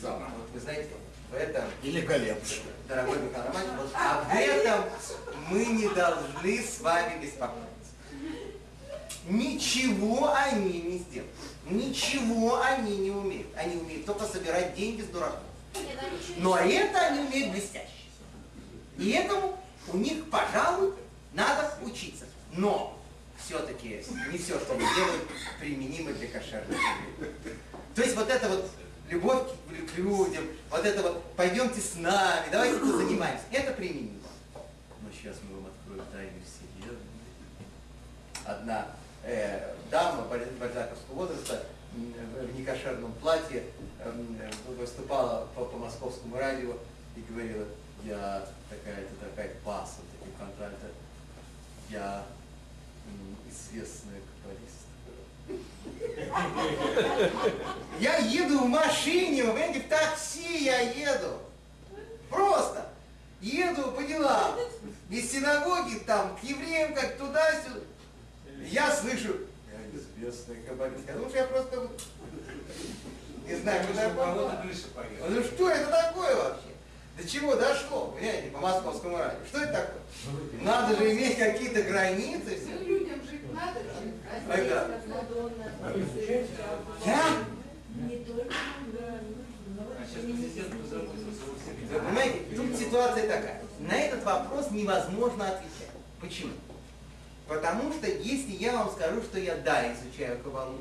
Заново. 0.00 0.30
Вот 0.38 0.50
вы 0.54 0.60
знаете, 0.60 0.88
в 1.30 1.34
этом, 1.34 1.64
голем. 1.82 2.36
дорогой 2.88 3.18
Михаил 3.18 3.44
Романович, 3.46 3.70
вот 3.78 3.90
об 3.94 4.32
этом 4.34 4.84
мы 5.48 5.64
не 5.64 5.88
должны 5.88 6.62
с 6.62 6.80
вами 6.80 7.22
беспокоиться. 7.22 7.68
Ничего 9.28 10.32
они 10.34 10.80
не 10.82 10.98
сделают. 10.98 11.30
Ничего 11.66 12.60
они 12.62 12.96
не 12.96 13.10
умеют. 13.10 13.48
Они 13.56 13.76
умеют 13.76 14.06
только 14.06 14.26
собирать 14.26 14.74
деньги 14.74 15.02
с 15.02 15.06
дураков. 15.06 15.40
Но 16.38 16.56
это 16.56 16.98
они 16.98 17.20
умеют 17.20 17.52
блестяще. 17.52 17.86
И 18.98 19.10
этому 19.10 19.56
у 19.92 19.96
них, 19.96 20.28
пожалуй, 20.30 20.94
надо 21.32 21.72
учиться. 21.82 22.24
Но 22.52 22.98
все-таки 23.38 24.02
не 24.32 24.38
все, 24.38 24.58
что 24.58 24.72
они 24.72 24.84
делают, 24.96 25.28
применимо 25.60 26.12
для 26.12 26.26
семьи. 26.28 26.76
То 27.94 28.02
есть 28.02 28.16
вот 28.16 28.28
это 28.28 28.48
вот 28.48 28.70
любовь 29.10 29.48
к 29.92 29.98
людям, 29.98 30.44
вот 30.70 30.84
это 30.84 31.02
вот 31.02 31.34
пойдемте 31.34 31.80
с 31.80 31.96
нами, 31.96 32.46
давайте 32.50 32.78
позанимаемся, 32.78 33.44
это 33.50 33.72
применимо. 33.72 34.20
Но 34.54 35.08
сейчас 35.12 35.36
мы 35.48 35.56
вам 35.56 35.66
откроем 35.66 36.04
тайну 36.12 36.38
вселенной. 36.44 36.98
Одна 38.44 38.86
э, 39.24 39.74
дама 39.90 40.22
баль- 40.28 40.50
бальзаковского 40.58 41.14
возраста 41.14 41.66
в 41.92 42.58
некошерном 42.58 43.12
платье 43.14 43.64
э, 43.98 44.50
выступала 44.78 45.48
по, 45.56 45.64
по 45.64 45.76
московскому 45.76 46.36
радио 46.38 46.76
и 47.16 47.20
говорила, 47.28 47.66
я 48.04 48.46
такая-то 48.70 49.14
такая 49.28 49.50
паса, 49.64 49.96
такой 50.18 50.32
контральта, 50.38 50.86
я 51.90 52.24
известная. 53.50 54.20
Я 57.98 58.16
еду 58.18 58.60
в 58.60 58.68
машине, 58.68 59.44
вы 59.44 59.52
понимаете, 59.52 59.80
в 59.80 59.88
такси 59.88 60.64
я 60.64 60.80
еду. 60.80 61.38
Просто 62.28 62.86
еду 63.40 63.92
по 63.92 64.02
делам. 64.02 64.56
Из 65.10 65.32
синагоги 65.32 65.96
там 66.06 66.36
к 66.36 66.42
евреям, 66.44 66.94
как 66.94 67.16
туда-сюда. 67.16 67.80
Я 68.64 68.94
слышу, 68.94 69.34
я 69.72 69.98
известная 69.98 70.62
каббалистка. 70.62 71.12
Ну, 71.14 71.28
я 71.34 71.44
просто 71.44 71.88
не 73.46 73.54
знаю, 73.56 73.86
куда 73.88 74.02
я 74.04 74.08
попал. 74.10 74.52
Ну 75.28 75.42
что 75.42 75.70
это 75.70 75.90
такое 75.90 76.36
вообще? 76.36 76.68
До 77.16 77.28
чего 77.28 77.56
дошло, 77.56 78.14
понимаете, 78.16 78.50
по 78.50 78.60
московскому 78.60 79.18
радио? 79.18 79.44
Что 79.46 79.58
это 79.62 79.72
такое? 79.72 80.62
Надо 80.62 80.96
же 80.96 81.12
иметь 81.12 81.36
какие-то 81.38 81.82
границы. 81.82 82.58
Ну, 82.68 83.24
все. 83.24 83.39
Это- 84.48 85.00
Я? 87.04 87.44
Понимаете, 92.00 92.38
тут 92.56 92.76
ситуация 92.76 93.22
такая. 93.28 93.62
На 93.80 93.94
этот 93.94 94.24
вопрос 94.24 94.70
невозможно 94.70 95.48
отвечать. 95.48 95.90
Почему? 96.20 96.52
Потому 97.48 97.92
что 97.92 98.06
если 98.06 98.52
я 98.52 98.76
вам 98.76 98.90
скажу, 98.90 99.22
что 99.22 99.38
я 99.38 99.56
да, 99.56 99.92
изучаю 99.92 100.38
кабалу, 100.38 100.78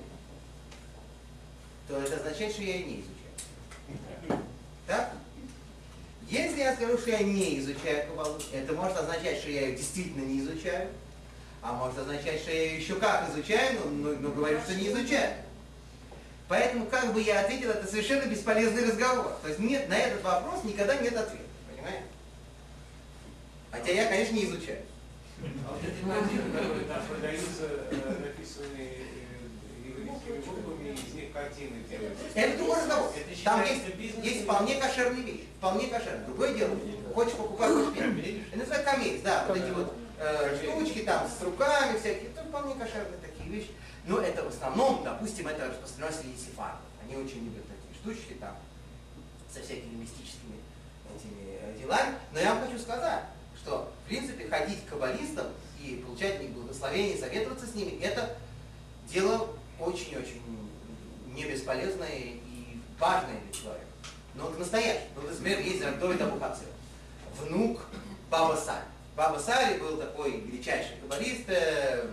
то 1.88 1.97
это 1.97 2.18
означает, 2.18 2.53
что 2.53 2.61
я 2.61 2.77
не 2.77 3.01
изучаю. 3.01 4.43
Так? 4.85 5.14
Если 6.30 6.60
я 6.60 6.76
скажу, 6.76 6.97
что 6.99 7.10
я 7.10 7.19
не 7.19 7.60
изучаю 7.60 8.07
кабалу, 8.10 8.38
это 8.53 8.73
может 8.73 8.97
означать, 8.97 9.39
что 9.39 9.49
я 9.49 9.61
ее 9.68 9.76
действительно 9.76 10.23
не 10.23 10.39
изучаю, 10.41 10.89
а 11.61 11.73
может 11.73 11.98
означать, 11.99 12.41
что 12.41 12.52
я 12.52 12.64
ее 12.64 12.77
еще 12.80 12.95
как 12.95 13.30
изучаю, 13.30 13.80
но, 13.84 13.90
но- 14.11 14.19
но 14.19 14.30
говорю, 14.30 14.60
что 14.61 14.76
не 14.76 14.88
изучаю. 14.88 15.34
Поэтому, 16.48 16.86
как 16.88 17.14
бы 17.14 17.22
я 17.22 17.41
ответил, 17.41 17.69
это 17.69 17.86
совершенно 17.88 18.26
бесполезный 18.26 18.86
разговор. 18.90 19.38
То 19.41 19.49
есть 19.49 19.60
нет, 19.60 19.88
на 19.90 19.95
этот 19.98 20.23
вопрос 20.23 20.64
никогда 20.64 20.95
нет 20.95 21.15
ответа. 21.15 21.44
Понимаете? 21.69 22.03
Хотя 23.72 23.91
я, 23.91 24.06
конечно, 24.07 24.34
не 24.36 24.45
изучаю. 24.45 24.80
А 25.41 25.72
вот 25.73 25.81
эти 25.84 26.03
картины, 26.03 26.52
которые 26.52 26.86
там 26.86 27.02
продаются, 27.06 27.64
э, 27.91 28.15
написанные 28.26 28.94
э, 28.98 29.88
еврейскими 29.88 30.38
буквами, 30.40 30.90
из 30.90 31.14
них 31.14 31.31
картины 31.31 31.77
делаются. 31.90 32.26
Это 32.34 32.57
другой 32.57 32.77
разговор. 32.77 33.11
Это 33.15 33.44
Там 33.45 33.64
есть, 33.65 33.84
есть 34.23 34.44
вполне 34.44 34.76
кошерные 34.76 35.22
вещи. 35.23 35.44
Вполне 35.60 35.88
кошерные. 35.88 36.26
Другое 36.26 36.53
дело. 36.56 36.76
Хочешь 37.14 37.34
покупать, 37.34 37.72
хочешь 37.72 37.95
нет. 38.15 38.36
Это 38.52 38.57
называется 38.57 38.91
комедия. 38.91 39.22
Да, 39.23 39.45
вот 39.48 39.57
эти 39.57 39.69
вот 39.69 39.94
э, 40.20 40.58
штучки 40.58 41.00
там 41.04 41.28
с 41.28 41.41
руками 41.41 41.98
всякие. 41.98 42.30
Это 42.30 42.44
вполне 42.44 42.76
кошерные 42.76 43.20
такие 43.22 43.50
вещи. 43.50 43.72
Но 44.06 44.20
это 44.20 44.44
в 44.44 44.48
основном, 44.48 45.04
допустим, 45.04 45.48
это 45.48 45.68
распространено 45.68 46.16
среди 46.16 46.38
сефардов. 46.38 46.82
Они 47.04 47.16
очень 47.16 47.46
любят 47.46 47.66
такие 47.68 47.94
штучки 48.02 48.34
там 48.40 48.56
со 49.52 49.62
всякими 49.62 49.96
мистическими 49.96 50.58
этими 51.16 51.58
э, 51.62 51.78
делами. 51.80 52.16
Но 52.34 52.40
я 52.40 52.54
вам 52.54 52.66
хочу 52.66 52.80
сказать, 52.80 53.24
что 53.56 53.91
в 54.04 54.08
принципе 54.08 54.48
ходить 54.48 54.86
к 54.86 54.90
каббалистам 54.90 55.48
и 55.82 56.04
получать 56.06 56.36
от 56.36 56.41
них 56.41 56.52
благословение, 56.52 57.18
советоваться 57.18 57.66
с 57.66 57.74
ними, 57.74 58.00
это 58.02 58.36
дело 59.08 59.50
очень-очень 59.80 60.41
не 61.34 61.46
бесполезное 61.46 62.18
и 62.18 62.80
важное 63.00 63.40
для 63.41 63.54
человека. 63.54 63.86
Но 64.36 64.48
к 64.48 64.58
настоящему. 64.58 65.08
Ну, 65.16 65.30
например, 65.30 65.60
есть 65.60 65.84
Рабдовид 65.84 66.22
Абухацев, 66.22 66.66
внук 67.40 67.82
Баба 68.30 68.56
Сали. 68.56 68.84
Баба 69.20 69.38
Сали 69.38 69.78
был 69.80 69.98
такой 69.98 70.40
величайший 70.40 70.96
каббалист, 71.02 71.44
э, 71.50 72.08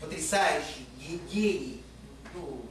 потрясающий 0.00 0.86
ге- 0.96 1.18
гений, 1.28 1.82
ну, 2.32 2.64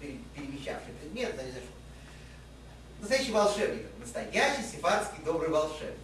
пере- 0.00 0.18
перемещавший 0.34 0.92
предмет, 1.00 1.28
не 1.34 1.36
знаю, 1.36 1.52
что. 1.52 3.00
Настоящий 3.00 3.30
волшебник, 3.30 3.86
настоящий 4.00 4.62
сефардский 4.64 5.22
добрый 5.24 5.48
волшебник. 5.48 5.94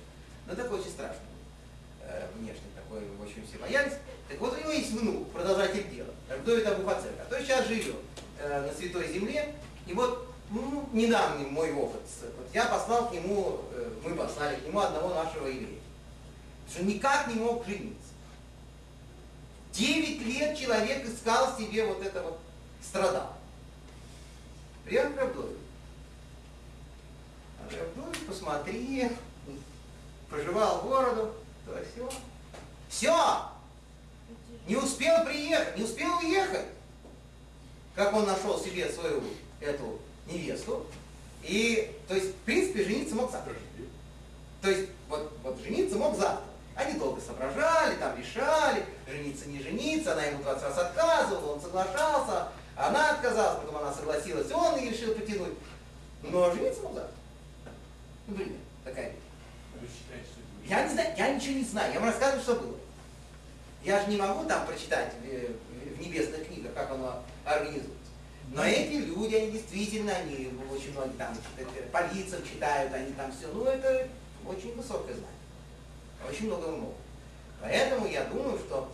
Но 0.46 0.54
такой 0.54 0.78
очень 0.78 0.90
страшный. 0.90 1.26
Э, 2.02 2.28
внешне 2.36 2.62
такой, 2.76 3.00
очень 3.20 3.44
все 3.44 3.58
боялись. 3.58 3.94
Так 4.28 4.38
вот 4.38 4.56
у 4.56 4.60
него 4.60 4.70
есть 4.70 4.92
внук, 4.92 5.32
продолжатель 5.32 5.90
дела, 5.92 6.10
Рабдовид 6.28 6.64
Абухацер, 6.64 7.10
который 7.24 7.44
сейчас 7.44 7.66
живет 7.66 7.96
э, 8.38 8.68
на 8.68 8.72
Святой 8.72 9.12
Земле. 9.12 9.52
И 9.88 9.94
вот 9.94 10.28
ну, 10.50 10.88
недавний 10.92 11.46
мой 11.46 11.72
опыт. 11.72 12.02
Вот 12.38 12.46
я 12.54 12.66
послал 12.66 13.08
к 13.10 13.12
нему, 13.12 13.62
э, 13.72 13.90
мы 14.04 14.14
послали 14.14 14.54
к 14.60 14.64
нему 14.64 14.78
одного 14.78 15.12
нашего 15.12 15.48
еврея. 15.48 15.80
Что 16.70 16.84
никак 16.84 17.28
не 17.28 17.34
мог 17.34 17.64
жениться. 17.66 18.10
Девять 19.72 20.22
лет 20.22 20.58
человек 20.58 21.06
искал 21.06 21.56
себе 21.56 21.84
вот 21.84 22.02
это 22.02 22.22
вот, 22.22 22.38
страдал. 22.82 23.36
К 24.86 24.92
Рабдовиду. 24.92 25.56
А 27.60 27.64
Рабдовид 27.64 28.26
посмотри, 28.26 29.10
пожевал 30.30 30.82
бороду, 30.82 31.34
то 31.66 31.78
все. 31.92 32.10
Все! 32.88 33.56
Не 34.66 34.76
успел 34.76 35.24
приехать, 35.24 35.76
не 35.76 35.84
успел 35.84 36.18
уехать. 36.18 36.66
Как 37.94 38.14
он 38.14 38.26
нашел 38.26 38.58
себе 38.58 38.90
свою 38.90 39.22
эту 39.60 39.98
невесту. 40.26 40.86
И, 41.42 41.94
то 42.08 42.14
есть, 42.14 42.30
в 42.30 42.38
принципе, 42.40 42.84
жениться 42.84 43.14
мог 43.14 43.30
завтра. 43.30 43.54
То 44.62 44.70
есть, 44.70 44.88
вот, 45.08 45.32
вот 45.42 45.60
жениться 45.60 45.96
мог 45.96 46.16
завтра. 46.16 46.45
Они 46.76 46.98
долго 46.98 47.20
соображали, 47.20 47.96
там 47.96 48.18
решали, 48.18 48.84
жениться, 49.08 49.48
не 49.48 49.62
жениться, 49.62 50.12
она 50.12 50.24
ему 50.24 50.42
20 50.42 50.62
раз 50.62 50.78
отказывала, 50.78 51.54
он 51.54 51.60
соглашался, 51.60 52.48
она 52.76 53.12
отказалась, 53.12 53.60
потом 53.60 53.78
она 53.78 53.92
согласилась, 53.92 54.52
он 54.52 54.78
и 54.78 54.90
решил 54.90 55.14
потянуть. 55.14 55.54
Но 56.22 56.50
жениться 56.52 56.82
мог 56.82 56.94
завтра. 56.94 57.14
Например, 58.26 58.58
такая 58.84 59.06
это 59.06 59.16
Я 60.66 60.84
не 60.84 60.92
знаю, 60.92 61.14
я 61.16 61.34
ничего 61.34 61.54
не 61.54 61.64
знаю, 61.64 61.94
я 61.94 62.00
вам 62.00 62.10
рассказываю, 62.10 62.42
что 62.42 62.54
было. 62.56 62.76
Я 63.82 64.02
же 64.02 64.10
не 64.10 64.16
могу 64.18 64.44
там 64.44 64.66
прочитать 64.66 65.12
в, 65.14 65.96
в 65.96 66.00
небесных 66.00 66.46
книгах, 66.46 66.74
как 66.74 66.90
оно 66.90 67.22
организуется. 67.44 67.92
Но 68.52 68.64
эти 68.64 68.94
люди, 68.96 69.34
они 69.34 69.52
действительно, 69.52 70.12
они 70.12 70.50
очень 70.70 70.92
многие 70.92 71.16
там 71.16 71.34
это, 71.56 71.70
по 71.90 72.12
лицам 72.12 72.40
читают, 72.44 72.92
они 72.92 73.12
там 73.12 73.32
все, 73.32 73.48
ну 73.48 73.64
это 73.64 74.08
очень 74.44 74.74
высокое 74.76 75.14
знание. 75.14 75.35
Очень 76.28 76.46
много 76.46 76.68
могут. 76.70 76.96
Поэтому 77.60 78.06
я 78.06 78.24
думаю, 78.24 78.58
что 78.58 78.92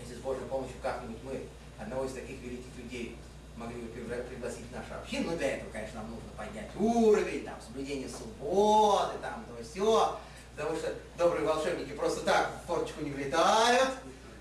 если 0.00 0.14
с 0.14 0.18
Божьей 0.18 0.44
помощью 0.44 0.76
как-нибудь 0.82 1.22
мы 1.22 1.40
одного 1.78 2.04
из 2.04 2.12
таких 2.12 2.40
великих 2.40 2.76
людей 2.76 3.16
могли 3.56 3.80
бы 3.80 3.88
пригласить 3.88 4.66
в 4.68 4.72
нашу 4.72 4.94
общину, 5.00 5.30
но 5.30 5.36
для 5.36 5.56
этого, 5.56 5.70
конечно, 5.70 6.00
нам 6.00 6.10
нужно 6.10 6.30
поднять 6.36 6.70
уровень, 6.76 7.44
там, 7.44 7.54
соблюдение 7.64 8.08
субботы, 8.08 9.18
там, 9.20 9.44
то 9.44 9.62
все, 9.62 10.18
потому 10.56 10.76
что 10.76 10.94
добрые 11.18 11.46
волшебники 11.46 11.92
просто 11.92 12.20
так 12.22 12.50
в 12.62 12.66
форточку 12.66 13.02
не 13.02 13.10
влетают, 13.10 13.90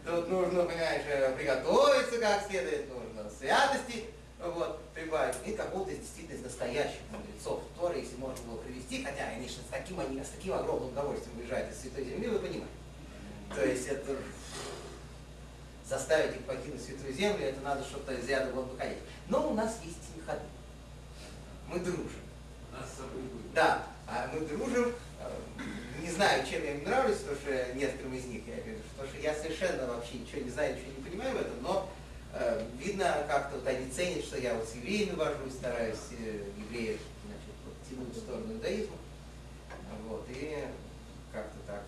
Тут 0.03 0.29
нужно, 0.29 0.63
понимаешь, 0.63 1.03
э, 1.05 1.35
приготовиться 1.37 2.17
как 2.19 2.47
следует, 2.47 2.89
нужно 2.89 3.29
святости 3.29 4.05
вот, 4.43 4.81
прибавить. 4.93 5.35
И 5.45 5.53
какого-то 5.53 5.95
действительно 5.95 6.37
из 6.37 6.43
настоящих 6.43 6.99
мудрецов 7.11 7.63
Торы, 7.77 7.99
если 7.99 8.15
можно 8.17 8.43
было 8.45 8.57
привести, 8.57 9.03
хотя, 9.03 9.29
конечно, 9.29 9.61
с 9.63 9.71
таким, 9.71 9.99
они, 9.99 10.23
с 10.23 10.29
таким 10.29 10.53
огромным 10.53 10.89
удовольствием 10.89 11.37
уезжают 11.39 11.71
из 11.71 11.81
Святой 11.81 12.05
Земли, 12.05 12.27
вы 12.27 12.39
понимаете. 12.39 12.67
То 13.53 13.65
есть 13.65 13.87
это 13.87 14.15
заставить 15.87 16.35
их 16.35 16.41
покинуть 16.45 16.81
Святую 16.81 17.13
Землю, 17.13 17.45
это 17.45 17.59
надо 17.61 17.83
что-то 17.83 18.13
из 18.13 18.27
ряда 18.27 18.51
вон 18.53 18.65
выходить. 18.65 18.99
Но 19.27 19.51
у 19.51 19.53
нас 19.53 19.77
есть 19.83 19.97
ходы. 20.25 20.41
Мы 21.67 21.79
дружим. 21.79 22.09
Нас 22.71 22.89
с 22.89 22.97
собой 22.97 23.21
будет. 23.21 23.53
Да, 23.53 23.83
а 24.07 24.29
мы 24.33 24.41
дружим. 24.41 24.93
Э, 25.19 25.31
Не 26.01 26.09
знаю, 26.09 26.45
чем 26.47 26.63
я 26.63 26.75
им 26.75 26.83
нравлюсь, 26.83 27.17
потому 27.17 27.37
что 27.37 27.73
некоторым 27.75 28.13
из 28.15 28.25
них 28.25 28.41
я 28.47 28.55
говорю, 28.55 28.79
потому 28.95 29.09
что 29.09 29.21
я 29.21 29.35
совершенно 29.35 29.87
вообще 29.87 30.19
ничего 30.19 30.41
не 30.41 30.49
знаю, 30.49 30.75
ничего 30.75 30.91
не 30.97 31.03
понимаю 31.03 31.37
в 31.37 31.41
этом, 31.41 31.61
но 31.61 31.89
видно, 32.77 33.25
как-то 33.27 33.57
вот 33.57 33.67
они 33.67 33.89
ценят, 33.89 34.23
что 34.23 34.37
я 34.37 34.55
вот 34.55 34.67
с 34.67 34.75
евреями 34.75 35.15
вожусь, 35.15 35.53
стараюсь 35.53 35.97
э, 36.17 36.45
евреев 36.57 36.99
значит, 37.25 37.89
тянуть 37.89 38.15
в 38.15 38.19
сторону 38.19 38.53
иудаизма. 38.53 38.95
Вот, 40.07 40.25
и 40.29 40.65
как-то 41.31 41.57
так 41.67 41.83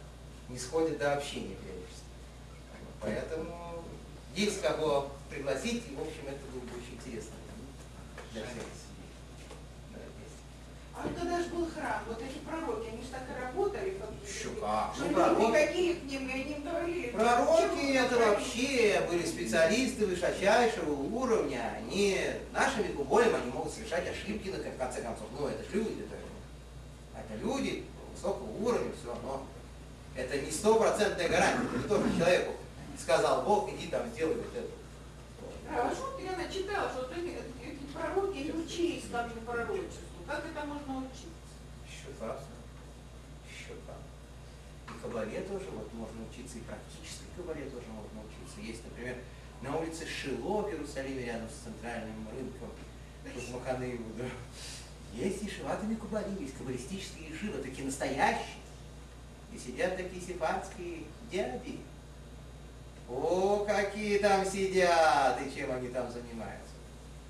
не 0.49 0.57
сходит 0.57 0.97
до 0.97 1.13
общения. 1.13 1.55
Вот, 1.55 2.93
Поэтому 3.01 3.83
есть 4.35 4.61
кого 4.61 5.11
пригласить, 5.29 5.83
и, 5.89 5.95
в 5.95 6.01
общем, 6.01 6.27
это 6.27 6.39
было 6.51 6.61
бы 6.61 6.77
очень 6.77 6.95
интересно 6.95 7.35
для 8.31 8.43
всех. 8.43 8.82
А 10.95 11.07
когда 11.07 11.39
же 11.39 11.49
был 11.49 11.67
храм, 11.69 12.01
вот 12.07 12.21
эти 12.21 12.37
пророки, 12.45 12.87
они 12.87 13.01
же 13.01 13.09
так 13.09 13.23
и 13.27 13.41
работали. 13.41 13.97
Еще 14.25 14.49
как. 14.61 14.93
Ну, 14.99 15.09
пророки- 15.09 15.51
приходили 15.51 15.93
к 15.93 16.03
ним, 16.03 16.29
и 16.29 16.31
они 16.31 16.53
им 16.53 16.63
говорили. 16.63 17.07
Пророки 17.07 17.79
«Чем 17.79 18.05
это 18.05 18.17
вообще 18.17 19.05
были 19.09 19.25
специалисты 19.25 20.05
высочайшего 20.05 20.91
уровня. 20.91 21.73
Они 21.77 22.19
нашими 22.53 22.93
губолем 22.93 23.35
они 23.35 23.51
могут 23.51 23.73
совершать 23.73 24.07
ошибки, 24.07 24.49
на 24.49 24.57
в 24.57 24.77
конце 24.77 25.01
концов. 25.01 25.27
Ну, 25.37 25.47
это 25.47 25.63
же 25.63 25.69
люди, 25.77 26.03
это, 26.03 26.15
это 27.19 27.43
люди 27.43 27.85
высокого 28.13 28.51
уровня, 28.51 28.91
все, 29.01 29.15
но 29.23 29.45
это 30.15 30.39
не 30.39 30.51
стопроцентная 30.51 31.27
гарантия. 31.27 31.65
Это 31.65 31.77
не 31.77 31.83
то, 31.83 31.99
что 31.99 32.17
человеку 32.17 32.53
сказал 33.01 33.41
Бог, 33.41 33.69
иди 33.73 33.87
там 33.87 34.03
сделай 34.13 34.35
вот 34.35 34.55
это. 34.55 34.67
А 35.69 35.91
вот 35.93 36.21
я 36.21 36.37
начитала, 36.37 36.89
что 36.91 37.09
эти, 37.15 37.37
пророки 37.93 38.37
не 38.37 38.51
учились 38.51 39.03
как 39.11 39.27
же 39.29 39.35
пророчеству. 39.45 40.12
Как 40.27 40.45
это 40.45 40.65
можно 40.65 40.99
учиться? 40.99 41.53
Еще 41.85 42.13
как. 42.19 42.39
Еще 43.47 43.75
как. 43.85 44.01
И 44.95 45.01
кабале 45.01 45.41
тоже 45.41 45.65
вот 45.71 45.93
можно 45.93 46.25
учиться, 46.29 46.57
и 46.57 46.61
практически 46.61 47.23
кабале 47.35 47.65
тоже 47.69 47.87
можно 47.87 48.21
учиться. 48.21 48.61
Есть, 48.61 48.83
например, 48.85 49.17
на 49.61 49.77
улице 49.77 50.05
Шило 50.05 50.61
в 50.61 50.69
Иерусалиме, 50.69 51.25
рядом 51.25 51.49
с 51.49 51.63
центральным 51.63 52.27
рынком, 52.29 52.69
Иуда. 53.25 54.29
Есть 55.13 55.43
ешиватами 55.43 55.95
кабалим, 55.95 56.37
есть 56.39 56.57
каббалистические 56.57 57.29
ешивы, 57.29 57.61
такие 57.61 57.85
настоящие. 57.85 58.57
И 59.53 59.57
сидят 59.57 59.95
такие 59.95 60.21
сефардские 60.21 61.03
дяди. 61.31 61.79
О, 63.07 63.63
какие 63.65 64.17
там 64.17 64.45
сидят, 64.45 65.39
и 65.41 65.55
чем 65.55 65.71
они 65.71 65.89
там 65.89 66.11
занимаются. 66.11 66.73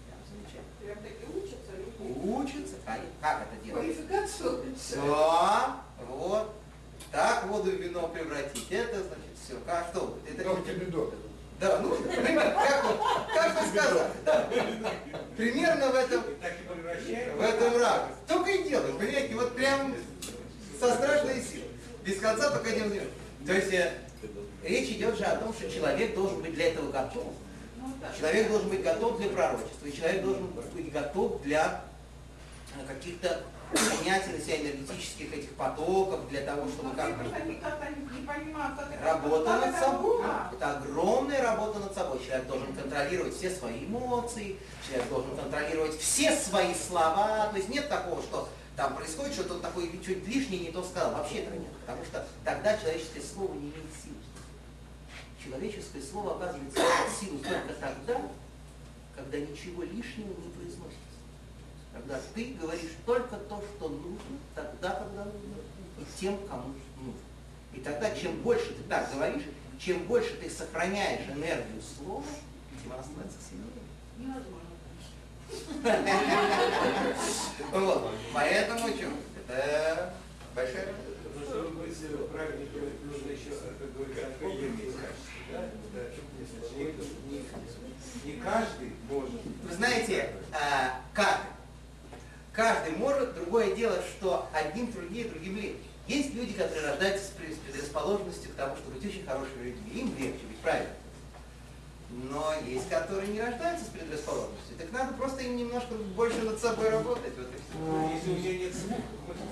Прям 0.08 0.20
замечательно. 0.30 1.23
Учатся 2.22 2.76
как, 2.86 3.00
как 3.22 3.48
это 3.48 3.66
делать? 3.66 3.96
Квалификацию. 3.96 4.66
Все, 4.78 5.76
вот. 6.08 6.54
Так 7.12 7.46
воду 7.48 7.72
в 7.72 7.76
вино 7.76 8.08
превратить. 8.08 8.68
Это 8.72 8.96
значит 9.04 9.34
все. 9.44 9.56
Как 9.66 9.88
что? 9.92 10.18
Это 10.28 10.44
Как 10.44 10.66
тебе 10.66 10.86
доктор? 10.86 11.20
Да, 11.60 11.80
ну, 11.80 11.90
как, 11.92 12.84
вот- 12.84 13.00
как 13.34 13.62
вы 13.62 13.68
сказали. 13.68 14.12
Да. 14.26 14.50
Примерно 15.38 15.90
в 15.90 15.96
этом, 15.96 16.24
в 16.24 17.42
этом 17.42 17.82
ракурсе. 17.82 18.16
Только 18.28 18.52
и 18.52 18.64
делаешь, 18.68 18.96
понимаете, 18.98 19.36
вот 19.36 19.56
прям 19.56 19.96
со 20.80 20.94
страшной 20.96 21.42
силой. 21.42 21.70
Без 22.04 22.20
конца 22.20 22.50
только 22.50 22.70
один 22.70 22.88
взгляд. 22.88 23.08
То 23.46 23.54
есть 23.54 23.74
э, 23.74 23.94
речь 24.64 24.90
идет 24.90 25.18
же 25.18 25.24
о 25.24 25.38
том, 25.38 25.54
что 25.54 25.70
человек 25.72 26.16
должен 26.16 26.42
быть 26.42 26.54
для 26.54 26.70
этого 26.70 26.92
готов. 26.92 27.34
Ну. 27.78 27.94
Человек 28.20 28.50
должен 28.50 28.70
быть 28.70 28.84
готов 28.84 29.18
для 29.18 29.30
пророчества, 29.30 29.86
и 29.86 29.94
человек 29.94 30.24
должен 30.24 30.48
быть 30.48 30.92
готов 30.92 31.42
для 31.44 31.82
каких-то 32.88 33.44
принятия 33.72 34.32
на 34.32 34.40
себя 34.40 34.62
энергетических 34.62 35.34
этих 35.34 35.52
потоков, 35.56 36.30
для 36.30 36.42
того, 36.42 36.68
чтобы 36.68 36.90
Ну, 36.90 36.96
как 36.96 37.10
это... 37.10 37.30
Работа 39.04 39.58
над 39.58 39.76
собой. 39.76 40.26
Это 40.54 40.78
огромная 40.78 41.42
работа 41.42 41.80
над 41.80 41.94
собой. 41.94 42.24
Человек 42.26 42.48
должен 42.48 42.74
контролировать 42.76 43.36
все 43.36 43.50
свои 43.50 43.86
эмоции, 43.86 44.58
человек 44.88 45.10
должен 45.10 45.36
контролировать 45.36 46.00
все 46.00 46.36
свои 46.36 46.74
слова. 46.74 47.48
То 47.52 47.58
есть 47.58 47.70
нет 47.70 47.90
такого, 47.90 48.22
что 48.22 48.50
там 48.76 48.96
происходит 48.96 49.34
что-то 49.34 49.60
такое, 49.60 49.88
чуть 50.04 50.28
лишнее 50.28 50.62
не 50.62 50.72
то 50.72 50.84
сказал. 50.84 51.14
Вообще 51.14 51.40
этого 51.40 51.56
нет. 51.56 51.72
Потому 51.86 52.04
что 52.06 52.26
тогда 52.44 52.78
человеческое 52.78 53.22
слово 53.22 53.54
не 53.54 53.70
имеет 53.70 53.92
силы. 54.04 54.16
Человеческое 55.44 56.02
слово 56.02 56.36
оказывается 56.36 56.80
силу 57.20 57.40
только 57.40 57.74
тогда, 57.74 58.22
когда 59.16 59.38
ничего 59.38 59.84
лишнего 59.84 60.30
не 60.30 60.50
произносится. 60.56 60.93
Когда 61.94 62.20
ты 62.34 62.56
говоришь 62.60 62.92
только 63.06 63.38
то, 63.38 63.64
что 63.76 63.90
нужно, 63.90 64.40
тогда, 64.56 64.90
когда 64.92 65.26
нужно, 65.26 65.56
и 66.00 66.06
тем, 66.20 66.38
кому 66.48 66.74
нужно. 66.98 67.22
И 67.74 67.80
тогда, 67.80 68.10
чем 68.16 68.42
больше 68.42 68.74
ты 68.74 68.84
так 68.90 69.14
говоришь, 69.14 69.44
чем 69.80 70.04
больше 70.06 70.36
ты 70.38 70.50
сохраняешь 70.50 71.28
энергию 71.30 71.82
слова, 71.82 72.24
тем 72.82 72.94
она 72.94 73.04
становится 73.04 73.38
сильнее. 73.48 73.84
Невозможно. 74.18 74.74
Вот. 77.72 78.12
Поэтому 78.34 78.88
что? 78.90 79.08
Это 79.48 80.14
большая 80.56 80.88
работа. 80.88 81.10
Ну, 81.36 81.46
чтобы 81.46 81.84
быть 81.84 82.30
правильным, 82.32 82.68
нужно 83.06 83.32
еще, 83.32 83.50
как 83.52 83.94
говорится, 83.94 84.34
качество. 87.54 87.84
Не, 88.26 88.34
каждый 88.34 88.94
может. 89.10 89.42
Вы 89.64 89.76
знаете, 89.76 90.34
а, 90.52 91.02
каждый. 92.54 92.94
Может, 92.96 93.34
другое 93.36 93.76
дело, 93.76 93.98
что 94.18 94.48
одним 94.54 94.92
труднее, 94.92 95.26
другим 95.26 95.56
легче. 95.58 95.78
Есть 96.08 96.34
люди, 96.34 96.54
которые 96.54 96.86
рождаются 96.88 97.26
с 97.26 97.30
пред- 97.30 97.56
с 97.56 97.58
предрасположенностью 97.60 98.52
к 98.52 98.56
тому, 98.56 98.76
чтобы 98.76 98.98
быть 99.00 99.06
очень 99.10 99.26
хорошими 99.26 99.64
людьми. 99.66 100.02
Им 100.02 100.08
легче 100.18 100.46
быть 100.46 100.58
правильно. 100.58 100.90
Но 102.30 102.54
есть, 102.68 102.90
которые 102.90 103.28
не 103.30 103.42
рождаются 103.42 103.86
с 103.86 103.90
предрасположенностью. 103.90 104.78
Так 104.78 104.92
надо 104.92 105.14
просто 105.14 105.42
им 105.44 105.56
немножко 105.58 105.96
больше 106.16 106.42
над 106.44 106.60
собой 106.60 106.90
работать. 106.90 107.34
Вот 107.38 107.48
и. 107.48 107.78
Ну, 107.80 108.14
Если 108.14 108.30
у 108.30 108.36
меня 108.36 108.66
нет 108.66 108.74
слуха, 108.76 109.02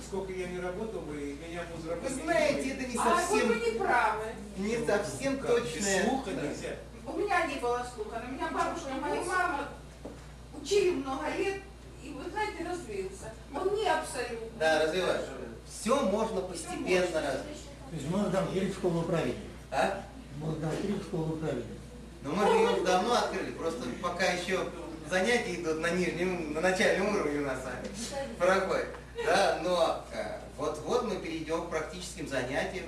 сколько 0.06 0.32
я 0.34 0.48
не 0.48 0.60
работал 0.60 1.02
бы, 1.02 1.20
и 1.20 1.34
меня 1.48 1.64
музыка... 1.76 1.98
Вы 2.04 2.10
знаете, 2.10 2.70
это 2.72 2.84
не 2.88 2.98
А 2.98 3.16
совсем, 3.18 3.48
вы 3.48 3.56
не 3.56 3.80
правы. 3.80 4.24
не 4.58 4.86
совсем 4.86 5.38
Как? 5.40 5.48
точное. 5.48 6.04
Без 6.04 6.10
слуха 6.10 6.32
Да. 6.32 6.42
нельзя. 6.42 6.76
У 7.04 7.18
меня 7.18 7.46
не 7.48 7.56
было 7.56 7.88
слуха, 7.96 8.22
но 8.24 8.32
меня 8.32 8.50
бабушка 8.52 8.90
и 8.96 9.00
моя 9.00 9.22
мама 9.24 9.70
учили 10.62 10.92
много 10.92 11.30
лет, 11.36 11.62
и 12.04 12.10
вы 12.10 12.30
знаете, 12.30 12.64
развился. 12.64 13.32
Он 13.54 13.76
не 13.76 13.88
абсолютно. 13.88 14.60
Да, 14.60 14.84
развиваешь. 14.84 15.26
Все 15.68 16.00
можно 16.02 16.42
постепенно 16.42 17.22
развить. 17.22 17.66
То 17.90 17.96
есть 17.96 18.08
мы 18.10 18.30
там 18.32 18.46
открыли 18.46 18.72
школу 18.72 19.02
праведников. 19.04 19.44
А? 19.72 20.04
Мы 20.38 20.52
открыли 20.52 21.00
школу 21.02 21.38
праведников. 21.38 21.78
Но 22.24 22.32
мы 22.34 22.48
же 22.48 22.54
ее 22.54 22.70
уже 22.70 22.84
давно 22.84 23.14
открыли, 23.16 23.52
просто 23.52 23.82
пока 24.02 24.26
еще 24.26 24.60
занятия 25.10 25.56
идут 25.56 25.80
на 25.80 25.90
нижнем, 25.90 26.54
на 26.54 26.62
начальном 26.62 27.16
уровне 27.16 27.40
у 27.42 27.46
нас 27.46 27.60
с 27.60 27.66
вами 27.66 28.36
проходят. 28.38 28.88
Да, 29.26 29.60
но 29.64 30.06
э, 30.62 30.66
вот-вот 30.66 31.04
мы 31.04 31.16
перейдем 31.18 31.64
к 31.64 31.70
практическим 31.70 32.28
занятиям. 32.28 32.86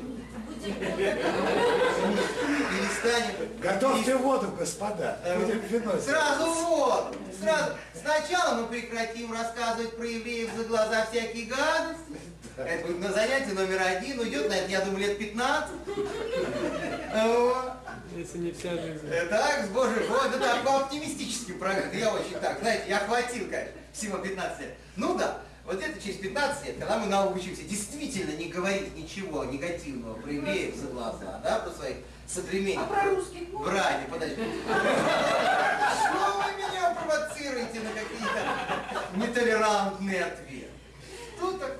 Перестанем. 2.72 3.36
Готовьте 3.62 4.16
воду, 4.16 4.48
господа. 4.58 5.20
Будем 5.40 5.60
вино. 5.60 5.94
Сразу 6.00 6.45
вот, 6.45 7.16
сразу. 7.41 7.74
Сначала 8.00 8.62
мы 8.62 8.68
прекратим 8.68 9.34
рассказывать 9.34 9.95
про 9.98 10.06
евреев 10.06 10.50
за 10.58 10.64
глаза 10.66 11.06
всякие 11.12 11.45
гадости. 11.45 12.20
Это 12.58 12.86
будет 12.86 13.00
на 13.00 13.12
занятие 13.12 13.54
номер 13.54 13.82
один, 13.82 14.20
уйдет 14.20 14.48
на 14.48 14.54
это, 14.54 14.70
я 14.70 14.82
думаю, 14.82 15.00
лет 15.08 15.18
15. 15.18 15.72
Вот. 17.26 17.74
Если 18.16 18.38
не 18.38 18.52
вся 18.52 18.70
жизнь. 18.72 19.08
Э, 19.10 19.26
Так, 19.26 19.66
с 19.66 19.70
Божьей 19.70 20.08
помощью, 20.08 20.40
так, 20.40 20.64
по 20.64 20.82
оптимистическим 20.82 21.58
программам, 21.58 21.98
я 21.98 22.14
очень 22.14 22.40
так, 22.40 22.60
знаете, 22.60 22.84
я 22.90 23.00
хватил, 23.00 23.45
конечно, 23.50 23.72
всего 23.91 24.18
15 24.20 24.60
лет. 24.62 24.76
Ну 24.98 25.18
да, 25.18 25.41
вот 25.65 25.81
это 25.81 26.02
через 26.02 26.18
15 26.18 26.65
лет, 26.68 26.77
когда 26.77 26.98
мы 26.99 27.07
научимся 27.07 27.64
действительно 27.64 28.31
не 28.35 28.48
говорить 28.49 28.95
ничего 28.98 29.45
негативного 29.45 30.15
про 30.15 30.31
евреев 30.31 30.76
за 30.76 30.88
глаза, 30.88 31.40
да, 31.44 31.60
про 31.60 31.72
своих 31.72 31.98
А 31.98 32.30
соплеменников. 32.30 32.90
про 32.90 33.03
русских 33.10 33.49
можно? 33.49 33.72
Братья, 33.72 34.07
подожди. 34.11 34.35
Что 34.35 34.44
вы 36.38 36.57
меня 36.57 36.95
провоцируете 36.95 37.80
на 37.80 37.90
какие-то 37.91 39.15
нетолерантные 39.15 40.26
ответы? 40.26 40.68
Что 41.38 41.52
такое? 41.53 41.77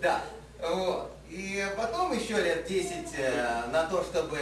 Да, 0.00 0.22
вот. 0.62 1.12
И 1.28 1.66
потом 1.76 2.12
еще 2.18 2.34
лет 2.40 2.66
10 2.66 2.92
э, 3.18 3.62
на 3.72 3.84
то, 3.86 4.02
чтобы 4.04 4.38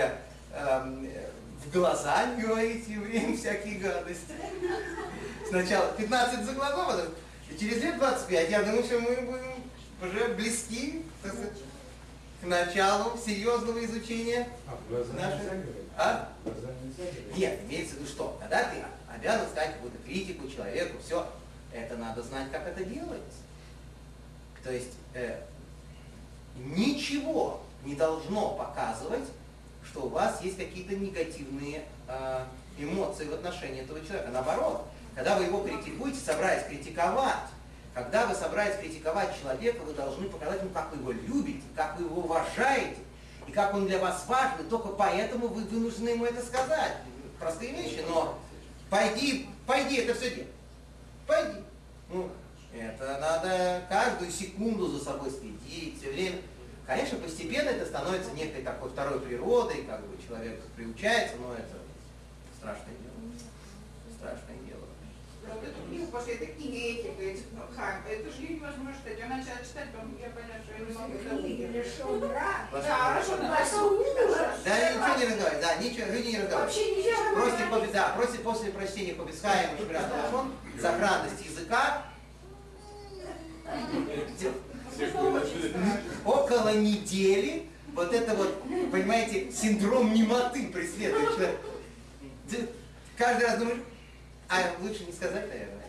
эм, 0.53 1.09
в 1.65 1.73
глаза 1.73 2.27
не 2.27 2.43
говорить 2.43 2.87
евреям 2.87 3.37
всякие 3.37 3.79
гадости. 3.79 4.35
Сначала 5.49 5.93
15 5.93 6.45
заглавов, 6.45 6.91
а 6.91 7.09
и 7.55 7.59
через 7.59 7.83
лет 7.83 7.99
25, 7.99 8.51
я 8.51 8.63
думаю, 8.63 8.85
что 8.85 9.01
мы 9.01 9.17
будем 9.17 9.55
уже 10.03 10.29
близки, 10.35 11.03
сказать, 11.21 11.53
к 12.43 12.47
началу 12.47 13.17
серьезного 13.19 13.85
изучения 13.85 14.49
А 14.67 14.77
нашей... 15.15 15.63
А? 15.97 16.33
Нет, 17.37 17.61
имеется 17.67 17.95
в 17.95 17.99
виду 17.99 18.09
что? 18.09 18.37
Когда 18.41 18.65
ты 18.65 18.77
обязан 19.13 19.47
сказать 19.49 19.75
какую-то 19.75 19.99
критику 20.05 20.49
человеку, 20.49 20.97
все, 21.05 21.27
это 21.73 21.97
надо 21.97 22.23
знать, 22.23 22.51
как 22.51 22.67
это 22.67 22.85
делается. 22.85 23.39
То 24.63 24.73
есть 24.73 24.93
э, 25.15 25.41
ничего 26.57 27.63
не 27.85 27.95
должно 27.95 28.51
показывать, 28.55 29.25
что 29.85 30.03
у 30.03 30.09
вас 30.09 30.43
есть 30.43 30.57
какие-то 30.57 30.97
негативные 30.97 31.85
э, 32.09 32.45
эмоции 32.79 33.27
в 33.27 33.35
отношении 33.35 33.83
этого 33.83 34.05
человека. 34.05 34.31
Наоборот, 34.33 34.87
когда 35.15 35.37
вы 35.37 35.45
его 35.45 35.63
критикуете, 35.63 36.19
собрались 36.19 36.67
критиковать, 36.67 37.49
когда 37.95 38.27
вы 38.27 38.35
собрались 38.35 38.77
критиковать 38.81 39.39
человека, 39.41 39.83
вы 39.83 39.95
должны 39.95 40.29
показать 40.29 40.61
ему, 40.61 40.71
как 40.71 40.91
вы 40.93 40.99
его 40.99 41.13
любите, 41.13 41.63
как 41.77 41.99
вы 41.99 42.07
его 42.07 42.23
уважаете, 42.23 42.97
и 43.47 43.53
как 43.53 43.75
он 43.75 43.87
для 43.87 43.99
вас 43.99 44.25
важен, 44.27 44.67
и 44.67 44.69
только 44.69 44.89
поэтому 44.89 45.49
вы 45.49 45.63
вынуждены 45.63 46.11
ему 46.11 46.25
это 46.25 46.45
сказать. 46.45 46.97
Простые 47.39 47.73
вещи, 47.73 48.03
но 48.09 48.39
пойди, 48.91 49.49
пойди 49.67 49.97
это 49.97 50.15
все 50.15 50.31
делать. 50.35 50.51
Пойди. 51.27 51.59
Ну, 52.11 52.31
это 52.73 53.19
надо 53.21 53.83
каждую 53.89 54.31
секунду 54.33 54.89
за 54.89 55.05
собой 55.05 55.31
следить, 55.31 56.01
все 56.01 56.11
время. 56.11 56.39
Конечно, 56.87 57.19
постепенно 57.19 57.69
это 57.69 57.87
становится 57.87 58.31
некой 58.33 58.63
такой 58.63 58.91
второй 58.91 59.21
природой, 59.21 59.85
как 59.85 60.01
бы 60.07 60.17
человек 60.27 60.61
приучается, 60.77 61.37
но 61.37 61.55
это 61.55 61.79
дело. 62.61 63.03
Дело. 63.03 63.04
Вот 65.55 65.63
эту 65.63 65.87
книгу 65.89 66.07
после 66.11 66.35
этой 66.35 66.49
книги 66.49 66.99
этика, 66.99 67.23
этих 67.23 67.45
ну, 67.55 67.63
это 68.11 68.31
же 68.31 68.43
невозможно 68.43 68.93
читать. 68.93 69.19
Я 69.19 69.29
начала 69.29 69.59
читать, 69.63 69.89
потом 69.95 70.17
я 70.19 70.31
поняла, 70.31 70.59
что 70.59 70.75
я 70.75 70.85
не 70.85 70.93
могу 70.93 71.15
это 71.15 71.35
выдержать. 71.37 72.21
Да, 72.21 73.15
хорошо, 73.15 73.37
да, 73.37 73.83
ужас. 73.87 74.61
Да, 74.65 74.91
ничего 74.91 75.17
не 75.19 75.27
разговаривать, 75.27 75.61
да, 75.61 75.77
ничего, 75.77 76.07
люди 76.11 76.29
не 76.29 76.39
разговаривают. 76.39 76.75
Вообще 76.75 76.97
нельзя 76.97 77.17
Просите, 77.35 77.65
говорить. 77.67 77.91
Хоби- 77.91 77.93
да, 77.93 78.09
просите 78.17 78.39
после 78.39 78.71
прочтения 78.73 79.15
Хобисхайма 79.15 79.79
Шмират 79.79 80.13
Алашон 80.13 80.53
сохранность 80.81 81.47
языка 81.47 82.03
около 86.25 86.75
недели 86.75 87.69
вот 87.95 88.13
это 88.13 88.35
вот, 88.35 88.61
понимаете, 88.91 89.53
синдром 89.53 90.13
немоты 90.13 90.67
преследует 90.69 91.29
человека. 91.35 91.59
Каждый 93.17 93.47
раз 93.47 93.59
думаешь, 93.59 93.79
а 94.55 94.75
лучше 94.83 95.05
не 95.05 95.13
сказать, 95.13 95.49
наверное. 95.49 95.83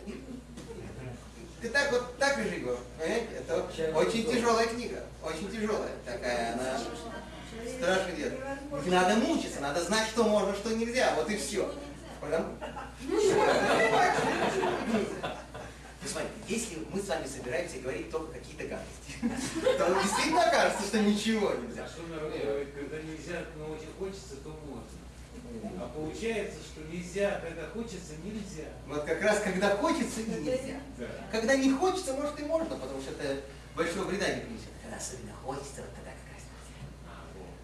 Ты 1.60 1.68
так 1.70 1.90
вот, 1.92 2.18
так 2.18 2.38
и 2.38 2.42
живешь, 2.42 2.78
понимаете? 2.98 3.28
Это 3.38 3.62
очень 3.94 4.24
тяжелая 4.30 4.66
книга, 4.66 5.04
очень 5.22 5.50
тяжелая 5.50 5.92
такая, 6.04 6.52
она 6.54 6.78
страшно 7.78 8.12
делает. 8.12 8.40
Надо 8.86 9.16
мучиться, 9.16 9.60
надо 9.60 9.82
знать, 9.82 10.08
что 10.08 10.24
можно, 10.24 10.54
что 10.54 10.74
нельзя, 10.74 11.14
вот 11.16 11.30
и 11.30 11.36
все. 11.36 11.72
Потому- 12.20 12.56
Вы 16.02 16.08
смотрите, 16.08 16.34
если 16.46 16.78
мы 16.92 17.00
с 17.00 17.08
вами 17.08 17.26
собираемся 17.26 17.78
говорить 17.78 18.10
только 18.10 18.34
какие-то 18.34 18.64
гадости, 18.64 19.76
то 19.78 20.02
действительно 20.02 20.50
кажется, 20.50 20.86
что 20.86 21.00
ничего 21.00 21.52
нельзя. 21.54 21.84
А 21.84 21.88
что 21.88 22.02
народ 22.06 22.32
говорит, 22.32 22.68
когда 22.74 22.96
нельзя, 22.98 23.44
но 23.56 23.72
очень 23.72 23.90
хочется, 23.98 24.36
то. 24.44 24.56
А 25.78 25.88
получается, 25.94 26.58
что 26.60 26.80
нельзя, 26.92 27.40
когда 27.40 27.66
хочется, 27.68 28.14
нельзя. 28.24 28.68
Вот 28.86 29.04
как 29.04 29.22
раз 29.22 29.40
когда 29.40 29.76
хочется 29.76 30.20
и 30.20 30.30
нельзя. 30.30 30.80
Да. 30.98 31.06
Когда 31.30 31.56
не 31.56 31.70
хочется, 31.72 32.14
может 32.14 32.38
и 32.40 32.44
можно, 32.44 32.76
потому 32.76 33.00
что 33.00 33.12
это 33.12 33.42
большого 33.74 34.04
вреда 34.04 34.28
не 34.34 34.40
принесет. 34.42 34.68
Когда 34.82 34.96
особенно 34.96 35.34
хочется, 35.44 35.82
вот 35.82 35.94
тогда 35.94 36.10
как 36.10 36.34
раз 36.34 36.42
нельзя. 36.50 36.82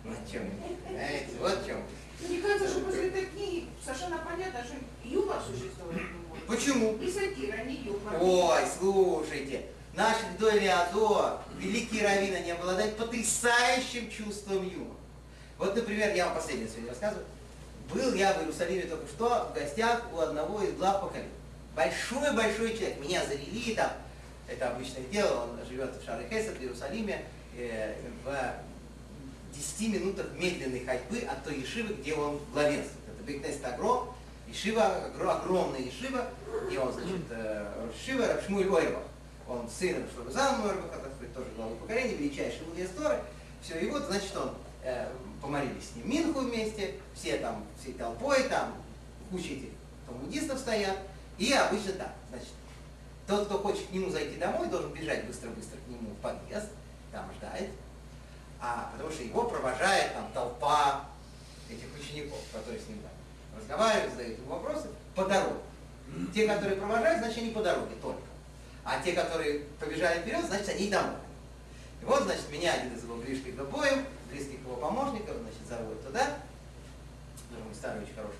Вот 0.04 0.18
в 0.26 0.32
чем, 0.32 0.42
понимаете, 0.86 1.32
вот 1.38 1.58
в 1.62 1.66
чем. 1.66 1.82
Мне 2.28 2.40
кажется, 2.40 2.68
что 2.68 2.80
после 2.80 3.08
этой 3.08 3.26
книги 3.26 3.68
совершенно 3.84 4.18
понятно, 4.18 4.62
что 4.62 4.76
юмор 5.04 5.42
существует 5.42 5.96
не 5.96 6.28
может. 6.28 6.46
Почему? 6.46 6.96
И 6.98 7.10
сатира, 7.10 7.64
не 7.64 7.76
юмор. 7.76 8.14
Ой, 8.20 8.60
слушайте, 8.78 9.66
наш 9.94 10.16
Леодо, 10.38 11.40
великий 11.58 12.00
раввин, 12.02 12.34
они 12.34 12.50
обладают 12.52 12.96
потрясающим 12.96 14.10
чувством 14.10 14.68
юмора. 14.68 14.96
Вот, 15.58 15.74
например, 15.74 16.14
я 16.14 16.26
вам 16.26 16.36
последнее 16.36 16.68
сегодня 16.68 16.90
рассказываю. 16.90 17.26
Был 17.94 18.14
я 18.14 18.32
в 18.32 18.40
Иерусалиме 18.40 18.84
только 18.84 19.06
что 19.06 19.50
в 19.50 19.54
гостях 19.54 20.02
у 20.14 20.18
одного 20.18 20.62
из 20.62 20.74
глав 20.74 21.02
поколений. 21.02 21.28
Большой-большой 21.76 22.76
человек. 22.76 23.00
Меня 23.00 23.24
завели 23.26 23.74
там, 23.74 23.90
это 24.48 24.70
обычное 24.70 25.04
дело, 25.04 25.44
он 25.44 25.66
живет 25.66 25.94
в 25.94 26.04
Шары 26.04 26.24
Хесед, 26.28 26.56
в 26.58 26.62
Иерусалиме, 26.62 27.24
э, 27.56 27.94
в 28.24 28.54
10 29.54 29.92
минутах 29.92 30.26
медленной 30.34 30.84
ходьбы 30.84 31.18
от 31.20 31.44
той 31.44 31.56
Ешивы, 31.60 31.94
где 31.94 32.14
он 32.14 32.40
главенствует. 32.52 32.98
Это 33.14 33.24
Бекнест 33.24 33.64
Агро, 33.64 34.06
Ешива, 34.48 35.10
огро- 35.14 35.42
огромная 35.42 35.80
Ешива, 35.80 36.26
где 36.66 36.78
он, 36.78 36.92
значит, 36.92 37.20
э, 37.30 37.88
Ешива 37.94 38.26
Рабшмуэль 38.26 38.68
Ойрбах. 38.68 39.02
Он 39.48 39.68
сын 39.68 40.04
Шлабазана 40.14 40.64
Ойрбаха, 40.64 40.98
так 41.00 41.28
тоже 41.34 41.48
главы 41.56 41.76
поколения, 41.76 42.14
величайший 42.14 42.62
мудрец 42.66 42.90
Торы. 42.96 43.18
Все, 43.62 43.78
и 43.78 43.90
вот, 43.90 44.04
значит, 44.04 44.36
он 44.36 44.54
э, 44.82 45.08
помолились 45.42 45.90
с 45.92 45.96
ним 45.96 46.08
Минху 46.08 46.40
вместе, 46.40 46.94
все 47.14 47.36
там, 47.38 47.66
всей 47.78 47.94
толпой, 47.94 48.44
там 48.44 48.74
куча 49.30 49.48
этих 49.48 49.68
талмудистов 50.06 50.58
стоят, 50.58 50.96
и 51.36 51.52
обычно 51.52 51.92
так, 51.94 52.12
значит, 52.30 52.48
тот, 53.26 53.46
кто 53.46 53.58
хочет 53.58 53.88
к 53.88 53.90
нему 53.90 54.08
зайти 54.08 54.36
домой, 54.36 54.68
должен 54.68 54.92
бежать 54.92 55.26
быстро-быстро 55.26 55.78
к 55.78 55.88
нему 55.88 56.10
в 56.10 56.22
подъезд, 56.22 56.68
там 57.10 57.26
ждать, 57.36 57.68
а 58.60 58.90
потому 58.92 59.10
что 59.10 59.24
его 59.24 59.44
провожает 59.44 60.14
там 60.14 60.30
толпа 60.32 61.04
этих 61.68 61.86
учеников, 61.98 62.38
которые 62.52 62.80
с 62.80 62.88
ним 62.88 62.98
там 63.00 63.58
разговаривают, 63.58 64.12
задают 64.12 64.38
ему 64.38 64.50
вопросы 64.50 64.88
по 65.14 65.24
дороге. 65.24 65.60
Те, 66.32 66.46
которые 66.46 66.76
провожают, 66.76 67.20
значит, 67.20 67.38
они 67.38 67.50
по 67.50 67.62
дороге 67.62 67.94
только. 68.00 68.20
А 68.84 69.00
те, 69.02 69.12
которые 69.12 69.60
побежали 69.80 70.20
вперед, 70.20 70.44
значит, 70.44 70.68
они 70.68 70.90
домой. 70.90 71.16
И 72.00 72.04
вот, 72.04 72.22
значит, 72.24 72.50
меня 72.50 72.74
один 72.74 72.94
из 72.94 73.02
его 73.02 73.16
близких 73.16 73.56
к 73.56 73.60
обоим, 73.60 74.04
близких 74.32 74.60
его 74.60 74.76
помощников, 74.76 75.36
значит, 75.36 75.66
зовут 75.68 76.04
туда. 76.04 76.38
Тоже 77.50 77.64
мой 77.64 77.74
старый 77.74 78.02
очень 78.02 78.14
хороший 78.14 78.38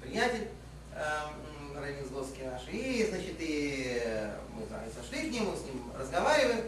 приятель, 0.00 0.48
эм, 0.94 1.78
Равин 1.78 2.06
Злотский 2.06 2.44
наш. 2.44 2.62
И, 2.68 3.06
значит, 3.08 3.36
и 3.38 4.00
э, 4.02 4.34
мы 4.54 4.64
там 4.66 4.80
сошли 4.94 5.28
к 5.28 5.32
нему, 5.32 5.54
с 5.54 5.62
ним 5.64 5.92
разговариваем. 5.98 6.64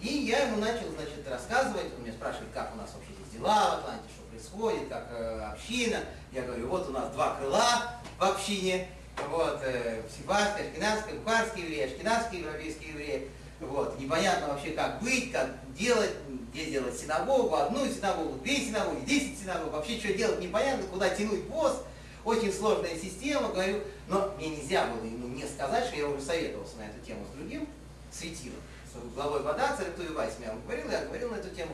И 0.00 0.08
я 0.08 0.46
ему 0.46 0.58
начал, 0.58 0.88
значит, 0.94 1.26
рассказывать, 1.28 1.86
он 1.96 2.02
меня 2.02 2.12
спрашивает, 2.12 2.48
как 2.52 2.72
у 2.74 2.76
нас 2.76 2.90
вообще 2.94 3.12
здесь 3.12 3.40
дела 3.40 3.70
в 3.70 3.78
Атланте, 3.80 4.08
что 4.14 4.22
происходит, 4.30 4.88
как 4.88 5.08
э, 5.10 5.40
община. 5.52 5.98
Я 6.32 6.42
говорю, 6.42 6.68
вот 6.68 6.88
у 6.88 6.92
нас 6.92 7.12
два 7.12 7.36
крыла 7.36 8.00
в 8.18 8.22
общине, 8.22 8.88
вот, 9.28 9.60
э, 9.62 10.02
сибарское, 10.16 10.68
ашкенадское, 10.68 11.14
бухарские 11.16 11.64
евреи, 11.64 11.92
ашкенадские 11.92 12.40
европейские 12.42 12.88
евреи. 12.90 13.30
Вот, 13.62 13.98
непонятно 13.98 14.48
вообще, 14.48 14.70
как 14.72 15.00
быть, 15.00 15.30
как 15.30 15.50
делать, 15.76 16.10
где 16.52 16.66
делать 16.66 16.98
синагогу, 16.98 17.54
одну 17.54 17.86
синагогу, 17.86 18.38
две 18.42 18.56
синагоги, 18.56 19.04
десять 19.04 19.38
синагог, 19.38 19.72
вообще 19.72 19.98
что 19.98 20.12
делать 20.12 20.40
непонятно, 20.40 20.84
куда 20.88 21.08
тянуть 21.10 21.48
пост. 21.48 21.82
Очень 22.24 22.52
сложная 22.52 22.96
система, 22.96 23.48
говорю, 23.48 23.80
но 24.08 24.32
мне 24.36 24.48
нельзя 24.50 24.86
было 24.86 25.04
ему 25.04 25.28
не 25.28 25.44
сказать, 25.44 25.86
что 25.86 25.96
я 25.96 26.08
уже 26.08 26.20
советовался 26.22 26.76
на 26.76 26.82
эту 26.82 27.04
тему 27.04 27.24
с 27.24 27.36
другим 27.36 27.68
светилом, 28.12 28.58
с 28.86 29.14
главой 29.14 29.42
вода, 29.42 29.76
Цариту 29.76 30.12
Вайс, 30.14 30.34
я 30.40 30.54
говорил, 30.54 30.90
я 30.90 31.04
говорил 31.04 31.30
на 31.30 31.36
эту 31.36 31.50
тему. 31.50 31.72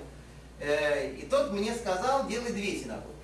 Э, 0.61 1.15
И 1.15 1.27
тот 1.27 1.53
мне 1.53 1.75
сказал, 1.75 2.27
делай 2.27 2.53
две 2.53 2.79
синагоги. 2.79 3.17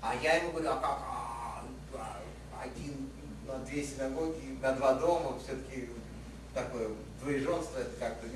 А 0.00 0.14
я 0.22 0.36
ему 0.36 0.52
говорю, 0.52 0.70
а 0.70 0.76
как? 0.76 0.98
А, 1.02 1.64
а, 1.94 2.62
один 2.62 3.10
на 3.46 3.58
две 3.58 3.84
синагоги, 3.84 4.58
на 4.60 4.72
два 4.72 4.94
дома, 4.94 5.38
все-таки 5.38 5.88
такое 6.54 6.90
двоеженство, 7.26 7.78
это 7.78 7.90
как-то... 7.98 8.26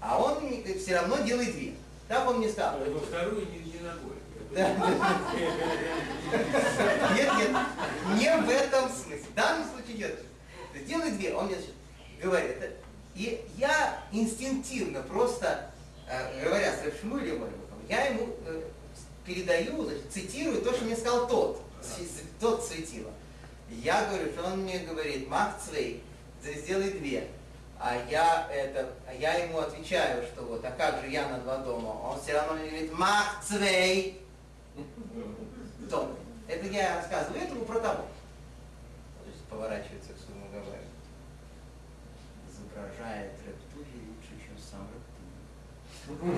А 0.00 0.22
он 0.22 0.62
все 0.78 0.96
равно 0.96 1.18
делай 1.18 1.46
две. 1.46 1.74
Так 2.08 2.28
он 2.28 2.38
мне 2.38 2.48
сказал. 2.48 2.78
Во 2.78 3.00
вторую 3.00 3.46
не, 3.46 3.58
не 3.72 3.80
ногой. 3.80 4.16
Нет, 7.14 7.30
нет, 7.38 7.50
не 8.18 8.36
в 8.42 8.50
этом 8.50 8.88
смысле. 8.88 9.26
В 9.32 9.34
данном 9.34 9.68
случае 9.68 9.96
нет. 9.96 10.18
Делай 10.86 11.10
две, 11.12 11.34
он 11.34 11.46
мне 11.46 11.56
говорит. 12.22 12.56
И 13.14 13.44
я 13.56 14.02
инстинктивно 14.12 15.02
просто, 15.02 15.70
э, 16.08 16.44
говоря 16.44 16.76
с 16.76 16.82
Рэбшмулем, 16.84 17.44
я 17.88 18.06
ему 18.06 18.28
э, 18.46 18.62
передаю, 19.24 19.84
значит, 19.84 20.10
цитирую 20.10 20.62
то, 20.62 20.72
что 20.72 20.84
мне 20.84 20.96
сказал 20.96 21.28
тот, 21.28 21.62
тот 22.40 22.64
светило. 22.64 23.12
Я 23.70 24.06
говорю, 24.06 24.32
что 24.32 24.44
он 24.44 24.62
мне 24.62 24.80
говорит, 24.80 25.28
мах 25.28 25.56
цвей, 25.64 26.02
сделай 26.52 26.90
две. 26.90 27.28
А 27.78 27.96
я, 28.08 28.48
это, 28.50 28.94
а 29.06 29.12
я 29.12 29.34
ему 29.34 29.58
отвечаю, 29.58 30.22
что 30.24 30.42
вот, 30.42 30.64
а 30.64 30.70
как 30.70 31.00
же 31.02 31.08
я 31.10 31.28
на 31.28 31.38
два 31.38 31.58
дома? 31.58 31.88
Он 31.88 32.20
все 32.20 32.34
равно 32.34 32.54
мне 32.54 32.70
говорит, 32.70 32.92
мах 32.92 33.42
цвей, 33.42 34.22
тонны. 35.90 36.16
Это 36.48 36.66
я 36.66 36.96
рассказываю 36.96 37.42
этому 37.42 37.64
про 37.64 37.80
того. 37.80 38.06
То 39.22 39.30
есть 39.30 39.44
поворачивается 39.44 40.12
к 40.12 40.18
своему 40.18 40.46
говорит. 40.48 40.88
Изображает 42.48 43.32
рептилий 43.46 44.08
лучше, 44.08 44.32
чем 44.44 44.56
сам 44.58 44.88
рептилий. 44.94 46.34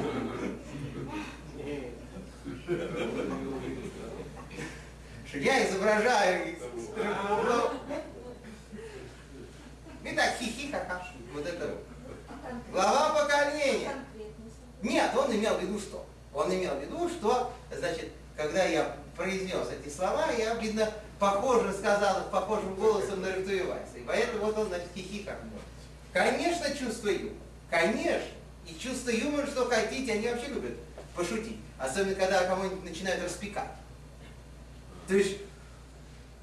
Я 5.45 5.69
изображаю 5.69 6.57
Итак, 10.09 10.37
хихи-ха-ха. 10.39 11.03
Вот 11.35 11.45
это 11.45 11.75
глава 12.71 13.25
поколения. 13.25 13.91
Нет, 14.81 15.11
он 15.17 15.35
имел 15.35 15.55
в 15.57 15.63
виду 15.63 15.81
что? 15.81 16.07
Он 16.33 16.55
имел 16.55 16.77
в 16.77 16.81
виду, 16.81 17.09
что, 17.09 17.53
значит, 17.77 18.13
когда 18.37 18.65
я 18.65 18.97
произнес 19.17 19.67
эти 19.69 19.93
слова, 19.93 20.31
я, 20.31 20.55
видно, 20.55 20.93
похоже 21.19 21.73
сказал 21.73 22.21
их 22.21 22.31
похожим 22.31 22.77
голосом 22.77 23.21
на 23.21 23.35
Ревтуевайса. 23.35 23.97
И 23.97 24.03
поэтому 24.07 24.45
вот 24.45 24.59
он, 24.59 24.69
значит, 24.69 24.89
хихикал. 24.95 25.35
Конечно, 26.13 26.73
чувство 26.73 27.09
юмора. 27.09 27.35
Конечно. 27.69 28.29
И 28.69 28.79
чувство 28.79 29.11
юмора, 29.11 29.47
что 29.47 29.65
хотите, 29.65 30.13
они 30.13 30.29
вообще 30.29 30.49
любят 30.49 30.77
пошутить. 31.17 31.59
Особенно, 31.79 32.15
когда 32.15 32.45
кого-нибудь 32.45 32.85
начинают 32.85 33.25
распекать. 33.25 33.73
То 35.09 35.15
есть, 35.15 35.39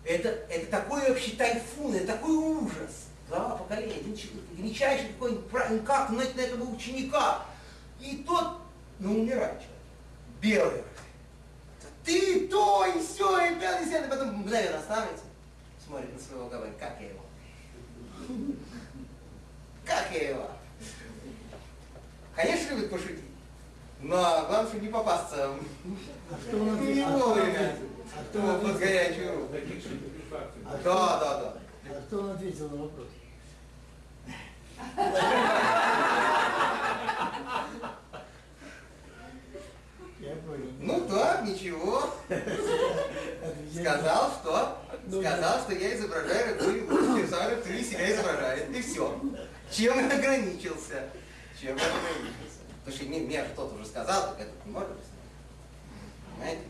это, 0.04 0.30
это 0.50 0.66
такой 0.66 1.08
вообще 1.08 1.32
тайфун, 1.38 1.96
это 1.96 2.08
такой 2.08 2.36
ужас. 2.36 3.08
Глава 3.34 3.56
поколения, 3.56 3.96
один 3.96 4.16
величайший 4.56 5.08
какой-нибудь 5.08 5.50
правильный, 5.50 5.84
как 5.84 6.12
на, 6.12 6.18
на 6.18 6.22
этого 6.22 6.70
ученика. 6.70 7.42
И 8.00 8.18
тот, 8.28 8.58
ну, 9.00 9.22
умирает 9.22 9.60
человек. 9.60 9.70
Белый 10.40 10.84
ты 12.04 12.48
то 12.48 12.86
и 12.86 13.00
все, 13.00 13.46
и 13.46 13.60
пятый, 13.60 13.88
и 13.88 14.10
потом 14.10 14.36
мгновенно 14.36 14.78
останавливается, 14.78 15.26
смотрит 15.84 16.14
на 16.14 16.20
своего, 16.20 16.48
говорит, 16.48 16.76
как 16.78 16.98
я 17.00 17.10
его? 17.10 17.22
Как 19.86 20.12
я 20.12 20.30
его? 20.30 20.52
Конечно, 22.36 22.76
любит 22.76 22.90
пошутить. 22.92 23.24
Но 24.02 24.18
главное, 24.18 24.68
чтобы 24.68 24.86
не 24.86 24.92
попасться 24.92 25.50
А 26.30 26.36
кто 26.36 26.58
он 26.58 26.86
не 26.86 27.02
ответил? 27.02 27.20
вовремя. 27.20 27.76
А 28.16 28.60
под 28.60 28.80
горячую 28.80 29.36
руку. 29.36 29.56
А 30.66 30.78
Да, 30.84 31.20
да, 31.20 31.42
да. 31.42 31.54
А 31.90 32.02
кто 32.02 32.20
он 32.20 32.32
ответил 32.32 32.70
на 32.70 32.84
вопрос? 32.84 33.08
Я 40.20 40.36
понял. 40.48 40.72
Ну 40.80 41.08
да, 41.10 41.42
ничего. 41.46 42.14
Сказал, 43.74 44.32
что? 44.42 44.78
Ну, 45.08 45.22
Сказал, 45.22 45.60
что 45.62 45.74
я 45.74 45.96
изображаю 45.96 46.60
рыбу, 46.64 46.98
сам 47.30 47.50
рыб 47.50 47.66
себя 47.86 48.12
изображает. 48.14 48.70
И 48.76 48.82
все. 48.82 49.22
Чем 49.72 50.00
я 50.00 50.16
ограничился? 50.16 51.10
Чем 51.60 51.76
я 51.78 51.84
ограничился? 51.84 52.60
Потому 52.86 52.96
что 52.98 53.06
мне, 53.06 53.20
мне 53.20 53.44
же 53.44 53.50
кто-то 53.50 53.76
уже 53.76 53.86
сказал, 53.86 54.30
так 54.30 54.42
это 54.42 54.52
не 54.66 54.72
может 54.72 54.90
быть. 54.90 55.06
Понимаете? 56.36 56.62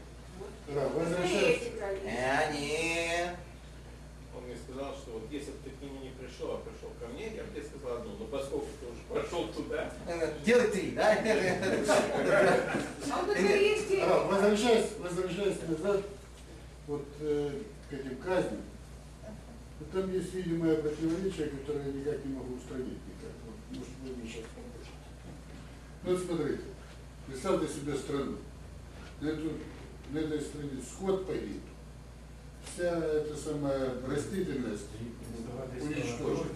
Да, 0.70 0.88
возвращаясь, 0.88 1.64
Э, 2.06 2.52
не. 2.54 3.36
Он 4.36 4.44
мне 4.46 4.56
сказал, 4.56 4.94
что 4.96 5.12
вот 5.12 5.32
если 5.32 5.52
бы 5.52 5.58
ты 5.64 5.70
к 5.72 5.82
нему 5.82 6.03
пришел, 6.34 6.56
а 6.56 6.58
пришел 6.58 6.90
ко 7.00 7.08
мне, 7.14 7.36
я 7.36 7.44
бы 7.44 7.50
тебе 7.54 7.64
сказал 7.64 7.98
одну, 7.98 8.16
но 8.20 8.26
поскольку 8.26 8.68
ты 8.80 8.86
уже 8.88 9.02
пошел 9.22 9.48
туда, 9.50 9.92
Э, 10.08 10.34
Делай 10.46 10.68
три, 10.68 10.92
да? 10.92 11.14
А 14.02 14.28
возвращаясь, 14.28 14.92
возвращаясь 15.00 15.58
назад, 15.68 16.02
вот 16.88 17.06
э, 17.22 17.62
к 17.90 17.94
этим 17.94 18.18
казням, 18.18 18.62
ну, 19.80 19.86
там 19.92 20.12
есть 20.12 20.34
видимое 20.34 20.76
противоречие, 20.78 21.48
которое 21.48 21.88
я 21.88 21.94
никак 21.94 22.26
не 22.26 22.34
могу 22.34 22.56
устранить 22.56 22.88
никак. 23.08 23.34
Вот, 23.46 23.56
может, 23.70 23.94
вы 24.04 24.16
мне 24.16 24.28
сейчас 24.28 24.46
поможете. 24.56 24.92
Ну, 26.04 26.12
вот 26.12 26.26
смотрите, 26.26 26.64
представьте 27.28 27.68
себе 27.74 27.96
страну. 27.96 28.38
На, 29.22 29.30
эту, 29.30 29.52
на 30.12 30.20
этой 30.20 30.42
стране 30.42 30.82
скот 30.82 31.26
погиб. 31.28 31.62
Вся 32.74 32.98
эта 32.98 33.38
самая 33.38 33.92
растительность 34.08 34.88
уничтожена. 35.80 36.50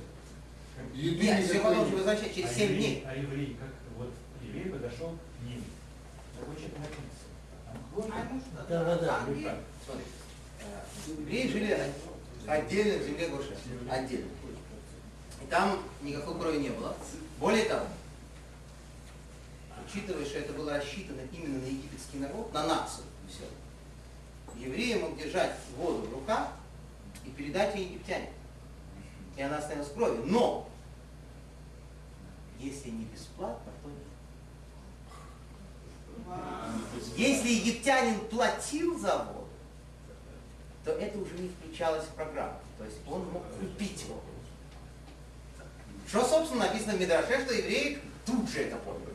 Еды 0.96 1.24
Нет, 1.24 1.46
все 1.46 1.60
потом 1.60 1.92
возвращать 1.92 2.34
через 2.34 2.52
7 2.54 2.76
дней. 2.76 3.04
А 3.06 3.16
еврей, 3.16 3.56
как 3.60 3.70
вот 3.98 4.12
еврей 4.42 4.72
подошел 4.72 5.10
к 5.10 5.46
ним. 5.46 5.64
Хочет 6.44 6.74
напиться. 6.80 7.28
А 8.12 8.68
Да, 8.68 8.84
да, 8.84 8.98
да. 8.98 9.16
а 9.18 9.26
Смотрите, 9.86 11.22
евреи 11.22 11.52
жили 11.52 11.78
отдельно 12.48 13.04
в 13.04 13.06
земле 13.06 13.28
Гоша. 13.30 13.56
Отдельно. 13.90 14.28
И 15.44 15.48
там 15.50 15.84
никакой 16.02 16.40
крови 16.40 16.58
не 16.58 16.70
было. 16.70 16.96
Более 17.40 17.66
того, 17.66 17.86
учитывая, 19.88 20.26
что 20.26 20.40
это 20.40 20.54
было 20.54 20.74
рассчитано 20.78 21.22
именно 21.32 21.60
на 21.60 21.66
египетский 21.66 22.18
народ, 22.18 22.52
на 22.54 22.66
нацию, 22.66 23.06
все, 23.30 23.44
евреи 24.58 24.96
мог 24.96 25.18
держать 25.18 25.56
воду 25.78 26.08
в 26.08 26.14
руках 26.14 26.50
и 27.26 27.30
передать 27.30 27.76
ее 27.76 27.86
египтянам. 27.86 28.30
И 29.36 29.42
она 29.42 29.60
становилась 29.60 29.92
кровью. 29.92 30.24
Но, 30.26 30.68
если 32.60 32.90
не 32.90 33.06
бесплатно, 33.06 33.72
то 33.84 33.90
нет. 33.90 33.98
Если 37.16 37.50
египтянин 37.50 38.20
платил 38.22 39.00
за 39.00 39.18
воду, 39.20 39.48
то 40.84 40.92
это 40.92 41.18
уже 41.20 41.34
не 41.38 41.50
включалось 41.50 42.06
в 42.06 42.10
программу. 42.10 42.60
То 42.78 42.86
есть 42.86 42.98
он 43.08 43.30
мог 43.32 43.44
купить 43.60 44.06
воду. 44.06 44.22
Что, 46.08 46.26
собственно, 46.26 46.66
написано 46.66 46.94
в 46.94 47.00
Мидраше, 47.00 47.44
что 47.44 47.54
евреи 47.54 48.00
тут 48.26 48.50
же 48.50 48.62
это 48.62 48.78
поняли. 48.78 49.08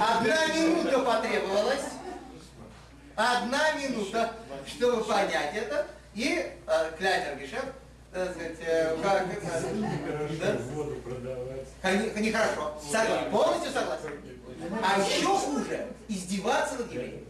Одна 0.00 0.46
минута 0.48 0.98
потребовалась. 1.00 1.84
Одна 3.16 3.72
минута, 3.72 4.34
чтобы 4.66 5.02
понять 5.04 5.54
это. 5.54 5.86
И 6.14 6.52
э, 6.66 6.92
Кляйнер 6.98 7.38
Гешефт, 7.38 7.72
так 8.12 8.30
сказать, 8.32 8.56
э, 8.60 8.96
как 9.02 9.26
это? 9.32 10.58
Воду 10.74 10.96
продавать. 10.96 12.16
Нехорошо. 12.16 12.74
Согласен. 12.80 13.30
Полностью 13.30 13.72
согласен. 13.72 14.10
А 14.82 15.00
еще 15.00 15.26
хуже 15.26 15.86
издеваться 16.08 16.76
над 16.76 16.92
евреем. 16.92 17.24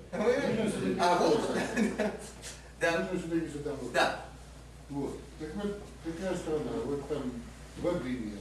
А 1.00 1.14
вот, 1.18 1.40
да, 2.80 3.08
да. 3.92 4.20
Вот. 4.88 5.18
Так 5.38 5.48
вот, 5.56 5.80
такая 6.04 6.36
страна, 6.36 6.70
вот 6.84 7.08
там 7.08 7.32
воды 7.78 8.10
нет. 8.10 8.38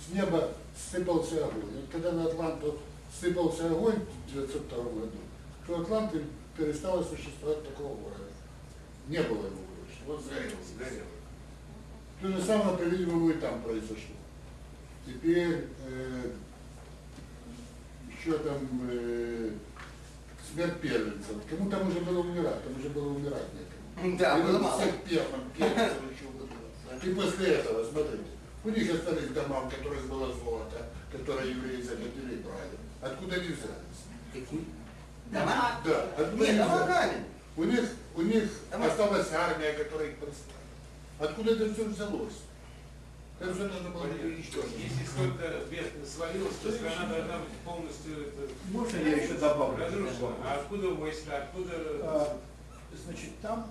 С 0.00 0.14
неба 0.14 0.50
сыпался 0.90 1.36
огонь. 1.46 1.72
Вот 1.74 1.90
когда 1.90 2.12
на 2.12 2.24
Атланту 2.26 2.78
сыпался 3.18 3.66
огонь 3.66 4.04
в 4.28 4.36
1902 4.36 4.78
году, 4.78 5.18
то 5.66 5.80
Атланта 5.80 6.18
перестала 6.56 7.02
существовать 7.02 7.66
такого 7.68 7.96
города. 7.96 8.30
Не 9.08 9.18
было 9.22 9.46
его 9.46 9.62
больше. 9.76 9.98
Вот 10.06 10.22
сгорел, 10.24 10.56
сгорел. 10.74 11.04
То 12.20 12.28
же 12.28 12.42
самое, 12.42 12.76
по-видимому, 12.78 13.30
и 13.30 13.34
там 13.34 13.62
произошло. 13.62 14.16
Теперь 15.06 15.66
э, 15.86 16.30
еще 18.18 18.38
там 18.38 18.56
э, 18.90 19.52
смерть 20.52 20.80
первенца. 20.80 21.28
Кому 21.48 21.70
там 21.70 21.88
уже 21.88 22.00
было 22.00 22.20
умирать? 22.20 22.64
Там 22.64 22.78
уже 22.78 22.88
было 22.88 23.08
умирать 23.10 23.46
некому. 23.54 24.16
Да, 24.18 24.38
И 24.38 24.42
было 24.42 24.58
мало. 24.58 24.80
всех 24.80 24.94
первым 25.04 25.40
еще 25.56 26.24
было. 26.36 26.48
И 27.02 27.14
после 27.14 27.46
этого, 27.54 27.84
смотрите, 27.84 28.24
у 28.64 28.70
них 28.70 28.92
остались 28.94 29.28
дома, 29.28 29.60
в 29.60 29.70
которых 29.74 30.06
было 30.08 30.32
золото, 30.34 30.86
которое 31.12 31.46
евреи 31.48 31.82
захотели 31.82 32.34
и 32.34 32.42
брали. 32.42 32.76
Откуда 33.00 33.36
они 33.36 33.48
взялись? 33.48 34.02
Дома? 35.32 35.80
Да, 35.84 36.02
откуда 36.16 36.44
Нет, 36.46 36.56
дома 36.58 36.86
камень. 36.86 37.24
У 37.56 37.64
них, 37.64 37.84
у 38.14 38.22
них 38.22 38.44
Дома. 38.70 38.86
осталась 38.86 39.32
армия, 39.32 39.72
которая 39.72 40.08
их 40.08 40.16
представила. 40.16 40.52
Откуда 41.18 41.52
это 41.52 41.72
все 41.74 41.84
взялось? 41.84 42.34
Это 43.40 43.52
все 43.54 43.64
нужно 43.68 43.90
было 43.90 44.04
быть 44.04 44.24
уничтожено. 44.24 44.72
Если 44.76 45.04
столько 45.06 45.44
бед 45.70 45.92
свалилось, 46.08 46.54
то 46.62 46.72
страна 46.72 47.06
должна 47.06 47.38
быть 47.38 47.52
полностью 47.64 48.12
это, 48.28 48.48
Можно 48.70 48.96
я 48.98 49.16
еще 49.22 49.34
добавлю? 49.34 49.84
разрушена. 49.84 50.34
А 50.44 50.54
откуда 50.60 50.88
войска, 50.90 51.36
откуда... 51.38 51.72
А, 52.02 52.38
Значит, 53.04 53.38
там 53.42 53.66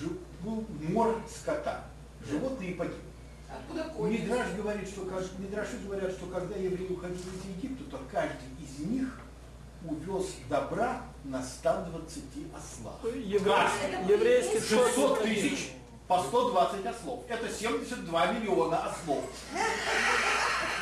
жив- 0.00 0.18
был 0.42 0.64
мор 0.88 1.20
скота. 1.28 1.84
Животные 2.26 2.74
погибли. 2.74 2.98
Откуда 3.50 3.84
кони? 3.90 4.16
Мидраш 4.18 4.46
говорит, 4.56 4.88
что 4.88 5.02
как, 5.04 5.22
Мидраши 5.38 5.78
говорят, 5.84 6.12
что 6.12 6.26
когда 6.26 6.56
евреи 6.56 6.88
уходили 6.88 7.18
из 7.20 7.56
Египта, 7.56 7.84
то 7.90 8.00
каждый 8.10 8.48
из 8.62 8.78
них 8.86 9.20
увез 9.88 10.26
добра 10.48 11.02
на 11.24 11.42
120 11.42 12.22
ослах. 12.56 12.94
Еврей- 13.14 14.08
еврейский 14.08 14.60
скот 14.60 14.86
600 14.88 15.10
сохранили. 15.18 15.48
тысяч 15.48 15.70
по 16.08 16.22
120 16.22 16.86
ослов. 16.86 17.20
Это 17.28 17.48
72 17.48 18.26
миллиона 18.32 18.78
ослов. 18.86 19.24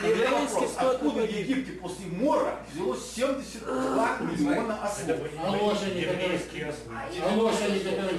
Еврейский 0.03 0.55
вопрос, 0.55 0.75
откуда 0.77 1.21
в. 1.23 1.31
Египте 1.31 1.73
после 1.73 2.07
мора 2.07 2.59
взялось 2.73 3.11
72 3.13 4.19
миллиона 4.21 4.83
ослов? 4.85 5.19
А 5.43 5.51
лошади. 5.51 5.99
Еврейские 5.99 6.67
ослы. 6.69 6.93
А 6.95 7.35
лошади, 7.37 7.79
которые. 7.79 8.19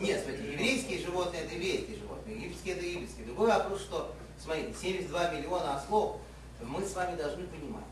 Нет, 0.00 0.22
смотрите, 0.24 0.52
еврейские 0.52 0.98
животные 1.00 1.42
это 1.42 1.54
еврейские 1.54 1.96
животные, 1.98 2.36
египетские 2.36 2.74
это 2.76 2.84
египетские. 2.84 3.26
Другой 3.26 3.48
вопрос, 3.48 3.80
что, 3.80 4.14
смотрите, 4.42 4.74
72 4.80 5.30
миллиона 5.32 5.76
ослов, 5.76 6.16
мы 6.62 6.82
с 6.84 6.94
вами 6.94 7.16
должны 7.16 7.44
понимать, 7.46 7.84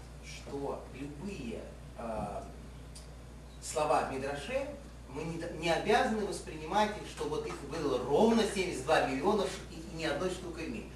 что 0.54 0.84
любые 0.94 1.60
э, 1.98 2.42
слова 3.60 4.04
в 4.04 4.12
Мидраше 4.12 4.68
мы 5.08 5.24
не, 5.24 5.42
не 5.58 5.70
обязаны 5.70 6.26
воспринимать, 6.26 6.92
что 7.10 7.24
вот 7.24 7.46
их 7.46 7.54
было 7.62 7.98
ровно 8.04 8.42
72 8.44 9.06
миллиона 9.08 9.44
и, 9.70 9.74
и 9.74 9.96
ни 9.96 10.04
одной 10.04 10.30
штукой 10.30 10.68
меньше. 10.68 10.88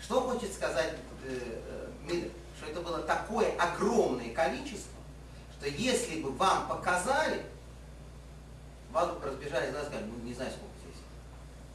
Что 0.00 0.22
хочет 0.22 0.52
сказать 0.52 0.94
э, 1.24 1.38
э, 1.68 1.88
Мидраш? 2.04 2.30
Что 2.56 2.70
это 2.70 2.80
было 2.80 3.00
такое 3.00 3.54
огромное 3.58 4.32
количество, 4.32 4.98
что 5.58 5.68
если 5.68 6.22
бы 6.22 6.30
вам 6.30 6.68
показали, 6.68 7.42
вас 8.92 9.10
бы 9.10 9.26
разбежали 9.26 9.70
глаза 9.70 9.86
сказали, 9.86 10.06
ну 10.06 10.24
не 10.24 10.32
знаю 10.32 10.50
сколько 10.50 10.72
здесь. 10.82 11.02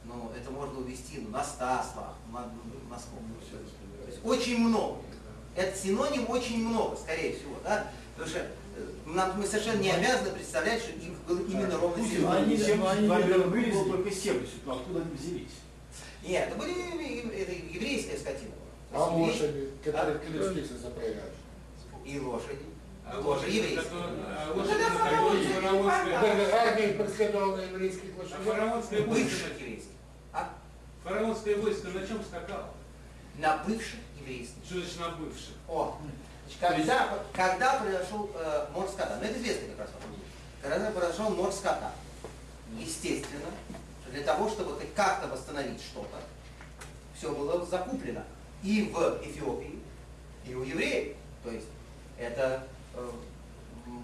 Но 0.04 0.32
это 0.36 0.50
можно 0.50 0.80
увести 0.80 1.20
ну, 1.20 1.28
на 1.28 1.44
100 1.44 1.58
слов, 1.92 2.14
на, 2.32 2.50
на 2.88 2.98
сколько. 2.98 3.24
То 3.50 4.10
есть 4.10 4.24
очень 4.24 4.58
много. 4.58 5.00
Это 5.60 5.76
синоним 5.76 6.28
очень 6.30 6.66
много, 6.66 6.96
скорее 6.96 7.34
всего, 7.36 7.56
да? 7.62 7.86
Потому 8.14 8.30
что 8.30 8.38
э, 8.40 8.46
нам, 9.04 9.38
мы 9.38 9.46
совершенно 9.46 9.80
не 9.80 9.90
обязаны 9.90 10.30
представлять, 10.30 10.80
что 10.80 10.92
их 10.92 11.12
было 11.28 11.40
именно 11.40 11.76
ровно 11.78 11.96
Пусть 11.98 12.10
72 12.12 12.34
они 12.36 12.54
Они- 12.54 12.56
72 12.64 13.16
они 13.16 13.32
вылезли. 13.44 13.90
только 13.90 14.10
70, 14.10 14.66
но 14.66 14.72
откуда 14.76 15.00
они 15.02 15.14
взялись? 15.14 15.48
Нет, 16.22 16.48
это 16.48 16.56
были 16.56 17.40
это 17.42 17.52
еврейская 17.52 18.16
скотина. 18.16 18.52
А 18.92 19.04
лошади, 19.04 19.70
которые 19.84 20.18
колесницы 20.18 20.78
запрягали. 20.78 21.32
И 22.06 22.18
лошади. 22.18 22.58
А 23.06 23.12
Тоже 23.12 23.26
лошади, 23.28 23.50
еврейские. 23.56 23.90
а 26.14 26.68
армия 26.68 26.88
преследовала 26.94 27.60
еврейских 27.60 28.10
А 28.16 28.22
лошадей. 28.22 28.44
фараонское 28.44 29.02
войско, 29.02 29.24
Бывших 29.24 29.60
еврейских. 29.60 29.90
А 30.32 30.52
фараонское 31.04 31.56
войско 31.56 31.88
на 31.88 32.06
чем 32.06 32.22
скакало? 32.24 32.70
на 33.38 33.56
бывших 33.66 33.98
еврейских. 34.30 34.64
Что 34.64 34.74
значит 34.74 35.00
на 35.00 35.08
бывших? 35.10 35.54
О, 35.68 35.98
когда, 36.58 37.18
когда 37.32 37.80
произошел 37.80 38.30
э, 38.34 38.66
мор 38.72 38.88
скота, 38.88 39.18
ну 39.20 39.26
это 39.26 39.38
известно 39.38 39.68
как 39.68 39.78
раз 39.80 39.90
вопрос. 39.94 40.18
Когда 40.62 40.90
произошел 40.90 41.30
мор 41.30 41.52
скота, 41.52 41.92
естественно, 42.78 43.50
для 44.10 44.22
того, 44.22 44.48
чтобы 44.48 44.74
хоть 44.74 44.92
как-то 44.94 45.28
восстановить 45.28 45.80
что-то, 45.80 46.18
все 47.16 47.32
было 47.32 47.64
закуплено 47.64 48.22
и 48.62 48.90
в 48.92 49.20
Эфиопии, 49.24 49.78
и 50.46 50.54
у 50.54 50.62
евреев. 50.62 51.16
То 51.44 51.50
есть 51.50 51.66
это 52.18 52.66
э, 52.94 53.10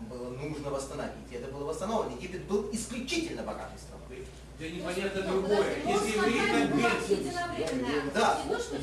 было 0.08 0.30
нужно 0.30 0.70
восстановить, 0.70 1.30
и 1.30 1.34
это 1.34 1.50
было 1.52 1.64
восстановлено. 1.64 2.16
Египет 2.16 2.44
был 2.44 2.70
исключительно 2.72 3.42
богатой 3.42 3.78
страной. 3.78 4.26
Да 4.58 4.64
непонятно 4.66 5.20
другое. 5.22 5.66
Если 5.86 6.16
евреи 6.16 6.66
была 6.66 6.90
бедствие, 6.90 7.18
единовременная 7.18 8.02
Да. 8.14 8.40
Не 8.48 8.58
что 8.58 8.76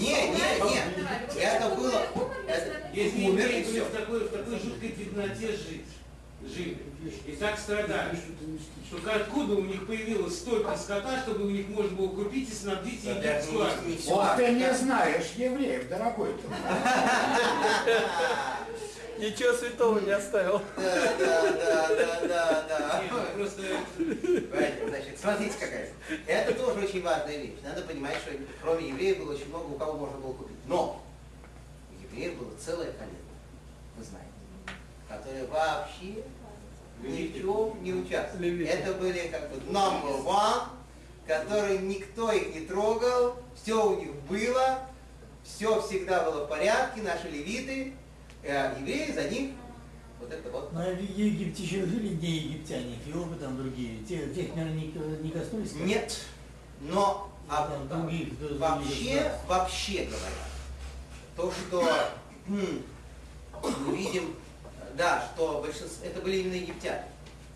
Не, 0.00 0.30
не. 0.30 1.40
Это 1.40 1.68
было- 1.76 2.02
если 2.92 3.20
евреи 3.20 3.62
были 3.64 3.80
в 3.80 3.90
такой, 3.90 4.18
в 4.20 4.28
такой 4.30 4.58
жуткой 4.58 4.88
бедноте 4.88 5.46
жить, 5.52 5.86
жили, 6.44 6.78
и 7.26 7.32
так 7.36 7.56
страдали, 7.56 8.18
только 8.90 9.12
откуда 9.14 9.54
у 9.54 9.62
них 9.62 9.86
появилось 9.86 10.38
столько 10.40 10.76
скота, 10.76 11.20
чтобы 11.22 11.44
у 11.46 11.50
них 11.50 11.68
можно 11.68 11.96
было 11.96 12.08
купить 12.08 12.50
и 12.50 12.54
снабдить 12.54 13.04
египетскую 13.04 13.62
армию? 13.64 13.98
Вот 14.06 14.36
ты 14.36 14.48
не 14.50 14.74
знаешь 14.74 15.26
евреев, 15.36 15.88
дорогой 15.88 16.34
ты. 16.34 16.48
Ничего 19.22 19.52
святого 19.52 20.00
не 20.00 20.10
оставил. 20.10 20.60
Да, 20.76 21.12
да, 21.16 21.52
да, 21.52 22.26
да, 22.26 22.66
да, 22.68 23.02
просто 23.36 23.62
Понимаете, 23.96 24.88
значит, 24.88 25.20
смотрите 25.20 25.54
какая. 25.60 25.88
Это 26.26 26.54
тоже 26.54 26.84
очень 26.84 27.04
важная 27.04 27.36
вещь. 27.36 27.54
Надо 27.62 27.82
понимать, 27.82 28.16
что 28.16 28.32
кроме 28.60 28.88
евреев 28.88 29.20
было 29.20 29.34
очень 29.34 29.48
много, 29.48 29.66
у 29.66 29.78
кого 29.78 29.92
можно 29.92 30.18
было 30.18 30.32
купить. 30.32 30.56
Но 30.66 31.00
у 31.92 32.02
евреев 32.02 32.36
было 32.36 32.50
целое 32.58 32.90
колено, 32.94 33.14
вы 33.96 34.02
знаете, 34.02 34.28
которое 35.08 35.46
вообще 35.46 36.24
ни 37.02 37.28
в 37.28 37.40
чем 37.40 37.80
не 37.84 37.92
участвовало. 37.92 38.42
Левиты. 38.42 38.72
Это 38.72 38.92
были 38.94 39.28
как 39.28 39.50
бы 39.50 39.56
number 39.72 40.24
one, 40.24 40.64
которые 41.28 41.78
никто 41.78 42.32
их 42.32 42.52
не 42.56 42.66
трогал, 42.66 43.36
все 43.54 43.88
у 43.88 44.00
них 44.00 44.12
было, 44.28 44.80
все 45.44 45.80
всегда 45.80 46.28
было 46.28 46.44
в 46.44 46.48
порядке, 46.48 47.02
наши 47.02 47.28
левиты, 47.28 47.92
э, 48.42 48.74
евреи 48.80 49.12
за 49.12 49.28
них 49.28 49.50
вот 50.20 50.32
это 50.32 50.50
вот. 50.50 50.72
На 50.72 50.88
Египте 50.88 51.62
еще 51.62 51.86
жили 51.86 52.14
не 52.14 52.30
египтяне, 52.30 52.96
эфиопы 52.96 53.36
там 53.36 53.56
другие. 53.56 54.02
Те, 54.04 54.26
тех, 54.28 54.54
наверное, 54.54 54.78
не, 54.78 54.92
не 55.22 55.30
коснулись? 55.30 55.74
Нет, 55.74 56.20
но 56.80 57.32
а, 57.48 57.68
Там 57.68 57.88
других, 57.88 58.38
других 58.38 58.60
вообще, 58.60 58.84
государств. 58.88 59.48
вообще 59.48 60.04
говоря, 60.04 60.42
то, 61.36 61.52
что 61.52 61.84
мы 62.48 63.96
видим, 63.96 64.36
да, 64.96 65.28
что 65.34 65.60
большинство, 65.60 66.06
это 66.06 66.20
были 66.20 66.38
именно 66.38 66.54
египтяне, 66.54 67.04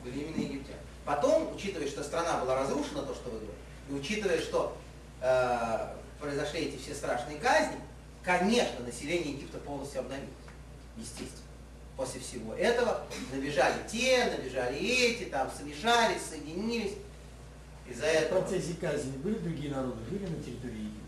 были 0.04 0.18
именно 0.20 0.42
египтяне. 0.42 0.78
Потом, 1.04 1.54
учитывая, 1.54 1.88
что 1.88 2.02
страна 2.02 2.40
была 2.40 2.60
разрушена, 2.60 3.02
то, 3.02 3.14
что 3.14 3.30
вы 3.30 3.38
говорите, 3.38 3.56
и 3.88 3.94
учитывая, 3.94 4.40
что 4.40 4.76
э, 5.20 5.88
произошли 6.20 6.62
эти 6.62 6.76
все 6.76 6.94
страшные 6.94 7.38
казни, 7.38 7.78
конечно, 8.22 8.84
население 8.84 9.32
Египта 9.32 9.58
полностью 9.58 10.00
обновилось, 10.00 10.30
естественно. 10.96 11.42
После 11.96 12.20
всего 12.20 12.54
этого 12.54 13.06
набежали 13.32 13.76
те, 13.90 14.26
набежали 14.26 14.76
эти, 14.78 15.24
там 15.30 15.50
смешались, 15.50 16.22
соединились. 16.22 16.92
Из-за 17.88 18.02
В 18.02 18.08
этого 18.08 18.40
процессе 18.42 18.74
казни 18.80 19.16
были 19.18 19.38
другие 19.38 19.70
народы, 19.72 19.98
жили 20.10 20.26
на 20.26 20.42
территории 20.42 20.78
Египта? 20.78 21.06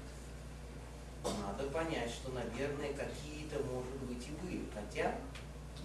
надо 1.46 1.68
понять, 1.70 2.10
что, 2.10 2.30
наверное, 2.30 2.92
какие-то, 2.94 3.56
может 3.64 3.96
быть, 4.02 4.26
и 4.28 4.30
были. 4.46 4.64
Хотя 4.72 5.14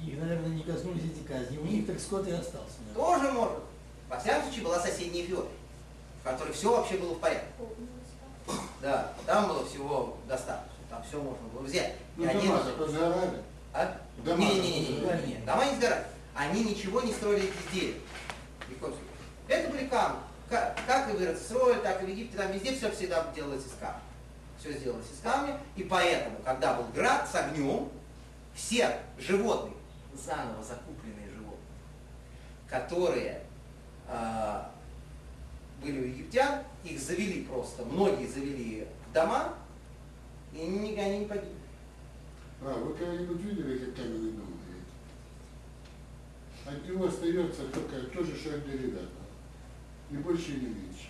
Их, 0.02 0.18
наверное, 0.20 0.50
не 0.50 0.64
коснулись 0.64 1.04
эти 1.04 1.28
казни. 1.28 1.58
У 1.58 1.66
них 1.66 1.86
так 1.88 2.00
скот 2.00 2.28
и 2.28 2.32
остался. 2.32 2.76
наверное. 2.86 2.94
тоже 2.96 3.32
может. 3.34 3.60
Во 4.10 4.20
всяком 4.20 4.44
случае, 4.44 4.64
была 4.64 4.80
соседняя 4.80 5.26
Эфиопия, 5.26 5.52
в 6.22 6.24
которой 6.24 6.54
все 6.54 6.70
вообще 6.78 6.98
было 6.98 7.14
в 7.16 7.20
порядке. 7.20 7.48
Да, 8.82 9.14
там 9.26 9.48
было 9.48 9.66
всего 9.66 10.18
достаточно, 10.28 10.78
там 10.90 11.04
все 11.04 11.20
можно 11.22 11.48
было 11.48 11.64
взять. 11.64 11.96
Ну, 12.18 12.24
И 12.30 12.48
зато 12.48 12.88
сгорали. 12.88 13.44
А? 13.74 13.98
Дома 14.24 14.38
Не, 14.38 14.60
не, 14.60 14.60
не, 14.60 14.90
не, 14.90 15.00
сгорали. 15.00 15.26
не, 15.26 15.34
не, 15.34 15.46
дома 15.46 15.66
не 15.66 15.76
сгорали. 15.76 16.06
Они 16.36 16.64
ничего 16.64 17.02
не 17.02 17.12
строили 17.12 17.46
из 17.48 17.74
дерева. 17.74 18.00
Ни 18.70 18.74
в 18.76 18.78
коем 18.80 18.94
случае. 18.94 19.10
Это 19.48 19.70
были 19.72 19.88
камни. 19.88 20.20
Как, 20.50 20.78
как 20.86 21.10
и 21.10 21.18
в 21.18 21.22
Израиле, 21.22 21.82
так 21.82 22.04
и 22.04 22.06
в 22.06 22.10
Египте, 22.10 22.38
там 22.38 22.52
везде 22.52 22.74
все 22.76 22.92
всегда 22.92 23.26
делалось 23.36 23.66
из 23.66 23.74
камня. 23.80 24.02
Все 24.60 24.72
сделалось 24.74 25.12
из 25.12 25.20
камня, 25.20 25.58
и 25.76 25.84
поэтому, 25.84 26.38
когда 26.46 26.76
был 26.76 26.86
град 26.94 27.28
с 27.30 27.36
огнем, 27.36 27.90
все 28.54 29.00
животные, 29.18 29.74
заново 30.14 30.64
закупленные 30.64 31.28
животные, 31.30 31.58
которые 32.70 33.42
а, 34.08 34.72
были 35.82 36.00
у 36.00 36.06
египтян, 36.06 36.64
их 36.84 37.00
завели 37.00 37.44
просто, 37.44 37.84
многие 37.84 38.28
завели 38.28 38.88
в 39.10 39.14
дома, 39.14 39.56
и 40.54 40.62
они, 40.62 40.98
они 41.00 41.20
не 41.20 41.26
погибли. 41.26 41.63
А, 42.66 42.80
вы 42.80 42.94
когда-нибудь 42.94 43.42
видели, 43.42 43.78
как 43.78 43.96
каменный 43.96 44.32
дом 44.32 44.48
горит? 44.64 44.88
От 46.66 46.88
него 46.88 47.08
остается 47.08 47.64
только 47.66 48.00
то 48.08 48.24
же, 48.24 48.38
что 48.38 48.56
от 48.56 48.68
ребята. 48.68 49.10
Ни 50.10 50.18
больше 50.18 50.52
и 50.52 50.62
не 50.62 50.68
меньше. 50.68 51.10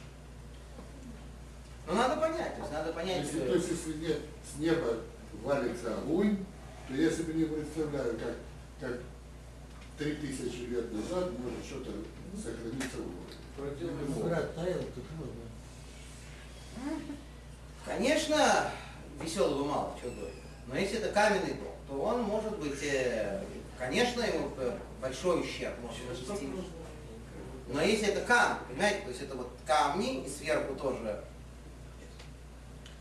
Но 1.85 1.93
надо 1.93 2.19
понять, 2.19 2.55
то 2.55 2.61
есть 2.61 2.71
надо 2.71 2.93
понять, 2.93 3.25
Если, 3.25 3.37
что... 3.39 3.47
то 3.47 3.55
есть, 3.55 3.69
если 3.69 3.93
нет, 3.97 4.19
с 4.43 4.59
неба 4.59 4.99
валится 5.43 5.97
огонь, 5.97 6.37
то 6.87 6.93
я 6.95 7.11
себе 7.11 7.33
не 7.33 7.45
представляю, 7.45 8.17
как, 8.17 8.37
как 8.79 8.99
три 9.97 10.15
тысячи 10.15 10.69
лет 10.69 10.91
назад 10.91 11.31
может 11.37 11.63
что-то 11.65 11.91
сохраниться 12.35 12.97
в 12.97 13.57
городе. 13.57 13.85
Брат 14.23 14.55
таял, 14.55 14.79
тут 14.95 15.03
да. 16.77 16.91
Конечно, 17.85 18.71
веселого 19.21 19.65
мало, 19.65 19.97
что 19.99 20.09
говорить. 20.09 20.42
Но 20.67 20.77
если 20.77 20.99
это 20.99 21.09
каменный 21.09 21.53
дом, 21.53 21.75
то 21.87 22.01
он 22.01 22.23
может 22.23 22.57
быть, 22.57 22.81
э, 22.83 23.43
конечно, 23.77 24.21
ему 24.21 24.51
э, 24.57 24.77
большой 25.01 25.41
ущерб 25.41 25.75
может 25.81 26.27
нанести. 26.27 26.49
Но 27.67 27.81
если 27.81 28.09
это 28.09 28.21
камни, 28.21 28.59
понимаете, 28.69 29.01
то 29.01 29.09
есть 29.09 29.21
это 29.21 29.35
вот 29.35 29.51
камни 29.65 30.23
и 30.25 30.29
сверху 30.29 30.75
тоже, 30.75 31.23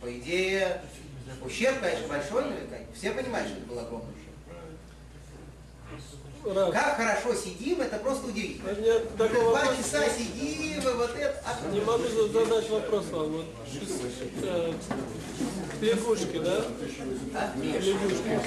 по 0.01 0.12
идее, 0.18 0.82
ущерб, 1.44 1.80
конечно, 1.80 2.09
большой, 2.09 2.44
наверняка. 2.44 2.76
Все 2.94 3.12
понимают, 3.12 3.48
что 3.48 3.59
это 3.59 3.66
был 3.66 3.78
огромный 3.78 4.12
ущерб. 4.12 4.32
Раф, 6.44 6.73
Как 6.73 6.97
хорошо 6.97 7.35
сидим, 7.35 7.81
это 7.82 7.98
просто 7.98 8.27
удивительно. 8.27 8.73
Уже 8.73 9.01
такой 9.16 9.40
два 9.40 9.51
вопрос. 9.52 9.77
часа 9.77 10.02
сидим, 10.10 10.62
и 10.62 10.81
вот 10.81 11.10
это... 11.16 11.40
а- 11.47 11.70
Не 11.73 11.81
могу 11.82 12.02
за- 12.09 12.28
задать 12.32 12.69
вопрос 12.69 13.05
вам. 13.12 13.32
Вот, 13.32 13.44
э, 14.43 14.73
лягушки, 15.81 16.39
да? 16.39 16.64
а? 17.35 17.52
Лягушки. 17.62 18.40